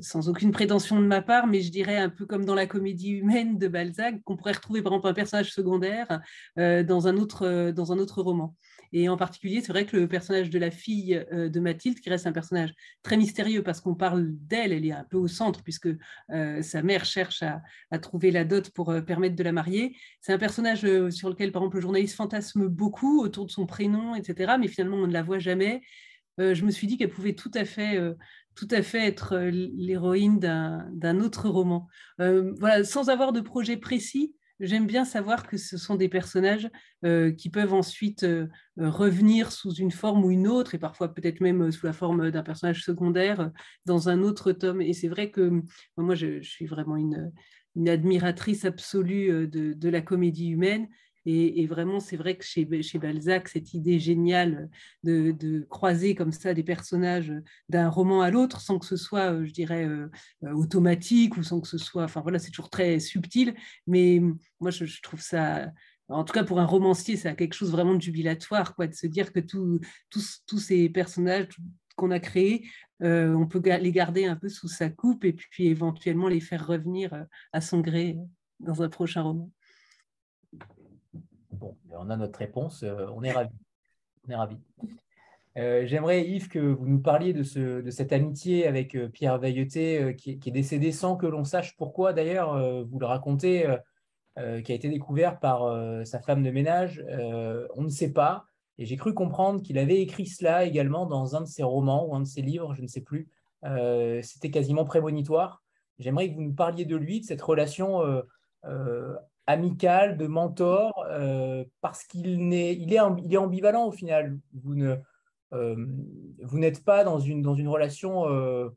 sans 0.00 0.28
aucune 0.28 0.50
prétention 0.50 1.00
de 1.00 1.06
ma 1.06 1.22
part, 1.22 1.46
mais 1.46 1.60
je 1.60 1.70
dirais 1.70 1.98
un 1.98 2.08
peu 2.08 2.26
comme 2.26 2.44
dans 2.44 2.56
la 2.56 2.66
comédie 2.66 3.10
humaine 3.10 3.58
de 3.58 3.68
Balzac, 3.68 4.20
qu'on 4.24 4.36
pourrait 4.36 4.54
retrouver 4.54 4.82
par 4.82 4.92
exemple 4.92 5.06
un 5.06 5.14
personnage 5.14 5.52
secondaire 5.52 6.20
dans, 6.56 7.06
un 7.06 7.16
autre, 7.16 7.70
dans 7.70 7.92
un 7.92 7.98
autre 7.98 8.22
roman. 8.22 8.56
Et 8.92 9.08
en 9.08 9.16
particulier, 9.16 9.60
c'est 9.60 9.72
vrai 9.72 9.86
que 9.86 9.96
le 9.96 10.08
personnage 10.08 10.50
de 10.50 10.58
la 10.58 10.70
fille 10.70 11.24
euh, 11.32 11.48
de 11.48 11.60
Mathilde, 11.60 12.00
qui 12.00 12.10
reste 12.10 12.26
un 12.26 12.32
personnage 12.32 12.72
très 13.02 13.16
mystérieux 13.16 13.62
parce 13.62 13.80
qu'on 13.80 13.94
parle 13.94 14.28
d'elle, 14.30 14.72
elle 14.72 14.86
est 14.86 14.92
un 14.92 15.04
peu 15.04 15.16
au 15.16 15.28
centre 15.28 15.62
puisque 15.62 15.88
euh, 16.30 16.62
sa 16.62 16.82
mère 16.82 17.04
cherche 17.04 17.42
à, 17.42 17.98
trouver 17.98 18.30
la 18.30 18.44
dot 18.44 18.70
pour 18.70 18.90
euh, 18.90 19.00
permettre 19.00 19.36
de 19.36 19.42
la 19.42 19.52
marier. 19.52 19.96
C'est 20.20 20.32
un 20.32 20.38
personnage 20.38 20.80
sur 21.10 21.28
lequel, 21.28 21.52
par 21.52 21.62
exemple, 21.62 21.76
le 21.76 21.82
journaliste 21.82 22.16
fantasme 22.16 22.68
beaucoup 22.68 23.22
autour 23.22 23.46
de 23.46 23.50
son 23.50 23.66
prénom, 23.66 24.14
etc. 24.14 24.54
Mais 24.58 24.68
finalement, 24.68 24.98
on 24.98 25.06
ne 25.06 25.12
la 25.12 25.22
voit 25.22 25.38
jamais. 25.38 25.82
je 26.38 26.64
me 26.64 26.70
suis 26.70 26.86
dit 26.86 26.98
qu'elle 26.98 27.10
pouvait 27.10 27.34
tout 27.34 27.50
à 27.54 27.64
fait 27.64 27.98
tout 28.54 28.68
à 28.70 28.82
fait 28.82 29.06
être 29.06 29.36
l'héroïne 29.50 30.38
d'un 30.38 31.20
autre 31.20 31.48
roman. 31.48 31.88
voilà, 32.18 32.84
sans 32.84 33.08
avoir 33.08 33.32
de 33.32 33.40
projet 33.40 33.76
précis, 33.76 34.34
j'aime 34.60 34.86
bien 34.86 35.04
savoir 35.04 35.46
que 35.46 35.56
ce 35.56 35.76
sont 35.76 35.96
des 35.96 36.08
personnages 36.08 36.68
euh, 37.04 37.32
qui 37.32 37.50
peuvent 37.50 37.74
ensuite 37.74 38.22
euh, 38.24 38.46
euh, 38.78 38.90
revenir 38.90 39.52
sous 39.52 39.72
une 39.74 39.90
forme 39.90 40.24
ou 40.24 40.30
une 40.30 40.48
autre, 40.48 40.74
et 40.74 40.78
parfois 40.78 41.12
peut-être 41.12 41.40
même 41.40 41.70
sous 41.70 41.86
la 41.86 41.92
forme 41.92 42.30
d'un 42.30 42.42
personnage 42.42 42.84
secondaire 42.84 43.50
dans 43.84 44.08
un 44.08 44.22
autre 44.22 44.52
tome. 44.52 44.80
Et 44.80 44.92
c'est 44.92 45.08
vrai 45.08 45.30
que 45.30 45.62
moi, 45.96 46.14
je, 46.14 46.40
suis 46.42 46.66
vraiment 46.66 46.96
une, 46.96 47.32
admiratrice 47.86 48.64
absolue 48.64 49.46
de, 49.48 49.88
la 49.88 50.00
comédie 50.00 50.48
humaine. 50.48 50.88
Et, 51.28 51.66
vraiment, 51.66 51.98
c'est 51.98 52.16
vrai 52.16 52.36
que 52.36 52.44
chez, 52.44 52.64
Balzac, 52.64 53.48
cette 53.48 53.74
idée 53.74 53.98
géniale 53.98 54.70
de, 55.02 55.66
croiser 55.68 56.14
comme 56.14 56.30
ça 56.30 56.54
des 56.54 56.62
personnages 56.62 57.32
d'un 57.68 57.88
roman 57.88 58.22
à 58.22 58.30
l'autre 58.30 58.60
sans 58.60 58.78
que 58.78 58.86
ce 58.86 58.96
soit, 58.96 59.32
euh, 59.32 59.44
je 59.44 59.52
dirais, 59.52 59.84
euh, 59.84 60.08
euh, 60.44 60.52
automatique 60.52 61.36
ou 61.36 61.42
sans 61.42 61.60
que 61.60 61.66
ce 61.66 61.78
soit. 61.78 62.04
Enfin 62.04 62.20
voilà, 62.20 62.38
c'est 62.38 62.50
toujours 62.52 62.70
très 62.70 63.00
subtil. 63.00 63.56
Mais 63.88 64.20
moi, 64.60 64.70
je, 64.70 64.84
trouve 65.02 65.20
ça 65.20 65.72
en 66.08 66.22
tout 66.22 66.32
cas 66.32 66.44
pour 66.44 66.60
un 66.60 66.64
romancier, 66.64 67.16
ça 67.16 67.30
a 67.30 67.34
quelque 67.34 67.54
chose 67.54 67.72
vraiment 67.72 67.94
de 67.94 68.00
jubilatoire, 68.00 68.76
quoi, 68.76 68.86
de 68.86 68.94
se 68.94 69.08
dire 69.08 69.32
que 69.32 69.40
tous 69.40 69.80
ces 70.58 70.88
personnages 70.88 71.48
qu'on 71.96 72.12
a 72.12 72.20
créés, 72.20 72.68
on 73.00 73.48
peut 73.48 73.60
les 73.80 73.90
garder 73.90 74.26
un 74.26 74.36
peu 74.36 74.48
sous 74.48 74.68
sa 74.68 74.88
coupe 74.88 75.24
et 75.24 75.32
puis 75.32 75.66
éventuellement 75.66 76.28
les 76.28 76.38
faire 76.38 76.64
revenir 76.64 77.26
à 77.52 77.60
son 77.60 77.80
gré 77.80 78.16
dans 78.60 78.82
un 78.82 78.88
prochain 78.88 79.22
roman. 79.22 79.50
Bon, 81.58 81.74
ben, 81.84 81.96
on 81.98 82.10
a 82.10 82.16
notre 82.16 82.38
réponse, 82.38 82.82
euh, 82.82 83.06
on 83.14 83.22
est 83.22 83.32
ravis. 83.32 83.50
On 84.28 84.32
est. 84.32 84.56
Euh, 85.56 85.86
j'aimerais, 85.86 86.28
Yves, 86.28 86.48
que 86.48 86.58
vous 86.58 86.86
nous 86.86 87.00
parliez 87.00 87.32
de, 87.32 87.42
ce, 87.42 87.80
de 87.80 87.90
cette 87.90 88.12
amitié 88.12 88.66
avec 88.66 88.94
euh, 88.94 89.08
Pierre 89.08 89.38
Veilleté, 89.38 90.14
qui, 90.16 90.32
est 90.32 90.50
décédé 90.50 90.92
sans 90.92 91.16
que 91.16 91.26
l'on 91.26 91.44
sache 91.44 91.76
pourquoi, 91.76 92.12
d'ailleurs, 92.12 92.84
vous 92.84 92.98
le 92.98 93.06
racontez, 93.06 93.66
qui 94.36 94.72
a 94.72 94.74
été 94.74 94.90
découvert 94.90 95.40
par 95.40 95.64
sa 96.04 96.20
femme 96.20 96.42
de 96.42 96.50
ménage. 96.50 97.02
on 97.74 97.82
ne 97.82 97.88
sait 97.88 98.12
pas. 98.12 98.44
Et 98.76 98.84
j'ai 98.84 98.96
cru 98.96 99.14
comprendre 99.14 99.62
qu'il 99.62 99.78
avait 99.78 100.02
écrit 100.02 100.26
cela 100.26 100.64
également 100.64 101.06
dans 101.06 101.36
un 101.36 101.40
de 101.40 101.46
ses 101.46 101.62
romans 101.62 102.06
ou 102.06 102.14
un 102.14 102.20
de 102.20 102.26
ses 102.26 102.42
livres, 102.42 102.74
je 102.74 102.82
ne 102.82 102.86
sais 102.86 103.00
plus. 103.00 103.30
C'était 104.22 104.50
quasiment 104.50 104.84
prémonitoire. 104.84 105.62
J'aimerais 105.98 106.28
que 106.28 106.34
vous 106.34 106.42
nous 106.42 106.54
parliez 106.54 106.84
de 106.84 106.96
lui, 106.96 107.20
de 107.20 107.24
cette 107.24 107.40
relation 107.40 108.02
amical, 109.46 110.16
de 110.16 110.26
mentor, 110.26 111.06
euh, 111.10 111.64
parce 111.80 112.04
qu'il 112.04 112.52
est, 112.52 112.74
il 112.74 112.92
est, 112.92 112.98
il 113.24 113.32
est 113.32 113.36
ambivalent 113.36 113.86
au 113.86 113.92
final. 113.92 114.38
Vous 114.52 114.74
ne, 114.74 114.96
euh, 115.52 115.86
vous 116.42 116.58
n'êtes 116.58 116.84
pas 116.84 117.04
dans 117.04 117.20
une, 117.20 117.42
dans 117.42 117.54
une 117.54 117.68
relation 117.68 118.28
euh, 118.28 118.68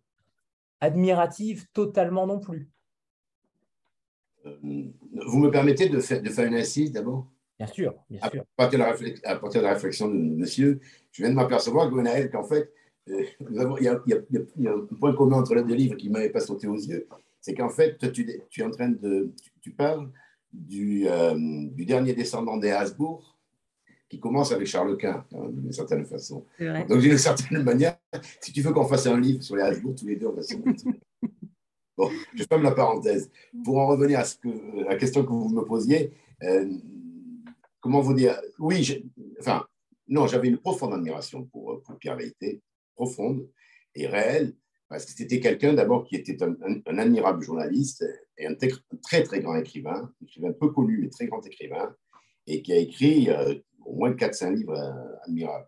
admirative 0.79 1.65
totalement 1.73 2.27
non 2.27 2.39
plus. 2.39 2.69
Vous 4.45 5.39
me 5.39 5.49
permettez 5.49 5.89
de 5.89 5.99
faire, 5.99 6.21
de 6.21 6.29
faire 6.29 6.45
une 6.45 6.55
assise 6.55 6.91
d'abord? 6.91 7.27
Bien 7.57 7.67
sûr, 7.67 7.93
bien 8.09 8.21
sûr. 8.29 8.41
À 8.41 8.45
partir, 8.55 8.79
de 8.79 8.83
la 8.83 9.31
à 9.31 9.35
partir 9.35 9.61
de 9.61 9.67
la 9.67 9.73
réflexion 9.73 10.07
de 10.07 10.13
monsieur, 10.13 10.79
je 11.11 11.23
viens 11.23 11.31
de 11.31 11.35
m'apercevoir, 11.35 11.89
Gwenaël, 11.89 12.31
qu'en 12.31 12.45
fait, 12.45 12.71
il, 13.05 13.15
y 13.81 13.87
a, 13.87 14.01
il, 14.05 14.43
y 14.59 14.67
a, 14.67 14.71
un 14.71 14.85
point 14.97 15.13
commun 15.13 15.39
entre 15.39 15.55
les 15.55 15.63
deux 15.63 15.75
livres 15.75 15.95
qui 15.95 16.07
ne 16.07 16.13
m'avait 16.13 16.29
pas 16.29 16.39
sauté 16.39 16.67
aux 16.67 16.77
yeux, 16.77 17.07
c'est 17.41 17.53
qu'en 17.53 17.69
fait, 17.69 17.97
tu, 18.13 18.25
tu, 18.49 18.61
es 18.61 18.63
en 18.63 18.71
train 18.71 18.89
de, 18.89 19.33
tu 19.59 19.71
parles 19.71 20.09
du, 20.51 21.07
euh, 21.07 21.35
du 21.35 21.85
dernier 21.85 22.13
descendant 22.13 22.57
des 22.57 22.71
Habsbourg, 22.71 23.37
qui 24.09 24.19
commence 24.19 24.51
avec 24.51 24.67
Charles 24.67 24.97
Quint, 24.97 25.23
d'une 25.31 25.71
certaine 25.71 26.05
façon. 26.05 26.43
Donc, 26.59 26.99
d'une 26.99 27.17
certaine 27.17 27.63
manière, 27.63 27.97
si 28.41 28.51
tu 28.51 28.61
veux 28.61 28.73
qu'on 28.73 28.87
fasse 28.87 29.05
un 29.05 29.19
livre 29.19 29.43
sur 29.43 29.55
les 29.55 29.61
Habsbourg, 29.61 29.95
tous 29.95 30.07
les 30.07 30.15
deux, 30.15 30.27
on 30.27 30.33
va 30.33 30.41
se 30.41 30.55
Bon, 31.97 32.09
je 32.33 32.43
ferme 32.45 32.63
la 32.63 32.71
parenthèse. 32.71 33.29
Pour 33.63 33.77
en 33.77 33.87
revenir 33.87 34.19
à, 34.19 34.23
ce 34.23 34.37
que, 34.37 34.47
la 34.87 34.95
question 34.95 35.23
que 35.23 35.31
vous 35.31 35.49
me 35.49 35.65
posiez, 35.65 36.11
euh, 36.43 36.71
comment 37.81 37.99
vous 37.99 38.13
dire 38.13 38.39
Oui, 38.57 39.03
enfin, 39.39 39.65
non, 40.07 40.25
j'avais 40.25 40.47
une 40.47 40.57
profonde 40.57 40.93
admiration 40.93 41.43
pour, 41.43 41.81
pour 41.83 41.97
Pierre 41.97 42.15
Veilleté, 42.15 42.61
profonde 42.95 43.47
et 43.95 44.07
réelle, 44.07 44.55
parce 44.89 45.05
que 45.05 45.11
c'était 45.11 45.39
quelqu'un 45.39 45.73
d'abord 45.73 46.03
qui 46.03 46.15
était 46.15 46.37
un, 46.41 46.97
admirable 46.97 47.43
journaliste 47.43 48.03
et 48.37 48.47
un, 48.47 48.55
très 48.55 49.23
très 49.23 49.39
grand 49.39 49.55
écrivain, 49.55 50.11
écrivain 50.21 50.51
peu 50.51 50.71
connu 50.71 50.97
mais 50.97 51.09
très 51.09 51.27
grand 51.27 51.45
écrivain, 51.45 51.95
et 52.47 52.63
qui 52.63 52.73
a 52.73 52.77
écrit 52.77 53.29
euh, 53.29 53.53
au 53.85 53.95
moins 53.95 54.11
4-5 54.11 54.55
livres 54.55 54.75
euh, 54.75 55.25
admirables, 55.27 55.67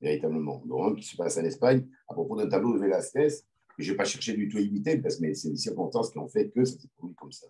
véritablement. 0.00 0.62
Dont 0.66 0.84
un 0.84 0.94
qui 0.94 1.04
se 1.04 1.16
passe 1.16 1.36
en 1.36 1.44
Espagne 1.44 1.86
à 2.08 2.14
propos 2.14 2.36
d'un 2.36 2.48
tableau 2.48 2.72
de 2.72 2.78
Velázquez, 2.78 3.28
que 3.76 3.82
je 3.82 3.90
n'ai 3.90 3.96
pas 3.96 4.04
cherché 4.04 4.32
du 4.32 4.48
tout 4.48 4.56
à 4.56 4.60
imiter, 4.60 4.96
parce 4.98 5.16
que 5.16 5.34
c'est 5.34 5.50
les 5.50 5.56
circonstances 5.56 6.10
qui 6.10 6.18
ont 6.18 6.28
fait 6.28 6.48
que 6.48 6.64
ça 6.64 6.78
s'est 6.78 6.88
produit 6.96 7.14
comme 7.16 7.32
ça. 7.32 7.46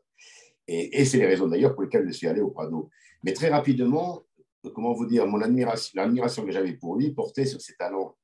Et, 0.66 1.00
et 1.00 1.04
c'est 1.04 1.18
les 1.18 1.26
raisons 1.26 1.46
d'ailleurs 1.46 1.74
pour 1.74 1.84
lesquelles 1.84 2.06
je 2.06 2.12
suis 2.12 2.26
allé 2.26 2.40
au 2.40 2.50
Prado. 2.50 2.90
Mais 3.22 3.32
très 3.32 3.48
rapidement, 3.48 4.24
comment 4.74 4.92
vous 4.92 5.06
dire, 5.06 5.26
mon 5.28 5.40
admiration, 5.40 5.92
l'admiration 5.94 6.44
que 6.44 6.50
j'avais 6.50 6.72
pour 6.72 6.96
lui 6.96 7.12
portait 7.12 7.46
sur 7.46 7.60
ses 7.60 7.74
talents 7.76 8.16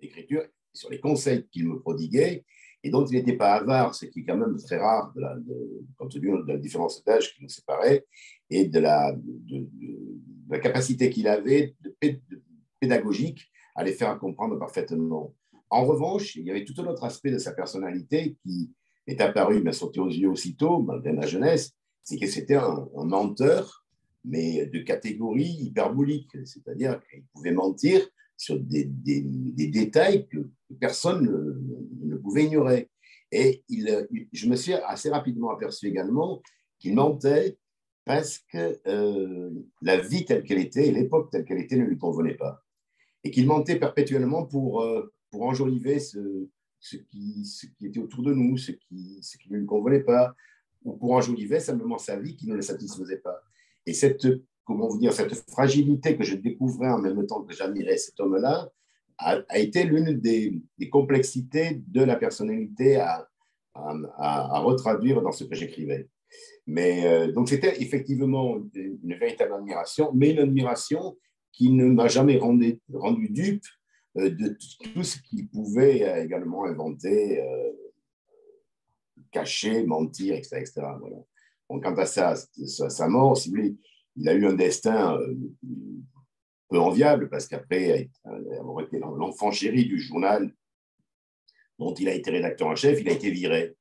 d'écriture 0.00 0.44
sur 0.78 0.90
les 0.90 1.00
conseils 1.00 1.46
qu'il 1.50 1.68
me 1.68 1.80
prodiguait 1.80 2.44
et 2.84 2.90
dont 2.90 3.04
il 3.04 3.16
n'était 3.16 3.36
pas 3.36 3.54
avare, 3.54 3.94
ce 3.94 4.06
qui 4.06 4.20
est 4.20 4.24
quand 4.24 4.36
même 4.36 4.56
très 4.56 4.78
rare 4.78 5.12
de 5.14 5.20
la, 5.20 5.34
de, 5.36 5.84
compte 5.96 6.12
tenu 6.12 6.30
de 6.30 6.52
la 6.52 6.58
différence 6.58 7.02
d'âge 7.04 7.34
qui 7.34 7.42
nous 7.42 7.48
séparait 7.48 8.06
et 8.50 8.66
de 8.66 8.78
la, 8.78 9.14
capacité 10.62 11.10
qu'il 11.10 11.28
avait 11.28 11.74
pédagogique 12.80 13.50
à 13.74 13.84
les 13.84 13.92
faire 13.92 14.18
comprendre 14.18 14.58
parfaitement. 14.58 15.34
En 15.70 15.84
revanche, 15.84 16.36
il 16.36 16.44
y 16.46 16.50
avait 16.50 16.64
tout 16.64 16.74
un 16.80 16.86
autre 16.86 17.04
aspect 17.04 17.30
de 17.30 17.38
sa 17.38 17.52
personnalité 17.52 18.36
qui 18.42 18.72
est 19.06 19.20
apparu, 19.20 19.62
m'a 19.62 19.72
sauté 19.72 20.00
aux 20.00 20.08
yeux 20.08 20.30
aussitôt, 20.30 20.80
malgré 20.80 21.12
ma 21.12 21.26
jeunesse, 21.26 21.72
c'est 22.02 22.18
que 22.18 22.26
c'était 22.26 22.54
un, 22.54 22.88
menteur, 22.94 23.84
mais 24.24 24.66
de 24.66 24.78
catégorie 24.80 25.56
hyperbolique, 25.60 26.36
c'est-à-dire 26.44 27.00
qu'il 27.10 27.24
pouvait 27.34 27.52
mentir 27.52 28.06
sur 28.36 28.58
des, 28.58 28.84
des 28.84 29.66
détails 29.66 30.26
que 30.28 30.48
personne 30.74 31.24
ne, 32.04 32.16
pouvait 32.16 32.44
ignorer. 32.44 32.90
Et 33.30 33.62
il, 33.68 34.08
je 34.32 34.48
me 34.48 34.56
suis 34.56 34.72
assez 34.74 35.10
rapidement 35.10 35.50
aperçu 35.50 35.86
également 35.86 36.42
qu'il 36.78 36.94
mentait 36.94 37.58
parce 38.04 38.38
que 38.38 38.80
euh, 38.86 39.50
la 39.82 39.98
vie 39.98 40.24
telle 40.24 40.42
qu'elle 40.42 40.58
était 40.58 40.88
et 40.88 40.92
l'époque 40.92 41.30
telle 41.30 41.44
qu'elle 41.44 41.60
était 41.60 41.76
ne 41.76 41.84
lui 41.84 41.98
convenait 41.98 42.36
pas. 42.36 42.62
Et 43.24 43.30
qu'il 43.30 43.46
mentait 43.46 43.78
perpétuellement 43.78 44.46
pour, 44.46 44.80
euh, 44.82 45.12
pour 45.30 45.42
enjoliver 45.42 45.98
ce, 45.98 46.48
ce, 46.80 46.96
qui, 46.96 47.44
ce 47.44 47.66
qui 47.66 47.86
était 47.86 48.00
autour 48.00 48.22
de 48.22 48.32
nous, 48.32 48.56
ce 48.56 48.72
qui, 48.72 49.18
ce 49.22 49.36
qui 49.36 49.52
ne 49.52 49.58
lui 49.58 49.66
convenait 49.66 50.04
pas, 50.04 50.34
ou 50.84 50.96
pour 50.96 51.12
enjoliver 51.12 51.60
simplement 51.60 51.98
sa 51.98 52.16
vie 52.18 52.36
qui 52.36 52.46
ne 52.46 52.54
le 52.54 52.62
satisfaisait 52.62 53.18
pas. 53.18 53.42
Et 53.84 53.92
cette, 53.92 54.26
comment 54.64 54.88
vous 54.88 54.98
dire, 54.98 55.12
cette 55.12 55.34
fragilité 55.50 56.16
que 56.16 56.24
je 56.24 56.36
découvrais 56.36 56.90
en 56.90 56.98
même 56.98 57.26
temps 57.26 57.42
que 57.42 57.54
j'admirais 57.54 57.96
cet 57.96 58.20
homme-là 58.20 58.70
a, 59.18 59.58
été 59.58 59.84
l'une 59.84 60.18
des, 60.20 60.60
complexités 60.90 61.82
de 61.86 62.02
la 62.02 62.16
personnalité 62.16 62.96
à, 62.96 63.28
à, 63.74 63.92
à 64.18 64.58
retraduire 64.60 65.22
dans 65.22 65.32
ce 65.32 65.44
que 65.44 65.54
j'écrivais. 65.54 66.08
Mais 66.66 67.06
euh, 67.06 67.32
donc 67.32 67.48
c'était 67.48 67.80
effectivement 67.80 68.58
une, 68.74 69.14
véritable 69.18 69.54
admiration, 69.54 70.10
mais 70.14 70.32
une 70.32 70.40
admiration 70.40 71.16
qui 71.52 71.70
ne 71.70 71.86
m'a 71.86 72.08
jamais 72.08 72.36
rendu, 72.36 72.78
dupe 73.30 73.64
euh, 74.18 74.30
de 74.30 74.56
tout 74.92 75.02
ce 75.02 75.18
qu'il 75.22 75.48
pouvait 75.48 76.06
euh, 76.06 76.22
également 76.22 76.66
inventer, 76.66 77.42
cacher, 79.30 79.84
mentir, 79.84 80.36
etc. 80.36 80.58
etc. 80.58 80.82
Voilà. 81.00 81.16
Quant 81.68 81.96
à 81.96 82.06
sa, 82.06 82.34
sa, 82.36 83.08
mort, 83.08 83.38
il 84.16 84.28
a 84.28 84.34
eu 84.34 84.46
un 84.46 84.54
destin 84.54 85.18
peu 86.68 86.78
enviable 86.78 87.28
parce 87.28 87.46
qu'après 87.46 88.10
avoir 88.58 88.84
été 88.84 88.98
l'enfant 88.98 89.50
chéri 89.50 89.86
du 89.86 89.98
journal 89.98 90.52
dont 91.78 91.94
il 91.94 92.08
a 92.08 92.14
été 92.14 92.30
rédacteur 92.30 92.68
en 92.68 92.76
chef, 92.76 93.00
il 93.00 93.08
a 93.08 93.12
été 93.12 93.30
viré. 93.30 93.76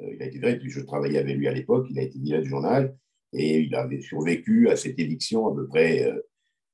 Euh, 0.00 0.14
il 0.14 0.22
a 0.22 0.26
été 0.26 0.38
viré, 0.38 0.60
je 0.62 0.80
travaillais 0.80 1.18
avec 1.18 1.36
lui 1.36 1.48
à 1.48 1.52
l'époque, 1.52 1.86
il 1.90 1.98
a 1.98 2.02
été 2.02 2.18
viré 2.18 2.42
du 2.42 2.48
journal 2.48 2.96
et 3.32 3.60
il 3.60 3.74
avait 3.74 4.00
survécu 4.00 4.68
à 4.68 4.76
cette 4.76 4.98
éviction 4.98 5.48
à 5.48 5.54
peu 5.54 5.66
près 5.66 6.12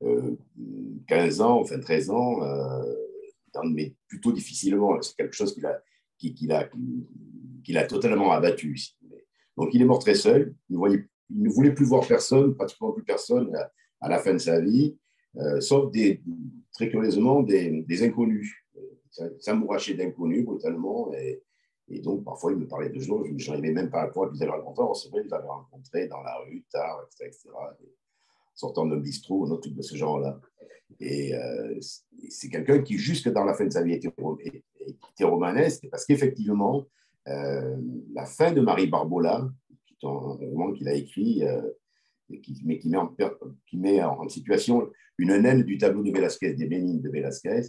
15 0.01 0.07
euh, 0.07 0.37
euh, 1.11 1.45
ans, 1.45 1.61
enfin 1.61 1.79
13 1.79 2.11
ans, 2.11 2.41
mais 3.65 3.95
plutôt 4.09 4.33
difficilement. 4.33 5.01
C'est 5.01 5.17
quelque 5.17 5.35
chose 5.35 5.55
qu'il 5.55 5.67
a, 5.67 5.83
qu'il 6.19 6.53
a, 6.53 6.69
qu'il 7.65 7.79
a 7.79 7.87
totalement 7.87 8.33
abattu. 8.33 8.79
Donc 9.57 9.71
il 9.73 9.81
est 9.81 9.87
mort 9.87 9.99
très 9.99 10.15
seul, 10.15 10.55
il, 10.69 10.79
ne 11.31 11.49
voulait 11.49 11.73
plus 11.73 11.87
voir 11.87 12.07
personne, 12.07 12.55
pratiquement 12.55 12.93
plus 12.93 13.03
personne 13.03 13.55
à, 14.01 14.09
la 14.09 14.19
fin 14.19 14.35
de 14.35 14.39
sa 14.39 14.61
vie, 14.61 14.97
sauf 15.61 15.91
des, 15.91 16.23
très 16.73 16.89
curieusement 16.89 17.43
des, 17.43 17.83
des 17.83 18.03
inconnus. 18.03 18.55
S'amouracher 19.41 19.95
d'inconnus 19.95 20.45
brutalement 20.45 21.11
et, 21.15 21.43
et 21.89 22.01
donc, 22.01 22.25
parfois, 22.25 22.53
il 22.53 22.59
me 22.59 22.67
parlait 22.67 22.89
de 22.89 22.99
gens, 22.99 23.23
je 23.37 23.51
n'arrivais 23.51 23.73
même 23.73 23.91
pas 23.91 24.03
à 24.03 24.09
croire 24.09 24.31
qu'ils 24.31 24.43
avaient 24.43 24.53
rencontré. 24.53 24.85
C'est 24.95 25.09
vrai, 25.09 25.23
ils 25.25 25.33
avaient 25.33 25.47
rencontré 25.47 26.09
dans 26.09 26.21
la 26.23 26.37
rue, 26.39 26.65
tard, 26.71 27.07
etc., 27.07 27.27
etc. 27.27 27.49
sortant 28.55 28.87
d'un 28.87 28.97
bistrot, 28.97 29.53
un 29.53 29.57
truc 29.57 29.75
de 29.75 29.83
ce 29.83 29.97
genre-là. 29.97 30.41
Et 30.99 31.35
euh, 31.35 31.79
c'est 32.29 32.49
quelqu'un 32.49 32.81
qui, 32.83 32.99
jusque 32.99 33.29
dans 33.29 33.45
la 33.45 33.55
fin 33.55 33.67
de 33.67 33.73
sa 33.73 33.83
vie, 33.83 33.93
était, 33.93 34.13
romanesque, 35.21 35.87
parce 35.91 36.05
qu'effectivement, 36.05 36.87
euh, 37.29 37.77
la 38.13 38.25
fin 38.25 38.53
de 38.53 38.61
Marie 38.61 38.89
Barbola, 38.89 39.49
qui 39.87 39.95
est 39.95 40.07
un 40.07 40.11
roman 40.11 40.73
qu'il 40.73 40.89
a 40.89 40.95
écrit, 40.95 41.45
euh, 41.45 41.63
qui, 42.43 42.61
mais 42.65 42.79
qui 42.79 43.77
met, 43.79 44.03
en, 44.03 44.29
situation 44.29 44.91
une 45.19 45.37
naine 45.37 45.63
du 45.63 45.79
tableau 45.79 46.03
de 46.03 46.11
Velázquez, 46.11 46.55
des 46.55 46.67
Bénines 46.67 47.01
de 47.01 47.11
Velázquez, 47.11 47.63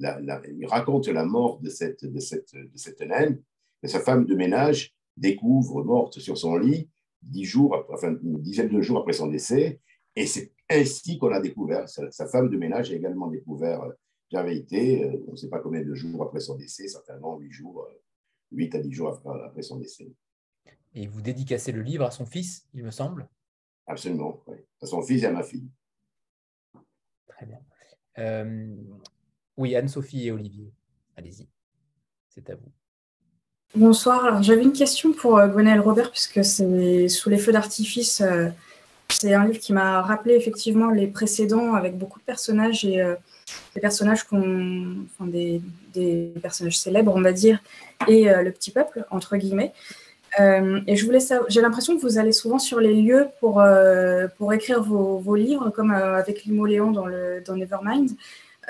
il 0.00 0.66
raconte 0.66 1.08
la 1.08 1.24
mort 1.24 1.60
de 1.60 1.68
cette, 1.68 2.04
de 2.04 2.18
cette, 2.18 2.54
de 2.54 2.76
cette 2.76 3.00
naine, 3.00 3.40
sa 3.84 4.00
femme 4.00 4.26
de 4.26 4.34
ménage 4.34 4.94
découvre 5.16 5.82
morte 5.84 6.18
sur 6.18 6.38
son 6.38 6.56
lit 6.56 6.88
dix 7.22 7.44
jours, 7.44 7.74
après, 7.74 7.94
enfin, 7.94 8.16
une 8.22 8.40
dizaine 8.40 8.68
de 8.68 8.80
jours 8.80 8.98
après 8.98 9.12
son 9.12 9.28
décès. 9.28 9.80
Et 10.16 10.26
c'est 10.26 10.52
ainsi 10.68 11.18
qu'on 11.18 11.32
a 11.32 11.40
découvert. 11.40 11.88
Sa, 11.88 12.26
femme 12.26 12.48
de 12.48 12.56
ménage 12.56 12.90
a 12.90 12.94
également 12.94 13.28
découvert 13.28 13.82
qu'il 14.28 14.38
avait 14.38 14.56
été, 14.56 15.08
on 15.28 15.32
ne 15.32 15.36
sait 15.36 15.48
pas 15.48 15.60
combien 15.60 15.82
de 15.82 15.94
jours 15.94 16.22
après 16.22 16.40
son 16.40 16.56
décès, 16.56 16.88
certainement 16.88 17.38
huit 17.38 17.52
jours, 17.52 17.86
euh, 17.88 18.00
huit 18.50 18.74
à 18.74 18.78
dix 18.78 18.92
jours 18.92 19.20
après, 19.24 19.62
son 19.62 19.78
décès. 19.78 20.10
Et 20.94 21.06
vous 21.06 21.22
dédicacez 21.22 21.72
le 21.72 21.82
livre 21.82 22.04
à 22.04 22.10
son 22.10 22.26
fils, 22.26 22.66
il 22.74 22.84
me 22.84 22.90
semble? 22.90 23.28
Absolument, 23.86 24.40
oui. 24.46 24.56
À 24.80 24.86
son 24.86 25.02
fils 25.02 25.22
et 25.22 25.26
à 25.26 25.32
ma 25.32 25.42
fille. 25.42 25.68
Très 27.28 27.46
bien. 27.46 27.58
Euh, 28.18 28.76
oui, 29.56 29.74
Anne-Sophie 29.76 30.26
et 30.26 30.32
Olivier, 30.32 30.72
allez-y, 31.16 31.48
c'est 32.28 32.48
à 32.50 32.54
vous. 32.54 32.72
Bonsoir. 33.74 34.42
J'avais 34.42 34.62
une 34.62 34.74
question 34.74 35.14
pour 35.14 35.38
euh, 35.38 35.48
Gwenaël 35.48 35.80
Robert, 35.80 36.10
puisque 36.10 36.44
c'est 36.44 37.08
Sous 37.08 37.30
les 37.30 37.38
feux 37.38 37.52
d'artifice. 37.52 38.20
Euh, 38.20 38.48
c'est 39.08 39.32
un 39.32 39.46
livre 39.46 39.60
qui 39.60 39.72
m'a 39.72 40.02
rappelé 40.02 40.34
effectivement 40.34 40.90
les 40.90 41.06
précédents 41.06 41.72
avec 41.72 41.96
beaucoup 41.96 42.18
de 42.18 42.24
personnages 42.24 42.84
et 42.84 43.00
euh, 43.00 43.14
des 43.74 43.80
personnages 43.80 44.24
enfin, 44.30 45.26
des, 45.26 45.62
personnages 46.42 46.78
célèbres, 46.78 47.14
on 47.16 47.22
va 47.22 47.32
dire, 47.32 47.62
et 48.08 48.24
le 48.24 48.50
petit 48.50 48.70
peuple 48.70 49.04
entre 49.10 49.36
guillemets. 49.36 49.72
Et 50.38 50.96
je 50.96 51.04
voulais 51.04 51.18
j'ai 51.48 51.60
l'impression 51.60 51.96
que 51.96 52.02
vous 52.02 52.18
allez 52.18 52.32
souvent 52.32 52.58
sur 52.58 52.80
les 52.80 52.94
lieux 52.94 53.28
pour, 53.40 53.62
pour 54.38 54.52
écrire 54.52 54.82
vos, 54.82 55.18
vos 55.18 55.36
livres, 55.36 55.70
comme 55.70 55.90
avec 55.90 56.44
Limoléon 56.44 56.90
dans, 56.90 57.06
le, 57.06 57.42
dans 57.44 57.56
Nevermind. 57.56 58.10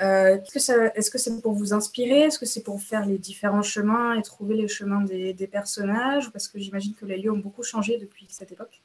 Euh, 0.01 0.37
est-ce 0.53 1.11
que 1.11 1.17
c'est 1.17 1.41
pour 1.41 1.53
vous 1.53 1.73
inspirer? 1.73 2.21
Est-ce 2.21 2.39
que 2.39 2.45
c'est 2.45 2.63
pour 2.63 2.81
faire 2.81 3.05
les 3.05 3.17
différents 3.17 3.61
chemins 3.61 4.17
et 4.17 4.23
trouver 4.23 4.55
les 4.55 4.67
chemins 4.67 5.01
des, 5.01 5.49
personnages? 5.51 6.31
Parce 6.31 6.47
que 6.47 6.59
j'imagine 6.59 6.93
que 6.95 7.05
les 7.05 7.17
lieux 7.17 7.31
ont 7.31 7.37
beaucoup 7.37 7.63
changé 7.63 7.97
depuis 7.97 8.25
cette 8.29 8.51
époque. 8.51 8.81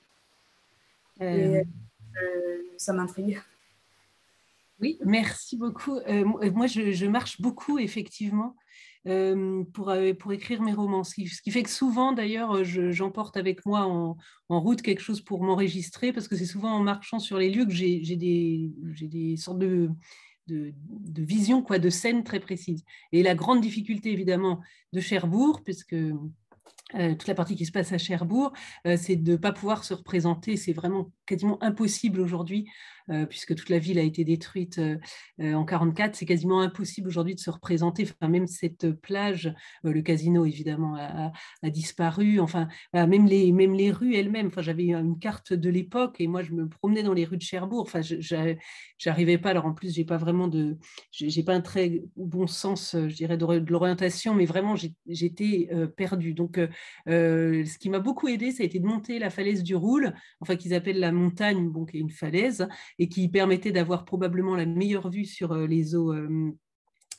Et, 1.21 1.25
euh. 1.25 1.63
Euh, 2.23 2.59
ça 2.77 2.93
m'intrigue. 2.93 3.41
Oui, 4.81 4.99
merci 5.05 5.57
beaucoup. 5.57 5.99
moi, 6.07 6.67
je, 6.67 7.07
marche 7.07 7.41
beaucoup, 7.41 7.79
effectivement, 7.79 8.55
pour, 9.73 9.93
pour 10.19 10.33
écrire 10.33 10.63
mes 10.63 10.73
romans. 10.73 11.05
Ce 11.05 11.15
qui, 11.15 11.51
fait 11.51 11.63
que 11.63 11.71
souvent, 11.71 12.13
d'ailleurs, 12.13 12.63
j'emporte 12.65 13.37
avec 13.37 13.65
moi 13.65 13.87
en, 13.87 14.17
route 14.49 14.83
quelque 14.83 15.01
chose 15.01 15.21
pour 15.21 15.43
m'enregistrer, 15.43 16.13
parce 16.13 16.29
que 16.29 16.37
c'est 16.37 16.47
souvent 16.47 16.73
en 16.73 16.83
marchant 16.83 17.19
sur 17.19 17.39
les 17.39 17.51
lieux 17.51 17.65
que 17.65 17.73
j'ai 17.73 18.17
des, 18.17 18.71
des 19.03 19.37
sortes 19.37 19.59
de 19.59 19.91
de, 20.49 21.23
vision, 21.23 21.63
quoi, 21.63 21.79
de 21.79 21.91
scène 21.91 22.25
très 22.25 22.41
précise. 22.41 22.85
Et 23.13 23.23
la 23.23 23.35
grande 23.35 23.61
difficulté, 23.61 24.13
évidemment, 24.13 24.61
de 24.93 25.01
Cherbourg, 25.01 25.63
puisque 25.65 25.95
euh, 25.95 27.15
toute 27.15 27.27
la 27.27 27.35
partie 27.35 27.57
qui 27.57 27.67
se 27.67 27.73
passe 27.73 27.93
à 27.93 27.99
Cherbourg, 27.99 28.53
euh, 28.87 28.97
c'est 28.99 29.17
de 29.17 29.33
ne 29.33 29.37
pas 29.37 29.53
pouvoir 29.53 29.85
se 29.85 29.95
représenter. 29.95 30.57
C'est 30.57 30.73
vraiment 30.73 31.13
quasiment 31.27 31.63
impossible 31.63 32.21
aujourd'hui 32.21 32.67
euh, 32.67 32.98
puisque 33.29 33.55
toute 33.55 33.69
la 33.69 33.79
ville 33.79 33.99
a 33.99 34.03
été 34.03 34.25
détruite 34.25 34.79
euh, 34.79 34.97
euh, 35.41 35.55
en 35.55 35.65
44. 35.65 36.17
C'est 36.17 36.27
quasiment 36.27 36.61
impossible 36.61 37.09
aujourd'hui 37.09 37.35
de 37.35 37.41
se 37.41 37.51
représenter. 37.51 38.05
Enfin, 38.05 38.29
même 38.29 38.47
cette 38.47 38.91
plage, 38.93 39.55
le 39.83 40.01
casino 40.03 40.45
évidemment 40.45 40.97
a, 40.97 41.33
disparu. 41.71 42.41
Enfin, 42.41 42.69
même 42.93 43.27
les 43.27 43.53
même 43.53 43.75
les 43.75 43.91
rues 43.91 44.15
elles-mêmes. 44.15 44.49
Enfin, 44.49 44.63
j'avais 44.63 44.87
une 44.87 45.19
carte 45.19 45.53
de 45.53 45.71
l'époque 45.71 46.17
et 46.21 46.27
moi 46.27 46.43
je 46.43 46.53
me 46.53 46.69
promenais 46.69 47.03
dans 47.03 47.15
les 47.15 47.25
rues 47.25 47.37
de 47.37 47.43
Cherbourg. 47.43 47.83
Enfin, 47.83 48.01
j'arrivais 48.99 49.39
pas. 49.39 49.51
Alors 49.51 49.67
en 49.67 49.73
plus, 49.73 49.95
j'ai 49.95 50.05
pas 50.05 50.17
vraiment 50.17 50.49
de, 50.49 50.77
j'ai 51.13 51.43
pas 51.43 51.55
un 51.55 51.61
très 51.61 52.03
bon 52.17 52.47
sens, 52.47 52.97
je 52.97 53.15
dirais, 53.15 53.37
de, 53.37 53.71
l'orientation, 53.71 54.35
mais 54.35 54.47
vraiment 54.47 54.75
j'étais 55.07 55.69
perdue. 55.97 56.35
Donc, 56.35 56.61
ce 57.07 57.79
qui 57.79 57.91
m'a 57.91 58.01
beaucoup 58.01 58.29
aidé, 58.29 58.51
ça 58.51 58.63
a 58.63 58.67
été 58.67 58.79
de 58.79 58.87
monter 58.87 59.19
la 59.19 59.31
falaise 59.31 59.63
du 59.63 59.75
Roule, 59.75 60.15
enfin 60.41 60.57
qu'ils 60.57 60.75
appellent 60.75 61.01
la 61.01 61.13
montagne, 61.13 61.69
bon, 61.69 61.85
qui 61.85 61.99
est 61.99 62.01
une 62.01 62.11
falaise, 62.11 62.67
et 62.99 63.09
qui 63.09 63.29
permettait 63.29 63.73
d'avoir 63.73 64.05
probablement 64.05 64.57
la 64.57 64.67
meilleure 64.67 65.11
vue 65.11 65.25
sur 65.25 65.53
euh, 65.53 65.67
les 65.67 65.95
eaux 65.95 66.13
euh, 66.13 66.53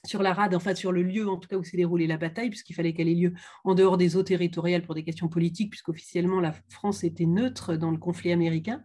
sur 0.05 0.23
la 0.23 0.34
rade, 0.34 0.55
enfin 0.55 0.75
sur 0.75 0.93
le 0.93 1.03
lieu 1.03 1.27
en 1.27 1.38
tout 1.38 1.49
cas 1.49 1.57
où 1.57 1.63
s'est 1.63 1.75
déroulée 1.75 2.07
la 2.07 2.17
bataille, 2.17 2.49
puisqu'il 2.49 2.73
fallait 2.73 2.93
qu'elle 2.93 3.09
ait 3.09 3.15
lieu 3.15 3.34
en 3.65 3.75
dehors 3.75 3.97
des 3.97 4.15
eaux 4.15 4.23
territoriales 4.23 4.84
pour 4.84 4.95
des 4.95 5.03
questions 5.03 5.27
politiques, 5.27 5.71
puisqu'officiellement 5.71 6.39
la 6.39 6.53
France 6.69 7.03
était 7.03 7.25
neutre 7.25 7.75
dans 7.75 7.91
le 7.91 7.97
conflit 7.97 8.32
américain. 8.32 8.82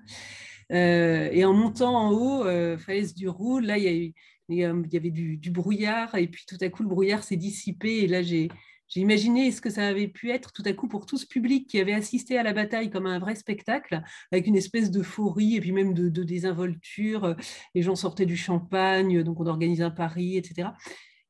Euh, 0.72 1.28
et 1.30 1.44
en 1.44 1.52
montant 1.52 1.94
en 1.94 2.10
haut, 2.10 2.44
falaise 2.78 3.14
du 3.14 3.28
Roule, 3.28 3.66
là 3.66 3.78
il 3.78 4.12
y, 4.48 4.56
y, 4.56 4.64
avait 4.64 5.10
du, 5.12 5.36
du, 5.36 5.50
brouillard, 5.52 6.16
et 6.16 6.26
puis 6.26 6.44
tout 6.48 6.58
à 6.60 6.68
coup 6.68 6.82
le 6.82 6.88
brouillard 6.88 7.22
s'est 7.22 7.36
dissipé, 7.36 7.98
et 8.02 8.08
là 8.08 8.22
j'ai 8.22 8.48
j'ai 8.88 9.00
imaginé 9.00 9.50
ce 9.50 9.60
que 9.60 9.70
ça 9.70 9.86
avait 9.86 10.08
pu 10.08 10.30
être 10.30 10.52
tout 10.52 10.62
à 10.66 10.72
coup 10.72 10.88
pour 10.88 11.06
tout 11.06 11.16
ce 11.16 11.26
public 11.26 11.68
qui 11.68 11.80
avait 11.80 11.94
assisté 11.94 12.38
à 12.38 12.42
la 12.42 12.52
bataille 12.52 12.90
comme 12.90 13.06
un 13.06 13.18
vrai 13.18 13.34
spectacle, 13.34 14.02
avec 14.30 14.46
une 14.46 14.56
espèce 14.56 14.90
d'euphorie 14.90 15.56
et 15.56 15.60
puis 15.60 15.72
même 15.72 15.94
de, 15.94 16.22
désinvolture. 16.22 17.36
Les 17.74 17.82
gens 17.82 17.96
sortaient 17.96 18.26
du 18.26 18.36
champagne, 18.36 19.22
donc 19.22 19.40
on 19.40 19.46
organise 19.46 19.82
un 19.82 19.90
pari, 19.90 20.36
etc. 20.36 20.68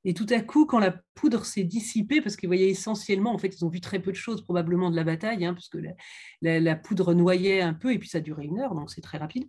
Et 0.04 0.12
tout 0.12 0.26
à 0.30 0.40
coup, 0.40 0.66
quand 0.66 0.78
la 0.78 0.94
poudre 1.14 1.46
s'est 1.46 1.64
dissipée, 1.64 2.20
parce 2.20 2.36
qu'ils 2.36 2.48
voyaient 2.48 2.68
essentiellement, 2.68 3.32
en 3.32 3.38
fait, 3.38 3.56
ils 3.56 3.64
ont 3.64 3.70
vu 3.70 3.80
très 3.80 4.00
peu 4.00 4.10
de 4.10 4.16
choses 4.16 4.42
probablement 4.42 4.90
de 4.90 4.96
la 4.96 5.04
bataille, 5.04 5.44
hein, 5.46 5.54
parce 5.54 5.68
que 5.68 5.78
la, 6.42 6.76
poudre 6.76 7.14
noyait 7.14 7.62
un 7.62 7.72
peu, 7.72 7.92
et 7.92 7.98
puis 7.98 8.08
ça 8.08 8.20
durait 8.20 8.44
une 8.44 8.60
heure, 8.60 8.74
donc 8.74 8.90
c'est 8.90 9.00
très 9.00 9.16
rapide. 9.16 9.46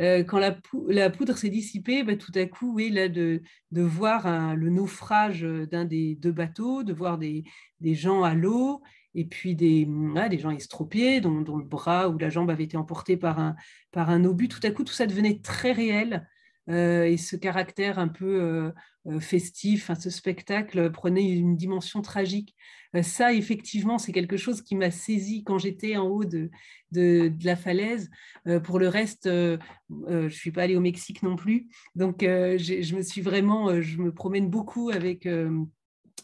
Euh, 0.00 0.22
quand 0.22 0.38
la, 0.38 1.10
poudre 1.10 1.36
s'est 1.36 1.48
dissipée, 1.48 2.04
bah, 2.04 2.16
tout 2.16 2.32
à 2.36 2.46
coup, 2.46 2.72
oui, 2.74 2.90
là, 2.90 3.08
de, 3.08 3.42
voir 3.72 4.54
le 4.54 4.70
naufrage 4.70 5.42
d'un 5.42 5.84
des 5.84 6.14
deux 6.14 6.32
bateaux, 6.32 6.84
de 6.84 6.92
voir 6.92 7.18
des, 7.18 7.44
gens 7.82 8.22
à 8.22 8.34
l'eau, 8.34 8.82
et 9.14 9.24
puis 9.24 9.56
des, 9.56 9.88
gens 10.38 10.50
estropiés 10.50 11.20
dont, 11.20 11.40
le 11.40 11.64
bras 11.64 12.08
ou 12.08 12.18
la 12.18 12.30
jambe 12.30 12.50
avait 12.50 12.64
été 12.64 12.76
emporté 12.76 13.16
par 13.16 13.40
un 13.94 14.24
obus. 14.24 14.48
Tout 14.48 14.60
à 14.62 14.70
coup, 14.70 14.84
tout 14.84 14.92
ça 14.92 15.06
devenait 15.06 15.40
très 15.40 15.72
réel. 15.72 16.28
Euh, 16.68 17.04
et 17.04 17.16
ce 17.16 17.36
caractère 17.36 17.98
un 17.98 18.08
peu 18.08 18.40
euh, 18.42 18.70
euh, 19.06 19.20
festif, 19.20 19.90
ce 19.98 20.10
spectacle 20.10 20.90
prenait 20.90 21.30
une 21.30 21.56
dimension 21.56 22.02
tragique. 22.02 22.54
ça, 23.02 23.32
effectivement, 23.32 23.98
c'est 23.98 24.12
quelque 24.12 24.36
chose 24.36 24.62
qui 24.62 24.74
m'a 24.74 24.90
saisi 24.90 25.44
quand 25.44 25.58
j'étais 25.58 25.96
en 25.96 26.08
haut 26.08 26.24
de, 26.24 26.50
de, 26.92 27.30
la 27.44 27.56
falaise. 27.56 28.10
pour 28.64 28.78
le 28.78 28.88
reste, 28.88 29.26
je 29.26 29.58
ne 29.90 30.28
suis 30.28 30.50
pas 30.50 30.62
allée 30.62 30.76
au 30.76 30.80
Mexique 30.80 31.22
non 31.22 31.36
plus. 31.36 31.68
Donc, 31.94 32.20
je 32.22 32.96
me 32.96 33.02
suis 33.02 33.20
vraiment, 33.20 33.82
je 33.82 33.98
me 33.98 34.12
promène 34.12 34.48
beaucoup 34.48 34.88
avec 34.88 35.28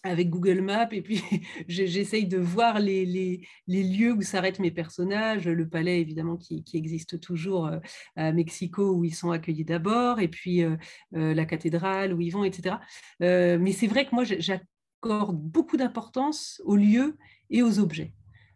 avec 0.03 0.31
Google 0.31 0.61
Maps 0.61 0.89
et 0.91 1.03
puis 1.03 1.23
j'essaye 1.69 2.27
de 2.27 2.39
voir 2.39 2.81
les, 2.81 3.47
lieux 3.67 4.13
où 4.13 4.23
s'arrêtent 4.23 4.59
mes 4.59 4.71
personnages, 4.71 5.49
le 5.49 5.69
palais 5.69 6.01
évidemment 6.01 6.37
qui, 6.37 6.65
qui, 6.65 6.77
existe 6.77 7.21
toujours 7.21 7.67
euh, 7.67 7.79
à 8.17 8.33
Mexico 8.33 8.93
où 8.93 9.05
ils 9.05 9.15
sont 9.15 9.31
accueillis 9.31 9.65
d'abord 9.65 10.21
et 10.21 10.29
puis 10.29 10.63
euh, 10.63 10.77
euh, 11.15 11.35
la 11.35 11.45
cathédrale 11.45 12.13
où 12.13 12.21
ils 12.21 12.31
vont, 12.31 12.45
etc. 12.45 12.77
mais 13.21 13.73
c'est 13.73 13.87
vrai 13.87 14.07
que 14.07 14.15
moi 14.15 14.25
j'accorde 14.25 15.37
beaucoup 15.37 15.77
d'importance 15.77 16.61
aux 16.65 16.77
lieux 16.77 17.17
et 17.51 17.63
aux 17.63 17.79
objets. 17.79 18.13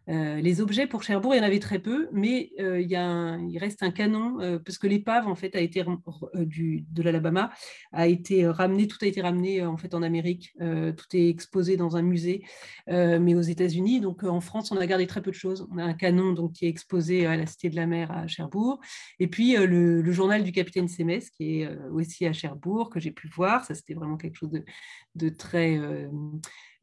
Euh, 0.09 0.39
les 0.39 0.61
objets 0.61 0.87
pour 0.87 1.03
Cherbourg, 1.03 1.35
il 1.35 1.37
y 1.37 1.41
en 1.41 1.43
avait 1.43 1.59
très 1.59 1.79
peu, 1.79 2.07
mais 2.13 2.51
euh, 2.59 2.79
il, 2.81 3.57
reste 3.57 3.83
un 3.83 3.91
canon 3.91 4.39
euh, 4.39 4.57
parce 4.59 4.77
que 4.77 4.87
l'épave 4.87 5.27
en 5.27 5.35
fait 5.35 5.55
a 5.55 5.59
été 5.59 5.83
de 5.83 7.01
l'Alabama 7.03 7.51
a 7.91 8.07
été 8.07 8.47
ramené, 8.47 8.87
tout 8.87 8.97
a 9.01 9.05
été 9.05 9.21
ramené 9.21 9.65
en 9.65 9.77
fait 9.77 9.93
en 9.93 10.01
Amérique, 10.01 10.53
tout 10.59 11.05
est 11.13 11.29
exposé 11.29 11.77
dans 11.77 11.97
un 11.97 12.01
musée, 12.01 12.43
mais 12.87 13.35
aux 13.35 13.41
États-Unis. 13.41 13.99
Donc 13.99 14.23
en 14.23 14.41
France, 14.41 14.71
on 14.71 14.77
a 14.77 14.85
gardé 14.85 15.07
très 15.07 15.21
peu 15.21 15.31
de 15.31 15.35
choses. 15.35 15.67
On 15.71 15.77
a 15.77 15.83
un 15.83 15.93
canon 15.93 16.33
donc 16.33 16.53
qui 16.53 16.65
est 16.65 16.69
exposé 16.69 17.25
à 17.25 17.35
la 17.35 17.45
Cité 17.45 17.69
de 17.69 17.75
la 17.75 17.85
Mer 17.85 18.11
à 18.11 18.27
Cherbourg, 18.27 18.79
et 19.19 19.27
puis 19.27 19.55
le, 19.55 20.11
journal 20.11 20.43
du 20.43 20.51
capitaine 20.51 20.87
Sémès 20.87 21.29
qui 21.29 21.61
est 21.61 21.69
aussi 21.91 22.25
à 22.25 22.33
Cherbourg 22.33 22.89
que 22.89 22.99
j'ai 22.99 23.11
pu 23.11 23.27
voir. 23.27 23.65
Ça 23.65 23.75
c'était 23.75 23.93
vraiment 23.93 24.17
quelque 24.17 24.35
chose 24.35 24.51
de 25.15 25.29
très 25.29 25.79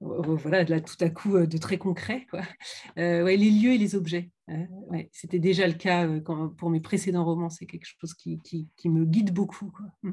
voilà, 0.04 0.64
là, 0.64 0.80
tout 0.80 0.96
à 1.00 1.08
coup, 1.08 1.36
euh, 1.36 1.46
de 1.46 1.58
très 1.58 1.78
concret. 1.78 2.26
Quoi. 2.30 2.42
Euh, 2.98 3.24
ouais, 3.24 3.36
les 3.36 3.50
lieux 3.50 3.72
et 3.72 3.78
les 3.78 3.96
objets. 3.96 4.30
Hein, 4.46 4.66
C'était 5.10 5.38
déjà 5.40 5.66
le 5.66 5.74
cas 5.74 6.06
euh, 6.06 6.20
pour 6.20 6.70
mes 6.70 6.80
précédents 6.80 7.24
romans. 7.24 7.50
C'est 7.50 7.66
quelque 7.66 7.86
chose 7.86 8.14
qui, 8.14 8.38
qui, 8.40 8.88
me 8.88 9.04
guide 9.04 9.32
beaucoup. 9.32 9.70
Quoi. 9.70 9.86
Mm. 10.02 10.12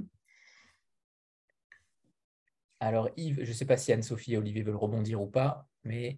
Alors, 2.79 3.09
Yves, 3.17 3.43
je 3.43 3.49
ne 3.49 3.53
sais 3.53 3.65
pas 3.65 3.77
si 3.77 3.91
Anne-Sophie 3.91 4.33
et 4.33 4.37
Olivier 4.37 4.63
veulent 4.63 4.75
rebondir 4.75 5.21
ou 5.21 5.27
pas, 5.27 5.67
mais 5.83 6.17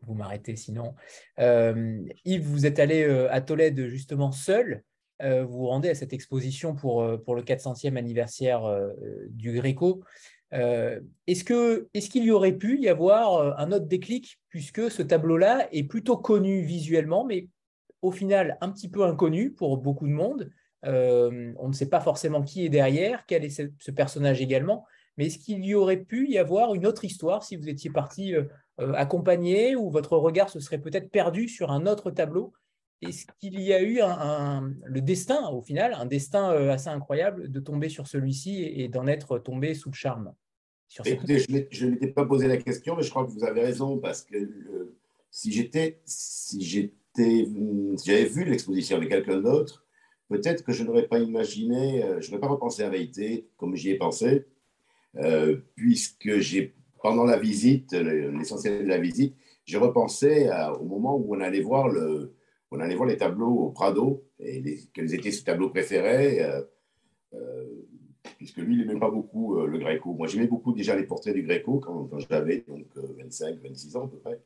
vous 0.00 0.14
m'arrêtez 0.14 0.56
sinon. 0.56 0.94
Yves, 1.38 2.46
vous 2.46 2.64
êtes 2.64 2.78
allé 2.78 3.04
à 3.04 3.40
Tolède 3.42 3.88
justement 3.88 4.32
seul. 4.32 4.82
vous 5.20 5.48
vous 5.48 5.66
rendez 5.66 5.90
à 5.90 5.94
cette 5.94 6.14
exposition 6.14 6.74
pour, 6.74 7.22
pour 7.24 7.34
le 7.34 7.42
400e 7.42 7.96
anniversaire 7.96 8.62
du 9.28 9.52
Gréco. 9.52 10.02
Euh, 10.52 11.00
est-ce 11.26 11.44
qu'il 11.44 11.86
est 11.92 12.08
qu'il 12.08 12.24
y 12.24 12.30
aurait 12.30 12.52
pu 12.52 12.78
y 12.78 12.88
avoir 12.88 13.34
euh, 13.36 13.52
un 13.58 13.72
autre 13.72 13.86
déclic, 13.86 14.38
puisque 14.48 14.90
ce 14.90 15.02
tableau-là 15.02 15.68
est 15.72 15.84
plutôt 15.84 16.16
connu 16.16 16.62
visuellement, 16.62 17.24
mais 17.24 17.48
au 18.02 18.12
final 18.12 18.56
un 18.60 18.70
petit 18.70 18.88
peu 18.88 19.04
inconnu 19.04 19.50
pour 19.50 19.76
beaucoup 19.78 20.06
de 20.06 20.12
monde. 20.12 20.50
Euh, 20.84 21.52
On 21.58 21.68
ne 21.68 21.72
sait 21.72 21.88
pas 21.88 22.00
forcément 22.00 22.42
qui 22.42 22.64
est 22.64 22.68
derrière, 22.68 23.24
quel 23.26 23.44
est 23.44 23.50
ce, 23.50 23.90
personnage 23.90 24.40
également, 24.40 24.84
mais 25.16 25.26
est-ce 25.26 25.38
qu'il 25.38 25.64
y 25.64 25.74
aurait 25.74 25.96
pu 25.96 26.28
y 26.28 26.38
avoir 26.38 26.74
une 26.74 26.86
autre 26.86 27.04
histoire 27.04 27.42
si 27.42 27.56
vous 27.56 27.68
étiez 27.68 27.90
parti 27.90 28.34
accompagné 28.78 29.74
ou 29.74 29.90
votre 29.90 30.18
regard 30.18 30.50
se 30.50 30.60
serait 30.60 30.78
peut-être 30.78 31.10
perdu 31.10 31.48
sur 31.48 31.72
un 31.72 31.86
autre 31.86 32.10
tableau 32.10 32.52
est-ce 33.02 33.26
qu'il 33.38 33.60
y 33.60 33.72
a 33.72 33.82
eu 33.82 34.00
un, 34.00 34.72
le 34.84 35.00
destin, 35.00 35.48
au 35.50 35.60
final, 35.60 35.94
un 35.94 36.06
destin 36.06 36.50
assez 36.70 36.88
incroyable 36.88 37.50
de 37.50 37.60
tomber 37.60 37.88
sur 37.88 38.06
celui-ci 38.06 38.62
et, 38.64 38.88
d'en 38.88 39.06
être 39.06 39.38
tombé 39.38 39.74
sous 39.74 39.90
le 39.90 39.94
charme 39.94 40.32
Écoutez, 41.04 41.40
je 41.70 41.86
ne 41.86 41.90
m'étais 41.90 42.08
pas 42.08 42.24
posé 42.24 42.46
la 42.46 42.56
question, 42.56 42.96
mais 42.96 43.02
je 43.02 43.10
crois 43.10 43.26
que 43.26 43.30
vous 43.30 43.44
avez 43.44 43.60
raison, 43.60 43.98
parce 43.98 44.22
que 44.22 44.94
si 45.30 45.52
j'étais, 45.52 46.00
si 46.06 46.62
j'étais, 46.62 47.44
si 47.96 48.06
j'avais 48.06 48.24
vu 48.24 48.44
l'exposition 48.44 48.96
avec 48.96 49.10
quelqu'un 49.10 49.40
d'autre, 49.40 49.84
peut-être 50.28 50.64
que 50.64 50.72
je 50.72 50.84
n'aurais 50.84 51.06
pas 51.06 51.18
imaginé, 51.18 52.02
euh, 52.02 52.20
je 52.20 52.30
n'aurais 52.30 52.40
pas 52.40 52.48
repensé 52.48 52.82
à 52.82 52.88
Veilleté 52.88 53.48
comme 53.56 53.76
j'y 53.76 53.90
ai 53.90 53.98
pensé, 53.98 54.46
euh, 55.16 55.58
puisque 55.74 56.38
j'ai, 56.38 56.74
pendant 57.02 57.24
la 57.24 57.38
visite, 57.38 57.92
l'essentiel 57.92 58.84
de 58.84 58.88
la 58.88 58.98
visite, 58.98 59.36
j'ai 59.64 59.78
repensé 59.78 60.48
au 60.80 60.84
moment 60.84 61.16
où 61.16 61.34
on 61.34 61.40
allait 61.40 61.60
voir 61.60 61.88
le, 61.88 62.35
on 62.70 62.80
allait 62.80 62.96
voir 62.96 63.08
les 63.08 63.16
tableaux 63.16 63.52
au 63.52 63.70
Prado, 63.70 64.24
et 64.40 64.78
quels 64.92 65.14
étaient 65.14 65.30
ses 65.30 65.44
tableaux 65.44 65.70
préférés. 65.70 66.44
Euh, 67.34 67.64
puisque 68.38 68.58
lui, 68.58 68.74
il 68.74 68.86
n'aimait 68.86 69.00
pas 69.00 69.10
beaucoup 69.10 69.56
euh, 69.56 69.66
le 69.66 69.78
Gréco. 69.78 70.12
Moi, 70.14 70.26
j'aimais 70.26 70.46
beaucoup 70.46 70.72
déjà 70.72 70.96
les 70.96 71.04
portraits 71.04 71.34
du 71.34 71.42
Gréco 71.42 71.78
quand, 71.78 72.08
j'avais 72.28 72.64
donc 72.66 72.86
25, 72.96 73.46
euh, 73.46 73.56
26 73.62 73.96
ans 73.96 74.04
à 74.04 74.08
peu 74.08 74.18
près. 74.18 74.40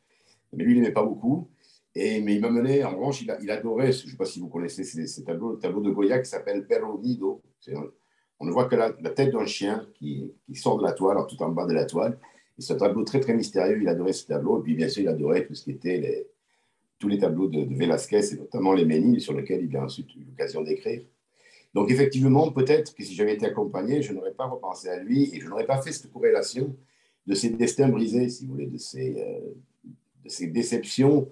Mais 0.52 0.64
lui, 0.64 0.74
il 0.74 0.80
n'aimait 0.80 0.92
pas 0.92 1.04
beaucoup. 1.04 1.48
Et, 1.94 2.20
mais 2.20 2.34
il 2.36 2.40
m'a 2.40 2.50
mené, 2.50 2.84
en 2.84 2.94
revanche, 2.94 3.22
il, 3.22 3.50
adorait, 3.50 3.92
je 3.92 4.06
ne 4.06 4.10
sais 4.10 4.16
pas 4.16 4.24
si 4.24 4.38
vous 4.38 4.48
connaissez 4.48 4.84
ces, 4.84 5.24
tableaux, 5.24 5.52
le 5.52 5.58
tableau 5.58 5.80
de 5.80 5.90
Goya 5.90 6.20
qui 6.20 6.28
s'appelle 6.28 6.66
Perro 6.66 6.98
Nido. 7.00 7.42
On 8.38 8.46
ne 8.46 8.52
voit 8.52 8.66
que 8.66 8.76
la, 8.76 8.92
tête 8.92 9.32
d'un 9.32 9.44
chien 9.44 9.86
qui, 9.94 10.32
sort 10.54 10.78
de 10.78 10.84
la 10.84 10.92
toile, 10.92 11.18
tout 11.28 11.42
en 11.42 11.50
bas 11.50 11.66
de 11.66 11.72
la 11.72 11.84
toile. 11.84 12.18
Et 12.58 12.72
un 12.72 12.76
tableau 12.76 13.02
très, 13.04 13.20
très 13.20 13.34
mystérieux. 13.34 13.78
Il 13.80 13.88
adorait 13.88 14.12
ce 14.12 14.26
tableau. 14.26 14.60
Et 14.60 14.62
puis, 14.62 14.74
bien 14.74 14.88
sûr, 14.88 15.02
il 15.02 15.08
adorait 15.08 15.46
tout 15.46 15.54
ce 15.54 15.64
qui 15.64 15.72
était 15.72 15.98
les, 15.98 16.28
tous 17.00 17.08
les 17.08 17.18
tableaux 17.18 17.48
de, 17.48 17.64
de 17.64 17.74
Velázquez, 17.74 18.34
et 18.34 18.36
notamment 18.36 18.72
les 18.72 18.84
Méniles, 18.84 19.20
sur 19.20 19.34
lesquels 19.34 19.64
il 19.64 19.76
a 19.76 19.82
ensuite 19.82 20.14
eu 20.14 20.22
l'occasion 20.22 20.62
d'écrire. 20.62 21.02
Donc 21.74 21.90
effectivement, 21.90 22.52
peut-être 22.52 22.94
que 22.94 23.02
si 23.02 23.14
j'avais 23.14 23.34
été 23.34 23.46
accompagné, 23.46 24.02
je 24.02 24.12
n'aurais 24.12 24.34
pas 24.34 24.46
repensé 24.46 24.88
à 24.88 25.02
lui 25.02 25.34
et 25.34 25.40
je 25.40 25.48
n'aurais 25.48 25.66
pas 25.66 25.80
fait 25.80 25.92
cette 25.92 26.12
corrélation 26.12 26.76
de 27.26 27.34
ces 27.34 27.50
destins 27.50 27.88
brisés, 27.88 28.28
si 28.28 28.44
vous 28.44 28.52
voulez, 28.52 28.66
de 28.66 28.76
ces, 28.78 29.18
euh, 29.18 29.54
de 30.24 30.28
ces 30.28 30.48
déceptions 30.48 31.30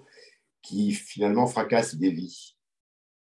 qui 0.61 0.91
finalement 0.91 1.45
fracassent 1.45 1.95
des 1.95 2.11
vies. 2.11 2.55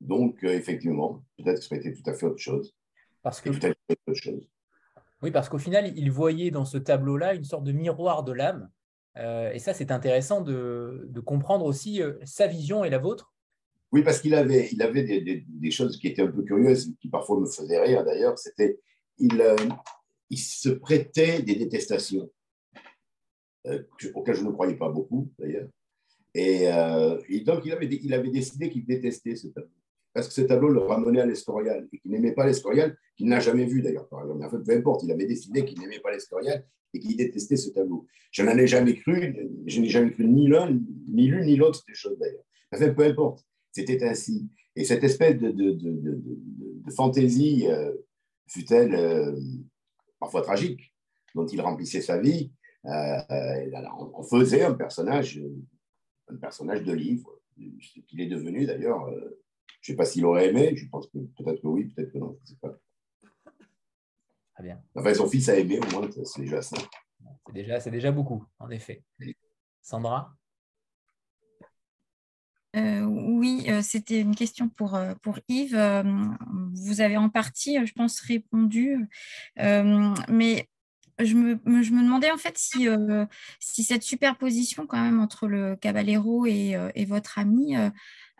Donc 0.00 0.42
euh, 0.42 0.48
effectivement, 0.48 1.22
peut-être 1.36 1.58
que 1.58 1.64
ça 1.64 1.74
aurait 1.76 1.86
été 1.86 1.92
tout 1.92 2.10
à 2.10 2.14
fait 2.14 2.26
autre 2.26 2.38
chose. 2.38 2.74
Parce 3.22 3.40
que 3.40 3.50
peut-être 3.50 3.78
autre 4.06 4.18
chose. 4.18 4.48
Oui, 5.22 5.30
parce 5.30 5.48
qu'au 5.48 5.58
final, 5.58 5.92
il 5.96 6.10
voyait 6.10 6.50
dans 6.50 6.64
ce 6.64 6.78
tableau-là 6.78 7.34
une 7.34 7.44
sorte 7.44 7.62
de 7.62 7.70
miroir 7.70 8.24
de 8.24 8.32
l'âme. 8.32 8.68
Euh, 9.18 9.52
et 9.52 9.58
ça, 9.58 9.74
c'est 9.74 9.90
intéressant 9.90 10.40
de, 10.40 11.10
comprendre 11.24 11.64
aussi 11.64 12.00
sa 12.24 12.46
vision 12.46 12.84
et 12.84 12.90
la 12.90 12.98
vôtre 12.98 13.32
oui, 13.92 14.02
parce 14.02 14.22
qu'il 14.22 14.34
avait, 14.34 14.70
il 14.72 14.82
avait 14.82 15.02
des, 15.04 15.70
choses 15.70 15.98
qui 15.98 16.08
étaient 16.08 16.22
un 16.22 16.30
peu 16.30 16.42
curieuses, 16.42 16.94
qui 16.98 17.08
parfois 17.08 17.38
me 17.38 17.44
faisaient 17.44 17.78
rire 17.78 18.02
d'ailleurs. 18.02 18.38
C'était, 18.38 18.80
il, 19.18 19.38
euh, 19.40 19.54
il 20.30 20.38
se 20.38 20.70
prêtait 20.70 21.42
des 21.42 21.56
détestations, 21.56 22.30
euh, 23.66 23.82
auxquelles 24.14 24.36
je 24.36 24.44
ne 24.44 24.50
croyais 24.50 24.76
pas 24.76 24.88
beaucoup 24.88 25.30
d'ailleurs. 25.38 25.68
Euh, 26.38 27.22
et, 27.28 27.40
donc, 27.40 27.66
il 27.66 27.72
avait, 27.72 27.86
il 27.86 28.14
avait 28.14 28.30
décidé 28.30 28.70
qu'il 28.70 28.86
détestait 28.86 29.36
ce 29.36 29.48
tableau. 29.48 29.70
Parce 30.14 30.28
que 30.28 30.34
ce 30.34 30.42
tableau 30.42 30.68
le 30.68 30.80
ramenait 30.80 31.20
à 31.20 31.26
l'Escorial 31.26 31.88
et 31.92 31.98
qu'il 31.98 32.10
n'aimait 32.10 32.32
pas 32.32 32.46
l'Escorial, 32.46 32.96
qu'il 33.16 33.28
n'a 33.28 33.40
jamais 33.40 33.64
vu 33.64 33.80
d'ailleurs, 33.80 34.08
par 34.08 34.20
exemple. 34.20 34.40
Mais 34.40 34.46
en 34.46 34.50
fait, 34.50 34.62
peu 34.62 34.76
importe, 34.76 35.02
il 35.04 35.10
avait 35.10 35.26
décidé 35.26 35.64
qu'il 35.64 35.78
n'aimait 35.80 36.00
pas 36.00 36.10
l'Escorial 36.10 36.64
et 36.94 37.00
qu'il 37.00 37.16
détestait 37.16 37.56
ce 37.56 37.70
tableau. 37.70 38.06
Je 38.30 38.42
n'en 38.42 38.56
ai 38.56 38.66
jamais 38.66 38.94
cru, 38.94 39.34
je 39.66 39.80
n'ai 39.80 39.88
jamais 39.88 40.10
cru 40.10 40.26
ni 40.26 40.48
l'un, 40.48 40.78
ni 41.08 41.26
l'une, 41.28 41.46
ni 41.46 41.56
l'autre 41.56 41.82
des 41.88 41.94
choses 41.94 42.18
d'ailleurs. 42.18 42.44
Enfin, 42.72 42.92
peu 42.92 43.04
importe. 43.04 43.44
C'était 43.72 44.04
ainsi. 44.04 44.50
Et 44.76 44.84
cette 44.84 45.04
espèce 45.04 45.38
de, 45.38 45.78
fantaisie, 46.94 47.66
euh, 47.68 47.92
fut-elle 48.46 48.94
euh, 48.94 49.38
parfois 50.20 50.42
tragique, 50.42 50.92
dont 51.34 51.46
il 51.46 51.60
remplissait 51.60 52.02
sa 52.02 52.18
vie, 52.18 52.52
euh, 52.84 53.18
on 54.14 54.22
faisait 54.22 54.62
un 54.62 54.74
personnage, 54.74 55.42
un 56.28 56.36
personnage 56.36 56.82
de 56.82 56.92
livre, 56.92 57.40
ce 57.80 58.00
qu'il 58.00 58.20
est 58.20 58.26
devenu 58.26 58.66
d'ailleurs. 58.66 59.10
Je 59.80 59.92
ne 59.92 59.94
sais 59.94 59.96
pas 59.96 60.04
s'il 60.04 60.24
aurait 60.24 60.48
aimé, 60.48 60.74
je 60.76 60.88
pense 60.88 61.06
que 61.06 61.18
peut-être 61.18 61.62
que 61.62 61.66
oui, 61.66 61.86
peut-être 61.86 62.12
que 62.12 62.18
non, 62.18 62.36
je 62.38 62.42
ne 62.42 62.46
sais 62.46 62.60
pas. 62.60 62.78
Très 64.54 64.64
bien. 64.64 64.82
Enfin, 64.94 65.14
son 65.14 65.28
fils 65.28 65.48
a 65.48 65.56
aimé, 65.56 65.80
au 65.80 65.90
moins, 65.92 66.08
c'est 66.24 66.42
déjà 66.42 66.62
ça. 66.62 66.76
C'est 67.46 67.52
déjà, 67.52 67.78
déjà 67.78 68.12
beaucoup, 68.12 68.44
en 68.58 68.70
effet. 68.70 69.02
Sandra? 69.80 70.36
Euh, 72.74 73.02
oui, 73.02 73.66
euh, 73.68 73.82
c'était 73.82 74.20
une 74.20 74.34
question 74.34 74.68
pour, 74.68 74.94
euh, 74.94 75.14
pour 75.22 75.38
Yves. 75.48 75.76
vous 76.74 77.00
avez 77.00 77.16
en 77.16 77.28
partie, 77.28 77.84
je 77.84 77.92
pense, 77.92 78.20
répondu. 78.20 79.08
mais 79.56 80.68
je 81.18 81.34
me, 81.34 81.60
je 81.82 81.92
me, 81.92 82.02
demandais 82.02 82.30
en 82.30 82.38
fait 82.38 82.56
si, 82.56 82.88
si 83.60 83.84
cette 83.84 84.02
superposition 84.02 84.86
quand 84.86 85.00
même 85.00 85.20
entre 85.20 85.46
le 85.46 85.76
Caballero 85.76 86.46
et, 86.46 86.74
et 86.94 87.04
votre 87.04 87.38
ami 87.38 87.76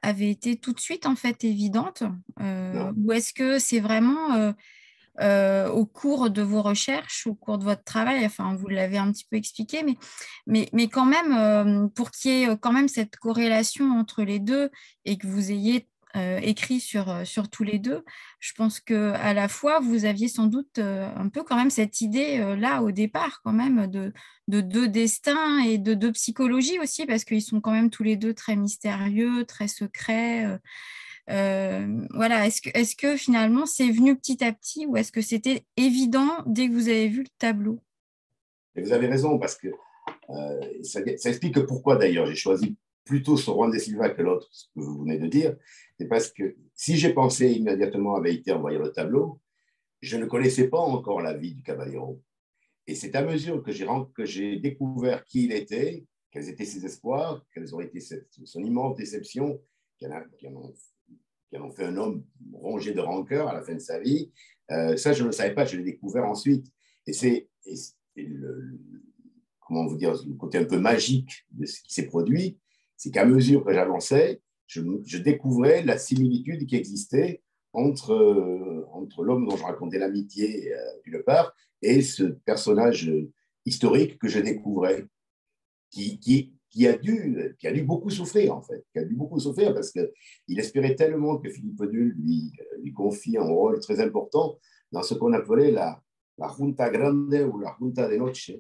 avait 0.03 0.31
été 0.31 0.57
tout 0.57 0.73
de 0.73 0.81
suite 0.81 1.07
en 1.07 1.17
fait 1.17 1.45
évidente 1.45 2.03
ou 2.41 3.13
est-ce 3.13 3.33
que 3.33 3.59
c'est 3.59 3.81
vraiment 3.81 4.55
au 5.21 5.87
cours 5.87 6.31
de 6.31 6.43
vos 6.43 6.63
recherches, 6.63 7.27
au 7.27 7.35
cours 7.35 7.59
de 7.59 7.65
votre 7.65 7.85
travail. 7.85 8.25
Enfin, 8.27 8.55
vous 8.57 8.69
l'avez 8.69 8.99
un 8.99 9.13
petit 9.13 9.27
peu 9.31 9.37
expliqué, 9.37 9.83
mais, 9.83 9.97
mais, 10.47 10.69
mais 10.73 10.89
quand 10.89 11.07
même, 11.07 11.91
pour 11.91 12.11
qu'il 12.11 12.31
y 12.33 12.43
ait 12.43 12.57
quand 12.57 12.73
même 12.73 12.89
cette 12.89 13.17
corrélation 13.17 13.99
entre 13.99 14.23
les 14.23 14.39
deux 14.39 14.71
et 15.05 15.17
que 15.19 15.27
vous 15.27 15.51
ayez 15.51 15.89
euh, 16.15 16.41
écrit 16.43 16.79
sur, 16.79 17.09
euh, 17.09 17.25
sur 17.25 17.49
tous 17.49 17.65
les 17.65 17.79
deux. 17.79 18.05
Je 18.39 18.53
pense 18.53 18.81
que 18.81 19.13
à 19.13 19.33
la 19.33 19.49
fois, 19.49 19.81
vous 19.81 20.05
aviez 20.05 20.29
sans 20.29 20.47
doute 20.47 20.79
euh, 20.79 21.09
un 21.17 21.31
peu 21.31 21.43
quand 21.43 21.57
même 21.57 21.71
cette 21.71 22.03
idée 22.03 22.39
là 22.59 22.83
au 22.83 22.91
départ 22.91 23.41
quand 23.43 23.53
même 23.53 23.87
de, 23.87 24.13
de 24.47 24.61
deux 24.61 24.89
destins 24.89 25.61
et 25.61 25.79
de 25.79 25.95
deux 25.95 26.13
psychologies 26.13 26.79
aussi, 26.81 27.07
parce 27.07 27.25
qu'ils 27.25 27.41
sont 27.41 27.63
quand 27.63 27.71
même 27.71 27.89
tous 27.89 28.03
les 28.03 28.17
deux 28.17 28.35
très 28.35 28.57
mystérieux, 28.57 29.47
très 29.47 29.69
secrets. 29.69 30.59
voilà, 31.29 32.47
est-ce 32.47 32.61
que, 32.61 32.71
est 32.75 32.95
que 32.95 33.17
finalement 33.17 33.65
c'est 33.65 33.91
venu 33.91 34.15
petit 34.15 34.45
à 34.45 34.53
petit 34.53 34.85
ou 34.85 34.99
est-ce 34.99 35.13
que 35.13 35.23
c'était 35.23 35.65
évident 35.79 36.43
dès 36.45 36.69
que 36.69 36.75
vous 36.75 36.89
avez 36.89 37.09
vu 37.09 37.23
le 37.23 37.31
tableau? 37.39 37.81
Vous 38.77 38.93
avez 38.93 39.07
raison, 39.07 39.39
parce 39.39 39.57
que 39.57 39.69
ça, 40.83 41.01
ça, 41.17 41.31
explique 41.31 41.59
pourquoi 41.61 41.97
d'ailleurs 41.97 42.27
j'ai 42.27 42.35
choisi 42.35 42.77
plutôt 43.05 43.37
sur 43.37 43.55
Juan 43.55 43.71
de 43.71 43.79
Silva 43.79 44.11
que 44.11 44.23
l'autre, 44.23 44.49
ce 44.53 44.67
que 44.67 44.81
vous 44.81 45.01
venez 45.01 45.19
de 45.19 45.27
dire, 45.27 45.57
c'est 45.99 46.07
parce 46.07 46.31
que 46.31 46.57
si 46.75 46.97
j'ai 46.97 47.13
pensé 47.13 47.51
immédiatement 47.53 48.17
à 48.17 48.21
Veïté 48.21 48.53
en 48.53 48.61
voyant 48.61 48.81
le 48.81 48.93
tableau, 48.93 49.41
je 50.01 50.17
ne 50.17 50.27
connaissais 50.27 50.69
pas 50.69 50.79
encore 50.79 51.21
la 51.21 51.35
vie 51.35 51.55
du 51.55 51.63
Caballero. 51.63 52.21
Et 52.87 52.95
c'est 52.95 53.15
à 53.15 53.23
mesure 53.25 53.63
que 53.63 53.71
j'ai, 54.25 54.59
découvert 54.59 55.25
qui 55.25 55.45
il 55.45 55.53
était, 55.53 56.05
quels 56.31 56.49
étaient 56.49 56.65
ses 56.65 56.85
espoirs, 56.85 57.45
quelles 57.55 57.75
ont 57.75 57.81
été 57.81 58.01
son 58.01 58.65
immense 58.65 58.97
déception, 58.97 59.63
qui 59.99 60.07
en, 60.07 61.63
ont, 61.63 61.71
fait 61.71 61.85
un 61.85 61.97
homme 61.97 62.25
rongé 62.53 62.93
de 62.93 63.01
rancœur 63.01 63.49
à 63.49 63.55
la 63.55 63.63
fin 63.63 63.75
de 63.75 63.81
sa 63.81 64.01
vie. 64.01 64.33
Euh, 64.73 64.97
ça, 64.97 65.13
je 65.13 65.23
ne 65.23 65.29
le 65.29 65.33
savais 65.33 65.55
pas, 65.55 65.65
je 65.65 65.77
l'ai 65.77 65.85
découvert 65.85 66.25
ensuite. 66.25 66.67
Et 67.07 67.13
c'est, 67.13 67.49
comment 69.61 69.87
vous 69.87 69.97
dire, 69.97 70.15
le 70.27 70.35
côté 70.35 70.59
un 70.59 70.65
peu 70.65 70.79
magique 70.79 71.47
de 71.53 71.67
ce 71.67 71.81
qui 71.83 71.95
s'est 71.95 72.07
produit, 72.07 72.59
c'est 73.03 73.11
qu'à 73.11 73.25
mesure 73.25 73.65
que 73.65 73.73
j'avançais, 73.73 74.41
je, 74.69 75.19
découvrais 75.19 75.83
la 75.83 75.99
similitude 75.99 76.67
qui 76.67 76.77
existait 76.77 77.43
entre, 77.73 78.13
euh, 78.13 78.87
entre 78.93 79.25
l'homme 79.25 79.49
dont 79.49 79.57
je 79.57 79.65
racontais 79.65 79.99
l'amitié, 79.99 80.73
euh, 80.73 81.23
part, 81.27 81.53
et 81.83 82.01
ce 82.01 82.23
personnage 82.23 83.13
historique 83.67 84.21
que 84.21 84.29
je 84.29 84.39
découvrais, 84.39 85.05
qui, 85.91 86.21
qui, 86.21 86.87
a 86.87 86.97
dû, 86.97 87.57
qui 87.59 87.67
a 87.67 87.73
dû 87.73 87.83
beaucoup 87.83 88.09
souffrir, 88.09 88.55
en 88.55 88.63
fait, 88.63 88.85
qui 88.93 89.01
a 89.01 89.05
dû 89.05 89.17
beaucoup 89.17 89.41
souffrir 89.41 89.75
parce 89.75 89.91
qu'il 89.91 90.61
espérait 90.61 90.95
tellement 90.95 91.39
que 91.39 91.51
Philippe 91.51 91.83
Dull 91.83 92.15
lui, 92.17 92.53
lui 92.81 92.93
confie 92.93 93.37
un 93.37 93.43
rôle 93.49 93.81
très 93.81 93.99
important 93.99 94.61
dans 94.93 95.03
ce 95.03 95.15
qu'on 95.15 95.33
appelait 95.33 95.73
la, 95.73 96.01
la 96.39 96.55
Junta 96.57 96.89
Grande 96.89 97.35
ou 97.53 97.59
la 97.59 97.75
Junta 97.81 98.09
de 98.09 98.15
Noche, 98.15 98.53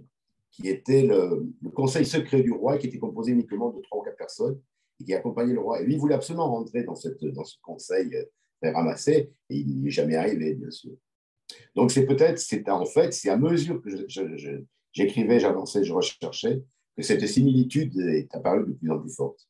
qui 0.52 0.68
était 0.68 1.02
le, 1.02 1.50
conseil 1.74 2.04
secret 2.04 2.42
du 2.42 2.52
roi, 2.52 2.78
qui 2.78 2.86
était 2.86 2.98
composé 2.98 3.32
uniquement 3.32 3.70
de 3.70 3.80
trois 3.80 4.00
ou 4.00 4.02
quatre 4.02 4.16
personnes, 4.16 4.60
et 5.00 5.04
qui 5.04 5.14
accompagnait 5.14 5.54
le 5.54 5.60
roi. 5.60 5.80
Et 5.80 5.84
lui, 5.84 5.94
il 5.94 5.98
voulait 5.98 6.14
absolument 6.14 6.50
rentrer 6.50 6.84
dans, 6.84 6.94
cette, 6.94 7.24
dans 7.24 7.44
ce 7.44 7.56
conseil 7.62 8.14
euh, 8.14 8.24
très 8.60 8.70
ramassé, 8.70 9.32
et 9.48 9.56
il 9.56 9.80
n'y 9.80 9.88
est 9.88 9.90
jamais 9.90 10.16
arrivé, 10.16 10.54
bien 10.54 10.70
sûr. 10.70 10.92
Donc, 11.74 11.90
c'est 11.90 12.06
peut-être, 12.06 12.38
c'est 12.38 12.68
en 12.68 12.84
fait, 12.84 13.12
c'est 13.12 13.30
à 13.30 13.36
mesure 13.36 13.82
que 13.82 13.90
j'écrivais, 14.92 15.40
j'avançais, 15.40 15.84
je 15.84 15.92
recherchais, 15.92 16.62
que 16.96 17.02
cette 17.02 17.26
similitude 17.26 17.98
est 17.98 18.34
apparue 18.34 18.66
de 18.66 18.72
plus 18.72 18.90
en 18.90 18.98
plus 18.98 19.14
forte. 19.14 19.48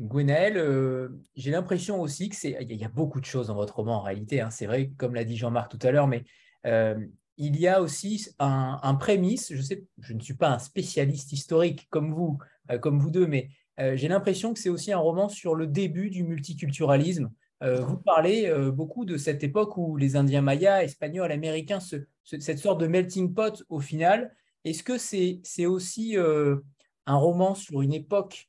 Gwenaël, 0.00 0.56
euh, 0.56 1.08
j'ai 1.36 1.52
l'impression 1.52 2.00
aussi 2.00 2.28
que 2.28 2.34
c'est, 2.34 2.56
y 2.60 2.84
a 2.84 2.88
beaucoup 2.88 3.20
de 3.20 3.24
choses 3.24 3.46
dans 3.46 3.54
votre 3.54 3.76
roman 3.76 3.98
en 3.98 4.02
réalité. 4.02 4.40
Hein. 4.40 4.50
c'est 4.50 4.66
vrai, 4.66 4.90
comme 4.96 5.14
l'a 5.14 5.24
dit 5.24 5.36
Jean-Marc 5.36 5.70
tout 5.70 5.86
à 5.86 5.92
l'heure, 5.92 6.08
mais 6.08 6.24
euh, 6.66 6.98
il 7.36 7.58
y 7.58 7.66
a 7.66 7.82
aussi 7.82 8.28
un, 8.38 8.94
prémisse. 8.94 9.52
Je, 9.52 10.14
ne 10.14 10.20
suis 10.20 10.34
pas 10.34 10.50
un 10.50 10.58
spécialiste 10.58 11.32
historique 11.32 11.88
comme 11.90 12.12
vous, 12.12 12.38
euh, 12.70 12.78
comme 12.78 12.98
vous 12.98 13.10
deux, 13.10 13.26
mais 13.26 13.50
euh, 13.80 13.96
j'ai 13.96 14.08
l'impression 14.08 14.54
que 14.54 14.60
c'est 14.60 14.68
aussi 14.68 14.92
un 14.92 14.98
roman 14.98 15.28
sur 15.28 15.54
le 15.54 15.66
début 15.66 16.10
du 16.10 16.22
multiculturalisme. 16.22 17.30
Euh, 17.62 17.80
vous 17.80 17.96
parlez 17.96 18.52
beaucoup 18.72 19.04
de 19.04 19.16
cette 19.16 19.42
époque 19.42 19.76
où 19.76 19.96
les 19.96 20.16
Indiens 20.16 20.42
mayas, 20.42 20.82
Espagnols, 20.82 21.32
Américains, 21.32 21.78
cette 22.24 22.58
sorte 22.58 22.80
de 22.80 22.86
melting 22.86 23.32
pot 23.32 23.64
au 23.68 23.80
final. 23.80 24.34
Est-ce 24.64 24.82
que 24.82 24.98
c'est 24.98 25.66
aussi 25.66 26.16
un 26.16 27.16
roman 27.16 27.54
sur 27.54 27.80
une 27.80 27.94
époque 27.94 28.48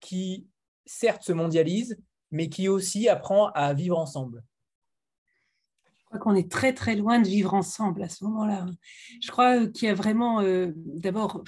qui, 0.00 0.48
certes, 0.86 1.22
se 1.22 1.32
mondialise, 1.32 1.98
mais 2.30 2.48
qui 2.48 2.68
aussi 2.68 3.08
apprend 3.08 3.48
à 3.48 3.74
vivre 3.74 3.98
ensemble? 3.98 4.42
Crois 6.06 6.18
qu'on 6.18 6.34
est 6.34 6.50
très 6.50 6.72
très 6.72 6.96
loin 6.96 7.20
de 7.20 7.28
vivre 7.28 7.54
ensemble 7.54 8.02
à 8.02 8.08
ce 8.08 8.24
moment-là. 8.24 8.66
Je 9.22 9.30
crois 9.30 9.66
qu'il 9.66 9.88
y 9.88 9.90
a 9.90 9.94
vraiment, 9.94 10.40
euh, 10.40 10.72
d'abord, 10.76 11.42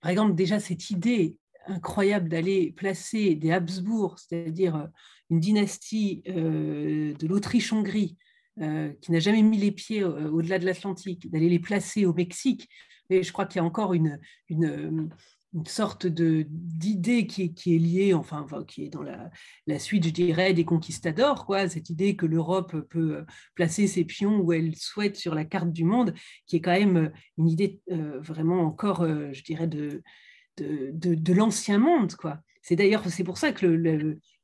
par 0.00 0.10
exemple, 0.10 0.34
déjà 0.34 0.60
cette 0.60 0.90
idée 0.90 1.36
incroyable 1.66 2.28
d'aller 2.28 2.72
placer 2.72 3.34
des 3.34 3.52
Habsbourg, 3.52 4.18
c'est-à-dire 4.18 4.76
euh, 4.76 4.86
une 5.30 5.40
dynastie 5.40 6.22
euh, 6.28 7.14
de 7.14 7.26
l'Autriche-Hongrie, 7.26 8.16
qui 9.00 9.12
n'a 9.12 9.20
jamais 9.20 9.42
mis 9.42 9.56
les 9.56 9.70
pieds 9.70 10.04
au-delà 10.04 10.58
de 10.58 10.66
l'Atlantique, 10.66 11.30
d'aller 11.30 11.48
les 11.48 11.60
placer 11.60 12.04
au 12.04 12.12
Mexique. 12.12 12.68
Et 13.08 13.22
je 13.22 13.32
crois 13.32 13.46
qu'il 13.46 13.58
y 13.58 13.62
a 13.62 13.64
encore 13.64 13.94
une, 13.94 14.18
une 15.52 15.66
sorte 15.66 16.06
d'idée 16.06 17.26
qui, 17.26 17.42
est 17.42 17.78
liée, 17.78 18.14
enfin, 18.14 18.46
qui 18.66 18.84
est 18.84 18.88
dans 18.88 19.02
la, 19.02 19.30
la, 19.66 19.78
suite, 19.78 20.04
je 20.04 20.10
dirais, 20.10 20.54
des 20.54 20.64
conquistadors, 20.64 21.44
quoi, 21.44 21.68
cette 21.68 21.90
idée 21.90 22.14
que 22.14 22.26
l'Europe 22.26 22.80
peut 22.88 23.16
euh, 23.16 23.24
placer 23.54 23.86
ses 23.86 24.04
pions 24.04 24.38
où 24.38 24.52
elle 24.52 24.76
souhaite 24.76 25.16
sur 25.16 25.34
la 25.34 25.44
carte 25.44 25.72
du 25.72 25.84
monde, 25.84 26.14
qui 26.46 26.56
est 26.56 26.60
quand 26.60 26.78
même 26.78 26.96
euh, 26.96 27.08
une 27.36 27.48
idée 27.48 27.80
euh, 27.90 28.20
vraiment 28.20 28.60
encore, 28.62 29.04
je 29.04 29.42
dirais, 29.42 29.66
de, 29.66 30.02
de, 30.56 30.90
de 30.92 31.32
l'ancien 31.32 31.78
monde, 31.78 32.14
quoi. 32.16 32.40
C'est 32.62 32.76
d'ailleurs 32.76 33.02
c'est 33.08 33.24
pour 33.24 33.38
ça 33.38 33.52
que 33.52 33.66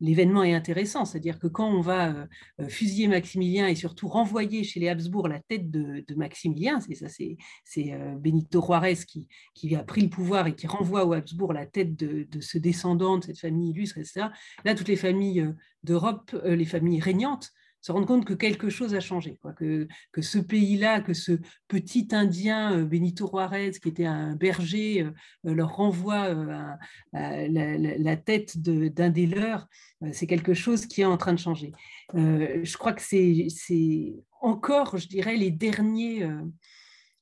l'événement 0.00 0.42
est 0.42 0.54
intéressant, 0.54 1.04
c'est-à-dire 1.04 1.38
que 1.38 1.46
quand 1.46 1.68
on 1.68 1.80
va 1.82 2.08
euh, 2.08 2.26
euh, 2.60 2.68
fusiller 2.68 3.08
Maximilien 3.08 3.66
et 3.66 3.74
surtout 3.74 4.08
renvoyer 4.08 4.64
chez 4.64 4.80
les 4.80 4.88
Habsbourg 4.88 5.28
la 5.28 5.40
tête 5.40 5.70
de, 5.70 6.04
Maximilien, 6.14 6.80
c'est 6.80 6.94
ça, 6.94 7.08
c'est 7.08 7.92
euh, 7.92 8.14
Benito 8.16 8.62
Juarez 8.62 8.96
qui, 9.06 9.28
qui, 9.54 9.76
a 9.76 9.82
pris 9.84 10.00
le 10.00 10.08
pouvoir 10.08 10.46
et 10.46 10.54
qui 10.54 10.66
renvoie 10.66 11.04
aux 11.04 11.12
Habsbourg 11.12 11.52
la 11.52 11.66
tête 11.66 11.94
de, 11.94 12.26
ce 12.40 12.56
descendant 12.56 13.18
de 13.18 13.24
cette 13.24 13.38
famille 13.38 13.70
illustre, 13.70 13.98
etc. 13.98 14.28
Là, 14.64 14.74
toutes 14.74 14.88
les 14.88 14.96
familles 14.96 15.52
d'Europe, 15.82 16.34
les 16.44 16.64
familles 16.64 17.00
régnantes, 17.00 17.50
se 17.86 17.92
rendre 17.92 18.06
compte 18.08 18.24
que 18.24 18.34
quelque 18.34 18.68
chose 18.68 18.96
a 18.96 19.00
changé, 19.00 19.38
que, 19.58 19.86
que 20.10 20.20
ce 20.20 20.38
pays-là, 20.38 21.00
que 21.00 21.14
ce 21.14 21.38
petit 21.68 22.08
Indien 22.10 22.76
euh, 22.76 22.84
Benito 22.84 23.28
Juarez, 23.28 23.70
qui 23.80 23.88
était 23.90 24.06
un 24.06 24.34
berger, 24.34 25.02
euh, 25.02 25.54
leur 25.54 25.76
renvoie 25.76 26.24
euh, 26.24 26.74
la, 27.12 28.16
tête 28.16 28.58
d'un 28.58 29.10
des 29.10 29.26
leurs, 29.26 29.68
c'est 30.10 30.26
quelque 30.26 30.52
chose 30.52 30.86
qui 30.86 31.02
est 31.02 31.04
en 31.04 31.16
train 31.16 31.32
de 31.32 31.38
changer. 31.38 31.70
je 32.12 32.76
crois 32.76 32.92
que 32.92 33.02
c'est 33.02 34.16
encore, 34.40 34.98
je 34.98 35.06
dirais, 35.06 35.36
les 35.36 35.52
derniers 35.52 36.28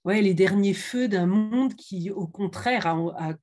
ouais, 0.05 0.23
les 0.23 0.35
derniers 0.35 0.75
feux 0.75 1.09
d'un 1.09 1.27
monde 1.27 1.75
qui, 1.75 2.11
au 2.11 2.27
contraire, 2.27 2.87
a, 2.87 3.35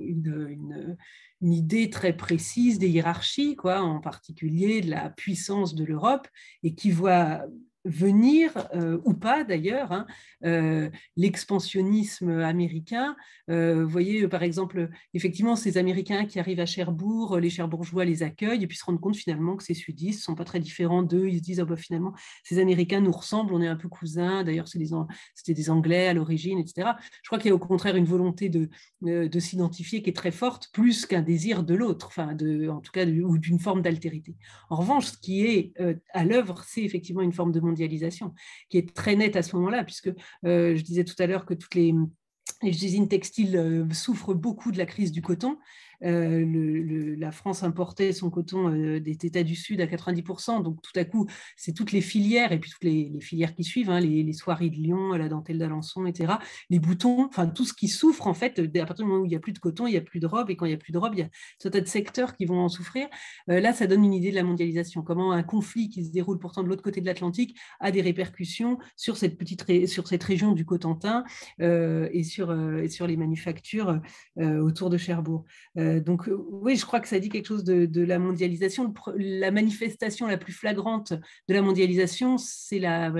une, 0.00 0.96
idée 1.40 1.90
très 1.90 2.16
précise 2.16 2.78
des 2.78 2.88
hiérarchies, 2.88 3.56
quoi, 3.56 3.80
en 3.80 4.00
particulier 4.00 4.80
de 4.80 4.90
la 4.90 5.10
puissance 5.10 5.74
de 5.74 5.84
l'Europe, 5.84 6.28
et 6.62 6.74
qui 6.74 6.90
voit 6.90 7.42
venir, 7.86 8.68
euh, 8.74 8.98
ou 9.04 9.14
pas 9.14 9.44
d'ailleurs, 9.44 9.92
hein, 9.92 10.06
euh, 10.44 10.90
l'expansionnisme 11.16 12.40
américain. 12.40 13.16
Euh, 13.48 13.84
vous 13.84 13.90
voyez, 13.90 14.26
par 14.28 14.42
exemple, 14.42 14.90
effectivement, 15.14 15.56
ces 15.56 15.78
Américains 15.78 16.26
qui 16.26 16.38
arrivent 16.40 16.60
à 16.60 16.66
Cherbourg, 16.66 17.38
les 17.38 17.48
Cherbourgeois 17.48 18.04
les 18.04 18.22
accueillent 18.22 18.64
et 18.64 18.66
puis 18.66 18.76
se 18.76 18.84
rendent 18.84 19.00
compte 19.00 19.16
finalement 19.16 19.56
que 19.56 19.62
ces 19.62 19.74
sudistes 19.74 20.20
ne 20.20 20.24
sont 20.24 20.34
pas 20.34 20.44
très 20.44 20.60
différents 20.60 21.02
d'eux. 21.02 21.28
Ils 21.28 21.38
se 21.38 21.42
disent, 21.42 21.60
oh, 21.60 21.66
bah, 21.66 21.76
finalement, 21.76 22.12
ces 22.42 22.58
Américains 22.58 23.00
nous 23.00 23.12
ressemblent, 23.12 23.54
on 23.54 23.62
est 23.62 23.68
un 23.68 23.76
peu 23.76 23.88
cousins. 23.88 24.42
D'ailleurs, 24.42 24.68
c'était 24.68 25.54
des 25.54 25.70
Anglais 25.70 26.08
à 26.08 26.14
l'origine, 26.14 26.58
etc. 26.58 26.90
Je 27.22 27.28
crois 27.28 27.38
qu'il 27.38 27.48
y 27.48 27.52
a 27.52 27.54
au 27.54 27.60
contraire 27.60 27.96
une 27.96 28.04
volonté 28.04 28.48
de, 28.48 28.68
de 29.02 29.40
s'identifier 29.40 30.02
qui 30.02 30.10
est 30.10 30.16
très 30.16 30.32
forte, 30.32 30.70
plus 30.72 31.06
qu'un 31.06 31.22
désir 31.22 31.62
de 31.62 31.74
l'autre, 31.74 32.08
enfin, 32.08 32.36
en 32.36 32.80
tout 32.80 32.92
cas, 32.92 33.06
ou 33.06 33.38
d'une 33.38 33.60
forme 33.60 33.82
d'altérité. 33.82 34.34
En 34.70 34.76
revanche, 34.76 35.06
ce 35.06 35.18
qui 35.18 35.46
est 35.46 35.72
à 36.12 36.24
l'œuvre, 36.24 36.64
c'est 36.66 36.82
effectivement 36.82 37.22
une 37.22 37.32
forme 37.32 37.52
de 37.52 37.60
qui 38.68 38.78
est 38.78 38.94
très 38.94 39.16
nette 39.16 39.36
à 39.36 39.42
ce 39.42 39.56
moment-là, 39.56 39.84
puisque 39.84 40.08
euh, 40.44 40.76
je 40.76 40.82
disais 40.82 41.04
tout 41.04 41.14
à 41.18 41.26
l'heure 41.26 41.46
que 41.46 41.54
toutes 41.54 41.74
les, 41.74 41.94
usines 42.62 43.08
textiles 43.08 43.56
euh, 43.56 43.92
souffrent 43.92 44.34
beaucoup 44.34 44.72
de 44.72 44.78
la 44.78 44.86
crise 44.86 45.12
du 45.12 45.22
coton. 45.22 45.58
La 46.00 47.32
France 47.32 47.62
importait 47.62 48.12
son 48.12 48.30
coton 48.30 48.70
des 48.98 49.18
États 49.22 49.42
du 49.42 49.56
Sud 49.56 49.80
à 49.80 49.86
90%, 49.86 50.62
donc 50.62 50.80
tout 50.82 50.98
à 50.98 51.04
coup, 51.04 51.26
c'est 51.56 51.72
toutes 51.72 51.92
les 51.92 52.00
filières, 52.00 52.52
et 52.52 52.58
puis 52.58 52.70
toutes 52.70 52.84
les, 52.84 53.12
filières 53.20 53.54
qui 53.54 53.64
suivent, 53.64 53.90
hein, 53.90 54.00
les, 54.00 54.32
soieries 54.32 54.70
de 54.70 54.76
Lyon, 54.76 55.12
la 55.12 55.28
dentelle 55.28 55.58
d'Alençon, 55.58 56.06
etc., 56.06 56.34
les 56.70 56.78
boutons, 56.78 57.26
enfin 57.26 57.46
tout 57.46 57.64
ce 57.64 57.72
qui 57.72 57.88
souffre, 57.88 58.26
en 58.26 58.34
fait, 58.34 58.58
à 58.58 58.86
partir 58.86 59.04
du 59.04 59.10
moment 59.10 59.22
où 59.22 59.26
il 59.26 59.30
n'y 59.30 59.36
a 59.36 59.40
plus 59.40 59.52
de 59.52 59.58
coton, 59.58 59.86
il 59.86 59.92
n'y 59.92 59.96
a 59.96 60.02
plus 60.02 60.20
de 60.20 60.26
robe, 60.26 60.50
et 60.50 60.56
quand 60.56 60.66
il 60.66 60.70
n'y 60.70 60.74
a 60.74 60.78
plus 60.78 60.92
de 60.92 60.98
robe, 60.98 61.14
il 61.14 61.20
y 61.20 61.22
a 61.22 61.28
tout 61.60 61.68
un 61.68 61.70
tas 61.70 61.80
de 61.80 61.88
secteurs 61.88 62.34
qui 62.34 62.44
vont 62.44 62.60
en 62.60 62.68
souffrir. 62.68 63.08
là, 63.46 63.72
ça 63.72 63.86
donne 63.86 64.04
une 64.04 64.14
idée 64.14 64.30
de 64.30 64.36
la 64.36 64.44
mondialisation, 64.44 65.02
comment 65.02 65.32
un 65.32 65.42
conflit 65.42 65.88
qui 65.88 66.04
se 66.04 66.10
déroule 66.10 66.38
pourtant 66.38 66.62
de 66.62 66.68
l'autre 66.68 66.82
côté 66.82 67.00
de 67.00 67.06
l'Atlantique 67.06 67.56
a 67.80 67.90
des 67.90 68.02
répercussions 68.02 68.78
sur 68.96 69.16
cette 69.16 69.36
petite 69.36 69.64
sur 69.86 70.06
cette 70.06 70.22
région 70.22 70.52
du 70.52 70.64
Cotentin 70.64 71.24
euh, 71.60 72.08
et, 72.12 72.24
sur, 72.24 72.50
euh, 72.50 72.86
les 73.06 73.16
manufactures 73.16 74.00
euh, 74.38 74.58
autour 74.60 74.90
de 74.90 74.96
Cherbourg. 74.96 75.44
Donc 76.00 76.28
oui, 76.28 76.76
je 76.76 76.84
crois 76.84 77.00
que 77.00 77.08
ça 77.08 77.18
dit 77.18 77.28
quelque 77.28 77.46
chose 77.46 77.64
de, 77.64 78.02
la 78.02 78.18
mondialisation. 78.18 78.92
La 79.16 79.50
manifestation 79.50 80.26
la 80.26 80.36
plus 80.36 80.52
flagrante 80.52 81.12
de 81.12 81.54
la 81.54 81.62
mondialisation, 81.62 82.38
c'est 82.38 82.78
la, 82.78 83.10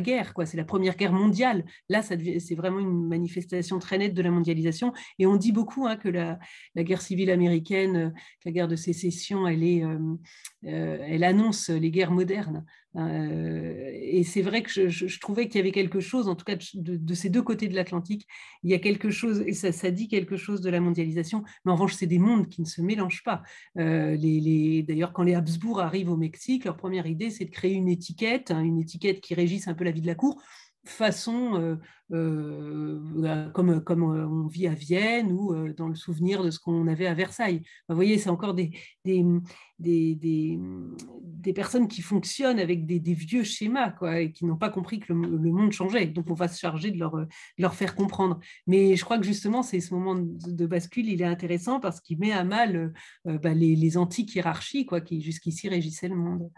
guerre. 0.00 0.32
C'est 0.44 0.56
la 0.56 0.64
première 0.64 0.96
guerre 0.96 1.12
mondiale. 1.12 1.64
Là, 1.88 2.02
c'est 2.02 2.54
vraiment 2.54 2.80
une 2.80 3.08
manifestation 3.08 3.78
très 3.78 3.98
nette 3.98 4.14
de 4.14 4.22
la 4.22 4.30
mondialisation. 4.30 4.92
Et 5.18 5.26
on 5.26 5.36
dit 5.36 5.52
beaucoup 5.52 5.86
hein, 5.86 5.96
que 5.96 6.08
la, 6.08 6.38
guerre 6.76 7.02
civile 7.02 7.30
américaine, 7.30 8.12
la 8.44 8.52
guerre 8.52 8.68
de 8.68 8.76
sécession, 8.76 9.46
elle 9.48 11.24
annonce 11.24 11.70
les 11.70 11.90
guerres 11.90 12.12
modernes. 12.12 12.64
Euh, 12.96 13.90
et 13.92 14.22
c'est 14.22 14.42
vrai 14.42 14.62
que 14.62 14.88
je, 14.88 15.20
trouvais 15.20 15.48
qu'il 15.48 15.56
y 15.56 15.60
avait 15.60 15.72
quelque 15.72 16.00
chose, 16.00 16.28
en 16.28 16.34
tout 16.34 16.44
cas 16.44 16.56
de, 16.74 17.14
ces 17.14 17.28
deux 17.28 17.42
côtés 17.42 17.68
de 17.68 17.74
l'Atlantique, 17.74 18.26
il 18.62 18.70
y 18.70 18.74
a 18.74 18.78
quelque 18.78 19.10
chose, 19.10 19.42
et 19.46 19.52
ça, 19.52 19.90
dit 19.90 20.08
quelque 20.08 20.36
chose 20.36 20.60
de 20.60 20.70
la 20.70 20.80
mondialisation, 20.80 21.42
mais 21.64 21.72
en 21.72 21.74
revanche, 21.74 21.94
c'est 21.94 22.06
des 22.06 22.18
mondes 22.18 22.48
qui 22.48 22.60
ne 22.60 22.66
se 22.66 22.80
mélangent 22.80 23.24
pas. 23.24 23.42
Euh, 23.78 24.16
D'ailleurs, 24.16 25.12
quand 25.12 25.22
les 25.22 25.34
Habsbourg 25.34 25.80
arrivent 25.80 26.10
au 26.10 26.16
Mexique, 26.16 26.64
leur 26.64 26.76
première 26.76 27.06
idée, 27.06 27.30
c'est 27.30 27.44
de 27.44 27.50
créer 27.50 27.72
une 27.72 27.88
étiquette, 27.88 28.50
hein, 28.50 28.62
une 28.62 28.78
étiquette 28.78 29.20
qui 29.20 29.34
régisse 29.34 29.68
un 29.68 29.74
peu 29.74 29.84
la 29.84 29.90
vie 29.90 30.00
de 30.00 30.06
la 30.06 30.14
cour, 30.14 30.40
façon 30.84 31.78
euh, 32.12 33.00
euh, 33.24 33.50
comme, 33.50 33.82
comme 33.82 34.02
on 34.02 34.46
vit 34.46 34.66
à 34.66 34.74
Vienne 34.74 35.32
ou 35.32 35.54
euh, 35.54 35.72
dans 35.72 35.88
le 35.88 35.94
souvenir 35.94 36.42
de 36.42 36.50
ce 36.50 36.58
qu'on 36.58 36.86
avait 36.86 37.06
à 37.06 37.14
Versailles. 37.14 37.62
Vous 37.88 37.94
voyez, 37.94 38.18
c'est 38.18 38.30
encore 38.30 38.54
des, 38.54 38.72
des, 39.04 39.24
des, 39.78 40.14
des, 40.18 41.52
personnes 41.54 41.88
qui 41.88 42.02
fonctionnent 42.02 42.58
avec 42.58 42.84
des, 42.84 43.14
vieux 43.14 43.44
schémas 43.44 43.90
quoi, 43.90 44.20
et 44.20 44.32
qui 44.32 44.44
n'ont 44.44 44.56
pas 44.56 44.68
compris 44.68 45.00
que 45.00 45.12
le, 45.12 45.16
monde 45.16 45.72
changeait. 45.72 46.06
Donc, 46.06 46.30
on 46.30 46.34
va 46.34 46.48
se 46.48 46.58
charger 46.58 46.90
de 46.90 46.98
leur, 46.98 47.16
leur 47.58 47.74
faire 47.74 47.94
comprendre. 47.94 48.38
Mais 48.66 48.96
je 48.96 49.04
crois 49.04 49.18
que 49.18 49.24
justement, 49.24 49.62
c'est 49.62 49.80
ce 49.80 49.94
moment 49.94 50.14
de, 50.14 50.66
bascule, 50.66 51.08
il 51.08 51.22
est 51.22 51.26
intéressant 51.26 51.80
parce 51.80 52.00
qu'il 52.00 52.18
met 52.18 52.32
à 52.32 52.44
mal 52.44 52.92
bah, 53.24 53.54
les, 53.54 53.76
les 53.76 53.96
antiques 53.96 54.34
hiérarchies 54.34 54.86
quoi, 54.86 55.00
qui 55.00 55.22
jusqu'ici 55.22 55.68
régissaient 55.68 56.08
le 56.08 56.16
monde. 56.16 56.50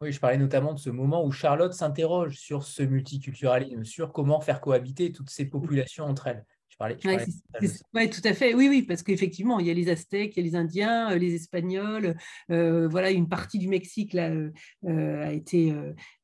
Oui, 0.00 0.12
je 0.12 0.20
parlais 0.20 0.36
notamment 0.36 0.74
de 0.74 0.78
ce 0.78 0.90
moment 0.90 1.24
où 1.24 1.30
Charlotte 1.32 1.72
s'interroge 1.72 2.36
sur 2.36 2.64
ce 2.64 2.82
multiculturalisme, 2.82 3.84
sur 3.84 4.12
comment 4.12 4.40
faire 4.40 4.60
cohabiter 4.60 5.10
toutes 5.10 5.30
ces 5.30 5.46
populations 5.46 6.04
entre 6.04 6.26
elles. 6.26 6.44
Oui, 6.80 8.10
tout 8.10 8.20
à 8.24 8.34
fait. 8.34 8.54
Oui, 8.54 8.68
oui, 8.68 8.82
parce 8.82 9.02
qu'effectivement, 9.02 9.58
il 9.58 9.66
y 9.66 9.70
a 9.70 9.74
les 9.74 9.88
Aztèques, 9.88 10.36
il 10.36 10.40
y 10.40 10.46
a 10.46 10.50
les 10.50 10.56
Indiens, 10.56 11.10
euh, 11.10 11.18
les 11.18 11.34
Espagnols. 11.34 12.16
Euh, 12.50 12.86
voilà, 12.88 13.10
une 13.10 13.28
partie 13.28 13.58
du 13.58 13.68
Mexique 13.68 14.12
là, 14.12 14.30
euh, 14.84 15.26
a 15.26 15.32
été 15.32 15.68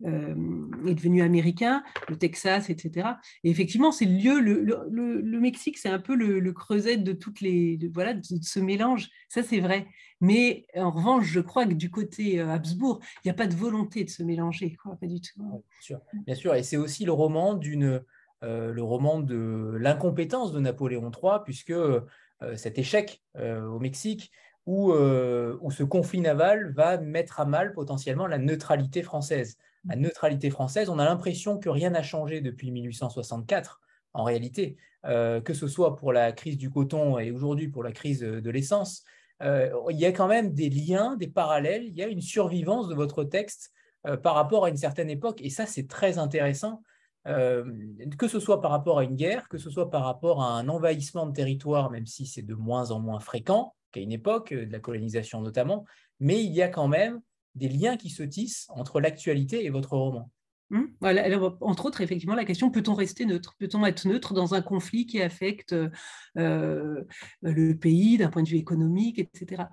est 0.04 0.94
devenu 0.94 1.22
américain, 1.22 1.82
le 2.08 2.16
Texas, 2.16 2.68
etc. 2.68 3.08
Et 3.44 3.50
effectivement, 3.50 3.92
c'est 3.92 4.04
le 4.04 4.18
lieu. 4.18 4.40
Le, 4.40 5.40
Mexique, 5.40 5.78
c'est 5.78 5.88
un 5.88 5.98
peu 5.98 6.14
le, 6.14 6.52
creuset 6.52 6.98
de 6.98 7.12
toutes 7.12 7.40
les 7.40 7.78
voilà 7.94 8.14
de, 8.14 8.22
ce 8.22 8.60
mélange. 8.60 9.08
Ça, 9.28 9.42
c'est 9.42 9.60
vrai. 9.60 9.86
Mais 10.20 10.66
en 10.76 10.90
revanche, 10.90 11.26
je 11.26 11.40
crois 11.40 11.66
que 11.66 11.72
du 11.72 11.90
côté 11.90 12.38
Habsbourg, 12.40 13.00
il 13.16 13.28
n'y 13.28 13.30
a 13.30 13.34
pas 13.34 13.46
de 13.46 13.56
volonté 13.56 14.04
de 14.04 14.10
se 14.10 14.22
mélanger, 14.22 14.76
quoi, 14.80 14.96
pas 14.96 15.06
du 15.06 15.20
tout. 15.20 15.42
Bien 15.42 15.60
sûr, 15.80 16.00
bien 16.26 16.34
sûr. 16.34 16.54
Et 16.54 16.62
c'est 16.62 16.76
aussi 16.76 17.04
le 17.04 17.12
roman 17.12 17.54
d'une 17.54 18.02
le 18.42 18.82
roman 18.82 19.20
de 19.20 19.76
l'incompétence 19.78 20.52
de 20.52 20.60
Napoléon 20.60 21.10
III, 21.10 21.38
puisque 21.44 21.72
euh, 22.42 22.56
cet 22.56 22.78
échec 22.78 23.22
euh, 23.36 23.64
au 23.66 23.78
Mexique, 23.78 24.30
où, 24.66 24.92
ce 24.92 25.82
conflit 25.82 26.20
naval 26.20 26.72
va 26.72 26.96
mettre 26.98 27.40
à 27.40 27.44
mal 27.44 27.72
potentiellement 27.72 28.28
la 28.28 28.38
neutralité 28.38 29.02
française. 29.02 29.58
La 29.88 29.96
neutralité 29.96 30.50
française, 30.50 30.88
on 30.88 31.00
a 31.00 31.04
l'impression 31.04 31.58
que 31.58 31.68
rien 31.68 31.90
n'a 31.90 32.04
changé 32.04 32.40
depuis 32.40 32.70
1864, 32.70 33.80
en 34.12 34.22
réalité, 34.22 34.76
que 35.02 35.52
ce 35.52 35.66
soit 35.66 35.96
pour 35.96 36.12
la 36.12 36.30
crise 36.30 36.58
du 36.58 36.70
coton 36.70 37.18
et 37.18 37.32
aujourd'hui 37.32 37.66
pour 37.66 37.82
la 37.82 37.90
crise 37.90 38.20
de 38.20 38.50
l'essence. 38.50 39.02
il 39.40 39.98
y 39.98 40.06
a 40.06 40.12
quand 40.12 40.28
même 40.28 40.54
des 40.54 40.70
liens, 40.70 41.16
des 41.16 41.26
parallèles, 41.26 41.82
il 41.82 41.94
y 41.94 42.02
a 42.04 42.06
une 42.06 42.22
survivance 42.22 42.86
de 42.86 42.94
votre 42.94 43.24
texte 43.24 43.72
par 44.22 44.36
rapport 44.36 44.66
à 44.66 44.68
une 44.68 44.76
certaine 44.76 45.10
époque, 45.10 45.40
et 45.42 45.50
ça 45.50 45.66
c'est 45.66 45.88
très 45.88 46.18
intéressant 46.18 46.84
euh, 47.26 47.64
que 48.18 48.28
ce 48.28 48.40
soit 48.40 48.60
par 48.60 48.70
rapport 48.70 48.98
à 48.98 49.04
une 49.04 49.14
guerre, 49.14 49.48
que 49.48 49.58
ce 49.58 49.70
soit 49.70 49.90
par 49.90 50.04
rapport 50.04 50.42
à 50.42 50.58
un 50.58 50.68
envahissement 50.68 51.26
de 51.26 51.32
territoire, 51.32 51.90
même 51.90 52.06
si 52.06 52.26
c'est 52.26 52.42
de 52.42 52.54
moins 52.54 52.90
en 52.90 53.00
moins 53.00 53.20
fréquent 53.20 53.74
qu'à 53.92 54.00
une 54.00 54.12
époque, 54.12 54.52
euh, 54.52 54.66
de 54.66 54.72
la 54.72 54.80
colonisation 54.80 55.40
notamment, 55.40 55.84
mais 56.20 56.42
il 56.42 56.52
y 56.52 56.62
a 56.62 56.68
quand 56.68 56.88
même 56.88 57.20
des 57.54 57.68
liens 57.68 57.96
qui 57.96 58.10
se 58.10 58.22
tissent 58.22 58.66
entre 58.70 59.00
l'actualité 59.00 59.64
et 59.64 59.70
votre 59.70 59.96
roman. 59.96 60.30
Mmh. 60.72 60.84
Voilà, 61.02 61.38
entre 61.60 61.84
autres, 61.84 62.00
effectivement, 62.00 62.34
la 62.34 62.46
question 62.46 62.70
peut-on 62.70 62.94
rester 62.94 63.26
neutre? 63.26 63.54
Peut-on 63.58 63.84
être 63.84 64.06
neutre 64.08 64.32
dans 64.32 64.54
un 64.54 64.62
conflit 64.62 65.04
qui 65.04 65.20
affecte 65.20 65.74
euh, 66.38 67.04
le 67.42 67.74
pays 67.74 68.16
d'un 68.16 68.30
point 68.30 68.42
de 68.42 68.48
vue 68.48 68.56
économique, 68.56 69.18
etc. 69.18 69.64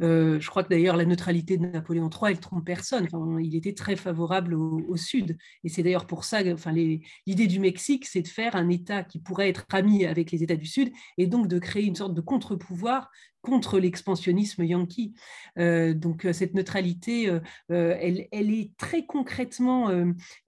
Euh, 0.00 0.40
je 0.40 0.48
crois 0.48 0.64
que 0.64 0.70
d'ailleurs, 0.70 0.96
la 0.96 1.04
neutralité 1.04 1.58
de 1.58 1.66
Napoléon 1.66 2.08
III, 2.08 2.32
elle 2.32 2.40
trompe 2.40 2.64
personne. 2.64 3.06
il 3.38 3.54
était 3.54 3.74
très 3.74 3.96
favorable 3.96 4.54
au, 4.54 4.96
Sud. 4.96 5.36
Et 5.62 5.68
c'est 5.68 5.82
d'ailleurs 5.82 6.06
pour 6.06 6.24
ça, 6.24 6.40
enfin, 6.50 6.72
l'idée 6.72 7.46
du 7.46 7.60
Mexique, 7.60 8.06
c'est 8.06 8.22
de 8.22 8.28
faire 8.28 8.56
un 8.56 8.70
État 8.70 9.02
qui 9.02 9.18
pourrait 9.18 9.50
être 9.50 9.66
ami 9.72 10.06
avec 10.06 10.30
les 10.30 10.42
États 10.42 10.56
du 10.56 10.64
Sud 10.64 10.90
et 11.18 11.26
donc 11.26 11.48
de 11.48 11.58
créer 11.58 11.84
une 11.84 11.96
sorte 11.96 12.14
de 12.14 12.22
contre-pouvoir 12.22 13.10
contre 13.46 13.78
l'expansionnisme 13.78 14.64
yankee. 14.64 15.14
Euh, 15.56 15.94
donc 15.94 16.24
euh, 16.24 16.32
cette 16.32 16.54
neutralité, 16.54 17.30
euh, 17.30 17.40
elle, 17.70 18.26
est 18.32 18.76
très 18.76 19.06
concrètement 19.06 19.88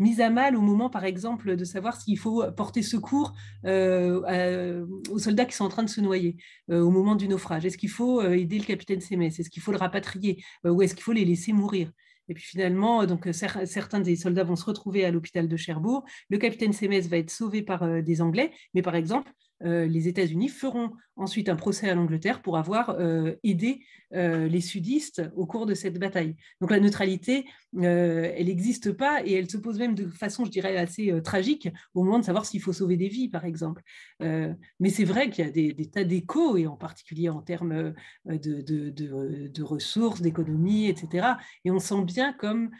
mise 0.01 0.20
à 0.20 0.30
mal 0.30 0.57
au 0.57 0.61
moment, 0.61 0.90
par 0.90 1.05
exemple, 1.05 1.55
de 1.55 1.64
savoir 1.64 2.01
s'il 2.01 2.18
faut 2.18 2.42
porter 2.53 2.82
secours 2.82 3.34
aux 3.64 5.18
soldats 5.18 5.44
qui 5.44 5.55
sont 5.55 5.64
en 5.64 5.68
train 5.68 5.84
de 5.84 5.88
se 5.88 6.01
noyer 6.01 6.36
au 6.68 6.90
moment 6.90 7.14
du 7.14 7.28
naufrage. 7.28 7.64
Est-ce 7.64 7.78
qu'il 7.78 7.90
faut 7.90 8.22
aider 8.22 8.59
le 8.59 8.64
capitaine 8.64 9.01
Sémès? 9.01 9.38
Est-ce 9.38 9.51
qu'il 9.51 9.62
faut 9.62 9.72
le 9.72 9.78
rapatrier? 9.78 10.42
Ou 10.64 10.82
est-ce 10.82 10.94
qu'il 10.94 11.05
faut 11.05 11.12
les 11.12 11.24
laisser 11.24 11.53
mourir? 11.53 11.92
Et 12.28 12.34
puis 12.34 12.44
finalement, 12.44 13.07
donc, 13.07 13.28
certains 13.32 14.01
des 14.01 14.16
soldats 14.16 14.44
vont 14.44 14.57
se 14.57 14.64
retrouver 14.64 15.05
à 15.05 15.11
l'hôpital 15.11 15.46
de 15.49 15.57
Cherbourg. 15.57 16.05
Le 16.30 16.38
capitaine 16.38 16.72
Sémès 16.72 17.07
va 17.09 17.18
être 17.18 17.30
sauvé 17.30 17.62
par 17.62 18.03
des 18.03 18.20
Anglais, 18.20 18.53
mais 18.74 18.82
par 18.82 18.96
exemple, 18.96 19.30
les 19.61 20.09
États-Unis 20.09 20.49
feront 20.49 20.91
ensuite 21.19 21.49
un 21.49 21.57
procès 21.57 21.91
à 21.91 21.95
l'Angleterre 21.95 22.41
pour 22.41 22.57
avoir 22.57 22.91
euh, 22.91 23.35
aidé 23.43 23.81
euh, 24.15 24.49
les 24.49 24.61
sudistes 24.61 25.23
au 25.37 25.47
cours 25.47 25.67
de 25.67 25.75
cette 25.75 25.99
bataille. 25.99 26.37
Donc 26.61 26.71
la 26.71 26.81
neutralité, 26.81 27.45
euh, 27.77 28.33
elle 28.37 28.47
n'existe 28.47 28.93
pas 28.93 29.23
et 29.25 29.33
elle 29.35 29.51
se 29.51 29.59
pose 29.59 29.79
même 29.79 29.95
de 29.95 30.07
façon, 30.07 30.45
je 30.45 30.51
dirais, 30.51 30.77
assez 30.77 31.13
tragique 31.23 31.69
au 31.95 32.05
moment 32.05 32.21
de 32.21 32.25
savoir 32.25 32.47
s'il 32.47 32.63
faut 32.63 32.73
sauver 32.73 32.97
des 32.97 33.09
vies, 33.09 33.29
par 33.29 33.45
exemple. 33.45 33.83
mais 34.21 34.91
c'est 34.91 35.05
vrai 35.05 35.29
qu'il 35.29 35.45
y 35.45 35.49
a 35.49 35.51
des, 35.51 35.91
tas 35.91 36.05
d'échos, 36.05 36.57
et 36.57 36.67
en 36.67 36.77
particulier 36.77 37.29
en 37.29 37.43
termes 37.43 37.93
de, 38.25 38.61
de, 38.61 39.63
ressources, 39.63 40.23
d'économie, 40.23 40.89
etc. 40.89 41.27
Et 41.65 41.71
on 41.71 41.81
sent 41.81 42.05
bien 42.05 42.33
comme 42.33 42.71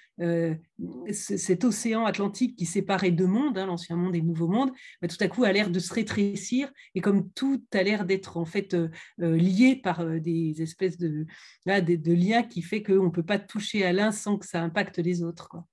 cet 1.11 1.65
océan 1.65 2.05
Atlantique 2.07 2.57
qui 2.57 2.67
séparait 2.67 3.11
deux 3.11 3.27
mondes, 3.27 3.59
hein, 3.59 3.67
l'ancien 3.67 3.97
monde 3.97 4.15
et 4.15 4.21
le 4.21 4.27
nouveau 4.27 4.49
monde, 4.49 4.71
bah, 5.03 5.09
tout 5.09 5.17
à 5.21 5.29
coup 5.29 5.45
a 5.45 5.53
l'air 5.53 5.71
de 5.71 5.79
se 5.79 5.93
rétrécir 5.93 6.68
et 6.95 7.01
comme 7.01 7.31
tout 7.31 7.65
a 7.73 7.83
l'air 7.83 8.05
d'être 8.05 8.37
en 8.37 8.45
fait 8.45 8.75
euh, 8.75 8.89
euh, 9.21 9.37
liés 9.37 9.77
par 9.77 10.01
euh, 10.01 10.19
des 10.21 10.63
espèces 10.63 10.99
de, 10.99 11.27
de, 11.67 12.13
liens 12.13 12.43
qui 12.43 12.63
fait 12.63 12.83
qu'on 12.83 13.05
ne 13.05 13.11
peut 13.11 13.25
pas 13.25 13.39
toucher 13.39 13.85
à 13.85 13.93
l'un 13.93 14.13
sans 14.13 14.39
que 14.39 14.47
ça 14.47 14.63
impacte 14.63 14.99
les 14.99 15.23
autres. 15.23 15.49
Quoi. 15.49 15.67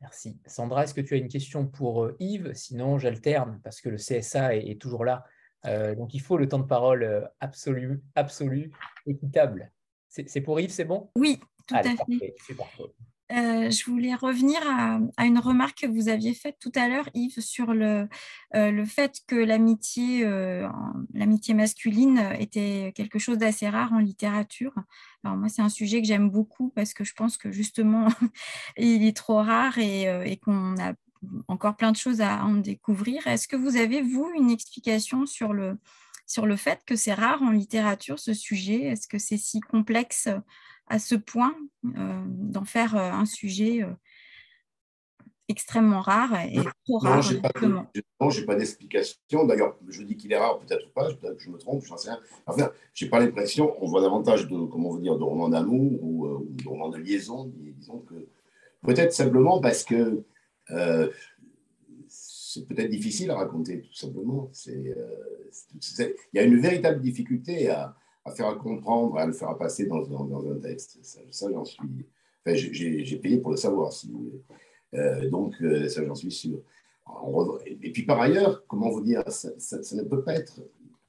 Merci. 0.00 0.38
Sandra, 0.46 0.84
est-ce 0.84 0.94
que 0.94 1.00
tu 1.00 1.14
as 1.14 1.18
une 1.18 1.28
question 1.28 1.66
pour 1.66 2.10
Yves? 2.20 2.52
Sinon, 2.54 2.98
j'alterne 2.98 3.60
parce 3.64 3.80
que 3.80 3.88
le 3.88 3.96
CSA 3.96 4.56
est, 4.56 4.80
toujours 4.80 5.04
là. 5.04 5.24
donc, 5.96 6.14
il 6.14 6.20
faut 6.20 6.36
le 6.36 6.48
temps 6.48 6.58
de 6.58 6.66
parole 6.66 7.28
absolu, 7.40 8.02
absolu, 8.14 8.70
équitable. 9.06 9.72
C'est 10.08 10.40
pour 10.42 10.60
Yves, 10.60 10.70
c'est 10.70 10.84
bon? 10.84 11.10
Oui, 11.16 11.40
tout 11.66 11.74
à 11.74 11.82
fait. 11.82 12.34
C'est 12.46 12.54
parfait. 12.54 12.84
Euh, 13.32 13.70
je 13.70 13.84
voulais 13.90 14.14
revenir 14.14 14.60
à, 14.68 15.24
une 15.24 15.38
remarque 15.38 15.80
que 15.80 15.86
vous 15.86 16.08
aviez 16.08 16.32
faite 16.32 16.58
tout 16.60 16.70
à 16.76 16.88
l'heure, 16.88 17.08
Yves, 17.12 17.40
sur 17.40 17.74
le, 17.74 18.08
euh, 18.54 18.70
le 18.70 18.84
fait 18.84 19.20
que 19.26 19.34
l'amitié, 19.34 20.24
euh, 20.24 20.68
l'amitié 21.12 21.52
masculine 21.54 22.22
était 22.38 22.92
quelque 22.94 23.18
chose 23.18 23.38
d'assez 23.38 23.68
rare 23.68 23.92
en 23.92 23.98
littérature. 23.98 24.74
Alors 25.24 25.36
moi, 25.36 25.48
c'est 25.48 25.62
un 25.62 25.68
sujet 25.68 26.00
que 26.00 26.06
j'aime 26.06 26.30
beaucoup 26.30 26.70
parce 26.70 26.94
que 26.94 27.02
je 27.02 27.14
pense 27.14 27.36
que 27.36 27.50
justement, 27.50 28.06
il 28.76 29.04
est 29.04 29.16
trop 29.16 29.38
rare 29.42 29.78
et, 29.78 30.02
et 30.30 30.36
qu'on 30.36 30.78
a 30.78 30.92
encore 31.48 31.76
plein 31.76 31.90
de 31.90 31.96
choses 31.96 32.20
à 32.20 32.44
en 32.44 32.54
découvrir. 32.54 33.26
Est-ce 33.26 33.48
que 33.48 33.56
vous 33.56 33.76
avez, 33.76 34.02
vous, 34.02 34.30
une 34.36 34.50
explication 34.50 35.26
sur 35.26 35.52
le, 35.52 35.78
sur 36.26 36.46
le 36.46 36.54
fait 36.54 36.82
que 36.86 36.94
c'est 36.94 37.14
rare 37.14 37.42
en 37.42 37.50
littérature 37.50 38.20
ce 38.20 38.34
sujet? 38.34 38.82
Est-ce 38.82 39.08
que 39.08 39.18
c'est 39.18 39.36
si 39.36 39.58
complexe? 39.60 40.28
À 40.88 40.98
ce 40.98 41.14
point 41.14 41.54
d'en 41.82 42.64
faire 42.64 42.96
un 42.96 43.26
sujet 43.26 43.84
extrêmement 45.48 46.00
rare 46.00 46.34
et 46.44 46.58
trop 46.84 46.98
rare. 46.98 47.16
Non, 48.20 48.30
je 48.30 48.40
n'ai 48.40 48.46
pas 48.46 48.56
d'explication. 48.56 49.18
D'ailleurs, 49.46 49.76
je 49.88 50.02
dis 50.02 50.16
qu'il 50.16 50.32
est 50.32 50.38
rare, 50.38 50.58
peut-être 50.58 50.92
pas, 50.92 51.12
peut-être 51.14 51.36
que 51.36 51.42
je 51.42 51.50
me 51.50 51.58
trompe, 51.58 51.84
je 51.84 51.90
n'en 51.90 51.96
sais 51.96 52.10
rien. 52.10 52.20
Enfin, 52.46 52.70
je 52.94 53.04
n'ai 53.04 53.10
pas 53.10 53.20
l'impression, 53.20 53.74
on 53.80 53.86
voit 53.86 54.00
davantage 54.00 54.48
de, 54.48 54.66
comment 54.66 54.90
vous 54.90 55.00
dire, 55.00 55.16
de 55.16 55.22
romans 55.22 55.48
d'amour 55.48 55.98
ou, 56.02 56.26
euh, 56.26 56.46
de 56.48 56.68
romans 56.68 56.88
de 56.88 56.98
liaison, 56.98 57.52
disons 57.56 58.00
que 58.00 58.14
peut-être 58.82 59.12
simplement 59.12 59.60
parce 59.60 59.84
que 59.84 60.24
euh, 60.70 61.10
c'est 62.08 62.66
peut-être 62.66 62.90
difficile 62.90 63.30
à 63.30 63.36
raconter, 63.36 63.82
tout 63.82 63.94
simplement. 63.94 64.50
Euh, 64.68 65.50
il 65.98 66.14
y 66.34 66.38
a 66.38 66.42
une 66.42 66.58
véritable 66.58 67.00
difficulté 67.00 67.70
à, 67.70 67.94
faire 68.30 68.56
comprendre, 68.58 69.16
à 69.18 69.26
le 69.26 69.32
faire 69.32 69.56
passer 69.56 69.86
dans, 69.86 70.50
un 70.50 70.58
texte. 70.58 70.98
Ça, 71.02 71.50
j'en 71.50 71.64
suis. 71.64 72.06
Enfin, 72.44 72.56
j'ai 72.56 73.16
payé 73.16 73.38
pour 73.38 73.52
le 73.52 73.56
savoir, 73.56 73.92
si 73.92 74.10
vous 74.10 74.18
voulez. 74.18 74.42
Euh, 74.94 75.28
donc, 75.28 75.54
euh, 75.62 75.88
ça, 75.88 76.04
j'en 76.04 76.14
suis 76.14 76.30
sûr. 76.30 76.58
Et 77.66 77.92
puis 77.92 78.02
par 78.02 78.20
ailleurs, 78.20 78.66
comment 78.66 78.90
vous 78.90 79.02
dire, 79.02 79.22
ça, 79.28 79.50
ne 79.94 80.02
peut 80.02 80.22
pas 80.22 80.34
être, 80.34 80.60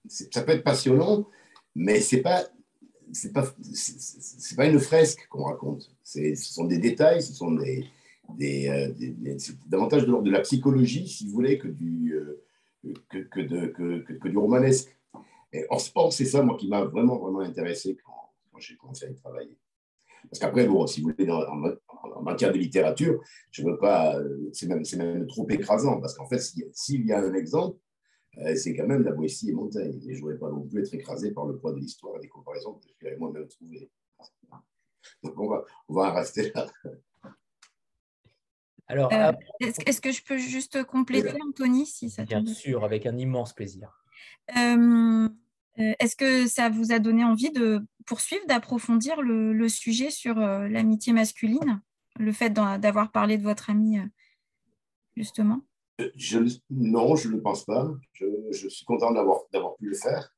ça 0.08 0.44
peut 0.44 0.52
être 0.52 0.64
passionnant, 0.64 1.28
mais 1.76 2.02
c'est 2.02 2.22
pas, 2.22 2.44
c'est 3.12 3.34
pas, 3.34 3.52
c'est 3.74 4.56
pas 4.56 4.68
une 4.68 4.80
fresque 4.80 5.28
qu'on 5.30 5.46
raconte. 5.46 5.92
Ce 6.04 6.36
sont 6.36 6.66
des 6.66 6.78
détails, 6.78 7.24
ce 7.24 7.34
sont 7.34 7.52
des, 7.52 7.88
euh, 8.70 8.94
davantage 9.66 10.04
de 10.04 10.12
l'ordre 10.12 10.26
de 10.26 10.32
la 10.32 10.42
psychologie, 10.42 11.08
si 11.08 11.26
vous 11.26 11.32
voulez, 11.32 11.58
que 11.58 11.68
du, 11.68 12.14
que, 13.10 13.42
de, 13.42 13.68
que, 13.68 14.00
que, 14.02 14.28
du 14.28 14.38
romanesque. 14.38 14.97
Et 15.54 15.66
en 15.70 15.80
sport, 15.80 16.12
c'est 16.12 16.26
ça, 16.26 16.42
moi, 16.42 16.58
qui 16.58 16.68
m'a 16.68 16.84
vraiment, 16.84 17.18
vraiment 17.18 17.40
intéressé 17.40 17.98
quand, 18.04 18.34
quand 18.52 18.60
j'ai 18.60 18.76
commencé 18.76 19.06
à 19.06 19.10
y 19.10 19.16
travailler. 19.16 19.58
Parce 20.30 20.40
qu'après, 20.40 20.68
bon, 20.68 20.86
si 20.88 21.02
vous 21.02 21.12
voulez, 21.18 21.32
en, 21.32 22.22
matière 22.22 22.52
de 22.52 22.58
littérature, 22.58 23.22
je 23.52 23.64
veux 23.64 23.78
pas, 23.78 24.20
c'est 24.52 24.68
même, 24.68 24.84
même, 24.98 25.28
trop 25.28 25.48
écrasant, 25.50 26.02
parce 26.02 26.16
qu'en 26.16 26.28
fait, 26.28 26.40
s'il 26.40 27.06
y 27.06 27.14
a 27.14 27.20
un 27.20 27.34
exemple, 27.34 27.78
euh, 28.40 28.56
c'est 28.56 28.76
quand 28.76 28.88
même 28.88 29.04
la 29.04 29.12
Boétie 29.12 29.50
et 29.50 29.54
Montaigne. 29.54 30.00
Et 30.08 30.14
je 30.14 30.20
ne 30.20 30.22
voudrais 30.22 30.38
pas 30.38 30.50
non 30.50 30.62
plus 30.62 30.82
être 30.82 30.94
écrasé 30.94 31.32
par 31.32 31.46
le 31.46 31.58
poids 31.58 31.72
de 31.72 31.80
l'histoire 31.80 32.18
et 32.18 32.20
des 32.20 32.28
comparaisons 32.28 32.74
que 32.74 32.88
je 33.02 33.08
vais 33.08 33.18
moi-même 33.18 33.48
trouver. 33.48 33.90
Donc, 35.24 35.40
on 35.40 35.48
va, 35.48 35.64
on 35.88 35.94
va 35.96 36.12
en 36.12 36.14
rester 36.14 36.52
là. 36.54 36.68
Alors, 38.90 39.12
euh, 39.12 39.32
est-ce, 39.60 40.00
que 40.00 40.12
je 40.12 40.24
peux 40.24 40.38
juste 40.38 40.84
compléter, 40.86 41.38
Anthony, 41.46 41.86
si 41.86 42.10
ça 42.10 42.24
Bien 42.24 42.46
sûr, 42.46 42.86
avec 42.86 43.06
un 43.06 43.18
immense 43.18 43.54
plaisir. 43.54 44.02
Euh, 44.56 45.28
est-ce 46.00 46.16
que 46.16 46.48
ça 46.48 46.70
vous 46.70 46.92
a 46.92 47.00
donné 47.00 47.24
envie 47.24 47.52
de 47.52 47.82
poursuivre, 48.06 48.46
d'approfondir 48.48 49.22
le, 49.22 49.70
sujet 49.70 50.10
sur 50.10 50.40
euh, 50.40 50.68
l'amitié 50.68 51.14
masculine, 51.14 51.82
le 52.20 52.32
fait 52.32 52.50
d'avoir 52.50 53.12
parlé 53.12 53.38
de 53.38 53.44
votre 53.44 53.70
ami, 53.70 54.00
euh, 54.00 54.06
justement? 55.16 55.62
Non, 56.70 57.16
je 57.16 57.30
ne 57.30 57.38
pense 57.38 57.66
pas. 57.66 57.92
Je, 58.14 58.68
suis 58.70 58.86
content 58.86 59.12
d'avoir 59.12 59.46
pu 59.78 59.86
le 59.86 59.96
faire. 59.96 60.36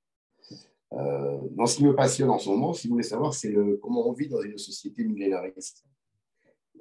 ce 0.91 1.75
qui 1.75 1.85
me 1.85 1.95
passionne 1.95 2.29
en 2.29 2.39
ce 2.39 2.49
moment, 2.49 2.73
si 2.73 2.87
vous 2.87 2.93
voulez 2.93 3.03
savoir, 3.03 3.33
c'est 3.33 3.53
comment 3.81 4.07
on 4.07 4.13
vit 4.13 4.29
dans 4.29 4.41
une 4.41 4.57
société 4.57 5.03
millénariste 5.03 5.85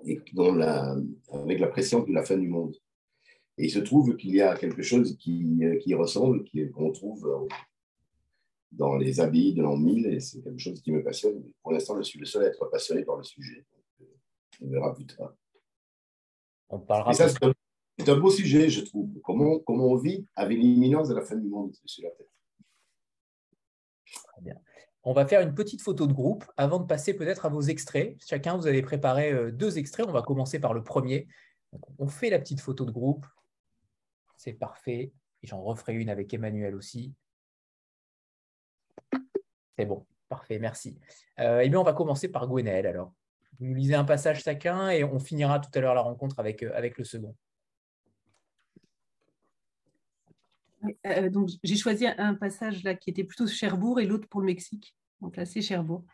et 0.04 0.22
la, 0.34 0.96
avec 1.32 1.58
la 1.58 1.66
pression 1.66 2.04
de 2.04 2.12
la 2.12 2.24
fin 2.24 2.36
du 2.36 2.48
monde. 2.48 2.76
Et 3.58 3.66
il 3.66 3.70
se 3.70 3.80
trouve 3.80 4.16
qu'il 4.16 4.34
y 4.34 4.40
a 4.40 4.56
quelque 4.56 4.82
chose 4.82 5.16
qui, 5.18 5.60
qui 5.82 5.94
ressemble, 5.94 6.44
qu'on 6.72 6.92
trouve 6.92 7.48
dans 8.72 8.96
les 8.96 9.20
abbayes 9.20 9.54
de 9.54 9.62
l'an 9.62 9.76
1000 9.76 10.06
et 10.06 10.20
c'est 10.20 10.42
quelque 10.42 10.58
chose 10.58 10.80
qui 10.80 10.92
me 10.92 11.02
passionne. 11.02 11.42
Pour 11.62 11.72
l'instant, 11.72 11.96
je 11.96 12.02
suis 12.02 12.18
le 12.18 12.26
seul 12.26 12.44
à 12.44 12.46
être 12.48 12.66
passionné 12.66 13.04
par 13.04 13.16
le 13.16 13.22
sujet. 13.22 13.64
Euh, 14.00 14.04
on 14.62 14.68
verra 14.68 14.94
plus 14.94 15.06
tard. 15.06 15.34
On 16.68 16.78
parlera. 16.78 17.12
ça, 17.14 17.28
c'est 17.28 18.08
un, 18.08 18.16
beau 18.16 18.30
sujet, 18.30 18.68
je 18.68 18.82
trouve. 18.82 19.10
Comment, 19.24 19.58
comment 19.60 19.86
on 19.86 19.96
vit 19.96 20.26
avec 20.36 20.58
l'imminence 20.58 21.08
de 21.08 21.14
la 21.14 21.22
fin 21.22 21.36
du 21.36 21.48
monde 21.48 21.72
sur 21.84 22.04
la 22.04 22.10
tête. 22.10 22.28
Très 24.06 24.42
bien. 24.42 24.54
On 25.02 25.12
va 25.14 25.26
faire 25.26 25.40
une 25.40 25.54
petite 25.54 25.80
photo 25.80 26.06
de 26.06 26.12
groupe 26.12 26.44
avant 26.56 26.78
de 26.78 26.86
passer 26.86 27.14
peut-être 27.14 27.46
à 27.46 27.48
vos 27.48 27.62
extraits. 27.62 28.16
Chacun, 28.24 28.56
vous 28.56 28.66
avez 28.66 28.82
préparé 28.82 29.32
euh, 29.32 29.50
deux 29.50 29.78
extraits. 29.78 30.06
On 30.06 30.12
va 30.12 30.22
commencer 30.22 30.58
par 30.58 30.74
le 30.74 30.84
premier. 30.84 31.26
on 31.98 32.08
fait 32.08 32.28
la 32.28 32.38
petite 32.38 32.60
photo 32.60 32.84
de 32.84 32.90
groupe. 32.90 33.26
C'est 34.38 34.54
parfait. 34.54 35.12
J'en 35.42 35.62
referai 35.62 35.94
une 35.94 36.08
avec 36.08 36.32
Emmanuel 36.32 36.74
aussi. 36.74 37.12
C'est 39.76 39.84
bon, 39.84 40.06
parfait, 40.28 40.58
merci. 40.58 40.98
Euh, 41.40 41.60
eh 41.62 41.68
bien, 41.68 41.80
on 41.80 41.84
va 41.84 41.92
commencer 41.92 42.28
par 42.28 42.46
Gwenaël 42.48 42.86
alors. 42.86 43.12
Vous 43.58 43.66
nous 43.66 43.74
lisez 43.74 43.94
un 43.94 44.04
passage 44.04 44.42
chacun 44.42 44.90
et 44.90 45.02
on 45.02 45.18
finira 45.18 45.58
tout 45.58 45.70
à 45.74 45.80
l'heure 45.80 45.94
la 45.94 46.00
rencontre 46.00 46.38
avec, 46.38 46.62
euh, 46.62 46.70
avec 46.74 46.96
le 46.98 47.04
second. 47.04 47.36
Euh, 51.06 51.28
donc, 51.28 51.50
j'ai 51.64 51.76
choisi 51.76 52.06
un 52.06 52.34
passage 52.34 52.84
là 52.84 52.94
qui 52.94 53.10
était 53.10 53.24
plutôt 53.24 53.48
Cherbourg 53.48 53.98
et 53.98 54.06
l'autre 54.06 54.28
pour 54.28 54.40
le 54.40 54.46
Mexique. 54.46 54.96
Donc 55.20 55.36
là, 55.36 55.44
c'est 55.46 55.62
Cherbourg. 55.62 56.04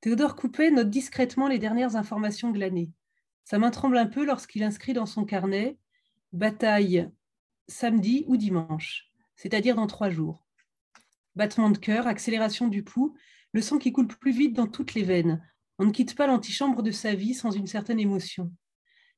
Théodore 0.00 0.34
Coupet 0.34 0.72
note 0.72 0.90
discrètement 0.90 1.46
les 1.46 1.60
dernières 1.60 1.94
informations 1.94 2.50
glanées. 2.50 2.90
Sa 3.44 3.58
main 3.58 3.70
tremble 3.70 3.96
un 3.96 4.06
peu 4.06 4.24
lorsqu'il 4.24 4.64
inscrit 4.64 4.92
dans 4.92 5.06
son 5.06 5.24
carnet 5.24 5.78
bataille 6.32 7.08
samedi 7.68 8.24
ou 8.26 8.36
dimanche, 8.36 9.10
c'est-à-dire 9.36 9.76
dans 9.76 9.86
trois 9.86 10.10
jours 10.10 10.48
battement 11.38 11.70
de 11.70 11.78
cœur, 11.78 12.06
accélération 12.06 12.68
du 12.68 12.82
pouls, 12.82 13.14
le 13.52 13.62
sang 13.62 13.78
qui 13.78 13.92
coule 13.92 14.08
plus 14.08 14.32
vite 14.32 14.54
dans 14.54 14.66
toutes 14.66 14.94
les 14.94 15.04
veines. 15.04 15.40
On 15.78 15.86
ne 15.86 15.92
quitte 15.92 16.16
pas 16.16 16.26
l'antichambre 16.26 16.82
de 16.82 16.90
sa 16.90 17.14
vie 17.14 17.32
sans 17.32 17.52
une 17.52 17.68
certaine 17.68 18.00
émotion. 18.00 18.52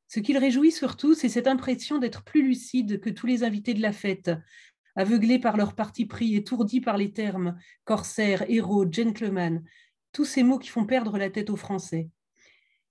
Ce 0.06 0.20
qui 0.20 0.32
le 0.32 0.38
réjouit 0.38 0.70
surtout, 0.70 1.14
c'est 1.14 1.30
cette 1.30 1.46
impression 1.46 1.98
d'être 1.98 2.22
plus 2.22 2.46
lucide 2.46 3.00
que 3.00 3.10
tous 3.10 3.26
les 3.26 3.42
invités 3.42 3.74
de 3.74 3.80
la 3.80 3.92
fête, 3.92 4.30
aveuglés 4.94 5.38
par 5.38 5.56
leur 5.56 5.74
parti 5.74 6.04
pris, 6.04 6.34
étourdis 6.34 6.80
par 6.80 6.98
les 6.98 7.12
termes 7.12 7.58
corsaire, 7.84 8.44
héros, 8.48 8.84
gentleman, 8.90 9.64
tous 10.12 10.26
ces 10.26 10.42
mots 10.42 10.58
qui 10.58 10.68
font 10.68 10.84
perdre 10.84 11.16
la 11.16 11.30
tête 11.30 11.48
aux 11.48 11.56
Français. 11.56 12.10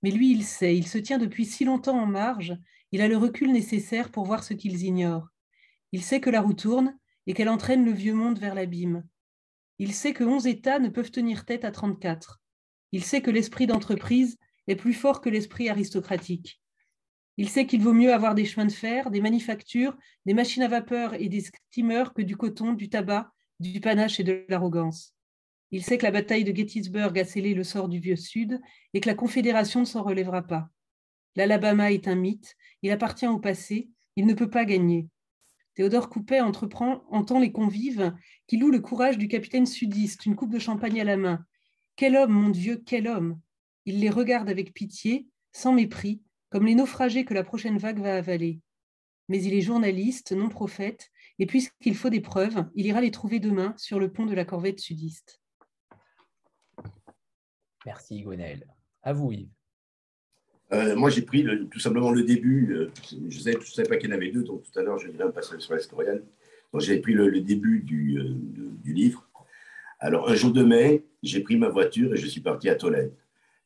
Mais 0.01 0.11
lui, 0.11 0.31
il 0.31 0.43
sait, 0.43 0.75
il 0.75 0.87
se 0.87 0.97
tient 0.97 1.17
depuis 1.19 1.45
si 1.45 1.65
longtemps 1.65 1.99
en 1.99 2.07
marge, 2.07 2.57
il 2.91 3.01
a 3.01 3.07
le 3.07 3.17
recul 3.17 3.51
nécessaire 3.51 4.09
pour 4.09 4.25
voir 4.25 4.43
ce 4.43 4.53
qu'ils 4.53 4.83
ignorent. 4.85 5.27
Il 5.91 6.03
sait 6.03 6.19
que 6.19 6.29
la 6.29 6.41
roue 6.41 6.53
tourne 6.53 6.97
et 7.27 7.33
qu'elle 7.33 7.49
entraîne 7.49 7.85
le 7.85 7.91
vieux 7.91 8.13
monde 8.13 8.39
vers 8.39 8.55
l'abîme. 8.55 9.03
Il 9.77 9.93
sait 9.93 10.13
que 10.13 10.23
11 10.23 10.47
États 10.47 10.79
ne 10.79 10.89
peuvent 10.89 11.11
tenir 11.11 11.45
tête 11.45 11.65
à 11.65 11.71
34. 11.71 12.41
Il 12.91 13.03
sait 13.03 13.21
que 13.21 13.31
l'esprit 13.31 13.67
d'entreprise 13.67 14.37
est 14.67 14.75
plus 14.75 14.93
fort 14.93 15.21
que 15.21 15.29
l'esprit 15.29 15.69
aristocratique. 15.69 16.61
Il 17.37 17.47
sait 17.47 17.65
qu'il 17.65 17.81
vaut 17.81 17.93
mieux 17.93 18.13
avoir 18.13 18.35
des 18.35 18.45
chemins 18.45 18.65
de 18.65 18.71
fer, 18.71 19.11
des 19.11 19.21
manufactures, 19.21 19.97
des 20.25 20.33
machines 20.33 20.63
à 20.63 20.67
vapeur 20.67 21.13
et 21.13 21.29
des 21.29 21.41
steamers 21.41 22.13
que 22.13 22.21
du 22.21 22.35
coton, 22.35 22.73
du 22.73 22.89
tabac, 22.89 23.31
du 23.59 23.79
panache 23.79 24.19
et 24.19 24.23
de 24.23 24.45
l'arrogance. 24.49 25.13
Il 25.71 25.83
sait 25.83 25.97
que 25.97 26.03
la 26.03 26.11
bataille 26.11 26.43
de 26.43 26.55
Gettysburg 26.55 27.17
a 27.17 27.23
scellé 27.23 27.53
le 27.53 27.63
sort 27.63 27.87
du 27.87 27.99
vieux 27.99 28.15
Sud 28.15 28.59
et 28.93 28.99
que 28.99 29.07
la 29.07 29.15
Confédération 29.15 29.81
ne 29.81 29.85
s'en 29.85 30.03
relèvera 30.03 30.41
pas. 30.41 30.69
L'Alabama 31.35 31.91
est 31.91 32.07
un 32.07 32.15
mythe, 32.15 32.55
il 32.81 32.91
appartient 32.91 33.27
au 33.27 33.39
passé, 33.39 33.89
il 34.15 34.25
ne 34.25 34.33
peut 34.33 34.49
pas 34.49 34.65
gagner. 34.65 35.07
Théodore 35.79 36.09
Coupet 36.09 36.41
entreprend, 36.41 37.05
entend 37.09 37.39
les 37.39 37.53
convives 37.53 38.13
qui 38.47 38.57
louent 38.57 38.69
le 38.69 38.81
courage 38.81 39.17
du 39.17 39.29
capitaine 39.29 39.65
sudiste, 39.65 40.25
une 40.25 40.35
coupe 40.35 40.51
de 40.51 40.59
champagne 40.59 40.99
à 40.99 41.05
la 41.05 41.15
main. 41.15 41.45
Quel 41.95 42.17
homme, 42.17 42.33
mon 42.33 42.49
Dieu, 42.49 42.83
quel 42.85 43.07
homme 43.07 43.39
Il 43.85 44.01
les 44.01 44.09
regarde 44.09 44.49
avec 44.49 44.73
pitié, 44.73 45.29
sans 45.53 45.71
mépris, 45.71 46.21
comme 46.49 46.65
les 46.65 46.75
naufragés 46.75 47.23
que 47.23 47.33
la 47.33 47.45
prochaine 47.45 47.77
vague 47.77 48.01
va 48.01 48.17
avaler. 48.17 48.59
Mais 49.29 49.41
il 49.41 49.53
est 49.53 49.61
journaliste, 49.61 50.33
non 50.33 50.49
prophète, 50.49 51.11
et 51.39 51.45
puisqu'il 51.45 51.95
faut 51.95 52.09
des 52.09 52.19
preuves, 52.19 52.69
il 52.75 52.85
ira 52.85 52.99
les 52.99 53.11
trouver 53.11 53.39
demain 53.39 53.73
sur 53.77 54.01
le 54.01 54.11
pont 54.11 54.25
de 54.25 54.35
la 54.35 54.43
corvette 54.43 54.81
sudiste. 54.81 55.39
Merci 57.85 58.23
Gwenaël. 58.23 58.67
À 59.01 59.13
vous 59.13 59.31
Yves. 59.31 59.58
Euh, 60.71 60.95
moi, 60.95 61.09
j'ai 61.09 61.23
pris 61.23 61.45
tout 61.71 61.79
simplement 61.79 62.11
le 62.11 62.23
début. 62.23 62.73
Euh, 62.73 62.91
je 63.11 63.37
ne 63.37 63.59
savais, 63.61 63.87
pas 63.87 63.97
qu'il 63.97 64.09
y 64.09 64.13
en 64.13 64.15
avait 64.15 64.29
deux, 64.29 64.43
donc 64.43 64.63
tout 64.63 64.79
à 64.79 64.83
l'heure, 64.83 64.99
je 64.99 65.07
un 65.07 65.31
passage 65.31 65.61
sur 65.61 65.73
l'historienne. 65.73 66.21
Donc, 66.71 66.81
j'ai 66.81 66.99
pris 66.99 67.13
le, 67.13 67.41
début 67.41 67.79
du, 67.79 68.19
euh, 68.19 68.35
du, 68.83 68.93
livre. 68.93 69.27
Alors, 69.99 70.29
un 70.29 70.35
jour 70.35 70.51
de 70.51 70.63
mai, 70.63 71.05
j'ai 71.23 71.41
pris 71.41 71.57
ma 71.57 71.69
voiture 71.69 72.13
et 72.13 72.17
je 72.17 72.27
suis 72.27 72.41
parti 72.41 72.69
à 72.69 72.75
Tolède. 72.75 73.13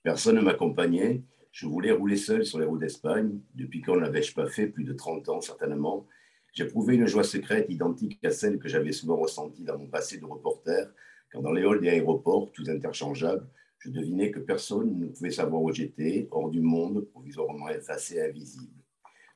Personne 0.01 0.37
ne 0.37 0.41
m'accompagnait. 0.41 1.21
Je 1.51 1.67
voulais 1.67 1.91
rouler 1.91 2.15
seul 2.15 2.45
sur 2.45 2.59
les 2.59 2.65
routes 2.65 2.79
d'Espagne. 2.79 3.39
Depuis 3.53 3.81
quand 3.81 3.95
ne 3.95 4.01
l'avais-je 4.01 4.33
pas 4.33 4.47
fait? 4.47 4.67
Plus 4.67 4.85
de 4.85 4.93
30 4.93 5.29
ans, 5.29 5.41
certainement. 5.41 6.07
J'éprouvais 6.53 6.95
une 6.95 7.07
joie 7.07 7.23
secrète 7.23 7.65
identique 7.69 8.23
à 8.23 8.31
celle 8.31 8.59
que 8.59 8.69
j'avais 8.69 8.91
souvent 8.91 9.17
ressentie 9.17 9.63
dans 9.63 9.77
mon 9.77 9.87
passé 9.87 10.17
de 10.17 10.25
reporter, 10.25 10.87
quand 11.31 11.41
dans 11.41 11.51
les 11.51 11.63
halls 11.63 11.81
des 11.81 11.89
aéroports, 11.89 12.51
tous 12.51 12.69
interchangeables, 12.69 13.47
je 13.83 13.89
devinais 13.89 14.31
que 14.31 14.39
personne 14.39 14.97
ne 14.97 15.07
pouvait 15.07 15.31
savoir 15.31 15.61
où 15.61 15.73
j'étais, 15.73 16.27
hors 16.31 16.49
du 16.49 16.61
monde, 16.61 17.05
provisoirement 17.11 17.69
effacé, 17.69 18.21
invisible. 18.21 18.71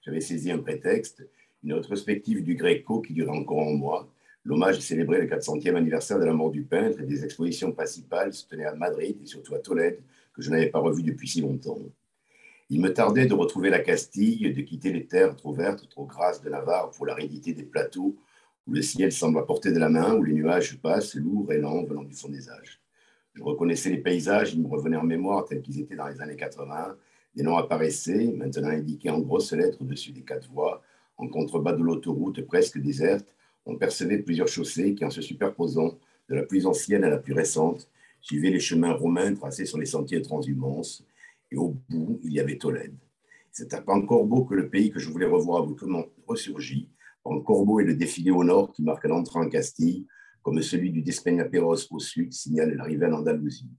J'avais 0.01 0.21
saisi 0.21 0.51
un 0.51 0.59
prétexte, 0.59 1.27
une 1.63 1.73
rétrospective 1.73 2.43
du 2.43 2.55
Gréco 2.55 3.01
qui 3.01 3.13
durait 3.13 3.37
encore 3.37 3.59
en 3.59 3.73
moi, 3.73 4.09
L'hommage 4.47 4.79
célébré 4.79 5.19
le 5.19 5.27
400e 5.27 5.75
anniversaire 5.75 6.19
de 6.19 6.23
la 6.23 6.31
mort 6.31 6.51
du 6.51 6.63
peintre 6.63 7.01
et 7.01 7.05
des 7.05 7.25
expositions 7.25 7.73
principales 7.73 8.33
se 8.33 8.47
tenaient 8.47 8.63
à 8.63 8.73
Madrid 8.73 9.17
et 9.21 9.25
surtout 9.25 9.53
à 9.55 9.59
Tolède, 9.59 9.99
que 10.33 10.41
je 10.41 10.49
n'avais 10.49 10.69
pas 10.69 10.79
revu 10.79 11.03
depuis 11.03 11.27
si 11.27 11.41
longtemps. 11.41 11.77
Il 12.69 12.79
me 12.79 12.93
tardait 12.93 13.25
de 13.25 13.33
retrouver 13.33 13.69
la 13.69 13.79
Castille, 13.79 14.53
de 14.53 14.61
quitter 14.61 14.93
les 14.93 15.05
terres 15.05 15.35
trop 15.35 15.51
vertes, 15.51 15.89
trop 15.89 16.05
grasses 16.05 16.41
de 16.41 16.49
Navarre 16.49 16.91
pour 16.91 17.05
l'aridité 17.05 17.51
des 17.51 17.63
plateaux, 17.63 18.15
où 18.65 18.71
le 18.71 18.81
ciel 18.81 19.11
semble 19.11 19.39
à 19.39 19.41
portée 19.41 19.73
de 19.73 19.79
la 19.79 19.89
main, 19.89 20.15
où 20.15 20.23
les 20.23 20.33
nuages 20.33 20.77
passent 20.77 21.15
lourds 21.15 21.51
et 21.51 21.57
lents 21.57 21.83
venant 21.83 22.03
du 22.03 22.13
fond 22.13 22.29
des 22.29 22.49
âges. 22.49 22.79
Je 23.37 23.43
reconnaissais 23.43 23.91
les 23.91 23.99
paysages, 23.99 24.55
ils 24.55 24.61
me 24.63 24.67
revenaient 24.67 24.97
en 24.97 25.03
mémoire 25.03 25.45
tels 25.45 25.61
qu'ils 25.61 25.79
étaient 25.79 25.95
dans 25.95 26.07
les 26.07 26.19
années 26.21 26.35
80. 26.35 26.97
Des 27.35 27.43
noms 27.43 27.55
apparaissaient, 27.55 28.33
maintenant 28.35 28.69
indiqués 28.69 29.11
en 29.11 29.19
grosses 29.19 29.53
lettres 29.53 29.79
au-dessus 29.79 30.11
des 30.11 30.23
quatre 30.23 30.49
voies, 30.49 30.81
en 31.17 31.27
contrebas 31.27 31.73
de 31.73 31.83
l'autoroute 31.83 32.41
presque 32.47 32.79
déserte, 32.79 33.27
on 33.67 33.75
percevait 33.75 34.17
plusieurs 34.17 34.47
chaussées 34.47 34.95
qui, 34.95 35.05
en 35.05 35.11
se 35.11 35.21
superposant 35.21 35.99
de 36.29 36.35
la 36.35 36.43
plus 36.43 36.65
ancienne 36.65 37.03
à 37.03 37.09
la 37.09 37.19
plus 37.19 37.33
récente, 37.33 37.87
suivaient 38.21 38.49
les 38.49 38.59
chemins 38.59 38.93
romains 38.93 39.35
tracés 39.35 39.65
sur 39.65 39.77
les 39.77 39.85
sentiers 39.85 40.23
transhumance. 40.23 41.05
Et 41.51 41.57
au 41.57 41.75
bout, 41.89 42.19
il 42.23 42.33
y 42.33 42.39
avait 42.39 42.57
Tolède. 42.57 42.95
C'est 43.51 43.71
à 43.75 43.81
Pancorbo 43.81 44.45
que 44.45 44.55
le 44.55 44.67
pays 44.67 44.89
que 44.89 44.99
je 44.99 45.11
voulais 45.11 45.27
revoir 45.27 45.63
brusquement 45.63 46.05
ressurgit. 46.25 46.89
Pancorbo 47.23 47.79
est 47.81 47.85
le 47.85 47.93
défilé 47.93 48.31
au 48.31 48.43
nord 48.43 48.71
qui 48.71 48.81
marque 48.81 49.05
l'entrée 49.05 49.39
en 49.39 49.47
Castille, 49.47 50.07
comme 50.47 50.61
celui 50.61 50.91
du 50.91 51.01
Despeñaperros 51.01 51.91
au 51.91 51.99
sud 51.99 52.31
signale 52.31 52.73
l'arrivée 52.73 53.07
en 53.07 53.15
Andalousie. 53.15 53.69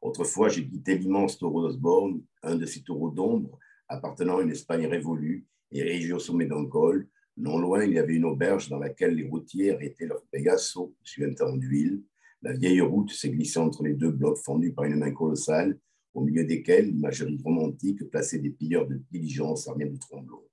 Autrefois, 0.00 0.48
j'ai 0.48 0.66
quitté 0.66 0.96
l'immense 0.96 1.36
taureau 1.36 1.60
d'Osborne, 1.60 2.22
un 2.42 2.54
de 2.54 2.64
ces 2.64 2.82
taureaux 2.82 3.10
d'ombre 3.10 3.58
appartenant 3.90 4.38
à 4.38 4.42
une 4.42 4.50
Espagne 4.50 4.86
révolue 4.86 5.44
et 5.70 5.80
érigé 5.80 6.14
au 6.14 6.18
sommet 6.18 6.46
d'un 6.46 6.64
col, 6.64 7.10
non 7.36 7.58
loin, 7.58 7.84
il 7.84 7.92
y 7.92 7.98
avait 7.98 8.14
une 8.14 8.24
auberge 8.24 8.70
dans 8.70 8.78
laquelle 8.78 9.16
les 9.16 9.28
routiers 9.28 9.72
arrêtaient 9.72 10.06
leur 10.06 10.24
Pegaso, 10.32 10.94
suintant 11.02 11.54
d'huile. 11.54 12.02
La 12.40 12.54
vieille 12.54 12.80
route 12.80 13.10
s'est 13.10 13.28
glissée 13.28 13.60
entre 13.60 13.82
les 13.82 13.92
deux 13.92 14.10
blocs 14.10 14.38
fendus 14.38 14.72
par 14.72 14.86
une 14.86 14.96
main 14.96 15.12
colossale, 15.12 15.78
au 16.14 16.22
milieu 16.22 16.46
desquels 16.46 16.86
l'imagerie 16.86 17.38
romantique 17.44 18.02
plaçait 18.08 18.38
des 18.38 18.48
pilleurs 18.48 18.86
de 18.86 18.98
diligence 19.10 19.68
armés 19.68 19.90
de 19.90 19.98
tromblons. 19.98 20.48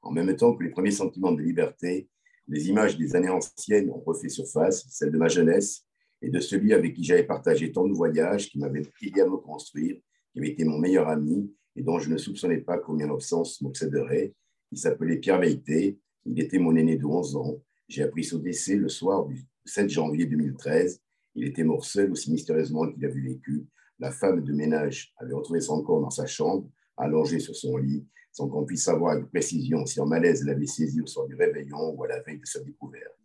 En 0.00 0.10
même 0.10 0.34
temps 0.36 0.54
que 0.54 0.64
les 0.64 0.70
premiers 0.70 0.90
sentiments 0.90 1.32
de 1.32 1.42
liberté, 1.42 2.08
les 2.48 2.68
images 2.68 2.96
des 2.96 3.14
années 3.16 3.28
anciennes 3.28 3.90
ont 3.90 4.00
refait 4.00 4.28
surface, 4.28 4.84
celles 4.88 5.12
de 5.12 5.18
ma 5.18 5.28
jeunesse 5.28 5.84
et 6.20 6.28
de 6.28 6.40
celui 6.40 6.72
avec 6.72 6.94
qui 6.94 7.04
j'avais 7.04 7.24
partagé 7.24 7.72
tant 7.72 7.86
de 7.86 7.92
voyages, 7.92 8.48
qui 8.48 8.58
m'avait 8.58 8.82
aidé 9.02 9.20
à 9.20 9.26
me 9.26 9.36
construire, 9.36 9.96
qui 10.32 10.38
avait 10.38 10.50
été 10.50 10.64
mon 10.64 10.78
meilleur 10.78 11.08
ami 11.08 11.52
et 11.76 11.82
dont 11.82 11.98
je 11.98 12.10
ne 12.10 12.18
soupçonnais 12.18 12.58
pas 12.58 12.78
combien 12.78 13.06
l'absence 13.06 13.60
m'obséderait. 13.60 14.34
Il 14.70 14.78
s'appelait 14.78 15.16
Pierre 15.16 15.40
Veilleté 15.40 15.98
il 16.24 16.40
était 16.40 16.58
mon 16.58 16.76
aîné 16.76 16.96
de 16.96 17.04
11 17.04 17.36
ans. 17.36 17.62
J'ai 17.88 18.02
appris 18.02 18.24
son 18.24 18.38
décès 18.38 18.76
le 18.76 18.88
soir 18.88 19.26
du 19.26 19.44
7 19.64 19.88
janvier 19.88 20.26
2013. 20.26 21.00
Il 21.34 21.44
était 21.44 21.64
mort 21.64 21.84
seul 21.84 22.12
aussi 22.12 22.30
mystérieusement 22.30 22.90
qu'il 22.90 23.04
avait 23.04 23.20
vécu. 23.20 23.66
La 23.98 24.10
femme 24.10 24.42
de 24.42 24.52
ménage 24.52 25.12
avait 25.18 25.34
retrouvé 25.34 25.60
son 25.60 25.82
corps 25.82 26.00
dans 26.00 26.10
sa 26.10 26.26
chambre, 26.26 26.68
allongé 26.96 27.38
sur 27.38 27.54
son 27.54 27.76
lit, 27.76 28.06
sans 28.32 28.48
qu'on 28.48 28.64
puisse 28.64 28.84
savoir 28.84 29.12
avec 29.12 29.30
précision 29.30 29.84
si 29.86 30.00
un 30.00 30.06
malaise 30.06 30.44
l'avait 30.44 30.66
saisi 30.66 31.00
au 31.00 31.06
soir 31.06 31.26
du 31.26 31.34
réveillon 31.34 31.94
ou 31.94 32.04
à 32.04 32.08
la 32.08 32.20
veille 32.20 32.38
de 32.38 32.46
sa 32.46 32.60
découverte. 32.60 33.18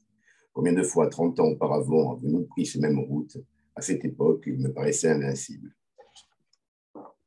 Combien 0.53 0.73
de 0.73 0.84
fois, 0.84 1.07
30 1.07 1.39
ans 1.39 1.48
auparavant, 1.49 2.14
avons-nous 2.14 2.45
pris 2.45 2.65
ces 2.65 2.80
mêmes 2.80 2.99
routes? 2.99 3.38
À 3.76 3.81
cette 3.81 4.03
époque, 4.03 4.44
il 4.48 4.57
me 4.57 4.73
paraissait 4.73 5.10
invincible. 5.10 5.72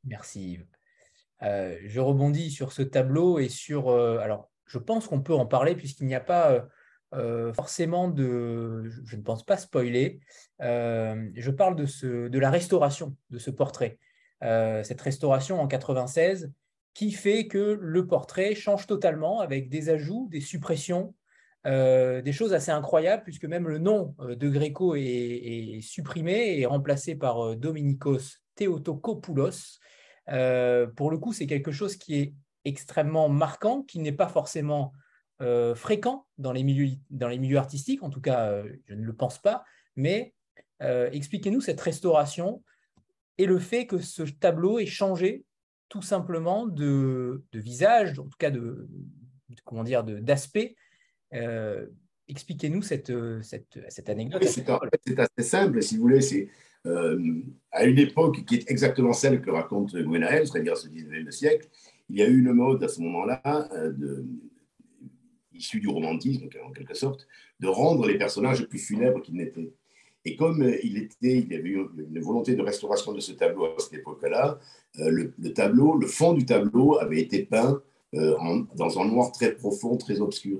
Merci 0.03 0.53
Yves. 0.53 0.65
Euh, 1.43 1.77
je 1.85 1.99
rebondis 1.99 2.51
sur 2.51 2.71
ce 2.71 2.81
tableau 2.81 3.39
et 3.39 3.49
sur. 3.49 3.89
Euh, 3.89 4.19
alors, 4.19 4.51
je 4.65 4.77
pense 4.77 5.07
qu'on 5.07 5.21
peut 5.21 5.33
en 5.33 5.45
parler 5.45 5.75
puisqu'il 5.75 6.07
n'y 6.07 6.15
a 6.15 6.19
pas 6.19 6.67
euh, 7.13 7.53
forcément 7.53 8.09
de, 8.09 8.83
je 9.05 9.15
ne 9.15 9.21
pense 9.21 9.45
pas 9.45 9.57
spoiler. 9.57 10.19
Je 10.59 11.49
parle 11.51 11.75
de, 11.75 11.85
ce, 11.85 12.27
de 12.27 12.39
la 12.39 12.49
restauration 12.49 13.15
de 13.29 13.37
ce 13.37 13.49
portrait. 13.49 13.97
Cette 14.41 15.01
restauration 15.01 15.61
en 15.61 15.67
96 15.67 16.51
qui 16.93 17.11
fait 17.11 17.47
que 17.47 17.77
le 17.79 18.07
portrait 18.07 18.55
change 18.55 18.87
totalement 18.87 19.39
avec 19.39 19.69
des 19.69 19.89
ajouts, 19.89 20.27
des 20.31 20.41
suppressions, 20.41 21.13
des 21.63 22.31
choses 22.33 22.53
assez 22.53 22.71
incroyables 22.71 23.23
puisque 23.23 23.45
même 23.45 23.67
le 23.67 23.77
nom 23.77 24.15
de 24.19 24.49
Gréco 24.49 24.95
est, 24.95 25.79
supprimé 25.81 26.59
et 26.59 26.65
remplacé 26.65 27.15
par 27.15 27.55
Dominikos 27.55 28.39
Theotokopoulos. 28.55 29.79
pour 30.25 31.11
le 31.11 31.17
coup, 31.19 31.33
c'est 31.33 31.47
quelque 31.47 31.71
chose 31.71 31.95
qui 31.95 32.15
est 32.15 32.33
extrêmement 32.65 33.29
marquant, 33.29 33.83
qui 33.83 33.99
n'est 33.99 34.11
pas 34.11 34.27
forcément 34.27 34.93
euh, 35.41 35.73
fréquent 35.73 36.27
dans 36.37 36.51
les, 36.51 36.63
milieux, 36.63 36.95
dans 37.09 37.27
les 37.27 37.39
milieux 37.39 37.57
artistiques, 37.57 38.03
en 38.03 38.09
tout 38.09 38.21
cas, 38.21 38.49
euh, 38.49 38.71
je 38.85 38.93
ne 38.93 39.03
le 39.03 39.15
pense 39.15 39.39
pas, 39.39 39.63
mais 39.95 40.35
euh, 40.83 41.09
expliquez-nous 41.11 41.61
cette 41.61 41.81
restauration 41.81 42.61
et 43.41 43.45
le 43.45 43.59
fait 43.59 43.87
que 43.87 43.97
ce 43.97 44.23
tableau 44.23 44.79
ait 44.79 44.85
changé 44.85 45.45
tout 45.89 46.01
simplement 46.01 46.67
de, 46.67 47.43
visage, 47.53 48.17
en 48.19 48.23
tout 48.23 48.37
cas 48.37 48.51
de, 48.51 48.87
comment 49.65 49.83
dire, 49.83 50.03
d'aspect. 50.03 50.75
expliquez-nous 52.27 52.81
cette, 52.81 53.11
cette, 53.41 53.79
cette 53.89 54.09
anecdote. 54.09 54.43
c'est 54.43 55.19
assez 55.19 55.49
simple, 55.49 55.81
si 55.81 55.95
vous 55.95 56.03
voulez. 56.03 56.21
C'est 56.21 56.49
à 57.71 57.85
une 57.85 57.99
époque 57.99 58.45
qui 58.45 58.55
est 58.55 58.71
exactement 58.71 59.13
celle 59.13 59.41
que 59.41 59.49
raconte 59.49 59.95
Gwenaël, 59.95 60.47
c'est-à-dire 60.47 60.77
ce 60.77 60.87
19e 60.87 61.31
siècle, 61.31 61.67
il 62.09 62.17
y 62.17 62.21
a 62.21 62.27
eu 62.27 62.39
une 62.39 62.53
mode 62.53 62.83
à 62.83 62.87
ce 62.87 63.01
moment-là, 63.01 63.69
euh, 63.73 64.23
issue 65.53 65.79
du 65.79 65.87
romantisme 65.87 66.47
en 66.63 66.71
quelque 66.71 66.93
sorte, 66.93 67.27
de 67.59 67.67
rendre 67.67 68.07
les 68.07 68.17
personnages 68.17 68.67
plus 68.67 68.79
funèbres 68.79 69.21
qu'ils 69.21 69.35
n'étaient. 69.35 69.73
Et 70.25 70.35
comme 70.35 70.61
euh, 70.61 70.77
il, 70.83 71.09
y 71.21 71.55
avait 71.55 71.69
eu 71.69 71.79
une 71.97 72.21
volonté 72.21 72.55
de 72.55 72.61
restauration 72.61 73.11
de 73.13 73.19
ce 73.19 73.31
tableau 73.31 73.65
à 73.65 73.75
cette 73.79 73.93
époque-là, 73.93 74.59
euh, 74.99 75.09
le, 75.09 75.53
tableau, 75.53 75.97
le 75.97 76.07
fond 76.07 76.33
du 76.33 76.45
tableau 76.45 76.97
avait 76.99 77.21
été 77.21 77.45
peint 77.45 77.81
dans 78.13 78.99
un 78.99 79.05
noir 79.05 79.31
très 79.31 79.55
profond, 79.55 79.95
très 79.95 80.19
obscur. 80.19 80.59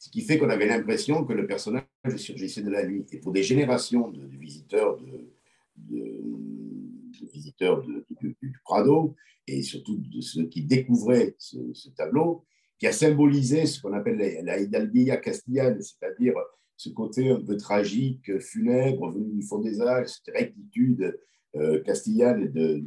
Ce 0.00 0.10
qui 0.10 0.20
fait 0.22 0.36
qu'on 0.36 0.50
avait 0.50 0.66
l'impression 0.66 1.24
que 1.24 1.32
le 1.32 1.46
personnage 1.46 1.84
surgissait 2.16 2.62
de 2.62 2.70
la 2.70 2.84
nuit. 2.84 3.06
Et 3.12 3.18
pour 3.18 3.30
des 3.30 3.44
générations 3.44 4.10
de, 4.10 4.20
visiteurs 4.36 4.98
de, 5.76 6.08
visiteurs 7.32 7.82
du 7.82 8.60
Prado, 8.64 9.14
et 9.48 9.62
surtout 9.62 9.96
de 9.96 10.20
ceux 10.20 10.44
qui 10.44 10.62
découvraient 10.62 11.34
ce, 11.38 11.88
tableau, 11.96 12.44
qui 12.78 12.86
a 12.86 12.92
symbolisé 12.92 13.66
ce 13.66 13.80
qu'on 13.80 13.92
appelle 13.92 14.44
la, 14.44 14.60
hidalguilla 14.60 15.16
castillane, 15.16 15.80
c'est-à-dire 15.82 16.34
ce 16.78 16.90
côté 16.90 17.28
un 17.28 17.40
peu 17.40 17.56
tragique, 17.56 18.38
funèbre, 18.38 19.10
venu 19.10 19.32
du 19.32 19.42
fond 19.42 19.58
des 19.58 19.82
âges, 19.82 20.08
cette 20.08 20.34
rectitude 20.34 21.18
euh, 21.56 21.82
castillane 21.82 22.52
de, 22.52 22.84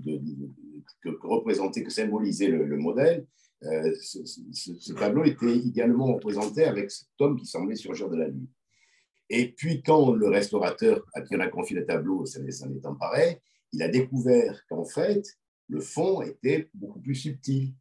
que, 1.01 1.09
représentait, 1.21 1.83
que 1.83 1.91
symbolisait 1.91 2.47
le, 2.47 2.77
modèle. 2.77 3.27
Euh, 3.63 3.93
ce, 4.01 4.93
tableau 4.93 5.25
était 5.25 5.57
également 5.57 6.13
représenté 6.13 6.63
avec 6.63 6.89
cet 6.89 7.09
homme 7.19 7.37
qui 7.37 7.45
semblait 7.45 7.75
surgir 7.75 8.09
de 8.09 8.15
la 8.15 8.31
nuit. 8.31 8.49
Et 9.29 9.51
puis, 9.51 9.83
quand 9.83 10.13
le 10.13 10.29
restaurateur 10.29 11.05
à 11.13 11.21
qui 11.21 11.35
on 11.35 11.39
a 11.41 11.47
confié 11.47 11.75
le 11.75 11.85
tableau 11.85 12.25
s'en 12.25 12.45
est 12.45 12.85
emparé, 12.85 13.41
il 13.73 13.83
a 13.83 13.89
découvert 13.89 14.65
qu'en 14.69 14.85
fait, 14.85 15.23
le 15.67 15.81
fond 15.81 16.21
était 16.21 16.69
beaucoup 16.73 17.01
plus 17.01 17.15
subtil. 17.15 17.73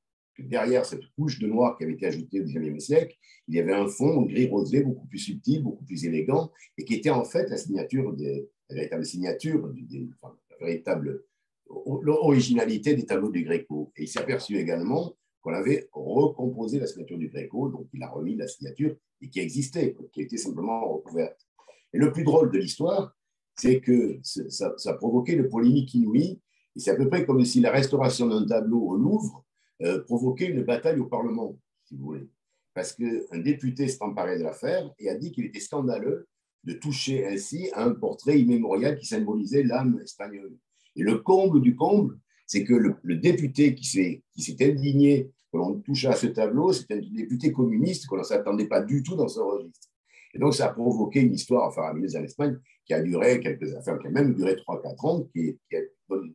Derrière 0.45 0.85
cette 0.85 1.07
couche 1.17 1.39
de 1.39 1.47
noir 1.47 1.77
qui 1.77 1.85
avait 1.85 1.95
été 1.95 2.07
ajoutée 2.07 2.41
au 2.41 2.45
XIXe 2.45 2.83
siècle, 2.83 3.17
il 3.49 3.55
y 3.55 3.61
avait 3.61 3.73
un 3.73 3.87
fond 3.87 4.23
gris 4.23 4.49
rosé 4.49 4.83
beaucoup 4.83 5.07
plus 5.07 5.19
subtil, 5.19 5.63
beaucoup 5.63 5.85
plus 5.85 6.05
élégant, 6.05 6.51
et 6.79 6.85
qui 6.85 6.95
était 6.95 7.11
en 7.11 7.25
fait 7.25 7.49
la 7.49 7.57
signature, 7.57 8.15
la 8.19 8.75
véritable 8.75 9.05
signature, 9.05 9.67
la 9.67 10.67
véritable 10.67 11.25
originalité 11.69 12.95
des 12.95 13.07
tableaux 13.07 13.31
du 13.31 13.43
Gréco. 13.43 13.93
Et 13.97 14.05
il 14.05 14.09
s'est 14.09 14.21
aperçu 14.21 14.57
également 14.59 15.15
qu'on 15.41 15.53
avait 15.53 15.89
recomposé 15.93 16.79
la 16.79 16.87
signature 16.87 17.19
du 17.19 17.29
Gréco, 17.29 17.69
donc 17.69 17.89
il 17.93 18.03
a 18.03 18.09
remis 18.09 18.37
la 18.37 18.47
signature 18.47 18.95
et 19.21 19.29
qui 19.29 19.41
existait, 19.41 19.97
qui 20.13 20.23
était 20.23 20.37
simplement 20.37 20.95
recouverte. 20.95 21.47
Et 21.93 21.99
le 21.99 22.13
plus 22.13 22.25
drôle 22.25 22.51
de 22.51 22.59
l'histoire, 22.59 23.17
c'est 23.57 23.81
que 23.81 24.19
ça, 24.23 24.73
ça 24.77 24.91
a 24.91 24.95
provoqué 24.95 25.33
une 25.33 25.49
polémique 25.49 25.95
inouïe 25.95 26.41
et 26.77 26.81
c'est 26.81 26.91
à 26.91 26.97
peu 26.97 27.09
près 27.09 27.27
comme 27.27 27.45
si 27.45 27.61
la 27.61 27.71
restauration 27.71 28.27
d'un 28.27 28.47
tableau 28.47 28.81
au 28.81 28.97
Louvre 28.97 29.45
euh, 29.83 30.03
provoquait 30.05 30.47
une 30.47 30.63
bataille 30.63 31.01
au 31.01 31.07
Parlement, 31.07 31.57
si 31.85 31.97
vous 31.97 32.05
voulez. 32.05 32.29
Parce 32.75 32.93
qu'un 32.93 33.39
député 33.39 33.89
s'est 33.89 34.03
emparé 34.03 34.39
de 34.39 34.45
l'affaire 34.45 34.93
et 34.99 35.09
a 35.09 35.15
dit 35.17 35.33
qu'il 35.33 35.47
était 35.47 35.61
scandaleux 35.61 36.29
de 36.65 36.75
toucher 36.75 37.27
ainsi 37.27 37.71
à 37.73 37.85
un 37.85 37.93
portrait 37.93 38.39
immémorial 38.39 38.99
qui 38.99 39.07
symbolisait 39.07 39.63
l'âme 39.63 40.01
espagnole. 40.03 40.57
Et 40.97 41.03
le 41.03 41.19
comble 41.19 41.61
du 41.63 41.75
comble, 41.75 42.19
c'est 42.47 42.65
que 42.65 42.75
le, 42.75 43.17
député 43.17 43.75
qui 43.75 43.85
s'est 43.85 44.23
indigné 44.61 45.31
que 45.53 45.59
l'on 45.59 45.81
touche 45.81 46.05
à 46.05 46.15
ce 46.15 46.27
tableau, 46.27 46.73
c'est 46.73 46.91
un 46.93 46.99
député 46.99 47.53
communiste 47.53 48.07
qu'on 48.07 48.19
ne 48.19 48.23
s'attendait 48.23 48.69
pas 48.69 48.83
du 48.83 49.03
tout 49.03 49.17
dans 49.17 49.29
ce 49.29 49.41
registre. 49.41 49.89
Et 50.35 50.39
donc, 50.39 50.55
ça 50.55 50.67
a 50.67 50.73
provoqué 50.73 51.21
une 51.21 51.35
histoire 51.35 51.75
faramineuse 51.75 52.17
en 52.17 52.23
Espagne 52.23 52.59
qui 52.85 52.95
a 52.95 53.01
duré 53.03 53.41
quelques 53.41 53.75
affaires, 53.75 53.99
qui 53.99 54.07
a 54.07 54.11
même 54.11 54.35
duré 54.35 54.55
3-4 54.55 55.07
ans, 55.07 55.23
qui, 55.33 55.59
a 55.73 55.79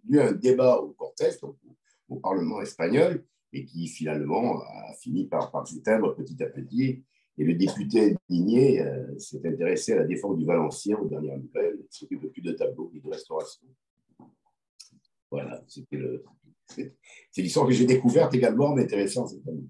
eu 0.09 0.19
un 0.19 0.31
débat 0.33 0.77
au 0.77 0.91
Cortés, 0.91 1.31
au, 1.41 2.15
Parlement 2.17 2.61
espagnol, 2.61 3.25
et 3.55 3.65
qui 3.65 3.87
finalement 3.87 4.61
a 4.61 4.93
fini 4.99 5.25
par, 5.25 5.51
par 5.51 5.67
s'éteindre 5.67 6.15
petit 6.15 6.41
à 6.43 6.47
petit. 6.47 7.03
Et 7.37 7.43
le 7.43 7.53
député 7.53 8.15
indigné 8.29 8.81
s'est 9.17 9.45
intéressé 9.45 9.93
à 9.93 9.97
la 9.97 10.05
défense 10.05 10.37
du 10.37 10.45
Valencien 10.45 10.97
aux 10.97 11.07
dernières 11.07 11.37
nouvelles. 11.37 11.77
Il 11.79 11.87
s'occupe 11.89 12.31
plus 12.31 12.41
de 12.41 12.53
tableaux 12.53 12.89
ni 12.93 13.01
de 13.01 13.09
restauration. 13.09 13.67
Voilà, 15.29 15.61
c'est 15.67 17.41
l'histoire 17.41 17.67
que 17.67 17.73
j'ai 17.73 17.85
découverte 17.85 18.33
également, 18.33 18.73
mais 18.73 18.83
intéressante 18.83 19.29
cette 19.29 19.47
année. 19.47 19.67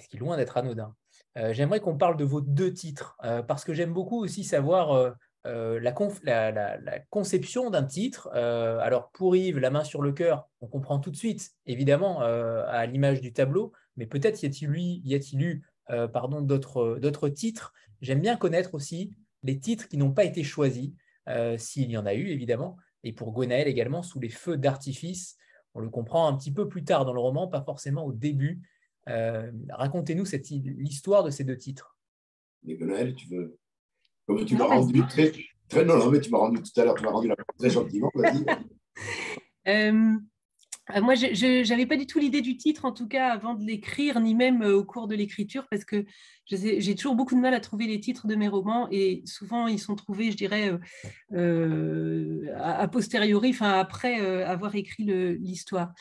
Ce 0.00 0.08
qui 0.08 0.16
est 0.16 0.20
loin 0.20 0.36
d'être 0.36 0.56
anodin. 0.56 0.94
Euh, 1.38 1.52
j'aimerais 1.52 1.80
qu'on 1.80 1.96
parle 1.96 2.16
de 2.16 2.24
vos 2.24 2.40
deux 2.40 2.72
titres, 2.72 3.16
euh, 3.24 3.42
parce 3.42 3.64
que 3.64 3.74
j'aime 3.74 3.92
beaucoup 3.92 4.18
aussi 4.22 4.42
savoir 4.42 5.14
euh, 5.46 5.80
la, 5.80 7.00
conception 7.10 7.70
d'un 7.70 7.84
titre. 7.84 8.28
alors 8.32 9.10
pour 9.12 9.36
Yves, 9.36 9.58
La 9.58 9.70
main 9.70 9.84
sur 9.84 10.02
le 10.02 10.12
cœur, 10.12 10.48
on 10.60 10.66
comprend 10.66 10.98
tout 10.98 11.10
de 11.10 11.16
suite, 11.16 11.52
évidemment, 11.66 12.20
à 12.20 12.86
l'image 12.86 13.20
du 13.20 13.32
tableau, 13.32 13.72
mais 13.96 14.06
peut-être 14.06 14.42
y 14.42 14.46
a-t-il 14.46 15.42
eu, 15.42 15.62
pardon, 16.12 16.40
d'autres 16.40 17.28
titres. 17.28 17.72
J'aime 18.00 18.20
bien 18.20 18.36
connaître 18.36 18.74
aussi 18.74 19.14
les 19.42 19.58
titres 19.58 19.88
qui 19.88 19.96
n'ont 19.96 20.12
pas 20.12 20.24
été 20.24 20.42
choisis, 20.42 20.90
s'il 21.56 21.90
y 21.90 21.96
en 21.96 22.06
a 22.06 22.14
eu, 22.14 22.28
évidemment, 22.28 22.76
et 23.04 23.12
pour 23.12 23.32
Gwenaël 23.32 23.68
également, 23.68 24.02
sous 24.02 24.18
les 24.18 24.28
feux 24.28 24.56
d'artifice. 24.56 25.36
On 25.74 25.80
le 25.80 25.90
comprend 25.90 26.26
un 26.26 26.36
petit 26.36 26.52
peu 26.52 26.68
plus 26.68 26.84
tard 26.84 27.04
dans 27.04 27.12
le 27.12 27.20
roman, 27.20 27.48
pas 27.48 27.62
forcément 27.62 28.04
au 28.04 28.12
début. 28.12 28.62
Euh, 29.08 29.52
racontez-nous 29.70 30.24
l'histoire 30.78 31.22
de 31.22 31.30
ces 31.30 31.44
deux 31.44 31.56
titres. 31.56 31.96
Mais 32.64 32.74
Gwenaël, 32.74 33.14
tu 33.14 33.28
veux. 33.28 33.58
Comme 34.26 34.44
tu 34.44 34.56
m'as 34.56 34.64
rendu 34.64 35.06
très, 35.06 35.32
très. 35.68 35.84
Non, 35.84 35.98
non, 35.98 36.10
mais 36.10 36.20
tu 36.20 36.30
m'as 36.30 36.38
rendu 36.38 36.60
tout 36.62 36.80
à 36.80 36.84
l'heure, 36.84 36.94
tu 36.94 37.04
m'as 37.04 37.10
rendu 37.10 37.28
la 37.28 37.36
très 37.58 37.70
gentiment, 37.70 38.10
vas-y. 38.14 38.44
euh, 39.68 40.16
euh, 40.94 41.00
moi, 41.00 41.14
je 41.14 41.68
n'avais 41.68 41.86
pas 41.86 41.96
du 41.96 42.06
tout 42.06 42.18
l'idée 42.18 42.42
du 42.42 42.56
titre, 42.56 42.84
en 42.84 42.92
tout 42.92 43.08
cas, 43.08 43.32
avant 43.32 43.54
de 43.54 43.64
l'écrire, 43.64 44.20
ni 44.20 44.34
même 44.34 44.62
euh, 44.62 44.76
au 44.76 44.84
cours 44.84 45.08
de 45.08 45.16
l'écriture, 45.16 45.66
parce 45.68 45.84
que 45.84 46.04
j'ai 46.48 46.94
toujours 46.94 47.16
beaucoup 47.16 47.34
de 47.34 47.40
mal 47.40 47.54
à 47.54 47.60
trouver 47.60 47.86
les 47.86 47.98
titres 47.98 48.28
de 48.28 48.36
mes 48.36 48.46
romans, 48.46 48.86
et 48.92 49.22
souvent, 49.24 49.66
ils 49.66 49.80
sont 49.80 49.96
trouvés, 49.96 50.30
je 50.30 50.36
dirais, 50.36 50.72
euh, 51.32 52.46
a, 52.56 52.86
posteriori, 52.86 53.50
enfin, 53.50 53.72
après 53.72 54.20
avoir 54.44 54.76
écrit 54.76 55.04
l'histoire. 55.40 55.92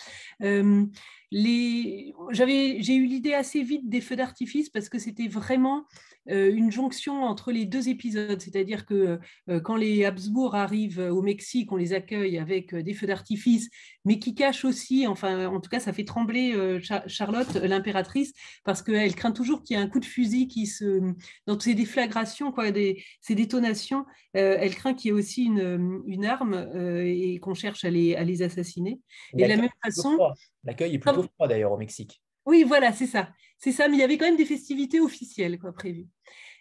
J'ai 1.31 2.95
eu 2.95 3.06
l'idée 3.06 3.34
assez 3.34 3.64
vite 3.64 3.89
des 3.89 4.02
feux 4.02 4.15
d'artifice, 4.15 4.69
parce 4.69 4.89
que 4.89 4.99
c'était 4.99 5.27
vraiment 5.27 5.85
une 6.27 6.72
jonction 6.72 7.22
entre 7.22 7.52
les 7.52 7.65
deux 7.65 7.88
épisodes, 7.88 8.41
c'est-à-dire 8.41 8.88
que 8.88 9.19
quand 9.64 9.76
les 9.76 10.06
Habsbourg 10.06 10.56
arrivent 10.56 10.97
au 11.11 11.22
Mexique, 11.22 11.72
on 11.72 11.76
les 11.76 11.93
accueille 11.93 12.39
avec 12.39 12.73
des 12.73 12.93
feux 12.95 13.06
d'artifice, 13.06 13.69
mais 14.06 14.18
qui 14.18 14.34
cachent 14.34 14.65
aussi, 14.65 15.06
enfin 15.06 15.45
en 15.45 15.60
tout 15.60 15.69
cas 15.69 15.80
ça 15.80 15.93
fait 15.93 16.03
trembler 16.03 16.80
Charlotte, 17.06 17.53
l'impératrice, 17.56 18.34
parce 18.64 18.81
qu'elle 18.81 19.14
craint 19.14 19.31
toujours 19.31 19.61
qu'il 19.61 19.77
y 19.77 19.80
ait 19.80 19.84
un 19.84 19.88
coup 19.88 19.99
de 19.99 20.06
fusil 20.06 20.47
qui 20.47 20.65
se... 20.65 20.99
Dans 21.45 21.60
ces 21.60 21.76
déflagrations, 21.76 22.52
quoi, 22.52 22.72
des, 22.72 23.03
ces 23.22 23.35
détonations, 23.35 24.06
elle 24.34 24.73
craint 24.73 24.95
qu'il 24.95 25.10
y 25.10 25.14
ait 25.14 25.18
aussi 25.18 25.43
une, 25.43 26.02
une 26.07 26.26
arme 26.26 26.72
et 27.06 27.38
qu'on 27.39 27.53
cherche 27.53 27.85
à 27.85 27.91
les, 27.91 28.15
à 28.15 28.23
les 28.23 28.41
assassiner. 28.41 28.99
Et 29.38 29.43
de 29.43 29.47
la 29.47 29.57
même 29.57 29.69
façon... 29.84 30.18
L'accueil 30.65 30.95
est 30.95 30.99
plutôt 30.99 31.23
froid 31.23 31.47
d'ailleurs 31.47 31.71
au 31.71 31.77
Mexique. 31.77 32.21
Oui, 32.45 32.63
voilà, 32.63 32.91
c'est 32.91 33.07
ça. 33.07 33.29
C'est 33.57 33.71
ça, 33.71 33.87
mais 33.87 33.95
il 33.95 33.99
y 33.99 34.03
avait 34.03 34.17
quand 34.17 34.25
même 34.25 34.37
des 34.37 34.45
festivités 34.45 34.99
officielles 34.99 35.57
quoi, 35.59 35.71
prévues. 35.73 36.07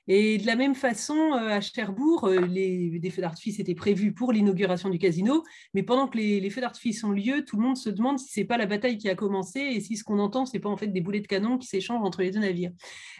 Et 0.06 0.36
de 0.36 0.46
la 0.46 0.54
même 0.54 0.74
façon, 0.74 1.32
euh, 1.32 1.48
à 1.48 1.60
Cherbourg, 1.60 2.24
euh, 2.24 2.40
les, 2.40 3.10
feux 3.10 3.22
d'artifice 3.22 3.58
étaient 3.58 3.74
prévus 3.74 4.12
pour 4.12 4.32
l'inauguration 4.32 4.90
du 4.90 4.98
casino, 4.98 5.44
mais 5.72 5.82
pendant 5.82 6.08
que 6.08 6.18
les, 6.18 6.50
feux 6.50 6.60
d'artifice 6.60 7.02
ont 7.04 7.10
lieu, 7.10 7.44
tout 7.44 7.56
le 7.56 7.62
monde 7.62 7.76
se 7.76 7.88
demande 7.88 8.18
si 8.18 8.28
c'est 8.28 8.44
pas 8.44 8.58
la 8.58 8.66
bataille 8.66 8.98
qui 8.98 9.08
a 9.08 9.14
commencé 9.14 9.60
et 9.60 9.80
si 9.80 9.96
ce 9.96 10.04
qu'on 10.04 10.18
entend, 10.18 10.44
c'est 10.44 10.58
pas 10.58 10.68
en 10.68 10.76
fait 10.76 10.88
des 10.88 11.00
boulets 11.00 11.20
de 11.20 11.26
canon 11.26 11.56
qui 11.56 11.66
s'échangent 11.66 12.04
entre 12.04 12.20
les 12.20 12.30
deux 12.30 12.40
navires. 12.40 12.72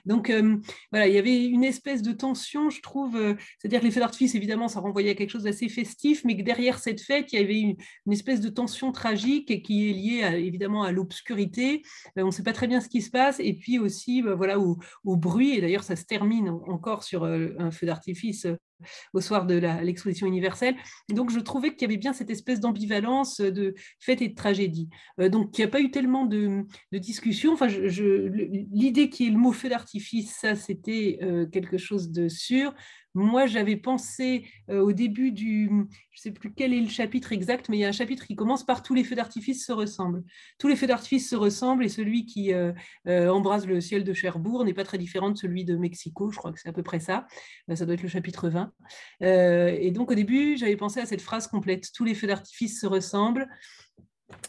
Donc 0.05 0.29
euh, 0.29 0.57
voilà, 0.91 1.09
il 1.09 1.15
y 1.15 1.19
avait 1.19 1.45
une 1.45 1.65
espèce 1.65 2.03
de 2.03 2.13
tension, 2.13 2.69
je 2.69 2.83
trouve, 2.83 3.19
c'est-à-dire 3.59 3.81
que 3.81 3.87
les 3.87 3.91
feux 3.91 4.01
d'artifice, 4.01 4.35
évidemment, 4.35 4.69
ça 4.69 4.81
renvoyait 4.81 5.11
à 5.11 5.15
quelque 5.15 5.31
chose 5.31 5.45
d'assez 5.45 5.69
festif, 5.69 6.23
mais 6.25 6.37
que 6.37 6.43
derrière 6.43 6.79
cette 6.79 7.01
fête, 7.01 7.33
il 7.33 7.39
y 7.39 7.43
avait 7.43 7.61
une, 7.61 7.77
espèce 8.13 8.41
de 8.41 8.49
tension 8.49 8.93
tragique 8.93 9.63
qui 9.63 9.91
est 9.91 9.93
liée 9.93 10.45
évidemment 10.47 10.83
à 10.83 10.93
l'obscurité. 10.93 11.83
on 12.17 12.27
ne 12.27 12.31
sait 12.31 12.43
pas 12.43 12.53
très 12.53 12.67
bien 12.67 12.81
ce 12.81 12.89
qui 12.89 13.01
se 13.01 13.11
passe, 13.11 13.41
et 13.41 13.55
puis 13.55 13.79
aussi 13.79 14.23
bah, 14.23 14.35
voilà, 14.35 14.59
au 14.59 15.17
bruit, 15.17 15.57
et 15.57 15.61
d'ailleurs 15.61 15.83
ça 15.83 15.97
se 15.97 16.05
termine 16.05 16.51
encore 16.75 17.05
sur 17.05 17.25
euh, 17.25 17.55
un 17.59 17.71
feu 17.71 17.87
d'artifice 17.87 18.47
euh, 18.47 18.57
au 19.13 19.21
soir 19.21 19.47
de 19.47 19.55
l'exposition 19.55 20.27
universelle. 20.27 20.77
Donc, 21.09 21.31
je 21.31 21.41
trouvais 21.41 21.71
qu'il 21.71 21.83
y 21.83 21.85
avait 21.87 21.97
bien 21.97 22.13
cette 22.13 22.31
espèce 22.31 22.61
d'ambivalence 22.61 23.41
de 23.41 23.75
fête 24.01 24.23
et 24.23 24.29
de 24.29 24.35
tragédie. 24.35 24.89
Euh, 25.21 25.29
donc, 25.29 25.57
il 25.57 25.61
n'y 25.61 25.65
a 25.67 25.69
pas 25.69 25.81
eu 25.81 25.91
tellement 25.91 26.27
de, 26.27 26.65
de 26.93 26.99
discussion. 26.99 27.53
Enfin, 27.53 27.69
l'idée 27.69 29.09
qu'il 29.11 29.27
y 29.27 29.29
ait 29.29 29.33
le 29.33 29.39
mot 29.39 29.53
feu 29.53 29.69
d'artifice, 29.69 30.35
ça, 30.41 30.55
c'était 30.55 31.19
quelque 31.53 31.79
chose 31.79 32.11
de 32.11 32.29
sûr. 32.29 32.75
Moi, 33.15 33.47
j'avais 33.47 33.77
pensé 33.77 34.45
euh, 34.71 34.81
au 34.81 34.93
début 34.93 35.31
du, 35.31 35.67
je 35.69 35.73
ne 35.73 35.87
sais 36.21 36.33
plus 36.33 36.53
quel 36.53 36.75
est 36.75 36.81
le 36.81 36.89
chapitre 36.89 37.33
exact, 37.33 37.69
mais 37.69 37.77
il 37.77 37.81
y 37.81 37.85
a 37.85 37.89
un 37.89 37.93
chapitre 37.93 38.27
qui 38.27 38.35
commence 38.35 38.67
par 38.67 38.83
tous 38.83 38.93
les 38.93 39.05
feux 39.05 39.15
d'artifice 39.15 39.65
se 39.65 39.73
ressemblent. 39.73 40.25
Tous 40.59 40.67
les 40.67 40.75
feux 40.75 40.89
d'artifice 40.89 41.31
se 41.31 41.37
ressemblent 41.37 41.85
et 41.85 41.89
celui 41.89 42.27
qui 42.27 42.53
euh, 42.53 42.73
euh, 43.07 43.29
embrase 43.29 43.67
le 43.69 43.81
ciel 43.81 44.03
de 44.03 44.13
Cherbourg 44.13 44.65
n'est 44.65 44.75
pas 44.75 44.83
très 44.83 44.99
différent 44.99 45.31
de 45.31 45.37
celui 45.37 45.65
de 45.65 45.77
Mexico. 45.77 46.33
Je 46.33 46.37
crois 46.37 46.53
que 46.53 46.61
c'est 46.61 46.69
à 46.69 46.73
peu 46.73 46.83
près 46.83 46.99
ça. 46.99 47.27
ça 47.73 47.87
doit 47.87 47.95
être 47.95 48.03
le 48.03 48.09
chapitre 48.09 48.49
20. 48.49 48.64
Et 49.21 49.91
donc 49.91 50.11
au 50.11 50.15
début, 50.15 50.57
j'avais 50.57 50.77
pensé 50.77 51.01
à 51.01 51.07
cette 51.07 51.23
phrase 51.23 51.47
complète. 51.47 51.91
Tous 51.95 52.05
les 52.05 52.15
feux 52.15 52.27
d'artifice 52.27 52.81
se 52.81 52.87
ressemblent. 52.87 53.49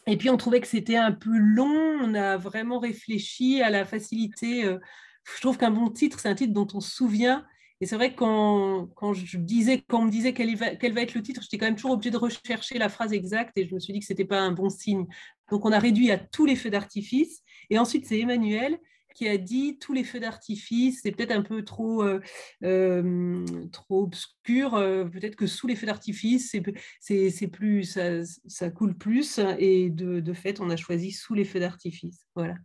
Et 0.08 0.18
puis 0.18 0.30
on 0.30 0.38
trouvait 0.38 0.62
que 0.62 0.68
c'était 0.68 0.98
un 0.98 1.12
peu 1.12 1.38
long. 1.38 1.98
On 2.02 2.14
a 2.14 2.38
vraiment 2.38 2.80
réfléchi 2.80 3.62
à 3.62 3.70
la 3.70 3.86
facilité. 3.86 4.64
je 4.64 5.42
trouve 5.42 5.58
qu'un 5.58 5.72
bon 5.72 5.90
titre, 5.90 6.20
c'est 6.20 6.30
un 6.30 6.36
titre 6.36 6.54
dont 6.54 6.68
on 6.74 6.80
se 6.80 6.92
souvient 6.92 7.46
et 7.82 7.86
c'est 7.86 7.98
vrai 7.98 8.12
que 8.12 8.18
quand, 8.18 8.88
quand, 8.96 9.14
je 9.14 9.38
disais, 9.38 9.84
quand 9.88 10.00
on 10.00 10.06
me 10.06 10.12
disait 10.12 10.34
quel 10.34 10.56
va, 10.56 10.76
quel 10.76 10.94
va 10.94 11.02
être 11.02 11.14
le 11.14 11.22
titre, 11.22 11.42
j'étais 11.42 11.58
quand 11.58 11.66
même 11.66 11.76
toujours 11.76 11.92
obligée 11.92 12.12
de 12.12 12.18
rechercher 12.18 12.78
la 12.78 12.88
phrase 12.88 13.12
exacte 13.12 13.58
et 13.58 13.68
je 13.68 13.76
me 13.76 13.80
suis 13.80 13.92
dit 13.92 14.00
que 14.00 14.06
ce 14.06 14.14
n'était 14.14 14.26
pas 14.26 14.40
un 14.40 14.52
bon 14.52 14.70
signe. 14.70 15.06
Donc 15.52 15.66
on 15.66 15.72
a 15.72 15.80
réduit 15.80 16.10
à 16.12 16.18
tous 16.18 16.46
les 16.46 16.56
feux 16.56 16.70
d'artifice. 16.70 17.42
Et 17.70 17.78
ensuite, 17.78 18.06
c'est 18.06 18.20
Emmanuel 18.20 18.80
qui 19.16 19.28
a 19.28 19.38
dit 19.38 19.80
tous 19.80 19.94
les 19.94 20.04
feux 20.04 20.20
d'artifice, 20.20 21.00
c'est 21.02 21.12
peut-être 21.12 21.32
un 21.32 21.42
peu 21.42 21.64
trop, 21.64 22.04
euh, 22.04 22.20
euh, 22.64 23.46
trop 23.72 24.04
obscur, 24.04 24.76
euh, 24.76 25.06
peut-être 25.06 25.36
que 25.36 25.48
sous 25.48 25.66
les 25.66 25.76
feux 25.76 25.88
d'artifice, 25.88 26.52
c'est, 27.00 27.48
plus, 27.48 27.84
ça, 27.86 28.24
ça, 28.46 28.70
coule 28.70 28.96
plus, 28.96 29.40
et 29.58 29.90
de, 29.90 30.20
de 30.20 30.34
fait, 30.34 30.60
on 30.60 30.70
a 30.70 30.76
choisi 30.76 31.12
sous 31.12 31.34
les 31.34 31.46
feux 31.46 31.60
d'artifice. 31.60 32.28
Voilà. 32.36 32.56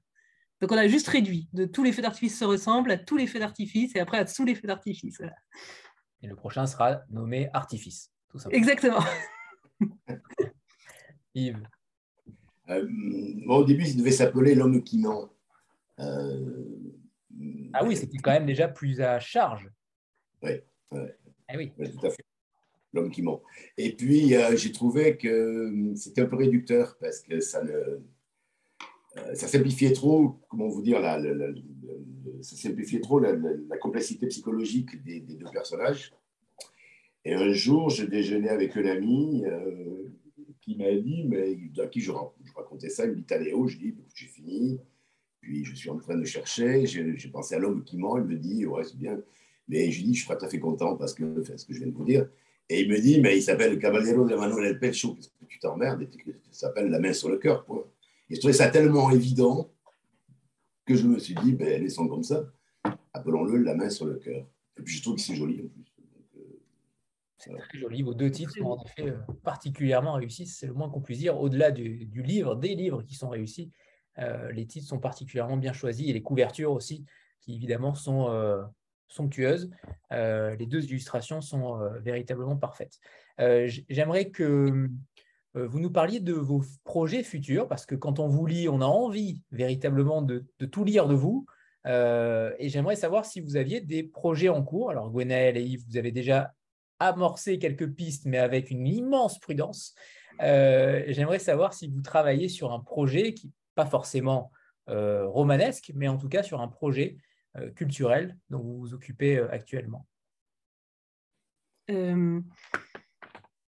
Donc 0.61 0.73
on 0.73 0.77
a 0.77 0.89
juste 0.89 1.09
réduit 1.09 1.49
de 1.55 1.65
tous 1.65 1.83
les 1.83 1.93
feux 1.93 2.03
d'artifice 2.03 2.39
se 2.39 2.45
ressemblent 2.45 2.91
à 2.91 2.99
tous 2.99 3.17
les 3.17 3.27
feux 3.27 3.39
d'artifice 3.39 3.97
et 3.97 4.01
après 4.01 4.19
à 4.19 4.27
tous 4.27 4.45
les 4.45 4.55
feux 4.55 4.69
d'artifice. 4.69 5.23
Et 6.23 6.27
le 6.27 6.37
prochain 6.37 6.67
sera 6.67 7.01
nommé 7.09 7.49
artifice. 7.55 8.13
Tout 8.29 8.39
Exactement. 8.51 9.03
Yves. 11.35 11.63
Euh, 12.69 12.87
au 13.49 13.65
début, 13.65 13.85
il 13.87 13.97
devait 13.97 14.11
s'appeler 14.11 14.55
l'homme 14.55 14.83
qui 14.83 14.99
ment. 14.99 15.31
Euh, 16.01 17.71
ah 17.73 17.85
oui, 17.85 17.97
c'était 17.97 18.19
quand 18.19 18.33
même 18.33 18.47
déjà 18.47 18.69
plus 18.69 19.01
à 19.01 19.21
charge. 19.21 19.69
Oui, 20.43 20.53
ouais. 20.93 21.17
Ah 21.49 21.55
oui. 21.57 21.73
tout 21.77 22.07
à 22.07 22.11
fait. 22.11 22.25
L'homme 22.93 23.11
qui 23.11 23.23
ment. 23.23 23.41
Et 23.77 23.95
puis, 23.95 24.35
euh, 24.35 24.57
j'ai 24.57 24.73
trouvé 24.73 25.17
que 25.17 25.93
c'était 25.95 26.23
un 26.23 26.27
peu 26.27 26.37
réducteur 26.37 26.97
parce 27.01 27.21
que 27.21 27.39
ça 27.39 27.63
ne 27.63 28.01
euh, 29.17 29.35
ça 29.35 29.49
simplifiait 29.49 29.93
trop, 29.93 30.41
comment 30.49 30.69
vous 30.69 30.83
dire, 30.83 31.01
la, 31.01 31.21
ça 32.43 32.57
simplifiait 32.57 33.01
trop 33.01 33.19
la, 33.19 33.35
complexité 33.79 34.27
psychologique 34.29 35.03
des, 35.03 35.21
deux 35.21 35.51
personnages. 35.53 36.13
Et 37.25 37.35
un 37.35 37.53
jour, 37.53 37.91
je 37.91 38.05
déjeunais 38.05 38.49
avec 38.49 38.77
un 38.77 38.87
ami 38.87 39.45
euh, 39.45 40.09
qui 40.61 40.77
m'a 40.77 40.93
dit, 40.93 41.25
mais 41.27 41.59
à 41.83 41.87
qui 41.87 42.01
je, 42.01 42.13
racontais 42.55 42.89
ça, 42.89 43.05
il 43.05 43.11
me 43.11 43.17
dit 43.17 43.25
Taléo, 43.25 43.67
je 43.67 43.79
dis, 43.79 43.95
j'ai 44.15 44.27
fini, 44.27 44.81
puis 45.41 45.65
je 45.65 45.75
suis 45.75 45.91
en 45.91 45.99
train 45.99 46.17
de 46.17 46.25
chercher, 46.25 46.87
j'ai 46.87 47.29
pensé 47.29 47.55
à 47.55 47.59
l'homme 47.59 47.83
qui 47.85 47.97
ment, 47.97 48.19
il 48.19 48.25
me 48.25 48.37
dit, 48.37 48.67
ouais, 48.67 48.85
c'est 48.85 48.97
bien, 48.97 49.19
mais 49.69 49.91
je 49.91 50.03
dis, 50.03 50.15
je 50.15 50.21
suis 50.21 50.29
pas 50.29 50.37
tout 50.37 50.45
à 50.45 50.49
fait 50.49 50.59
content 50.59 50.97
parce 50.97 51.15
que, 51.15 51.43
ce 51.43 51.65
que 51.65 51.73
je 51.73 51.79
viens 51.79 51.89
de 51.89 51.95
vous 51.95 52.05
dire, 52.05 52.29
et 52.69 52.83
il 52.83 52.89
me 52.89 53.01
dit, 53.01 53.21
mais 53.21 53.37
il 53.37 53.43
s'appelle 53.43 53.79
Caballero 53.79 54.25
de 54.25 54.35
Manuel 54.37 54.67
El 54.67 54.79
Pecho, 54.79 55.15
qu'est-ce 55.15 55.29
que 55.29 55.45
tu 55.49 55.59
t'emmerdes, 55.59 56.07
il 56.27 56.35
s'appelle 56.53 56.89
La 56.89 57.01
main 57.01 57.13
sur 57.13 57.29
le 57.29 57.39
cœur. 57.39 57.67
Et 58.29 58.35
je 58.35 58.39
trouvais 58.39 58.55
ça 58.55 58.69
tellement 58.69 59.11
évident 59.11 59.69
que 60.87 60.95
je 60.95 61.07
me 61.07 61.19
suis 61.19 61.35
dit, 61.35 61.53
ben, 61.53 61.83
laissons 61.83 62.07
comme 62.07 62.23
ça, 62.23 62.45
appelons-le 63.13 63.59
la 63.63 63.75
main 63.75 63.91
sur 63.91 64.07
le 64.07 64.17
cœur. 64.17 64.47
Et 64.79 64.83
puis 64.83 64.95
je 64.95 65.03
trouve 65.03 65.17
que 65.17 65.21
c'est 65.21 65.35
joli 65.35 65.63
en 65.63 65.69
plus. 65.69 65.85
C'est 67.39 67.57
très 67.57 67.79
joli. 67.79 68.03
Vos 68.03 68.13
deux 68.13 68.31
titres 68.31 68.53
sont 68.53 68.67
en 68.67 68.85
effet 68.85 69.15
particulièrement 69.43 70.13
réussis, 70.13 70.47
c'est 70.47 70.67
le 70.67 70.75
moins 70.75 70.91
qu'on 70.91 71.01
puisse 71.01 71.19
dire. 71.19 71.41
Au-delà 71.41 71.71
du, 71.71 72.07
livre, 72.23 72.55
des 72.55 72.75
livres 72.75 73.03
qui 73.03 73.15
sont 73.15 73.31
réussis, 73.31 73.71
les 74.53 74.67
titres 74.67 74.87
sont 74.87 74.99
particulièrement 74.99 75.57
bien 75.57 75.73
choisis 75.73 76.09
et 76.09 76.13
les 76.13 76.23
couvertures 76.23 76.73
aussi, 76.73 77.05
qui 77.41 77.55
évidemment 77.55 77.95
sont 77.95 78.29
somptueuses. 79.09 79.71
les 80.11 80.67
deux 80.67 80.85
illustrations 80.85 81.41
sont 81.41 81.79
véritablement 82.01 82.57
parfaites. 82.57 82.99
J'aimerais 83.39 84.31
que 84.31 84.89
euh, 85.57 85.67
vous 85.67 85.81
nous 85.81 85.91
parliez 85.91 86.21
de 86.21 86.33
vos 86.33 86.63
projets 86.85 87.23
futurs, 87.23 87.67
parce 87.67 87.87
que 87.87 87.95
quand 87.95 88.19
on 88.19 88.29
vous 88.29 88.47
lit, 88.47 88.69
on 88.69 88.81
a 88.81 88.87
envie 88.87 89.43
véritablement 89.51 90.23
de, 90.23 90.47
tout 90.71 90.85
lire 90.85 91.09
de 91.09 91.15
vous. 91.15 91.47
et 91.87 92.69
j'aimerais 92.69 92.97
savoir 92.97 93.25
si 93.25 93.41
vous 93.41 93.57
aviez 93.57 93.81
des 93.81 94.03
projets 94.03 94.49
en 94.49 94.63
cours. 94.63 94.91
Alors, 94.91 95.11
Gwenaël 95.11 95.57
et 95.57 95.63
Yves, 95.63 95.85
vous 95.89 95.97
avez 95.97 96.13
déjà 96.13 96.53
amorcé 96.99 97.59
quelques 97.59 97.91
pistes, 97.91 98.27
mais 98.27 98.39
avec 98.39 98.71
une 98.71 98.87
immense 98.87 99.39
prudence. 99.39 99.95
j'aimerais 100.39 101.39
savoir 101.39 101.75
si 101.75 101.89
vous 101.89 102.03
travaillez 102.03 102.49
sur 102.49 102.73
un 102.73 102.81
projet 102.81 103.35
qui, 103.35 103.51
pas 103.83 103.87
forcément 103.87 104.53
romanesque, 104.87 105.93
mais 105.95 106.09
en 106.09 106.19
tout 106.19 106.29
cas 106.29 106.43
sur 106.43 106.61
un 106.61 106.69
projet 106.69 107.17
culturel 107.77 108.37
dont 108.49 108.59
vous 108.59 108.79
vous 108.79 108.95
occupez 108.95 109.39
actuellement. 109.39 110.07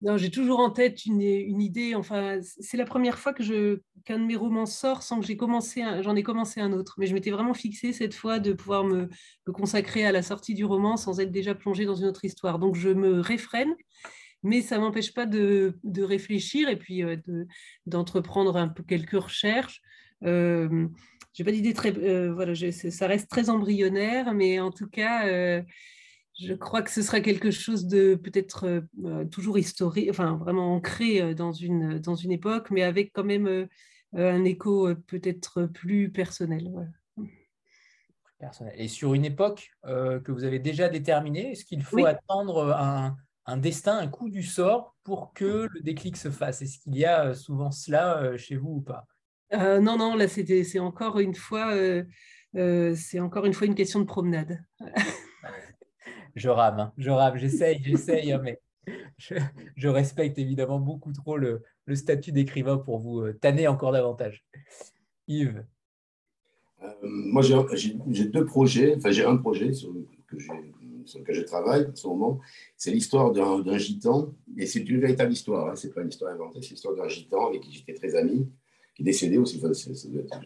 Non, 0.01 0.15
j'ai 0.15 0.31
toujours 0.31 0.59
en 0.59 0.69
tête 0.69 1.05
une, 1.05 1.21
idée. 1.21 1.93
Enfin, 1.93 2.39
c'est 2.41 2.77
la 2.77 2.85
première 2.85 3.19
fois 3.19 3.33
que 3.33 3.43
je 3.43 3.81
qu'un 4.05 4.17
de 4.17 4.23
mes 4.23 4.37
romans 4.37 4.65
sort 4.65 5.03
sans 5.03 5.19
que 5.19 5.25
j'ai 5.25 5.35
commencé, 5.35 5.83
j'en 6.01 6.15
ai 6.15 6.23
commencé 6.23 6.61
un 6.61 6.71
autre. 6.71 6.95
Mais 6.97 7.05
je 7.05 7.13
m'étais 7.13 7.31
vraiment 7.31 7.53
fixée 7.53 7.91
cette 7.91 8.13
fois 8.13 8.39
de 8.39 8.53
pouvoir 8.53 8.85
me, 8.85 9.09
consacrer 9.53 10.05
à 10.05 10.13
la 10.13 10.21
sortie 10.21 10.53
du 10.53 10.63
roman 10.63 10.95
sans 10.95 11.19
être 11.19 11.31
déjà 11.31 11.53
plongée 11.53 11.85
dans 11.85 11.95
une 11.95 12.05
autre 12.05 12.23
histoire. 12.23 12.59
Donc 12.59 12.75
je 12.75 12.89
me 12.89 13.19
réfrène, 13.19 13.75
mais 14.41 14.61
ça 14.61 14.79
m'empêche 14.79 15.13
pas 15.13 15.25
de, 15.25 15.77
réfléchir 15.97 16.69
et 16.69 16.77
puis 16.77 17.03
euh, 17.03 17.17
d'entreprendre 17.85 18.55
un 18.55 18.73
quelques 18.87 19.21
recherches. 19.21 19.81
Euh, 20.23 20.87
j'ai 21.33 21.43
pas 21.43 21.51
d'idée 21.51 21.73
très, 21.73 21.97
euh, 21.97 22.33
voilà, 22.33 22.53
ça 22.71 23.07
reste 23.07 23.29
très 23.29 23.49
embryonnaire, 23.49 24.33
mais 24.33 24.59
en 24.59 24.71
tout 24.71 24.89
cas. 24.89 25.27
Euh, 25.27 25.61
je 26.37 26.53
crois 26.53 26.81
que 26.81 26.91
ce 26.91 27.01
sera 27.01 27.19
quelque 27.19 27.51
chose 27.51 27.85
de 27.87 28.15
peut-être 28.15 28.81
euh, 29.03 29.25
toujours 29.25 29.57
historique, 29.57 30.09
enfin 30.09 30.37
vraiment 30.37 30.73
ancré 30.73 31.35
dans 31.35 31.51
une, 31.51 31.99
dans 31.99 32.15
une 32.15 32.31
époque, 32.31 32.71
mais 32.71 32.81
avec 32.81 33.11
quand 33.11 33.25
même 33.25 33.67
un 34.15 34.45
écho 34.45 34.95
peut-être 35.07 35.65
plus 35.65 36.09
personnel. 36.11 36.69
personnel. 38.37 38.73
Et 38.77 38.87
sur 38.87 39.13
une 39.15 39.25
époque 39.25 39.69
que 39.83 40.31
vous 40.31 40.45
avez 40.45 40.59
déjà 40.59 40.87
déterminée, 40.87 41.51
est-ce 41.51 41.65
qu'il 41.65 41.83
faut 41.83 42.05
attendre 42.05 42.71
un, 42.71 43.17
un, 43.45 43.57
destin, 43.57 43.97
un 43.97 44.07
coup 44.07 44.29
du 44.29 44.43
sort 44.43 44.95
pour 45.03 45.33
que 45.33 45.67
le 45.69 45.81
déclic 45.81 46.15
se 46.15 46.31
fasse? 46.31 46.61
Est-ce 46.61 46.79
qu'il 46.79 46.95
y 46.95 47.03
a 47.03 47.33
souvent 47.33 47.71
cela 47.71 48.37
chez 48.37 48.55
vous 48.55 48.75
ou 48.75 48.81
pas? 48.81 49.05
Non, 49.51 49.97
non, 49.97 50.15
là 50.15 50.27
c'est 50.27 50.79
encore 50.79 51.19
une 51.19 51.35
fois, 51.35 51.73
c'est 52.53 53.19
encore 53.19 53.45
une 53.45 53.53
fois 53.53 53.67
une 53.67 53.75
question 53.75 53.99
de 53.99 54.05
promenade. 54.05 54.63
je 56.35 56.49
rame, 56.49 56.79
hein. 56.79 56.93
je 56.97 57.09
rame, 57.09 57.37
j'essaye, 57.37 57.81
j'essaye, 57.83 58.31
hein, 58.31 58.41
mais 58.43 58.59
je, 59.17 59.87
respecte 59.87 60.37
évidemment 60.37 60.79
beaucoup 60.79 61.11
trop 61.11 61.37
le, 61.37 61.63
statut 61.93 62.31
d'écrivain 62.31 62.77
pour 62.77 62.99
vous 62.99 63.21
euh, 63.21 63.33
tanner 63.33 63.67
encore 63.67 63.91
davantage. 63.91 64.45
Yves 65.27 65.65
euh, 66.83 66.87
Moi, 67.01 67.41
j'ai 67.41 68.25
deux 68.25 68.45
projets, 68.45 68.95
enfin 68.95 69.11
j'ai 69.11 69.25
un 69.25 69.37
projet 69.37 69.73
sur, 69.73 69.91
lequel 69.91 71.35
je 71.35 71.41
travaille 71.41 71.87
en 71.87 71.95
ce 71.95 72.07
moment. 72.07 72.39
C'est 72.77 72.91
l'histoire 72.91 73.31
d'un 73.31 73.77
gitan, 73.77 74.33
et 74.57 74.65
c'est 74.65 74.81
une 74.81 74.99
véritable 74.99 75.33
histoire, 75.33 75.69
hein. 75.69 75.75
c'est 75.75 75.93
pas 75.93 76.01
une 76.01 76.09
histoire 76.09 76.31
inventée, 76.33 76.61
c'est 76.61 76.71
l'histoire 76.71 76.95
d'un 76.95 77.07
gitan 77.07 77.47
avec 77.47 77.61
qui 77.61 77.73
j'étais 77.73 77.93
très 77.93 78.15
ami, 78.15 78.47
qui 78.99 79.03
est 79.03 79.05
décédé 79.05 79.37
aussi. 79.37 79.59
Je 79.59 79.67
ne 79.67 79.73
sais 79.73 80.09
pas 80.09 80.41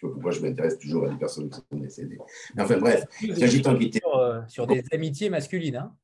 pourquoi 0.00 0.30
je 0.30 0.40
m'intéresse 0.40 0.78
toujours 0.78 1.06
à 1.06 1.10
des 1.10 1.18
personnes 1.18 1.48
qui 1.48 1.56
sont 1.56 1.78
décédées. 1.78 2.18
Mais 2.54 2.62
enfin 2.62 2.78
bref, 2.78 3.04
c'est 3.18 3.42
un 3.42 3.46
gitan 3.46 3.76
qui 3.76 3.86
était. 3.86 4.00
Euh, 4.14 4.40
sur, 4.46 4.66
des 4.66 4.84
amitiés 4.92 5.30
masculines. 5.30 5.76
Hein 5.76 5.96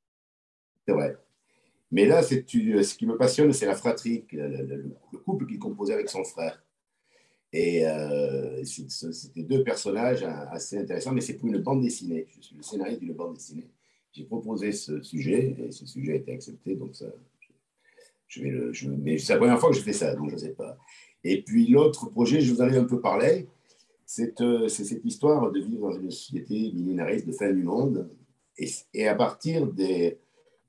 c'est 0.87 0.95
vrai. 0.95 1.17
Mais 1.93 2.07
là, 2.07 2.23
ce 2.23 2.35
qui 2.35 3.07
me 3.07 3.17
passionne, 3.17 3.53
c'est 3.53 3.67
la 3.67 3.77
fratrie, 3.77 4.25
le, 4.33 4.89
couple 5.25 5.47
qu'il 5.47 5.59
composait 5.59 5.95
avec 5.95 6.09
son 6.09 6.25
frère. 6.25 6.65
Et 7.53 7.87
euh, 7.87 8.65
c'était 8.65 9.45
deux 9.45 9.63
personnages 9.63 10.25
assez 10.25 10.79
intéressants, 10.79 11.13
mais 11.13 11.21
c'est 11.21 11.35
pour 11.35 11.49
une 11.49 11.59
bande 11.59 11.83
dessinée. 11.83 12.27
Je 12.35 12.41
suis 12.41 12.57
le 12.57 12.63
scénariste 12.63 13.01
d'une 13.01 13.13
bande 13.13 13.35
dessinée. 13.35 13.71
J'ai 14.13 14.25
proposé 14.25 14.73
ce 14.73 15.03
sujet 15.03 15.55
et 15.59 15.71
ce 15.71 15.87
sujet 15.87 16.13
a 16.13 16.17
été 16.17 16.33
accepté, 16.33 16.75
donc 16.75 16.97
ça, 16.97 17.07
je 18.27 18.43
vais 18.43 18.51
le, 18.51 18.73
mais 18.99 19.19
c'est 19.19 19.35
la 19.35 19.39
première 19.39 19.61
fois 19.61 19.71
que 19.71 19.77
je 19.77 19.83
fais 19.83 19.93
ça, 19.93 20.15
donc 20.15 20.31
je 20.31 20.35
ne 20.35 20.41
sais 20.41 20.53
pas. 20.53 20.77
Et 21.25 21.43
puis 21.43 21.67
l'autre 21.67 22.11
projet, 22.11 22.41
je 22.41 22.53
vous 22.53 22.61
en 22.61 22.69
ai 22.69 22.77
un 22.77 22.85
peu 22.85 23.01
parlé, 23.01 23.49
euh, 24.41 24.69
c'est 24.69 24.85
cette 24.85 25.05
histoire 25.05 25.51
de 25.51 25.61
vivre 25.61 25.91
dans 25.91 25.99
une 25.99 26.11
société 26.11 26.73
millénariste 26.73 27.27
de 27.27 27.33
fin 27.33 27.51
du 27.51 27.63
monde 27.63 28.11
et, 28.59 29.09
à 29.09 29.15
partir 29.15 29.67
des 29.67 30.19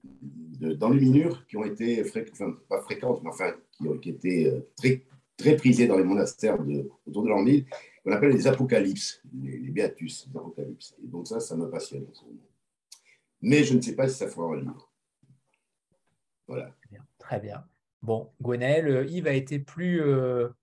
d'enluminures 0.03 1.45
qui 1.47 1.57
ont 1.57 1.65
été 1.65 2.01
enfin, 2.01 2.55
pas 2.69 2.81
fréquentes, 2.81 3.21
mais 3.23 3.29
enfin 3.29 3.53
qui 3.71 3.87
ont 3.87 3.95
été 3.95 4.47
euh, 4.47 4.59
très, 4.75 5.01
très 5.35 5.55
prisées 5.55 5.87
dans 5.87 5.97
les 5.97 6.03
monastères 6.03 6.63
de, 6.63 6.89
autour 7.05 7.23
de 7.23 7.29
1000, 7.29 7.65
qu'on 8.03 8.11
appelle 8.11 8.31
les 8.31 8.47
apocalypses, 8.47 9.21
les, 9.33 9.57
les 9.57 9.71
béatus, 9.71 10.27
les 10.27 10.39
apocalypses. 10.39 10.95
Et 11.03 11.07
donc 11.07 11.27
ça, 11.27 11.39
ça 11.39 11.55
me 11.55 11.69
passionne. 11.69 12.05
Mais 13.41 13.63
je 13.63 13.75
ne 13.75 13.81
sais 13.81 13.95
pas 13.95 14.07
si 14.07 14.15
ça 14.15 14.27
fera 14.27 14.53
un 14.53 14.59
livre. 14.59 14.91
Voilà. 16.47 16.73
Très 17.19 17.39
bien. 17.39 17.67
Bon, 18.05 18.29
Gwenaël, 18.39 18.87
euh, 18.87 19.05
Yves 19.05 19.25
a 19.25 19.33
été 19.33 19.57
plus 19.57 19.99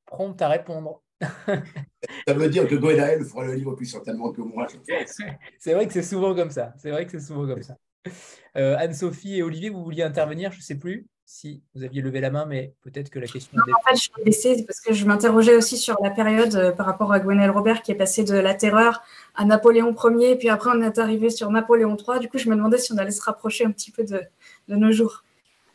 prompt 0.06 0.40
à 0.40 0.48
répondre. 0.48 1.02
ça 1.46 2.34
veut 2.34 2.48
dire 2.48 2.68
que 2.68 2.76
Gwenaël 2.76 3.24
fera 3.24 3.44
le 3.44 3.54
livre 3.54 3.74
plus 3.74 3.86
certainement 3.86 4.30
que 4.32 4.42
moi. 4.42 4.68
C'est 5.58 5.74
vrai 5.74 5.88
que 5.88 5.92
c'est 5.92 6.02
souvent 6.02 6.36
comme 6.36 6.50
ça. 6.50 6.72
C'est 6.78 6.90
vrai 6.90 7.04
que 7.04 7.12
c'est 7.12 7.26
souvent 7.26 7.46
comme 7.46 7.62
ça. 7.62 7.76
Euh, 8.56 8.76
Anne-Sophie 8.78 9.38
et 9.38 9.42
Olivier, 9.42 9.70
vous 9.70 9.82
vouliez 9.82 10.04
intervenir? 10.04 10.52
Je 10.52 10.58
ne 10.58 10.62
sais 10.62 10.76
plus 10.76 11.06
si 11.24 11.62
vous 11.74 11.82
aviez 11.82 12.00
levé 12.00 12.20
la 12.20 12.30
main, 12.30 12.46
mais 12.46 12.74
peut-être 12.82 13.10
que 13.10 13.18
la 13.18 13.26
question. 13.26 13.56
Non, 13.56 13.72
en 13.74 13.88
fait, 13.88 13.96
je 13.96 14.02
suis 14.02 14.24
baissée 14.24 14.64
parce 14.66 14.80
que 14.80 14.92
je 14.92 15.04
m'interrogeais 15.04 15.56
aussi 15.56 15.78
sur 15.78 15.96
la 16.00 16.10
période 16.10 16.54
euh, 16.54 16.70
par 16.70 16.86
rapport 16.86 17.12
à 17.12 17.18
Gwenaël 17.18 17.50
Robert 17.50 17.82
qui 17.82 17.90
est 17.90 17.96
passé 17.96 18.22
de 18.22 18.36
la 18.36 18.54
terreur 18.54 19.02
à 19.34 19.44
Napoléon 19.44 19.94
Ier, 20.18 20.36
puis 20.36 20.48
après 20.48 20.70
on 20.74 20.82
est 20.82 20.98
arrivé 20.98 21.30
sur 21.30 21.50
Napoléon 21.50 21.96
III. 21.96 22.20
Du 22.20 22.28
coup, 22.28 22.38
je 22.38 22.48
me 22.48 22.54
demandais 22.54 22.78
si 22.78 22.92
on 22.92 22.98
allait 22.98 23.10
se 23.10 23.22
rapprocher 23.22 23.64
un 23.64 23.72
petit 23.72 23.90
peu 23.90 24.04
de, 24.04 24.22
nos 24.68 24.92
jours. 24.92 25.24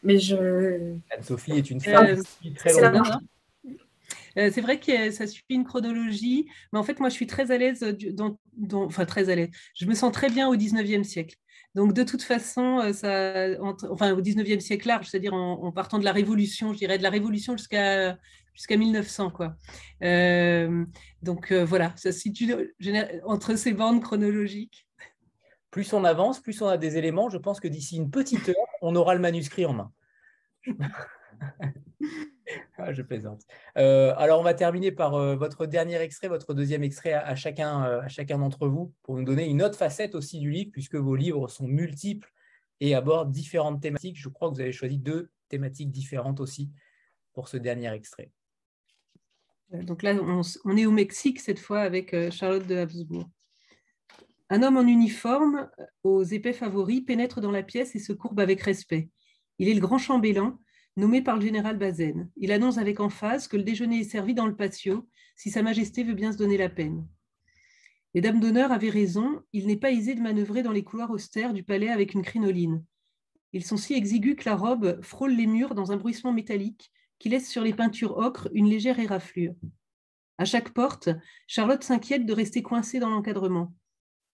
Mais 0.03 0.19
je. 0.19 0.95
Anne-Sophie 1.11 1.53
est 1.53 1.69
une 1.69 1.81
femme 1.81 2.05
euh, 2.05 2.53
très 2.55 2.73
loin. 2.73 3.03
Euh, 4.37 4.51
c'est 4.53 4.61
vrai 4.61 4.79
que 4.79 5.09
ça 5.11 5.25
suit 5.25 5.43
une 5.49 5.63
chronologie, 5.63 6.47
mais 6.71 6.79
en 6.79 6.83
fait, 6.83 6.99
moi, 6.99 7.09
je 7.09 7.15
suis 7.15 7.27
très 7.27 7.51
à 7.51 7.57
l'aise, 7.57 7.79
dans, 8.13 8.37
enfin 8.85 9.05
très 9.05 9.29
à 9.29 9.35
l'aise. 9.35 9.49
Je 9.75 9.85
me 9.85 9.95
sens 9.95 10.11
très 10.11 10.29
bien 10.29 10.47
au 10.47 10.55
19e 10.55 11.03
siècle. 11.03 11.35
Donc, 11.73 11.93
de 11.93 12.03
toute 12.03 12.21
façon, 12.21 12.79
euh, 12.79 12.93
ça, 12.93 13.59
enfin, 13.89 14.13
au 14.13 14.21
19e 14.21 14.59
siècle 14.59 14.87
large, 14.87 15.07
c'est-à-dire 15.07 15.33
en, 15.33 15.71
partant 15.71 15.99
de 15.99 16.05
la 16.05 16.11
Révolution, 16.11 16.73
je 16.73 16.77
dirais 16.77 16.97
de 16.97 17.03
la 17.03 17.09
Révolution 17.09 17.57
jusqu'à 17.57 18.17
jusqu'à 18.53 18.77
1900. 18.77 19.31
Quoi. 19.31 19.55
Euh, 20.03 20.85
donc, 21.21 21.51
voilà, 21.51 21.93
ça 21.95 22.11
se 22.11 22.19
situe 22.19 22.53
entre 23.23 23.55
ces 23.55 23.73
bandes 23.73 24.01
chronologiques. 24.01 24.87
Plus 25.69 25.93
on 25.93 26.03
avance, 26.03 26.39
plus 26.39 26.61
on 26.61 26.67
a 26.67 26.77
des 26.77 26.97
éléments. 26.97 27.29
Je 27.29 27.37
pense 27.37 27.59
que 27.59 27.67
d'ici 27.67 27.97
une 27.97 28.09
petite 28.09 28.49
heure, 28.49 28.55
on 28.81 28.95
aura 28.95 29.13
le 29.13 29.21
manuscrit 29.21 29.65
en 29.65 29.73
main. 29.73 29.91
Ah, 32.77 32.93
je 32.93 33.01
plaisante. 33.01 33.41
Euh, 33.77 34.13
alors, 34.17 34.39
on 34.39 34.43
va 34.43 34.53
terminer 34.53 34.91
par 34.91 35.15
euh, 35.15 35.35
votre 35.35 35.65
dernier 35.65 35.95
extrait, 35.95 36.27
votre 36.27 36.53
deuxième 36.53 36.83
extrait 36.83 37.13
à, 37.13 37.35
chacun, 37.35 37.83
euh, 37.85 38.01
à 38.01 38.07
chacun 38.07 38.37
d'entre 38.37 38.67
vous, 38.67 38.93
pour 39.03 39.17
nous 39.17 39.23
donner 39.23 39.47
une 39.47 39.61
autre 39.61 39.77
facette 39.77 40.15
aussi 40.15 40.39
du 40.39 40.51
livre, 40.51 40.71
puisque 40.71 40.95
vos 40.95 41.15
livres 41.15 41.47
sont 41.47 41.67
multiples 41.67 42.31
et 42.79 42.95
abordent 42.95 43.31
différentes 43.31 43.81
thématiques. 43.81 44.17
Je 44.17 44.29
crois 44.29 44.49
que 44.49 44.55
vous 44.55 44.61
avez 44.61 44.71
choisi 44.71 44.97
deux 44.97 45.29
thématiques 45.49 45.91
différentes 45.91 46.39
aussi 46.39 46.71
pour 47.33 47.47
ce 47.47 47.57
dernier 47.57 47.91
extrait. 47.93 48.31
Donc 49.71 50.01
là, 50.01 50.13
on, 50.13 50.77
est 50.77 50.85
au 50.85 50.91
Mexique 50.91 51.41
cette 51.41 51.59
fois 51.59 51.81
avec 51.81 52.15
Charlotte 52.31 52.65
de 52.65 52.77
Habsbourg. 52.77 53.29
Un 54.49 54.63
homme 54.63 54.77
en 54.77 54.87
uniforme, 54.87 55.69
aux 56.03 56.23
épais 56.23 56.53
favoris, 56.53 57.01
pénètre 57.01 57.41
dans 57.41 57.51
la 57.51 57.63
pièce 57.63 57.95
et 57.95 57.99
se 57.99 58.13
courbe 58.13 58.39
avec 58.39 58.61
respect. 58.61 59.09
Il 59.59 59.67
est 59.67 59.73
le 59.73 59.81
grand 59.81 59.97
chambellan, 59.97 60.57
nommé 60.95 61.21
par 61.21 61.35
le 61.35 61.41
général 61.41 61.77
Bazaine. 61.77 62.29
Il 62.37 62.51
annonce 62.51 62.77
avec 62.77 62.99
emphase 62.99 63.47
que 63.47 63.57
le 63.57 63.63
déjeuner 63.63 63.99
est 63.99 64.09
servi 64.09 64.33
dans 64.33 64.47
le 64.47 64.55
patio, 64.55 65.07
si 65.35 65.51
Sa 65.51 65.63
Majesté 65.63 66.03
veut 66.03 66.13
bien 66.13 66.31
se 66.31 66.37
donner 66.37 66.57
la 66.57 66.69
peine. 66.69 67.05
Les 68.13 68.21
dames 68.21 68.39
d'honneur 68.39 68.71
avaient 68.71 68.89
raison, 68.89 69.41
il 69.51 69.67
n'est 69.67 69.77
pas 69.77 69.91
aisé 69.91 70.15
de 70.15 70.21
manœuvrer 70.21 70.63
dans 70.63 70.71
les 70.71 70.83
couloirs 70.83 71.11
austères 71.11 71.53
du 71.53 71.63
palais 71.63 71.89
avec 71.89 72.13
une 72.13 72.23
crinoline. 72.23 72.83
Ils 73.53 73.65
sont 73.65 73.77
si 73.77 73.93
exigus 73.93 74.35
que 74.35 74.49
la 74.49 74.55
robe 74.55 75.01
frôle 75.03 75.33
les 75.33 75.47
murs 75.47 75.75
dans 75.75 75.91
un 75.91 75.97
bruissement 75.97 76.33
métallique 76.33 76.91
qui 77.19 77.29
laisse 77.29 77.49
sur 77.49 77.63
les 77.63 77.73
peintures 77.73 78.17
ocre 78.17 78.49
une 78.53 78.69
légère 78.69 78.99
éraflure. 78.99 79.55
À 80.37 80.45
chaque 80.45 80.69
porte, 80.69 81.09
Charlotte 81.47 81.83
s'inquiète 81.83 82.25
de 82.25 82.33
rester 82.33 82.61
coincée 82.61 82.99
dans 82.99 83.09
l'encadrement. 83.09 83.73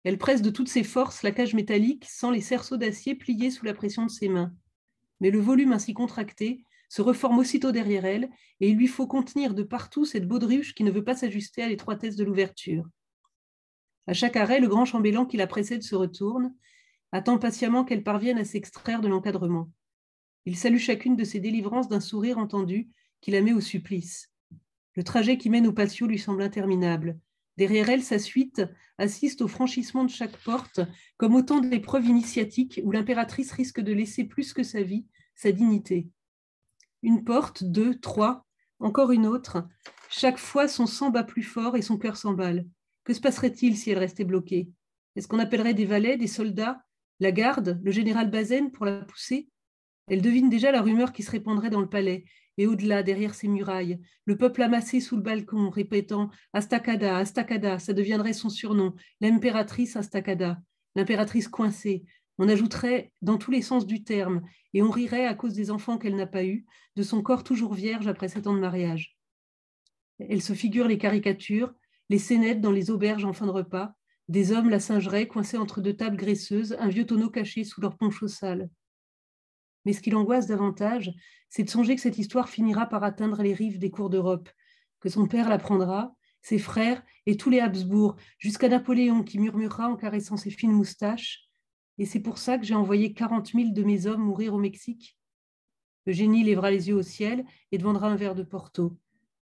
Elle 0.04 0.18
presse 0.18 0.42
de 0.42 0.50
toutes 0.50 0.70
ses 0.70 0.84
forces 0.84 1.24
la 1.24 1.32
cage 1.32 1.54
métallique 1.54 2.06
sans 2.10 2.32
les 2.32 2.42
cerceaux 2.42 2.78
d'acier 2.78 3.16
pliés 3.16 3.52
sous 3.52 3.66
la 3.66 3.74
pression 3.74 4.06
de 4.06 4.12
ses 4.12 4.30
mains 4.30 4.54
mais 5.22 5.30
le 5.30 5.40
volume 5.40 5.72
ainsi 5.72 5.94
contracté 5.94 6.66
se 6.90 7.02
reforme 7.02 7.40
aussitôt 7.40 7.72
derrière 7.72 8.04
elle, 8.04 8.30
et 8.60 8.70
il 8.70 8.76
lui 8.76 8.88
faut 8.88 9.08
contenir 9.08 9.54
de 9.54 9.64
partout 9.64 10.04
cette 10.04 10.28
baudruche 10.28 10.74
qui 10.74 10.84
ne 10.84 10.92
veut 10.92 11.06
pas 11.06 11.16
s'ajuster 11.16 11.64
à 11.64 11.70
l'étroitesse 11.70 12.18
de 12.18 12.26
l'ouverture. 12.26 12.86
À 14.08 14.14
chaque 14.14 14.36
arrêt, 14.36 14.60
le 14.60 14.68
grand 14.68 14.84
chambellan 14.84 15.26
qui 15.26 15.38
la 15.38 15.48
précède 15.48 15.84
se 15.84 15.96
retourne, 15.96 16.54
attend 17.14 17.38
patiemment 17.38 17.86
qu'elle 17.86 18.04
parvienne 18.04 18.40
à 18.40 18.44
s'extraire 18.44 19.00
de 19.00 19.08
l'encadrement. 19.08 19.72
Il 20.46 20.58
salue 20.58 20.80
chacune 20.80 21.16
de 21.16 21.24
ses 21.24 21.40
délivrances 21.40 21.88
d'un 21.88 22.00
sourire 22.02 22.40
entendu 22.40 22.90
qui 23.22 23.32
la 23.32 23.42
met 23.42 23.54
au 23.54 23.62
supplice. 23.62 24.34
Le 24.96 25.04
trajet 25.04 25.38
qui 25.38 25.50
mène 25.50 25.68
au 25.68 25.72
patio 25.72 26.08
lui 26.08 26.20
semble 26.20 26.42
interminable. 26.42 27.18
Derrière 27.58 27.90
elle, 27.90 28.04
sa 28.04 28.20
suite 28.20 28.62
assiste 28.98 29.42
au 29.42 29.48
franchissement 29.48 30.04
de 30.04 30.10
chaque 30.10 30.38
porte, 30.38 30.80
comme 31.18 31.36
autant 31.36 31.60
d'épreuves 31.60 32.08
initiatiques 32.08 32.82
où 32.84 32.92
l'impératrice 32.92 33.52
risque 33.52 33.82
de 33.82 33.94
laisser 33.94 34.24
plus 34.24 34.54
que 34.54 34.64
sa 34.64 34.82
vie, 34.82 35.06
sa 35.36 35.52
dignité. 35.52 36.10
Une 37.04 37.24
porte, 37.24 37.64
deux, 37.64 38.00
trois, 38.00 38.46
encore 38.80 39.12
une 39.12 39.26
autre. 39.26 39.68
Chaque 40.10 40.38
fois, 40.38 40.68
son 40.68 40.86
sang 40.86 41.10
bat 41.10 41.24
plus 41.24 41.44
fort 41.44 41.76
et 41.76 41.82
son 41.82 41.98
cœur 41.98 42.18
s'emballe. 42.18 42.66
Que 43.04 43.14
se 43.14 43.22
passerait-il 43.22 43.78
si 43.78 43.90
elle 43.90 43.98
restait 43.98 44.24
bloquée? 44.24 44.70
Est-ce 45.16 45.28
qu'on 45.28 45.40
appellerait 45.40 45.74
des 45.74 45.86
valets, 45.86 46.18
des 46.18 46.28
soldats, 46.28 46.84
la 47.20 47.32
garde, 47.32 47.80
le 47.84 47.92
général 47.92 48.30
Bazaine 48.30 48.72
pour 48.72 48.86
la 48.86 49.02
pousser? 49.02 49.50
Elle 50.08 50.22
devine 50.22 50.50
déjà 50.50 50.72
la 50.72 50.82
rumeur 50.82 51.12
qui 51.14 51.24
se 51.24 51.32
répandrait 51.32 51.70
dans 51.70 51.82
le 51.82 51.90
palais, 51.90 52.26
et 52.58 52.68
au-delà, 52.68 53.04
derrière 53.04 53.34
ces 53.34 53.48
murailles, 53.48 54.00
le 54.26 54.38
peuple 54.38 54.62
amassé 54.62 55.00
sous 55.00 55.16
le 55.16 55.22
balcon, 55.22 55.70
répétant 55.70 56.30
Astacada, 56.54 57.18
Astacada, 57.18 57.80
ça 57.80 57.94
deviendrait 57.94 58.34
son 58.34 58.50
surnom, 58.50 58.96
l'impératrice 59.20 59.96
Astacada, 59.96 60.62
l'impératrice 60.96 61.48
coincée. 61.48 62.04
On 62.38 62.50
ajouterait 62.50 63.12
dans 63.22 63.38
tous 63.38 63.52
les 63.52 63.62
sens 63.62 63.86
du 63.86 64.04
terme, 64.04 64.42
et 64.74 64.82
on 64.82 64.90
rirait 64.90 65.26
à 65.26 65.34
cause 65.34 65.54
des 65.54 65.72
enfants 65.72 65.98
qu'elle 65.98 66.16
n'a 66.16 66.28
pas 66.28 66.44
eus, 66.44 66.66
de 66.96 67.04
son 67.04 67.22
corps 67.22 67.44
toujours 67.44 67.74
vierge 67.74 68.08
après 68.08 68.28
sept 68.28 68.48
ans 68.48 68.54
de 68.56 68.60
mariage. 68.60 69.18
Elle 70.20 70.42
se 70.42 70.54
figure 70.54 70.88
les 70.88 70.98
caricatures, 70.98 71.74
les 72.10 72.20
scénettes 72.20 72.62
dans 72.62 72.72
les 72.72 72.92
auberges 72.92 73.26
en 73.26 73.34
fin 73.34 73.46
de 73.46 73.52
repas, 73.52 73.94
des 74.28 74.52
hommes 74.52 74.70
la 74.70 74.80
singeraient 74.80 75.28
coincés 75.28 75.58
entre 75.58 75.82
deux 75.82 75.96
tables 75.96 76.18
graisseuses, 76.18 76.76
un 76.80 76.90
vieux 76.90 77.06
tonneau 77.06 77.30
caché 77.30 77.64
sous 77.64 77.82
leur 77.82 77.98
poncho 77.98 78.28
sale. 78.28 78.70
Mais 79.86 79.94
ce 79.94 80.02
qui 80.02 80.12
l'angoisse 80.12 80.48
davantage, 80.48 81.12
c'est 81.50 81.64
de 81.64 81.70
songer 81.70 81.96
que 81.96 82.02
cette 82.02 82.18
histoire 82.18 82.50
finira 82.50 82.88
par 82.88 83.04
atteindre 83.04 83.42
les 83.42 83.54
rives 83.54 83.80
des 83.80 83.90
cours 83.90 84.10
d'Europe, 84.10 84.50
que 85.00 85.10
son 85.10 85.28
père 85.28 85.50
l'apprendra, 85.50 86.16
ses 86.42 86.60
frères 86.60 87.04
et 87.26 87.38
tous 87.38 87.50
les 87.50 87.60
Habsbourg, 87.60 88.16
jusqu'à 88.38 88.70
Napoléon 88.70 89.24
qui 89.24 89.40
murmurera 89.40 89.90
en 89.90 89.96
caressant 89.96 90.38
ses 90.38 90.50
fines 90.50 90.72
moustaches 90.72 91.50
Et 91.98 92.06
c'est 92.06 92.20
pour 92.20 92.38
ça 92.38 92.58
que 92.58 92.66
j'ai 92.66 92.76
envoyé 92.76 93.14
quarante 93.14 93.54
mille 93.54 93.74
de 93.74 93.84
mes 93.84 94.08
hommes 94.08 94.22
mourir 94.24 94.54
au 94.54 94.60
Mexique. 94.60 95.18
Eugénie 96.08 96.44
lèvera 96.44 96.72
les 96.72 96.90
yeux 96.90 96.96
au 96.96 97.04
ciel 97.04 97.46
et 97.72 97.78
demandera 97.78 98.08
un 98.08 98.16
verre 98.16 98.36
de 98.36 98.44
Porto. 98.44 98.98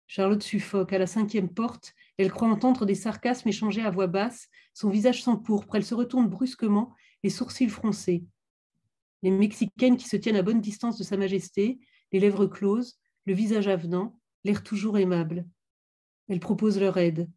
Charlotte 0.06 0.44
suffoque. 0.44 0.94
À 0.94 1.00
la 1.00 1.08
cinquième 1.08 1.50
porte, 1.50 1.96
elle 2.18 2.32
croit 2.32 2.48
entendre 2.48 2.86
des 2.86 2.94
sarcasmes 2.94 3.50
échangés 3.50 3.82
à 3.82 3.90
voix 3.90 4.06
basse. 4.06 4.50
Son 4.76 4.90
visage 4.90 5.24
s'empourpre. 5.24 5.76
Elle 5.76 5.86
se 5.86 5.96
retourne 5.96 6.28
brusquement, 6.28 6.94
les 7.24 7.32
sourcils 7.32 7.70
froncés 7.70 8.28
les 9.24 9.32
Mexicaines 9.32 9.98
qui 9.98 10.08
se 10.08 10.18
tiennent 10.18 10.36
à 10.36 10.44
bonne 10.44 10.62
distance 10.62 10.98
de 10.98 11.04
Sa 11.04 11.18
Majesté, 11.18 11.80
les 12.12 12.20
lèvres 12.20 12.45
closes, 12.45 13.00
le 13.26 13.34
visage 13.34 13.68
avenant, 13.68 14.20
l'air 14.44 14.64
toujours 14.64 14.98
aimable. 14.98 15.48
Elle 16.28 16.41
propose 16.41 16.80
leur 16.80 16.98
aide. 16.98 17.30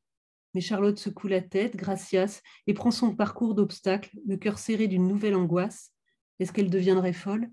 Mais 0.52 0.60
Charlotte 0.60 0.98
secoue 0.98 1.28
la 1.28 1.40
tête, 1.40 1.76
gracias, 1.76 2.42
et 2.66 2.74
prend 2.74 2.90
son 2.90 3.14
parcours 3.14 3.54
d'obstacles, 3.54 4.18
le 4.26 4.36
cœur 4.36 4.58
serré 4.58 4.88
d'une 4.88 5.06
nouvelle 5.06 5.36
angoisse. 5.36 5.92
Est-ce 6.40 6.52
qu'elle 6.52 6.70
deviendrait 6.70 7.12
folle? 7.12 7.50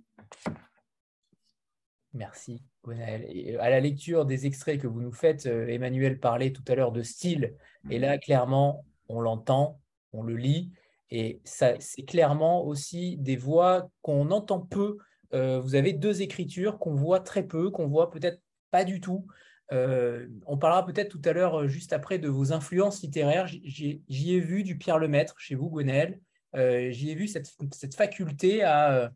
Merci, 2.13 2.63
Gwenaël. 2.83 3.27
Euh, 3.55 3.61
à 3.61 3.69
la 3.69 3.79
lecture 3.79 4.25
des 4.25 4.45
extraits 4.45 4.79
que 4.79 4.87
vous 4.87 5.01
nous 5.01 5.11
faites, 5.11 5.45
euh, 5.45 5.67
Emmanuel 5.67 6.19
parlait 6.19 6.51
tout 6.51 6.63
à 6.67 6.75
l'heure 6.75 6.91
de 6.91 7.01
style, 7.01 7.55
et 7.89 7.99
là, 7.99 8.17
clairement, 8.17 8.85
on 9.09 9.19
l'entend, 9.19 9.79
on 10.11 10.23
le 10.23 10.35
lit, 10.35 10.71
et 11.09 11.41
c'est 11.43 11.77
clairement 12.07 12.65
aussi 12.65 13.17
des 13.17 13.35
voix 13.35 13.89
qu'on 14.01 14.31
entend 14.31 14.59
peu. 14.59 14.97
Euh, 15.33 15.59
vous 15.59 15.75
avez 15.75 15.93
deux 15.93 16.21
écritures 16.21 16.79
qu'on 16.79 16.95
voit 16.95 17.19
très 17.19 17.43
peu, 17.43 17.69
qu'on 17.69 17.87
voit 17.87 18.09
peut-être 18.09 18.41
pas 18.71 18.83
du 18.83 19.01
tout. 19.01 19.27
Euh, 19.71 20.27
on 20.45 20.57
parlera 20.57 20.85
peut-être 20.85 21.09
tout 21.09 21.21
à 21.25 21.33
l'heure, 21.33 21.61
euh, 21.61 21.67
juste 21.67 21.93
après, 21.93 22.19
de 22.19 22.29
vos 22.29 22.51
influences 22.51 23.01
littéraires. 23.01 23.47
J'y 23.47 24.01
ai 24.09 24.39
vu 24.39 24.63
du 24.63 24.77
Pierre 24.77 24.99
Lemaître 24.99 25.35
chez 25.37 25.55
vous, 25.55 25.69
Gwenaël. 25.69 26.19
J'y 26.55 27.09
ai 27.09 27.15
vu 27.15 27.27
cette, 27.27 27.47
faculté 27.95 28.63
à, 28.63 29.11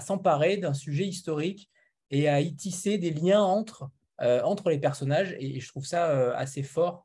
s'emparer 0.00 0.56
d'un 0.56 0.74
sujet 0.74 1.06
historique 1.06 1.70
et 2.10 2.28
à 2.28 2.40
y 2.40 2.54
tisser 2.54 2.98
des 2.98 3.10
liens 3.10 3.42
entre, 3.42 3.90
les 4.70 4.78
personnages. 4.78 5.36
Et, 5.40 5.60
je 5.60 5.68
trouve 5.68 5.86
ça 5.86 6.36
assez 6.36 6.62
fort. 6.62 7.04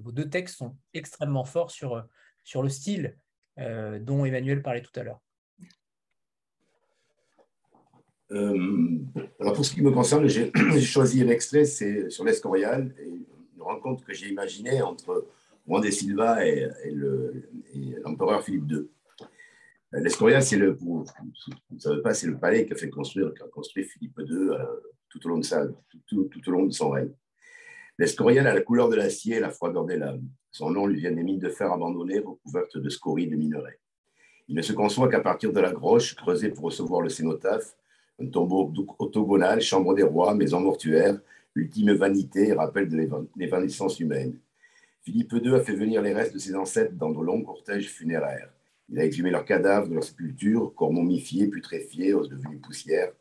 vos 0.00 0.12
deux 0.12 0.30
textes 0.30 0.56
sont 0.56 0.76
extrêmement 0.94 1.44
forts 1.44 1.70
sur 1.70 2.62
le 2.62 2.68
style 2.70 3.16
euh, 3.58 3.98
dont 3.98 4.24
Emmanuel 4.24 4.62
parlait 4.62 4.82
tout 4.82 4.98
à 4.98 5.02
l'heure 5.02 5.20
euh, 8.32 8.98
alors 9.38 9.52
pour 9.52 9.64
ce 9.64 9.72
qui 9.72 9.82
me 9.82 9.92
concerne, 9.92 10.26
j'ai 10.26 10.50
choisi 10.80 11.22
un 11.22 11.28
extrait, 11.28 11.64
c'est 11.64 12.10
sur 12.10 12.24
l'Escorial, 12.24 12.92
une 12.98 13.62
rencontre 13.62 14.04
que 14.04 14.12
j'ai 14.12 14.28
imaginée 14.28 14.82
entre 14.82 15.28
Juan 15.64 15.80
de 15.80 15.90
Silva 15.90 16.44
et, 16.44 16.68
l'empereur 18.04 18.42
Philippe 18.42 18.68
II. 18.68 18.88
Euh, 19.94 20.00
L'Escorial, 20.00 20.42
c'est 20.42 20.56
le, 20.56 20.72
vous 20.72 21.04
ne 21.70 21.78
savez 21.78 22.02
pas, 22.02 22.14
c'est 22.14 22.26
le 22.26 22.36
palais 22.36 22.66
qu'a 22.66 22.74
fait 22.74 22.90
construire, 22.90 23.32
construit 23.52 23.84
Philippe 23.84 24.18
II 24.28 24.48
tout 25.08 25.26
au 25.26 25.28
long 25.30 25.38
de 25.38 25.44
sa, 25.44 25.66
tout, 26.06 26.24
tout, 26.24 26.48
au 26.48 26.50
long 26.50 26.66
de 26.66 26.72
son 26.72 26.90
règne. 26.90 27.12
L'Escorial 27.98 28.46
a 28.46 28.54
la 28.54 28.60
couleur 28.60 28.88
de 28.88 28.96
l'acier 28.96 29.40
la 29.40 29.50
froideur 29.50 29.84
des 29.84 29.96
lames. 29.96 30.28
Son 30.56 30.70
nom 30.70 30.86
lui 30.86 31.00
vient 31.00 31.12
des 31.12 31.22
mines 31.22 31.38
de 31.38 31.50
fer 31.50 31.70
abandonnées 31.70 32.20
recouvertes 32.20 32.78
de 32.78 32.88
scories 32.88 33.26
de 33.26 33.36
minerais. 33.36 33.78
Il 34.48 34.56
ne 34.56 34.62
se 34.62 34.72
conçoit 34.72 35.10
qu'à 35.10 35.20
partir 35.20 35.52
de 35.52 35.60
la 35.60 35.70
groche 35.70 36.14
creusée 36.14 36.48
pour 36.48 36.64
recevoir 36.64 37.02
le 37.02 37.10
cénotaphe, 37.10 37.76
un 38.18 38.26
tombeau 38.28 38.72
octogonal, 38.98 39.60
chambre 39.60 39.94
des 39.94 40.02
rois, 40.02 40.34
maison 40.34 40.60
mortuaire, 40.60 41.20
ultime 41.54 41.92
vanité 41.92 42.48
et 42.48 42.52
rappel 42.54 42.88
de 42.88 42.96
l'évanescence 43.36 44.00
humaine. 44.00 44.38
Philippe 45.02 45.34
II 45.44 45.56
a 45.56 45.60
fait 45.60 45.74
venir 45.74 46.00
les 46.00 46.14
restes 46.14 46.32
de 46.32 46.38
ses 46.38 46.54
ancêtres 46.54 46.94
dans 46.94 47.10
de 47.10 47.22
longs 47.22 47.42
cortèges 47.42 47.90
funéraires. 47.90 48.48
Il 48.88 48.98
a 48.98 49.04
exhumé 49.04 49.28
leurs 49.28 49.44
cadavres 49.44 49.88
de 49.88 49.94
leurs 49.94 50.04
sépultures, 50.04 50.72
corps 50.74 50.90
momifiés, 50.90 51.48
putréfiés, 51.48 52.14
os 52.14 52.30
devenus 52.30 52.62
poussière. 52.62 53.12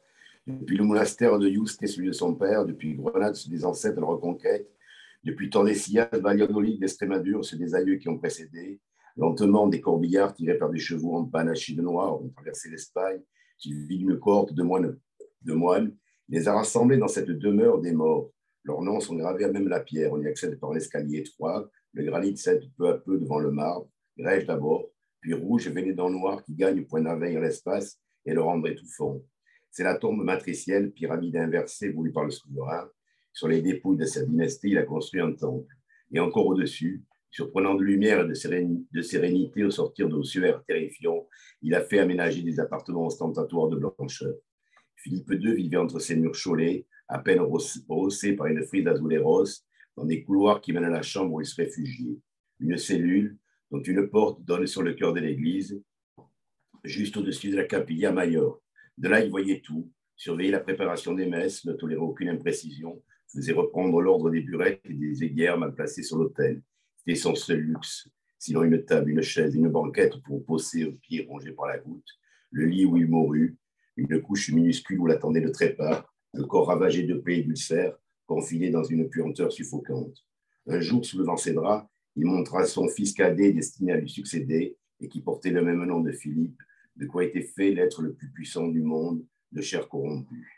Depuis 0.48 0.78
le 0.78 0.86
monastère 0.86 1.38
de 1.38 1.50
Yuste, 1.50 1.86
celui 1.86 2.08
de 2.08 2.14
son 2.14 2.34
père, 2.34 2.64
depuis 2.64 2.94
Grenade, 2.94 3.36
des 3.50 3.66
ancêtres 3.66 3.98
de 3.98 4.02
la 4.02 4.08
Reconquête, 4.08 4.70
depuis 5.26 5.50
Tordesillas, 5.50 6.10
Valladolid, 6.14 6.80
d'Estrémadure, 6.80 7.44
ceux 7.44 7.58
des 7.58 7.74
aïeux 7.74 7.96
qui 7.96 8.08
ont 8.08 8.18
précédé, 8.18 8.80
lentement 9.18 9.68
des 9.68 9.82
corbillards 9.82 10.36
tirés 10.36 10.58
par 10.58 10.70
des 10.70 10.80
chevaux 10.80 11.16
en 11.16 11.26
panache 11.26 11.72
de 11.72 11.82
noir 11.82 12.22
ont 12.22 12.30
traversé 12.30 12.70
l'Espagne, 12.70 13.22
suivi 13.58 13.98
d'une 13.98 14.20
cohorte 14.20 14.54
de 14.54 14.62
moines, 14.62 15.00
de 15.42 15.54
moines. 15.54 15.96
Les 16.30 16.48
a 16.48 16.54
rassemblés 16.54 16.98
dans 16.98 17.08
cette 17.08 17.32
demeure 17.32 17.82
des 17.82 17.92
morts. 17.92 18.32
Leurs 18.64 18.82
noms 18.82 19.00
sont 19.00 19.16
gravés 19.16 19.46
à 19.46 19.52
même 19.52 19.68
la 19.68 19.80
pierre. 19.80 20.14
On 20.14 20.22
y 20.22 20.28
accède 20.28 20.60
par 20.60 20.74
l'escalier 20.74 21.20
étroit. 21.20 21.70
Le 21.94 22.04
granit 22.04 22.38
cède 22.38 22.64
peu 22.78 22.90
à 22.90 22.94
peu 22.94 23.18
devant 23.18 23.40
le 23.40 23.52
marbre, 23.52 23.90
grège 24.18 24.46
d'abord, 24.46 24.90
puis 25.22 25.34
rouge 25.34 25.68
et 25.68 25.94
dans 25.94 26.10
noir 26.10 26.44
qui 26.44 26.54
gagne 26.54 26.84
point 26.84 27.06
en 27.06 27.16
l'espace 27.16 28.00
et 28.26 28.34
le 28.34 28.42
rendre 28.42 28.68
étouffant. 28.68 29.22
C'est 29.72 29.84
la 29.84 29.96
tombe 29.96 30.24
matricielle, 30.24 30.92
pyramide 30.92 31.38
inversée 31.38 31.90
voulue 31.90 32.12
par 32.12 32.26
le 32.26 32.32
souverain, 32.32 32.90
sur 33.36 33.50
les 33.50 33.62
dépouilles 33.62 33.98
de 33.98 34.06
sa 34.06 34.26
dynastie, 34.26 34.70
il 34.70 34.78
a 34.78 34.84
construit 34.84 35.20
un 35.20 35.34
temple. 35.34 35.76
Et 36.12 36.20
encore 36.20 36.48
au-dessus, 36.48 37.04
surprenant 37.30 37.76
de 37.76 37.84
lumière 37.84 38.22
et 38.22 38.28
de, 38.30 39.02
sérénité 39.02 39.64
au 39.66 39.72
sortir 39.72 40.08
d'ossuaires 40.08 40.64
terrifiants, 40.64 41.28
il 41.62 41.76
a 41.76 41.82
fait 41.82 42.00
aménager 42.00 42.42
des 42.42 42.62
appartements 42.62 43.08
ostentatoires 43.08 43.68
de 43.68 43.76
blancheur. 43.76 44.34
Philippe 44.96 45.30
II 45.30 45.54
vivait 45.54 45.76
entre 45.76 46.00
ses 46.00 46.16
murs 46.16 46.34
chaulés, 46.34 46.88
à 47.10 47.20
peine 47.20 47.42
rossés 47.42 48.36
par 48.38 48.48
une 48.48 48.64
frise 48.64 48.88
azuléros, 48.88 49.66
dans 49.98 50.06
des 50.06 50.24
couloirs 50.24 50.62
qui 50.62 50.72
mènent 50.72 50.86
à 50.86 50.90
la 50.90 51.02
chambre 51.02 51.34
où 51.34 51.42
il 51.42 51.46
se 51.46 51.56
réfugiait. 51.58 52.18
Une 52.62 52.78
cellule 52.78 53.38
dont 53.70 53.82
une 53.82 54.08
porte 54.08 54.46
donne 54.46 54.66
sur 54.66 54.82
le 54.82 54.94
cœur 54.94 55.12
de 55.12 55.20
l'église, 55.20 55.82
juste 56.86 57.18
au-dessus 57.18 57.50
de 57.50 57.58
la 57.58 57.66
capilla 57.66 58.14
Mayor. 58.14 58.62
De 58.98 59.10
là, 59.10 59.20
il 59.20 59.30
voyait 59.30 59.60
tout, 59.60 59.92
surveillait 60.16 60.52
la 60.52 60.62
préparation 60.62 61.14
des 61.14 61.26
messes, 61.26 61.66
ne 61.66 61.74
tolérait 61.74 62.00
aucune 62.00 62.30
imprécision, 62.30 63.04
faisait 63.36 63.54
reprendre 63.54 64.02
l'ordre 64.02 64.30
des 64.30 64.42
burettes 64.42 64.82
et 64.86 64.94
des 64.94 65.24
aiguières 65.24 65.58
mal 65.58 65.74
placées 65.76 66.04
sur 66.04 66.18
l'autel. 66.18 66.62
C'était 66.98 67.16
son 67.16 67.36
seul 67.36 67.60
luxe, 67.60 68.10
sinon 68.40 68.64
une 68.64 68.84
table, 68.86 69.12
une 69.12 69.22
chaise, 69.22 69.56
une 69.56 69.68
banquette 69.68 70.18
pour 70.24 70.44
poser 70.46 70.86
aux 70.86 70.94
pieds 70.94 71.26
rongés 71.28 71.52
par 71.52 71.68
la 71.68 71.78
goutte, 71.78 72.08
le 72.52 72.66
lit 72.66 72.86
où 72.86 72.98
il 72.98 73.08
mourut, 73.08 73.58
une 73.98 74.22
couche 74.22 74.52
minuscule 74.52 75.00
où 75.00 75.08
l'attendait 75.08 75.42
le 75.42 75.52
trépas, 75.52 76.06
le 76.34 76.46
corps 76.46 76.68
ravagé 76.68 77.04
de 77.04 77.16
plaies 77.16 77.40
et 77.40 77.44
d'ulcères, 77.44 77.98
confiné 78.26 78.70
dans 78.70 78.84
une 78.84 79.10
puanteur 79.10 79.52
suffocante. 79.52 80.26
Un 80.68 80.80
jour, 80.80 81.06
soulevant 81.06 81.38
ses 81.38 81.54
bras, 81.54 81.90
il 82.16 82.26
montra 82.26 82.66
son 82.66 82.88
fils 82.88 83.14
cadet 83.14 83.52
destiné 83.52 83.92
à 83.92 83.98
lui 83.98 84.10
succéder 84.10 84.78
et 85.00 85.08
qui 85.08 85.22
portait 85.22 85.52
le 85.52 85.62
même 85.62 85.84
nom 85.84 86.00
de 86.00 86.12
Philippe, 86.12 86.62
de 86.96 87.06
quoi 87.06 87.26
était 87.26 87.42
fait 87.42 87.72
l'être 87.72 88.02
le 88.02 88.14
plus 88.14 88.32
puissant 88.32 88.68
du 88.68 88.82
monde, 88.82 89.24
de 89.52 89.62
chair 89.62 89.88
corrompue. 89.90 90.55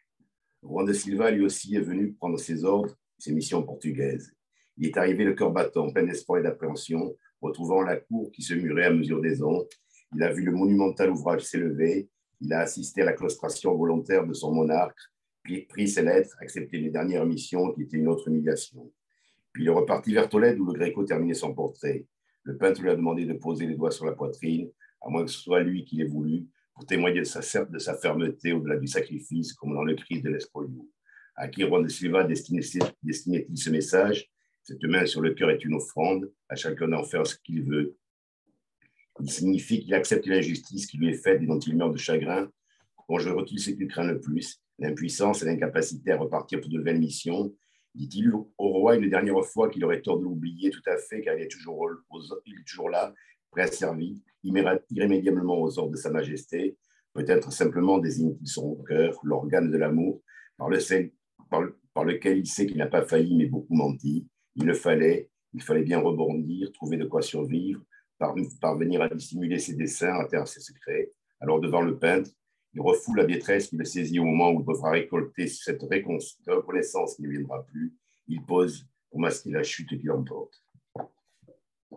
Juan 0.70 0.86
de 0.86 0.94
Silva, 0.94 1.32
lui 1.32 1.46
aussi, 1.46 1.76
est 1.76 1.82
venu 1.82 2.14
prendre 2.14 2.38
ses 2.38 2.66
ordres, 2.66 2.94
ses 3.18 3.34
missions 3.34 3.64
portugaises. 3.64 4.34
Il 4.78 4.88
est 4.88 4.98
arrivé 4.98 5.24
le 5.24 5.34
cœur 5.34 5.52
battant, 5.52 5.92
plein 5.92 6.04
d'espoir 6.04 6.40
et 6.40 6.44
d'appréhension, 6.44 7.16
retrouvant 7.42 7.82
la 7.82 7.96
cour 7.96 8.32
qui 8.32 8.42
se 8.42 8.54
murait 8.54 8.86
à 8.86 8.92
mesure 8.92 9.22
des 9.22 9.42
ans. 9.42 9.64
Il 10.14 10.22
a 10.24 10.32
vu 10.32 10.44
le 10.44 10.52
monumental 10.52 11.10
ouvrage 11.10 11.42
s'élever. 11.42 12.10
Il 12.42 12.54
a 12.54 12.60
assisté 12.60 13.02
à 13.02 13.06
la 13.06 13.14
claustration 13.14 13.76
volontaire 13.76 14.28
de 14.28 14.34
son 14.34 14.52
monarque, 14.54 15.00
pris 15.70 15.88
ses 15.88 16.04
lettres, 16.04 16.36
accepté 16.42 16.78
les 16.78 16.90
dernières 16.90 17.26
missions 17.26 17.72
qui 17.72 17.84
étaient 17.84 17.98
une 17.98 18.10
autre 18.10 18.28
humiliation. 18.28 18.92
Puis 19.54 19.64
il 19.64 19.68
est 19.68 19.72
reparti 19.72 20.14
vers 20.14 20.30
Tolède 20.30 20.60
où 20.60 20.66
le 20.66 20.74
Gréco 20.74 21.04
terminait 21.04 21.34
son 21.34 21.54
portrait. 21.54 22.06
Le 22.44 22.58
peintre 22.58 22.82
lui 22.82 22.90
a 22.90 22.96
demandé 22.96 23.26
de 23.26 23.34
poser 23.34 23.66
les 23.66 23.76
doigts 23.76 23.92
sur 23.92 24.06
la 24.06 24.12
poitrine, 24.12 24.70
à 25.02 25.10
moins 25.10 25.24
que 25.24 25.32
ce 25.32 25.40
soit 25.40 25.62
lui 25.62 25.86
qui 25.86 25.96
l'ait 25.96 26.06
voulu, 26.06 26.46
pour 26.78 26.86
témoigner 26.86 27.22
de 27.22 27.26
sa, 27.26 27.66
de 27.66 27.80
sa 27.80 27.98
fermeté 27.98 28.54
au-delà 28.54 28.78
du 28.78 28.86
sacrifice, 28.86 29.54
comme 29.54 29.74
dans 29.74 29.84
le 29.84 29.96
cri 29.96 30.22
de 30.22 30.30
l'espolio. 30.30 30.88
À 31.36 31.48
qui 31.48 31.64
Juan 31.64 31.82
de 31.84 31.88
Silva 31.88 32.24
destinait-il 32.24 33.58
ce 33.58 33.70
message? 33.72 34.30
Cette 34.62 34.84
main 34.84 35.08
sur 35.08 35.22
le 35.22 35.34
cœur 35.34 35.50
est 35.50 35.66
une 35.66 35.74
offrande, 35.74 36.32
à 36.48 36.56
chacun 36.56 36.88
d'en 36.88 37.04
faire 37.04 37.26
ce 37.26 37.36
qu'il 37.36 37.64
veut. 37.64 37.98
Il 39.20 39.32
signifie 39.32 39.80
qu'il 39.80 39.96
accepte 39.96 40.28
l'injustice 40.28 40.86
qui 40.86 40.98
lui 40.98 41.10
est 41.10 41.20
faite 41.20 41.42
et 41.42 41.48
dont 41.48 41.58
il 41.58 41.76
meurt 41.76 41.94
de 41.94 41.98
chagrin. 41.98 42.48
Conjure-t-il 43.08 43.60
ce 43.60 43.72
qu'il 43.72 43.88
craint 43.88 44.06
le 44.06 44.20
plus 44.20 44.62
L'impuissance 44.78 45.42
et 45.42 45.48
l'incapacité 45.48 46.12
à 46.12 46.18
repartir 46.18 46.62
pour 46.62 46.70
de 46.70 46.78
nouvelles 46.78 47.00
missions 47.00 47.56
Dit-il 47.96 48.32
au 48.32 48.52
roi 48.60 48.98
une 48.98 49.10
dernière 49.10 49.44
fois 49.44 49.68
qu'il 49.72 49.84
aurait 49.84 50.04
tort 50.04 50.20
de 50.20 50.26
l'oublier 50.26 50.70
tout 50.70 50.84
à 50.86 50.98
fait, 50.98 51.22
car 51.22 51.36
il 51.36 51.42
est 51.42 51.48
toujours 51.48 52.90
là, 52.92 53.16
servir 53.66 54.16
irrémédiablement 54.44 55.60
aux 55.60 55.80
ordres 55.80 55.94
de 55.94 55.98
Sa 55.98 56.12
Majesté 56.12 56.78
Peut-être 57.18 57.52
simplement 57.52 57.98
désigne-t-il 57.98 58.48
son 58.48 58.76
cœur, 58.84 59.20
l'organe 59.24 59.72
de 59.72 59.78
l'amour, 59.78 60.22
par 60.56 60.70
lequel 60.70 62.38
il 62.38 62.46
sait 62.46 62.68
qu'il 62.68 62.78
n'a 62.78 62.86
pas 62.86 63.02
failli 63.02 63.36
mais 63.36 63.48
beaucoup 63.48 63.74
menti. 63.74 64.28
Il 64.56 64.66
le 64.66 64.76
fallait, 64.76 65.32
il 65.54 65.64
fallait 65.64 65.82
bien 65.82 66.00
rebondir, 66.00 66.72
trouver 66.74 66.98
de 66.98 67.06
quoi 67.06 67.24
survivre, 67.24 67.82
parvenir 68.62 69.02
à 69.02 69.10
dissimuler 69.10 69.58
ses 69.58 69.74
desseins, 69.74 70.14
à 70.14 70.26
taire 70.26 70.48
ses 70.48 70.60
secrets. 70.60 71.12
Alors 71.40 71.60
devant 71.60 71.82
le 71.82 71.98
peintre, 71.98 72.30
il 72.76 72.82
refoule 72.82 73.18
la 73.18 73.26
détresse 73.26 73.70
qui 73.70 73.78
le 73.78 73.86
saisit 73.86 74.20
au 74.20 74.26
moment 74.26 74.52
où 74.52 74.60
il 74.62 74.66
devra 74.68 74.92
récolter 74.92 75.48
cette 75.48 75.82
reconnaissance 75.82 77.16
qui 77.16 77.24
ne 77.24 77.30
viendra 77.30 77.66
plus. 77.66 77.96
Il 78.28 78.44
pose 78.44 78.88
pour 79.10 79.20
masquer 79.20 79.50
la 79.50 79.64
chute 79.64 79.90
qui 79.90 80.04
l'emporte. 80.04 80.62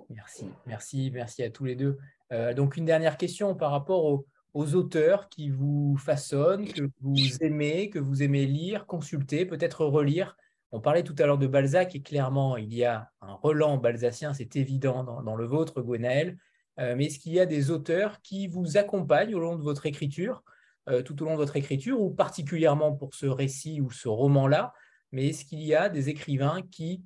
Merci, 0.08 0.46
merci, 0.66 1.10
merci 1.12 1.42
à 1.42 1.50
tous 1.50 1.64
les 1.64 1.76
deux. 1.76 1.98
Euh, 2.32 2.54
donc 2.54 2.76
une 2.76 2.84
dernière 2.84 3.16
question 3.16 3.54
par 3.54 3.70
rapport 3.70 4.04
aux, 4.04 4.26
auteurs 4.74 5.28
qui 5.28 5.48
vous 5.48 5.96
façonnent, 5.96 6.66
que 6.66 6.82
vous 7.00 7.16
aimez, 7.40 7.88
que 7.88 8.00
vous 8.00 8.22
aimez 8.22 8.46
lire, 8.46 8.86
consulter, 8.86 9.46
peut-être 9.46 9.84
relire. 9.84 10.36
On 10.72 10.80
parlait 10.80 11.04
tout 11.04 11.14
à 11.18 11.26
l'heure 11.26 11.38
de 11.38 11.46
Balzac 11.46 11.94
et 11.94 12.02
clairement, 12.02 12.56
il 12.56 12.74
y 12.74 12.84
a 12.84 13.10
un 13.20 13.34
relan 13.34 13.76
balzacien, 13.76 14.34
c'est 14.34 14.56
évident 14.56 15.04
dans, 15.04 15.36
le 15.36 15.46
vôtre, 15.46 15.82
Gwenaël. 15.82 16.36
Euh, 16.78 16.94
mais 16.96 17.06
est-ce 17.06 17.18
qu'il 17.18 17.32
y 17.32 17.40
a 17.40 17.46
des 17.46 17.70
auteurs 17.70 18.20
qui 18.22 18.48
vous 18.48 18.76
accompagnent 18.76 19.34
au 19.34 19.40
long 19.40 19.56
de 19.56 19.62
votre 19.62 19.86
écriture, 19.86 20.42
euh, 20.88 21.02
tout 21.02 21.20
au 21.22 21.26
long 21.26 21.32
de 21.32 21.38
votre 21.38 21.56
écriture, 21.56 22.00
ou 22.00 22.10
particulièrement 22.10 22.92
pour 22.92 23.14
ce 23.14 23.26
récit 23.26 23.80
ou 23.80 23.90
ce 23.90 24.08
roman-là 24.08 24.72
Mais 25.12 25.28
est-ce 25.28 25.44
qu'il 25.44 25.62
y 25.62 25.74
a 25.74 25.88
des 25.88 26.08
écrivains 26.08 26.62
qui 26.70 27.02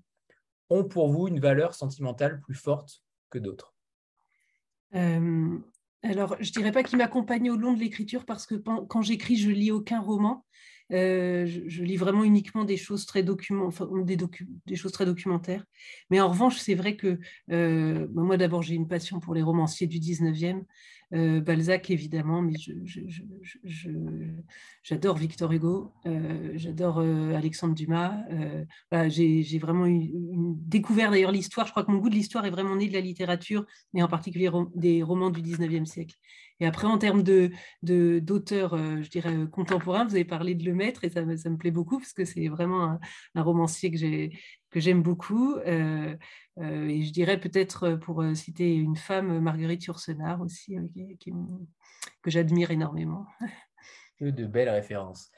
ont 0.71 0.85
pour 0.85 1.09
vous 1.09 1.29
une 1.29 1.41
valeur 1.41 1.75
sentimentale 1.75 2.41
plus 2.41 2.55
forte 2.55 3.03
que 3.31 3.39
d'autres 3.39 3.75
euh, 4.95 5.59
Alors, 6.03 6.37
je 6.41 6.51
ne 6.51 6.53
dirais 6.53 6.73
pas 6.73 6.83
qu'ils 6.83 6.99
m'accompagnent 6.99 7.51
au 7.51 7.57
long 7.57 7.73
de 7.73 7.81
l'écriture 7.81 8.25
parce 8.25 8.47
que 8.47 8.55
quand 8.55 9.03
j'écris, 9.03 9.37
je 9.37 9.51
lis 9.51 9.71
aucun 9.71 10.01
roman. 10.01 10.45
Euh, 10.93 11.47
je, 11.47 11.83
lis 11.83 11.97
vraiment 11.97 12.25
uniquement 12.25 12.65
des 12.65 12.77
choses 12.77 13.07
très 13.07 13.23
document, 13.23 13.71
des, 14.05 14.77
choses 14.77 14.93
très 14.93 15.07
documentaires. 15.07 15.65
Mais 16.11 16.21
en 16.21 16.29
revanche, 16.29 16.59
c'est 16.59 16.75
vrai 16.75 16.97
que 16.97 17.19
euh, 17.51 18.07
bah, 18.11 18.23
moi, 18.23 18.37
d'abord, 18.37 18.63
j'ai 18.63 18.75
une 18.75 18.89
passion 18.89 19.19
pour 19.19 19.35
les 19.35 19.43
romanciers 19.43 19.87
du 19.87 19.99
19e. 19.99 20.65
Euh, 21.15 21.41
Balzac, 21.41 21.91
évidemment, 21.91 22.43
mais 22.43 22.55
j'adore 24.83 25.17
Victor 25.17 25.53
Hugo, 25.53 25.93
j'adore 26.55 26.99
Alexandre 26.99 27.75
Dumas. 27.75 28.17
j'ai 29.09 29.59
vraiment 29.59 29.87
découvert 29.89 31.11
d'ailleurs 31.11 31.33
l'histoire. 31.33 31.67
Je 31.67 31.73
crois 31.73 31.85
que 31.85 31.91
mon 31.91 31.99
goût 31.99 32.11
de 32.11 32.15
l'histoire 32.15 32.47
est 32.47 32.51
vraiment 32.51 32.77
né 32.77 32.89
de 32.89 32.93
la 32.93 33.01
littérature, 33.01 33.65
et 33.95 34.03
en 34.03 34.09
particulier 34.09 34.51
des 34.75 35.03
romans 35.03 35.31
du 35.31 35.41
19e 35.41 35.87
siècle. 35.87 36.17
Et 36.61 36.67
après, 36.67 36.87
en 36.87 36.99
termes 36.99 37.23
de, 37.23 37.51
d'auteurs, 37.83 38.75
euh, 38.75 39.03
je 39.03 39.11
dirais, 39.11 39.35
euh, 39.35 39.47
contemporains, 39.47 40.05
vous 40.05 40.15
avez 40.15 40.25
parlé 40.25 40.55
de 40.55 40.65
Lemaître 40.65 41.05
et 41.05 41.11
ça, 41.11 41.21
ça 41.37 41.51
me 41.51 41.57
plaît 41.57 41.73
beaucoup 41.73 41.99
parce 41.99 42.13
que 42.13 42.25
c'est 42.25 42.49
vraiment 42.49 42.99
un, 43.35 43.43
romancier 43.43 43.91
que, 43.91 43.99
j'ai, 43.99 44.31
que 44.75 44.81
j'aime 44.81 45.03
beaucoup. 45.03 45.57
Euh, 45.67 46.17
et 46.59 47.03
je 47.03 47.13
dirais 47.13 47.39
peut-être, 47.39 47.95
pour 47.95 48.25
citer 48.35 48.75
une 48.75 48.97
femme, 48.97 49.39
Marguerite 49.39 49.85
Yourcenar 49.85 50.41
aussi, 50.41 50.77
que 52.23 52.31
j'admire 52.31 52.71
énormément. 52.71 53.27
De 54.21 54.47
belles 54.47 54.69
références. 54.69 55.31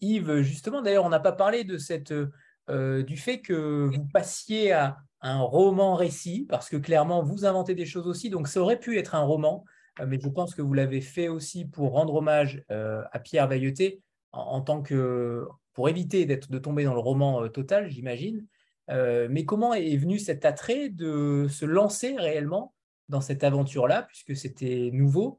Yves, 0.00 0.40
justement, 0.42 0.82
d'ailleurs, 0.82 1.04
on 1.04 1.08
n'a 1.08 1.20
pas 1.20 1.32
parlé 1.32 1.64
de 1.64 1.78
cette, 1.78 2.12
du 2.12 3.16
fait 3.16 3.40
que 3.40 3.88
vous 3.92 4.06
passiez 4.12 4.72
à 4.72 4.98
un 5.20 5.40
roman-récit, 5.40 6.46
parce 6.48 6.68
que 6.68 6.76
clairement, 6.76 7.22
vous 7.22 7.44
inventez 7.44 7.74
des 7.74 7.86
choses 7.86 8.08
aussi, 8.08 8.28
donc 8.28 8.48
ça 8.48 8.60
aurait 8.60 8.80
pu 8.80 8.98
être 8.98 9.14
un 9.14 9.22
roman. 9.22 9.64
Euh, 10.00 10.06
mais 10.06 10.18
je 10.20 10.28
pense 10.28 10.54
que 10.54 10.62
vous 10.62 10.74
l'avez 10.74 11.00
fait 11.00 11.28
aussi 11.28 11.64
pour 11.64 11.92
rendre 11.92 12.14
hommage 12.14 12.64
euh, 12.70 13.02
à 13.12 13.18
Pierre 13.18 13.48
Vailleté 13.48 14.02
en, 14.32 14.62
tant 14.62 14.82
que 14.82 15.46
pour 15.74 15.88
éviter 15.88 16.26
de 16.26 16.58
tomber 16.58 16.84
dans 16.84 16.94
le 16.94 17.00
roman 17.00 17.44
euh, 17.44 17.48
total, 17.48 17.90
j'imagine. 17.90 18.46
mais 18.88 19.44
comment 19.44 19.74
est 19.74 19.96
venu 19.96 20.18
cet 20.18 20.44
attrait 20.44 20.88
de 20.90 21.46
se 21.48 21.64
lancer 21.64 22.16
réellement 22.16 22.74
dans 23.08 23.20
cette 23.20 23.44
aventure-là, 23.44 24.02
puisque 24.02 24.36
c'était 24.36 24.90
nouveau? 24.92 25.38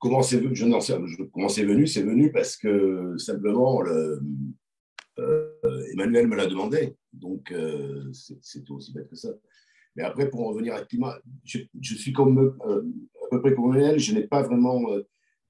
Comment 0.00 0.22
c'est 0.22 0.38
venu, 0.38 0.54
je 0.54 1.22
comment 1.24 1.48
c'est 1.48 1.64
venu 1.64 1.86
C'est 1.86 2.02
venu 2.02 2.30
parce 2.32 2.56
que 2.56 3.16
simplement 3.16 3.82
Emmanuel 5.92 6.26
me 6.26 6.36
l'a 6.36 6.46
demandé, 6.46 6.96
donc 7.12 7.54
c'est 8.12 8.70
aussi 8.70 8.92
bête 8.92 9.08
que 9.08 9.16
ça. 9.16 9.30
Mais 9.96 10.02
après, 10.02 10.30
pour 10.30 10.40
en 10.46 10.50
revenir 10.50 10.74
à 10.74 10.82
climat, 10.82 11.18
je, 11.44 11.58
suis 11.94 12.12
comme 12.12 12.56
euh, 12.66 12.82
à 13.24 13.28
peu 13.30 13.40
près 13.40 13.54
comme 13.54 13.76
elle, 13.76 13.98
je 13.98 14.14
n'ai 14.14 14.26
pas 14.26 14.42
vraiment, 14.42 14.82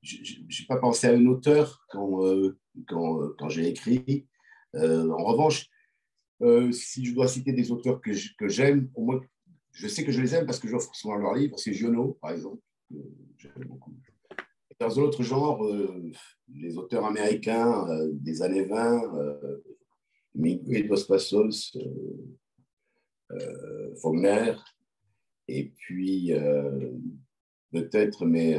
euh, 0.03 0.25
je 0.49 0.63
n'ai 0.63 0.67
pas 0.67 0.79
pensé 0.79 1.07
à 1.07 1.13
un 1.13 1.27
auteur 1.27 1.85
quand, 1.91 2.25
euh, 2.27 2.59
quand, 2.89 3.29
quand 3.39 3.49
j'ai 3.49 3.69
écrit. 3.69 4.27
en 4.75 5.25
revanche, 5.25 5.69
si 6.73 7.05
je 7.05 7.15
dois 7.15 7.29
citer 7.29 7.53
des 7.53 7.71
auteurs 7.71 8.01
que, 8.01 8.13
j'aime, 8.49 8.91
au 8.95 9.05
moins, 9.05 9.21
je 9.73 9.89
sais 9.89 10.05
que 10.05 10.13
je 10.13 10.21
les 10.21 10.35
aime 10.35 10.47
parce 10.47 10.59
que 10.59 10.69
j'offre 10.69 10.95
souvent 10.95 11.17
leurs 11.17 11.35
livres. 11.35 11.59
C'est 11.59 11.73
Giono, 11.73 12.19
par 12.21 12.33
exemple, 12.33 12.61
que 12.91 12.99
j'aime 13.39 13.65
beaucoup. 13.67 13.95
Dans 14.81 14.99
un 14.99 15.03
autre 15.03 15.23
genre, 15.23 15.65
les 16.53 16.77
auteurs 16.77 17.05
américains 17.05 17.87
des 18.13 18.43
années 18.43 18.65
20, 18.65 19.03
Miguel 20.35 20.89
Dos 20.89 21.05
Passos, 21.07 21.77
euh, 23.33 23.95
Faulkner, 23.97 24.55
et 25.49 25.71
puis 25.71 26.33
euh, 26.33 26.93
peut-être, 27.73 28.27
mais 28.27 28.59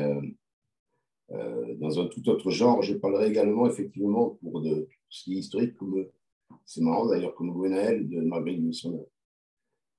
euh, 1.31 1.75
dans 1.75 1.99
un 1.99 2.07
tout 2.07 2.27
autre 2.29 2.49
genre, 2.51 2.81
je 2.81 2.93
parlerai 2.93 3.27
également 3.27 3.67
effectivement 3.67 4.37
pour 4.41 4.61
de 4.61 4.87
ce 5.09 5.23
qui 5.23 5.35
est 5.35 5.39
historique, 5.39 5.75
comme 5.75 6.05
c'est 6.65 6.81
marrant 6.81 7.07
d'ailleurs, 7.07 7.33
comme 7.35 7.51
Gwenaël 7.51 8.07
de 8.07 8.21
Marguerite 8.21 8.61
Yourcenar. 8.61 9.05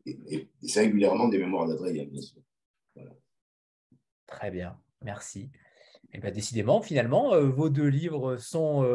Et, 0.07 0.19
et, 0.29 0.69
singulièrement 0.69 1.29
des 1.29 1.39
mémoires 1.39 1.67
d'Adrien, 1.67 2.05
bien 2.05 2.21
sûr. 2.21 2.41
Très 4.27 4.51
bien, 4.51 4.79
merci. 5.03 5.51
Et 6.13 6.19
bien, 6.19 6.31
décidément, 6.31 6.83
finalement, 6.83 7.41
vos 7.41 7.71
deux 7.71 7.89
livres 7.89 8.37
sont, 8.37 8.87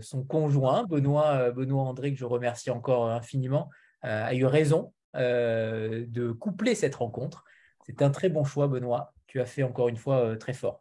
sont 0.00 0.24
conjoints. 0.24 0.84
Benoît, 0.86 1.50
Benoît 1.50 1.82
André, 1.82 2.12
que 2.12 2.18
je 2.18 2.24
remercie 2.24 2.70
encore 2.70 3.10
infiniment, 3.10 3.68
a 4.02 4.34
eu 4.34 4.46
raison 4.46 4.92
euh, 5.16 6.04
de 6.06 6.32
coupler 6.32 6.74
cette 6.74 6.94
rencontre. 6.94 7.44
C'est 7.86 8.02
un 8.02 8.10
très 8.10 8.28
bon 8.28 8.44
choix, 8.44 8.68
Benoît. 8.68 9.14
Tu 9.26 9.40
as 9.40 9.46
fait 9.46 9.62
encore 9.62 9.88
une 9.88 9.96
fois 9.96 10.20
euh, 10.20 10.36
très 10.36 10.52
fort. 10.52 10.80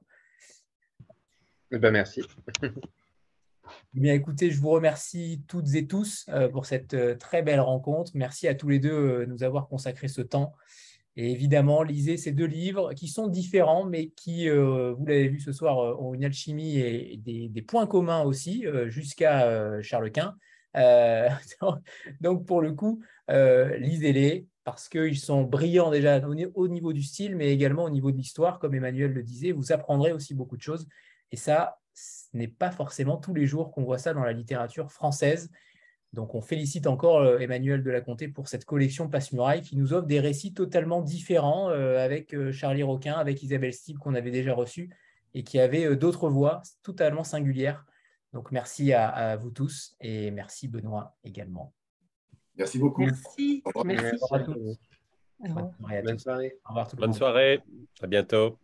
Eh 1.71 1.77
ben, 1.77 1.91
merci. 1.91 2.21
Bien, 3.93 4.13
écoutez, 4.13 4.51
je 4.51 4.59
vous 4.59 4.69
remercie 4.69 5.43
toutes 5.47 5.73
et 5.75 5.87
tous 5.87 6.25
euh, 6.29 6.47
pour 6.47 6.65
cette 6.65 6.95
très 7.19 7.41
belle 7.41 7.59
rencontre. 7.59 8.11
Merci 8.15 8.47
à 8.47 8.55
tous 8.55 8.69
les 8.69 8.79
deux 8.79 9.19
de 9.19 9.25
nous 9.25 9.43
avoir 9.43 9.67
consacré 9.67 10.07
ce 10.07 10.21
temps. 10.21 10.53
Et 11.15 11.31
évidemment, 11.31 11.83
lisez 11.83 12.15
ces 12.15 12.31
deux 12.31 12.45
livres 12.45 12.93
qui 12.93 13.07
sont 13.07 13.27
différents, 13.27 13.85
mais 13.85 14.09
qui, 14.09 14.47
vous 14.49 15.05
l'avez 15.05 15.27
vu 15.27 15.39
ce 15.39 15.51
soir, 15.51 15.99
ont 15.99 16.13
une 16.13 16.23
alchimie 16.23 16.77
et 16.77 17.17
des, 17.17 17.61
points 17.63 17.87
communs 17.87 18.21
aussi, 18.21 18.65
jusqu'à 18.85 19.81
Charles 19.81 20.11
Quint. 20.11 20.35
donc, 22.21 22.45
pour 22.45 22.61
le 22.61 22.73
coup, 22.73 23.01
euh, 23.29 23.75
lisez-les 23.77 24.47
parce 24.63 24.89
qu'ils 24.89 25.17
sont 25.17 25.43
brillants 25.43 25.91
déjà 25.91 26.21
au 26.27 26.67
niveau 26.67 26.91
du 26.91 27.01
style, 27.01 27.35
mais 27.35 27.53
également 27.53 27.85
au 27.85 27.89
niveau 27.89 28.11
de 28.11 28.17
l'histoire, 28.17 28.59
comme 28.59 28.75
Emmanuel 28.75 29.13
le 29.13 29.23
disait, 29.23 29.53
vous 29.53 29.71
apprendrez 29.71 30.11
aussi 30.11 30.33
beaucoup 30.33 30.57
de 30.57 30.61
choses. 30.61 30.87
Et 31.31 31.37
ça, 31.37 31.79
ce 31.93 32.25
n'est 32.33 32.47
pas 32.47 32.71
forcément 32.71 33.17
tous 33.17 33.33
les 33.33 33.45
jours 33.45 33.71
qu'on 33.71 33.83
voit 33.83 33.97
ça 33.97 34.13
dans 34.13 34.23
la 34.23 34.33
littérature 34.33 34.91
française. 34.91 35.51
Donc 36.13 36.35
on 36.35 36.41
félicite 36.41 36.87
encore 36.87 37.19
euh, 37.19 37.39
Emmanuel 37.39 37.83
de 37.83 37.91
la 37.91 38.01
Comté 38.01 38.27
pour 38.27 38.47
cette 38.47 38.65
collection 38.65 39.09
Passe-Muraille 39.09 39.61
qui 39.61 39.75
nous 39.75 39.93
offre 39.93 40.07
des 40.07 40.19
récits 40.19 40.53
totalement 40.53 41.01
différents 41.01 41.69
euh, 41.69 42.03
avec 42.03 42.35
Charlie 42.51 42.83
Roquin, 42.83 43.13
avec 43.13 43.43
Isabelle 43.43 43.73
Steve 43.73 43.97
qu'on 43.97 44.15
avait 44.15 44.31
déjà 44.31 44.53
reçu 44.53 44.89
et 45.33 45.43
qui 45.43 45.59
avait 45.59 45.95
d'autres 45.95 46.29
voix 46.29 46.61
totalement 46.81 47.23
singulières. 47.23 47.85
Donc, 48.33 48.51
merci 48.51 48.93
à, 48.93 49.35
vous 49.37 49.51
tous 49.51 49.95
et 50.01 50.31
merci 50.31 50.67
Benoît 50.67 51.15
également. 51.23 51.73
Merci 52.55 52.79
beaucoup. 52.79 53.01
Merci. 53.01 53.61
Au 53.65 53.69
revoir. 53.69 53.85
Merci. 53.85 54.15
Au 54.15 54.23
revoir 54.23 54.41
à 54.41 54.43
tous. 54.43 55.97
Bonne 55.99 56.19
soirée. 56.19 56.55
Bonne 56.95 57.13
soirée. 57.13 57.61
À 58.01 58.07
bientôt. 58.07 58.57